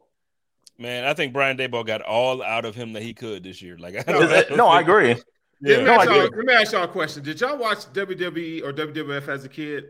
man, 0.79 1.05
I 1.05 1.15
think 1.15 1.33
Brian 1.33 1.57
Daboll 1.57 1.87
got 1.87 2.03
all 2.03 2.43
out 2.43 2.65
of 2.65 2.75
him 2.75 2.93
that 2.95 3.03
he 3.03 3.15
could 3.15 3.45
this 3.45 3.63
year. 3.63 3.79
Like, 3.79 3.95
I 3.95 4.05
No, 4.13 4.21
don't, 4.21 4.23
Is 4.25 4.33
it- 4.33 4.57
no, 4.57 4.67
I 4.67 4.81
agree. 4.81 5.17
Yeah, 5.63 5.79
let, 5.79 5.79
me 5.79 5.85
No, 5.85 5.93
ask 5.95 6.09
I 6.09 6.15
y'all, 6.17 6.23
let 6.25 6.45
me 6.45 6.53
ask 6.53 6.73
y'all 6.73 6.85
a 6.85 6.89
question. 6.89 7.23
Did 7.23 7.41
y'all 7.41 7.57
watch 7.57 7.79
WWE 7.93 8.63
or 8.63 8.73
WWF 8.75 9.29
as 9.29 9.45
a 9.45 9.49
kid? 9.49 9.85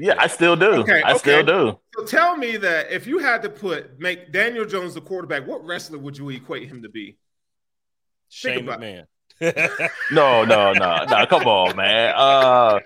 Yeah, 0.00 0.14
I 0.18 0.28
still 0.28 0.54
do. 0.56 0.70
Okay, 0.76 1.02
I 1.02 1.16
still 1.18 1.42
do. 1.44 1.78
So 1.96 2.04
tell 2.06 2.36
me 2.36 2.56
that 2.58 2.92
if 2.92 3.06
you 3.08 3.18
had 3.18 3.42
to 3.42 3.50
put 3.50 3.98
make 3.98 4.30
Daniel 4.32 4.64
Jones 4.64 4.94
the 4.94 5.00
quarterback, 5.00 5.46
what 5.46 5.66
wrestler 5.66 5.98
would 5.98 6.16
you 6.16 6.30
equate 6.30 6.68
him 6.68 6.82
to 6.84 6.88
be? 6.88 7.18
Shane 8.28 8.60
about 8.64 8.80
McMahon. 8.80 9.04
No, 10.12 10.44
no, 10.44 10.72
no, 10.72 11.04
no. 11.04 11.26
Come 11.26 11.44
on, 11.46 11.76
man. 11.76 12.14
Uh, 12.16 12.80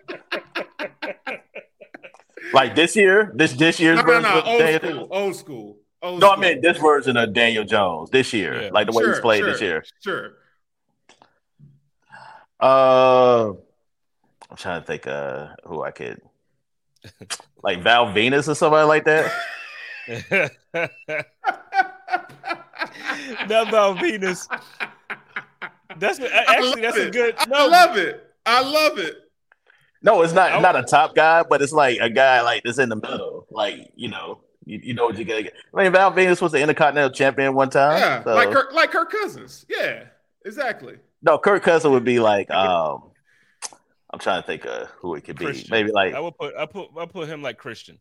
like 2.52 2.74
this 2.74 2.94
year, 2.96 3.32
this 3.34 3.52
this 3.54 3.80
year's 3.80 3.96
No, 3.98 4.02
no, 4.02 4.06
version 4.08 4.22
no, 4.30 4.38
of 4.38 4.46
old 4.46 4.58
Daniel 4.60 4.80
school, 4.80 4.92
Jones. 4.94 5.08
old 5.10 5.36
school, 5.36 5.76
old 6.02 6.20
No, 6.20 6.30
I 6.30 6.36
mean 6.38 6.60
this 6.60 6.78
version 6.78 7.16
of 7.16 7.32
Daniel 7.32 7.64
Jones 7.64 8.10
this 8.10 8.32
year, 8.32 8.62
Yeah. 8.62 8.70
like 8.72 8.86
the 8.86 8.92
way 8.92 9.02
sure, 9.02 9.12
he's 9.12 9.20
played 9.20 9.40
sure, 9.40 9.50
this 9.52 9.60
year. 9.60 9.84
Sure. 10.00 10.32
Uh, 12.60 13.48
I'm 14.50 14.56
trying 14.56 14.80
to 14.80 14.86
think. 14.86 15.06
Uh, 15.06 15.48
who 15.66 15.82
I 15.82 15.90
could 15.90 16.20
like 17.62 17.82
Val 17.82 18.06
Venis 18.06 18.48
or 18.48 18.54
somebody 18.54 18.86
like 18.86 19.04
that. 19.04 19.32
Not 23.48 23.70
Val 23.70 23.94
Venis. 23.96 24.46
That's 26.06 26.20
actually 26.20 26.82
that's 26.82 26.96
a 26.96 27.06
it. 27.08 27.12
good. 27.12 27.34
I 27.38 27.44
No, 27.46 27.66
love 27.66 27.96
it. 27.96 28.24
I 28.46 28.62
love 28.62 28.98
it. 28.98 29.16
No, 30.02 30.22
it's 30.22 30.32
not 30.34 30.52
I- 30.52 30.60
not 30.60 30.76
a 30.76 30.82
top 30.82 31.14
guy, 31.14 31.42
but 31.48 31.62
it's 31.62 31.72
like 31.72 31.98
a 32.00 32.10
guy 32.10 32.42
like 32.42 32.62
that's 32.64 32.78
in 32.78 32.88
the 32.90 32.96
middle. 32.96 33.46
Like 33.50 33.90
you 33.96 34.08
know, 34.08 34.40
you, 34.66 34.80
you 34.82 34.94
know 34.94 35.06
what 35.06 35.16
you 35.18 35.24
gotta 35.24 35.44
get. 35.44 35.54
I 35.74 35.82
mean, 35.82 35.92
Val 35.92 36.12
Venis 36.12 36.40
was 36.42 36.52
the 36.52 36.60
Intercontinental 36.60 37.10
Champion 37.10 37.54
one 37.54 37.70
time. 37.70 37.98
Yeah, 37.98 38.22
so- 38.24 38.34
like 38.34 38.50
Kirk, 38.50 38.72
like 38.72 38.90
Kirk 38.90 39.10
Cousins. 39.10 39.64
Yeah, 39.68 40.04
exactly. 40.44 40.98
no, 41.22 41.38
Kirk 41.38 41.62
Cousins 41.62 41.90
would 41.92 42.04
be 42.04 42.18
like 42.20 42.50
um, 42.50 43.04
I'm 44.10 44.18
trying 44.18 44.42
to 44.42 44.46
think 44.46 44.64
of 44.66 44.88
who 44.98 45.14
it 45.14 45.24
could 45.24 45.38
be. 45.38 45.46
Christian. 45.46 45.68
Maybe 45.70 45.90
like 45.90 46.14
I 46.14 46.20
would 46.20 46.36
put 46.36 46.54
I 46.54 46.66
put 46.66 46.90
I 46.98 47.06
put 47.06 47.28
him 47.28 47.40
like 47.42 47.56
Christian. 47.58 47.98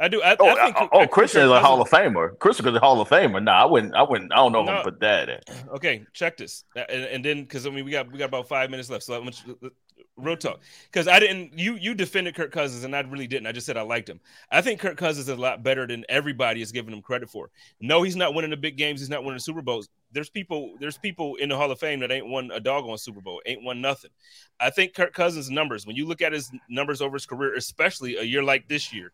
I 0.00 0.08
do. 0.08 0.22
I, 0.22 0.34
oh, 0.40 0.48
I 0.48 0.54
think, 0.54 0.58
oh, 0.58 0.60
I 0.60 0.62
oh 0.62 0.64
think 0.64 0.76
uh, 0.76 0.88
oh, 0.92 1.00
uh, 1.00 1.06
Christian 1.06 1.42
is 1.42 1.50
a 1.50 1.60
Hall 1.60 1.82
of 1.82 1.90
Famer. 1.90 2.38
Christian 2.38 2.66
is 2.66 2.74
a 2.74 2.80
Hall 2.80 3.00
of 3.00 3.08
Famer. 3.08 3.42
No, 3.42 3.52
I 3.52 3.66
wouldn't. 3.66 3.94
I 3.94 4.02
wouldn't. 4.02 4.32
I 4.32 4.36
don't 4.36 4.52
know 4.52 4.62
if 4.62 4.68
I'm 4.70 4.82
put 4.82 5.00
that 5.00 5.28
in. 5.28 5.40
Okay, 5.74 6.04
check 6.14 6.38
this, 6.38 6.64
and, 6.74 7.04
and 7.04 7.24
then 7.24 7.42
because 7.42 7.66
I 7.66 7.70
mean 7.70 7.84
we 7.84 7.90
got 7.90 8.10
we 8.10 8.18
got 8.18 8.26
about 8.26 8.48
five 8.48 8.70
minutes 8.70 8.88
left, 8.88 9.04
so 9.04 9.14
I'm 9.14 9.24
gonna, 9.24 9.70
real 10.16 10.36
talk. 10.36 10.60
Because 10.90 11.08
I 11.08 11.20
didn't 11.20 11.58
you 11.58 11.74
you 11.74 11.94
defended 11.94 12.34
Kirk 12.34 12.52
Cousins, 12.52 12.84
and 12.84 12.94
I 12.94 13.00
really 13.00 13.26
didn't. 13.26 13.46
I 13.46 13.52
just 13.52 13.66
said 13.66 13.76
I 13.76 13.82
liked 13.82 14.08
him. 14.08 14.20
I 14.50 14.62
think 14.62 14.80
Kirk 14.80 14.96
Cousins 14.96 15.28
is 15.28 15.36
a 15.36 15.40
lot 15.40 15.62
better 15.62 15.86
than 15.86 16.04
everybody 16.08 16.62
is 16.62 16.72
giving 16.72 16.94
him 16.94 17.02
credit 17.02 17.30
for. 17.30 17.50
No, 17.80 18.02
he's 18.02 18.16
not 18.16 18.34
winning 18.34 18.50
the 18.50 18.56
big 18.56 18.76
games. 18.76 19.00
He's 19.00 19.10
not 19.10 19.22
winning 19.22 19.36
the 19.36 19.40
Super 19.40 19.62
Bowls. 19.62 19.88
There's 20.12 20.30
people 20.30 20.74
there's 20.80 20.98
people 20.98 21.36
in 21.36 21.48
the 21.48 21.56
Hall 21.56 21.70
of 21.70 21.78
Fame 21.78 22.00
that 22.00 22.10
ain't 22.10 22.26
won 22.26 22.50
a 22.52 22.60
doggone 22.60 22.98
Super 22.98 23.20
Bowl, 23.20 23.40
ain't 23.46 23.62
won 23.62 23.80
nothing. 23.80 24.10
I 24.58 24.70
think 24.70 24.94
Kirk 24.94 25.12
Cousins' 25.12 25.50
numbers, 25.50 25.86
when 25.86 25.96
you 25.96 26.06
look 26.06 26.22
at 26.22 26.32
his 26.32 26.50
numbers 26.68 27.00
over 27.00 27.14
his 27.14 27.26
career, 27.26 27.54
especially 27.54 28.16
a 28.16 28.22
year 28.22 28.42
like 28.42 28.68
this 28.68 28.92
year. 28.92 29.12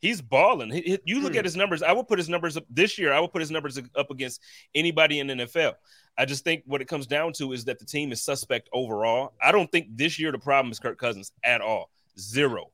He's 0.00 0.20
balling. 0.20 0.70
He- 0.70 0.82
he- 0.82 0.98
you 1.04 1.20
look 1.20 1.32
Hmm. 1.32 1.38
at 1.38 1.44
his 1.44 1.56
numbers. 1.56 1.82
I 1.82 1.92
would 1.92 2.06
put 2.06 2.18
his 2.18 2.28
numbers 2.28 2.56
up 2.56 2.64
this 2.70 2.98
year. 2.98 3.12
I 3.12 3.20
would 3.20 3.32
put 3.32 3.40
his 3.40 3.50
numbers 3.50 3.80
up 3.94 4.10
against 4.10 4.42
anybody 4.74 5.20
in 5.20 5.26
the 5.26 5.34
NFL. 5.34 5.74
I 6.18 6.24
just 6.24 6.44
think 6.44 6.62
what 6.66 6.80
it 6.80 6.86
comes 6.88 7.06
down 7.06 7.32
to 7.34 7.52
is 7.52 7.64
that 7.66 7.78
the 7.78 7.84
team 7.84 8.12
is 8.12 8.22
suspect 8.22 8.68
overall. 8.72 9.32
I 9.42 9.52
don't 9.52 9.70
think 9.70 9.88
this 9.96 10.18
year 10.18 10.32
the 10.32 10.38
problem 10.38 10.70
is 10.72 10.78
Kirk 10.78 10.98
Cousins 10.98 11.32
at 11.42 11.60
all. 11.60 11.90
Zero. 12.18 12.70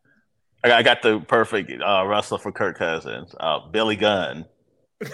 I 0.64 0.68
got, 0.68 0.78
I 0.78 0.82
got 0.82 1.02
the 1.02 1.20
perfect 1.20 1.70
uh, 1.82 2.04
wrestler 2.06 2.38
for 2.38 2.52
Kirk 2.52 2.78
Cousins, 2.78 3.34
uh, 3.40 3.60
Billy 3.70 3.96
Gunn. 3.96 4.44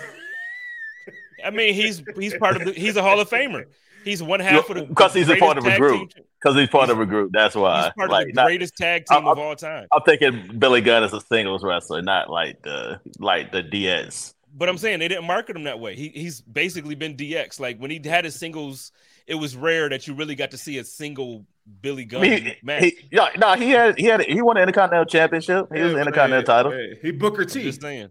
I 1.45 1.51
mean, 1.51 1.73
he's 1.75 2.03
he's 2.19 2.37
part 2.37 2.57
of 2.57 2.65
the 2.65 2.73
he's 2.73 2.97
a 2.97 3.03
Hall 3.03 3.21
of 3.21 3.31
Famer. 3.31 3.65
He's 4.09 4.23
one 4.23 4.41
half 4.41 4.69
of 4.71 4.77
the 4.77 4.83
Because 4.85 5.15
he's 5.15 5.29
a 5.29 5.37
part 5.37 5.59
of 5.59 5.67
a 5.67 5.77
group. 5.77 6.13
because 6.43 6.57
he's 6.57 6.69
part 6.69 6.89
of 6.91 6.99
a 6.99 7.07
group. 7.07 7.31
That's 7.33 7.55
why. 7.55 7.85
He's 7.85 7.93
part 7.93 8.11
like, 8.11 8.23
of 8.29 8.35
the 8.35 8.41
not- 8.41 8.47
greatest 8.47 8.77
tag 8.77 9.05
team 9.07 9.27
I- 9.27 9.31
of 9.33 9.39
all 9.39 9.55
time. 9.55 9.87
I'm 9.93 10.03
thinking 10.03 10.59
Billy 10.59 10.81
Gunn 10.81 11.03
is 11.05 11.13
a 11.13 11.21
singles 11.21 11.63
wrestler, 11.63 12.01
not 12.03 12.31
like 12.31 12.63
the 12.63 13.01
like 13.19 13.53
the 13.53 13.63
DX. 13.63 14.35
But 14.55 14.69
I'm 14.69 14.79
saying 14.79 14.99
they 15.01 15.09
didn't 15.09 15.27
market 15.27 15.55
him 15.57 15.65
that 15.65 15.79
way. 15.79 15.95
He 15.95 16.09
he's 16.09 16.41
basically 16.41 16.95
been 16.95 17.17
DX. 17.17 17.61
Like 17.61 17.79
when 17.79 17.91
he 17.91 18.01
had 18.05 18.25
his 18.25 18.35
singles, 18.35 18.93
it 19.27 19.35
was 19.37 19.55
rare 19.55 19.89
that 19.91 20.07
you 20.09 20.15
really 20.15 20.35
got 20.35 20.51
to 20.53 20.59
see 20.59 20.79
a 20.79 20.85
single 20.85 21.45
Billy 21.83 22.03
I 22.03 22.07
Gunn 22.07 22.21
mean, 22.23 22.45
he, 22.47 22.55
match. 22.63 22.83
he, 22.85 22.99
yeah, 23.13 23.29
no, 23.37 23.55
he 23.55 23.71
had 23.71 23.99
he 23.99 24.07
had 24.07 24.23
he 24.23 24.41
won 24.41 24.55
the 24.57 24.63
Intercontinental 24.63 25.05
Championship. 25.05 25.67
He 25.73 25.81
was 25.83 25.91
Yeah, 25.91 25.95
the 25.97 26.01
Intercontinental 26.01 26.41
hey, 26.41 26.63
title. 26.63 26.73
hey, 26.73 26.99
he 27.03 27.11
Booker 27.13 27.43
I'm 27.43 27.49
T. 27.49 27.63
just 27.63 27.83
saying. 27.83 28.11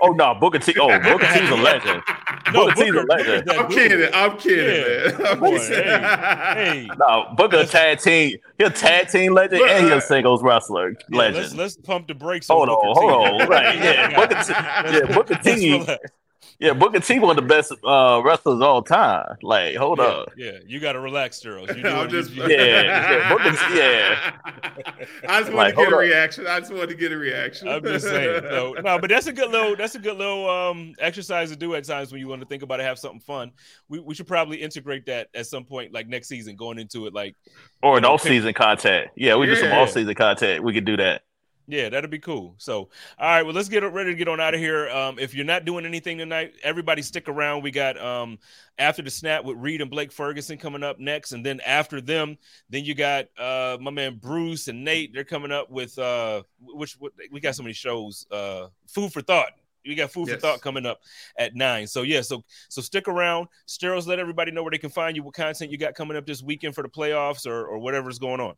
Oh 0.00 0.08
no, 0.08 0.34
Booker 0.34 0.58
T. 0.58 0.74
Oh, 0.80 0.88
Booker 1.02 1.26
T's 1.32 1.48
a 1.50 1.54
legend. 1.54 2.02
No, 2.52 2.66
Booker 2.66 2.74
T's 2.84 2.94
a 2.94 3.02
legend. 3.02 3.50
I'm 3.50 3.68
dude. 3.68 3.76
kidding. 3.76 4.10
I'm 4.14 4.36
kidding, 4.36 5.12
Yeah. 5.14 5.18
man. 5.30 5.38
Boy, 5.40 5.58
kidding. 5.58 6.02
Hey, 6.02 6.90
No, 6.98 7.32
Booker 7.36 7.58
a 7.58 7.66
tag 7.66 7.98
team. 8.00 8.38
He 8.58 8.64
a 8.64 8.70
tag 8.70 9.08
team 9.08 9.32
legend 9.34 9.60
Look, 9.60 9.70
and 9.70 9.86
he 9.86 9.92
a 9.92 10.00
singles 10.00 10.42
wrestler 10.42 10.90
yeah, 10.90 11.16
legend. 11.18 11.36
let's 11.36 11.54
let's 11.54 11.76
pump 11.76 12.08
the 12.08 12.14
brakes. 12.14 12.48
hold 12.48 12.68
on, 12.68 12.74
on, 12.74 12.96
hold 12.96 13.42
on. 13.42 13.48
Right, 13.48 13.76
yeah, 13.76 14.16
Booker 14.26 14.42
T. 14.42 14.52
Yeah, 14.98 15.14
Booker 15.14 15.34
T. 15.36 15.86
relax. 16.62 16.74
Yeah, 16.74 16.78
Booker 16.78 17.00
T. 17.00 17.18
One 17.18 17.30
of 17.30 17.36
the 17.36 17.42
best 17.48 17.72
uh, 17.84 18.22
wrestlers 18.24 18.56
of 18.56 18.62
all 18.62 18.82
time. 18.82 19.36
Like, 19.42 19.76
hold 19.76 19.98
yeah, 19.98 20.04
up. 20.04 20.28
yeah, 20.36 20.52
you 20.66 20.80
got 20.80 20.92
to 20.92 21.00
relax, 21.00 21.40
Sterls. 21.42 21.76
You 21.76 21.82
I'm 21.88 22.08
just, 22.08 22.30
you- 22.30 22.42
Yeah, 22.48 22.82
yeah, 22.82 23.28
Booker 23.28 23.50
T- 23.50 23.76
yeah. 23.78 24.32
I 25.28 25.40
just 25.40 25.52
want 25.52 25.54
Like, 25.54 25.74
to 25.76 25.84
get 25.84 25.92
a 25.92 25.96
reaction. 25.96 26.46
I 26.46 26.60
just 26.60 26.72
want 26.72 26.88
to 26.90 26.96
get 26.96 27.12
a 27.12 27.16
reaction. 27.16 27.68
I'm 27.68 27.82
just 27.82 28.04
saying. 28.06 28.42
So, 28.48 28.74
no, 28.82 28.98
but 28.98 29.10
that's 29.10 29.26
a 29.26 29.32
good 29.32 29.50
little 29.50 29.76
that's 29.76 29.94
a 29.94 29.98
good 29.98 30.16
little 30.16 30.48
um 30.48 30.94
exercise 30.98 31.50
to 31.50 31.56
do 31.56 31.74
at 31.74 31.84
times 31.84 32.12
when 32.12 32.20
you 32.20 32.28
want 32.28 32.40
to 32.42 32.46
think 32.46 32.62
about 32.62 32.80
it, 32.80 32.84
have 32.84 32.98
something 32.98 33.20
fun. 33.20 33.52
We 33.88 34.00
we 34.00 34.14
should 34.14 34.26
probably 34.26 34.58
integrate 34.58 35.06
that 35.06 35.28
at 35.34 35.46
some 35.46 35.64
point, 35.64 35.92
like 35.92 36.08
next 36.08 36.28
season, 36.28 36.56
going 36.56 36.78
into 36.78 37.06
it. 37.06 37.14
Like, 37.14 37.36
Or 37.82 37.98
an 37.98 38.04
off 38.04 38.22
season 38.22 38.54
content. 38.54 39.08
Yeah, 39.16 39.36
we 39.36 39.46
do 39.46 39.56
some 39.56 39.72
off 39.72 39.90
season 39.90 40.14
content. 40.14 40.62
We 40.64 40.72
could 40.72 40.84
do 40.84 40.96
that. 40.96 41.22
Yeah, 41.72 41.88
that'd 41.88 42.10
be 42.10 42.18
cool. 42.18 42.54
So, 42.58 42.80
all 42.80 42.90
right, 43.18 43.42
well, 43.42 43.54
let's 43.54 43.70
get 43.70 43.82
ready 43.82 44.10
to 44.10 44.14
get 44.14 44.28
on 44.28 44.40
out 44.40 44.52
of 44.52 44.60
here. 44.60 44.90
Um, 44.90 45.18
if 45.18 45.32
you're 45.34 45.46
not 45.46 45.64
doing 45.64 45.86
anything 45.86 46.18
tonight, 46.18 46.52
everybody 46.62 47.00
stick 47.00 47.30
around. 47.30 47.62
We 47.62 47.70
got 47.70 47.98
um 47.98 48.38
after 48.76 49.00
the 49.00 49.08
snap 49.08 49.42
with 49.44 49.56
Reed 49.56 49.80
and 49.80 49.90
Blake 49.90 50.12
Ferguson 50.12 50.58
coming 50.58 50.82
up 50.82 50.98
next, 50.98 51.32
and 51.32 51.44
then 51.44 51.60
after 51.66 52.02
them, 52.02 52.36
then 52.68 52.84
you 52.84 52.94
got 52.94 53.24
uh 53.38 53.78
my 53.80 53.90
man 53.90 54.18
Bruce 54.20 54.68
and 54.68 54.84
Nate. 54.84 55.14
They're 55.14 55.24
coming 55.24 55.50
up 55.50 55.70
with 55.70 55.98
uh 55.98 56.42
which 56.60 56.92
what, 56.98 57.12
we 57.30 57.40
got 57.40 57.54
so 57.54 57.62
many 57.62 57.72
shows. 57.72 58.26
Uh, 58.30 58.66
food 58.86 59.10
for 59.10 59.22
thought. 59.22 59.52
We 59.86 59.94
got 59.94 60.12
food 60.12 60.28
Yes. 60.28 60.36
for 60.36 60.40
thought 60.42 60.60
coming 60.60 60.84
up 60.84 61.00
at 61.38 61.54
nine. 61.54 61.86
So 61.86 62.02
yeah, 62.02 62.20
so 62.20 62.44
so 62.68 62.82
stick 62.82 63.08
around. 63.08 63.48
Steros, 63.66 64.06
let 64.06 64.18
everybody 64.18 64.52
know 64.52 64.62
where 64.62 64.70
they 64.72 64.78
can 64.78 64.90
find 64.90 65.16
you, 65.16 65.22
what 65.22 65.34
content 65.34 65.70
you 65.70 65.78
got 65.78 65.94
coming 65.94 66.18
up 66.18 66.26
this 66.26 66.42
weekend 66.42 66.74
for 66.74 66.82
the 66.82 66.90
playoffs 66.90 67.46
or 67.46 67.66
or 67.66 67.78
whatever's 67.78 68.18
going 68.18 68.40
on. 68.40 68.56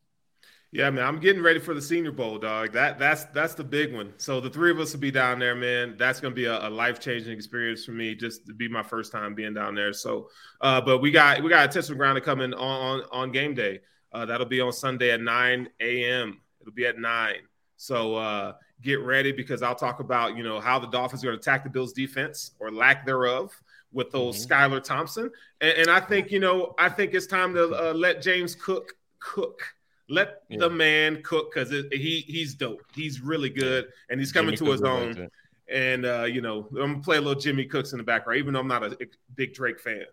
Yeah, 0.74 0.90
man, 0.90 1.04
I'm 1.06 1.20
getting 1.20 1.40
ready 1.40 1.60
for 1.60 1.72
the 1.72 1.80
Senior 1.80 2.10
Bowl, 2.10 2.36
dog. 2.36 2.72
That 2.72 2.98
that's 2.98 3.26
that's 3.26 3.54
the 3.54 3.62
big 3.62 3.94
one. 3.94 4.12
So 4.16 4.40
the 4.40 4.50
three 4.50 4.72
of 4.72 4.80
us 4.80 4.92
will 4.92 4.98
be 4.98 5.12
down 5.12 5.38
there, 5.38 5.54
man. 5.54 5.94
That's 5.96 6.18
gonna 6.18 6.34
be 6.34 6.46
a, 6.46 6.66
a 6.66 6.68
life 6.68 6.98
changing 6.98 7.32
experience 7.32 7.84
for 7.84 7.92
me, 7.92 8.16
just 8.16 8.44
to 8.46 8.54
be 8.54 8.66
my 8.66 8.82
first 8.82 9.12
time 9.12 9.36
being 9.36 9.54
down 9.54 9.76
there. 9.76 9.92
So, 9.92 10.30
uh, 10.60 10.80
but 10.80 10.98
we 10.98 11.12
got 11.12 11.40
we 11.44 11.48
got 11.48 11.70
a 11.70 11.72
test 11.72 11.96
ground 11.96 12.16
to 12.16 12.20
come 12.20 12.40
in 12.40 12.52
on 12.54 13.02
on, 13.02 13.02
on 13.12 13.30
game 13.30 13.54
day. 13.54 13.82
Uh, 14.12 14.26
that'll 14.26 14.48
be 14.48 14.60
on 14.60 14.72
Sunday 14.72 15.12
at 15.12 15.20
9 15.20 15.68
a.m. 15.78 16.40
It'll 16.60 16.72
be 16.72 16.86
at 16.86 16.98
nine. 16.98 17.42
So 17.76 18.16
uh, 18.16 18.54
get 18.82 18.98
ready 19.00 19.30
because 19.30 19.62
I'll 19.62 19.76
talk 19.76 20.00
about 20.00 20.36
you 20.36 20.42
know 20.42 20.58
how 20.58 20.80
the 20.80 20.88
Dolphins 20.88 21.22
are 21.22 21.28
going 21.28 21.38
to 21.38 21.40
attack 21.40 21.62
the 21.62 21.70
Bills' 21.70 21.92
defense 21.92 22.50
or 22.58 22.72
lack 22.72 23.06
thereof 23.06 23.52
with 23.92 24.10
those 24.10 24.44
Skylar 24.44 24.82
Thompson. 24.82 25.30
And, 25.60 25.78
and 25.78 25.88
I 25.88 26.00
think 26.00 26.32
you 26.32 26.40
know 26.40 26.74
I 26.80 26.88
think 26.88 27.14
it's 27.14 27.28
time 27.28 27.54
to 27.54 27.90
uh, 27.90 27.94
let 27.94 28.20
James 28.20 28.56
Cook 28.56 28.94
cook. 29.20 29.62
Let 30.08 30.42
Yeah. 30.48 30.58
the 30.58 30.70
man 30.70 31.22
cook 31.22 31.52
because 31.54 31.70
he 31.70 32.24
he's 32.26 32.54
dope. 32.54 32.82
He's 32.94 33.20
really 33.20 33.48
good, 33.50 33.86
and 34.10 34.20
he's 34.20 34.32
coming 34.32 34.54
Jimmy 34.54 34.66
to 34.66 34.72
his 34.72 34.82
own. 34.82 35.12
like. 35.12 35.30
And 35.70 36.04
uh, 36.04 36.24
you 36.24 36.42
know, 36.42 36.68
I'm 36.72 36.92
gonna 36.92 37.00
play 37.02 37.16
a 37.16 37.20
little 37.20 37.40
Jimmy 37.40 37.64
Cooks 37.64 37.92
in 37.92 37.98
the 37.98 38.04
background, 38.04 38.38
even 38.38 38.52
though 38.52 38.60
I'm 38.60 38.68
not 38.68 38.82
a 38.84 38.98
big 39.34 39.54
Drake 39.54 39.80
fan. 39.80 40.04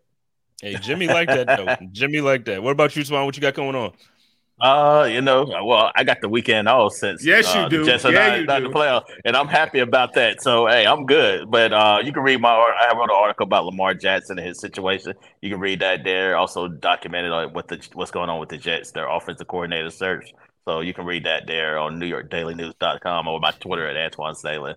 Hey, 0.62 0.76
Jimmy 0.76 1.08
like 1.08 1.28
that 1.28 1.48
though. 1.48 1.88
Jimmy 1.92 2.22
like 2.22 2.46
that. 2.46 2.64
What 2.64 2.72
about 2.72 2.96
you, 2.96 3.04
Swan? 3.04 3.26
What 3.26 3.36
you 3.36 3.42
got 3.42 3.54
going 3.54 3.76
on? 3.76 3.92
Uh, 4.62 5.10
you 5.12 5.22
know, 5.22 5.44
well, 5.64 5.92
I 5.96 6.04
got 6.04 6.22
the 6.22 6.30
weekend 6.30 6.68
off 6.68 6.94
since 6.94 7.26
Yes, 7.26 7.52
you 7.56 7.62
uh, 7.62 7.68
do. 7.68 7.84
Jets 7.84 8.04
Yeah, 8.04 8.36
you 8.36 8.46
do. 8.46 8.70
playoff, 8.70 9.06
and 9.26 9.36
I'm 9.36 9.48
happy 9.48 9.80
about 9.80 10.14
that. 10.14 10.40
So, 10.44 10.68
hey, 10.68 10.86
I'm 10.86 11.08
good. 11.08 11.50
But 11.50 11.74
uh, 11.74 12.00
you 12.04 12.14
can 12.14 12.22
read 12.22 12.40
my. 12.40 12.52
I 12.52 12.96
wrote 12.96 13.10
an 13.10 13.16
article 13.16 13.46
about 13.46 13.66
Lamar 13.66 13.96
Jackson 13.96 14.38
and 14.38 14.48
his 14.48 14.60
situation. 14.60 15.14
You 15.42 15.50
can 15.50 15.60
read 15.60 15.80
that 15.80 16.04
there. 16.04 16.38
Also 16.38 16.68
documented 16.68 17.32
on 17.32 17.54
what 17.54 17.70
the 17.70 17.84
what's 17.94 18.12
going 18.12 18.30
on 18.30 18.40
with 18.40 18.50
the 18.50 18.58
Jets, 18.58 18.92
their 18.92 19.10
offensive 19.10 19.48
coordinator 19.48 19.90
search. 19.90 20.32
So 20.66 20.82
you 20.82 20.94
can 20.94 21.06
read 21.06 21.26
that 21.26 21.48
there 21.48 21.80
on 21.80 22.00
NewYorkDailyNews.com 22.00 23.28
or 23.28 23.40
my 23.40 23.52
Twitter 23.52 23.88
at 23.88 23.98
Antoine 23.98 24.36
Salem. 24.36 24.76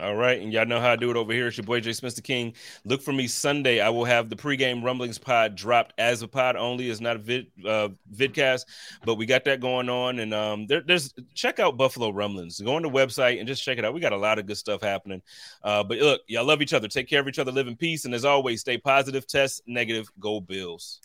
All 0.00 0.16
right, 0.16 0.40
and 0.40 0.52
y'all 0.52 0.66
know 0.66 0.80
how 0.80 0.90
I 0.90 0.96
do 0.96 1.10
it 1.10 1.16
over 1.16 1.32
here. 1.32 1.46
It's 1.46 1.56
your 1.56 1.64
boy 1.64 1.78
Jay 1.78 1.92
Smith 1.92 2.16
the 2.16 2.22
King. 2.22 2.54
Look 2.84 3.00
for 3.00 3.12
me 3.12 3.28
Sunday. 3.28 3.80
I 3.80 3.90
will 3.90 4.04
have 4.04 4.28
the 4.28 4.34
pregame 4.34 4.82
rumblings 4.82 5.18
pod 5.18 5.54
dropped 5.54 5.94
as 5.98 6.22
a 6.22 6.28
pod 6.28 6.56
only. 6.56 6.90
It's 6.90 7.00
not 7.00 7.16
a 7.16 7.18
vid 7.20 7.46
uh, 7.64 7.90
vidcast, 8.12 8.64
but 9.04 9.14
we 9.14 9.24
got 9.24 9.44
that 9.44 9.60
going 9.60 9.88
on. 9.88 10.18
And 10.18 10.34
um, 10.34 10.66
there, 10.66 10.80
there's 10.80 11.14
check 11.34 11.60
out 11.60 11.76
Buffalo 11.76 12.10
Rumblings. 12.10 12.60
Go 12.60 12.74
on 12.74 12.82
the 12.82 12.90
website 12.90 13.38
and 13.38 13.46
just 13.46 13.62
check 13.62 13.78
it 13.78 13.84
out. 13.84 13.94
We 13.94 14.00
got 14.00 14.12
a 14.12 14.16
lot 14.16 14.40
of 14.40 14.46
good 14.46 14.58
stuff 14.58 14.82
happening. 14.82 15.22
Uh, 15.62 15.84
but 15.84 15.98
look, 15.98 16.22
y'all 16.26 16.44
love 16.44 16.60
each 16.60 16.72
other. 16.72 16.88
Take 16.88 17.08
care 17.08 17.20
of 17.20 17.28
each 17.28 17.38
other. 17.38 17.52
Live 17.52 17.68
in 17.68 17.76
peace. 17.76 18.04
And 18.04 18.14
as 18.14 18.24
always, 18.24 18.62
stay 18.62 18.78
positive. 18.78 19.26
Test 19.26 19.62
negative. 19.66 20.10
Go 20.18 20.40
Bills. 20.40 21.00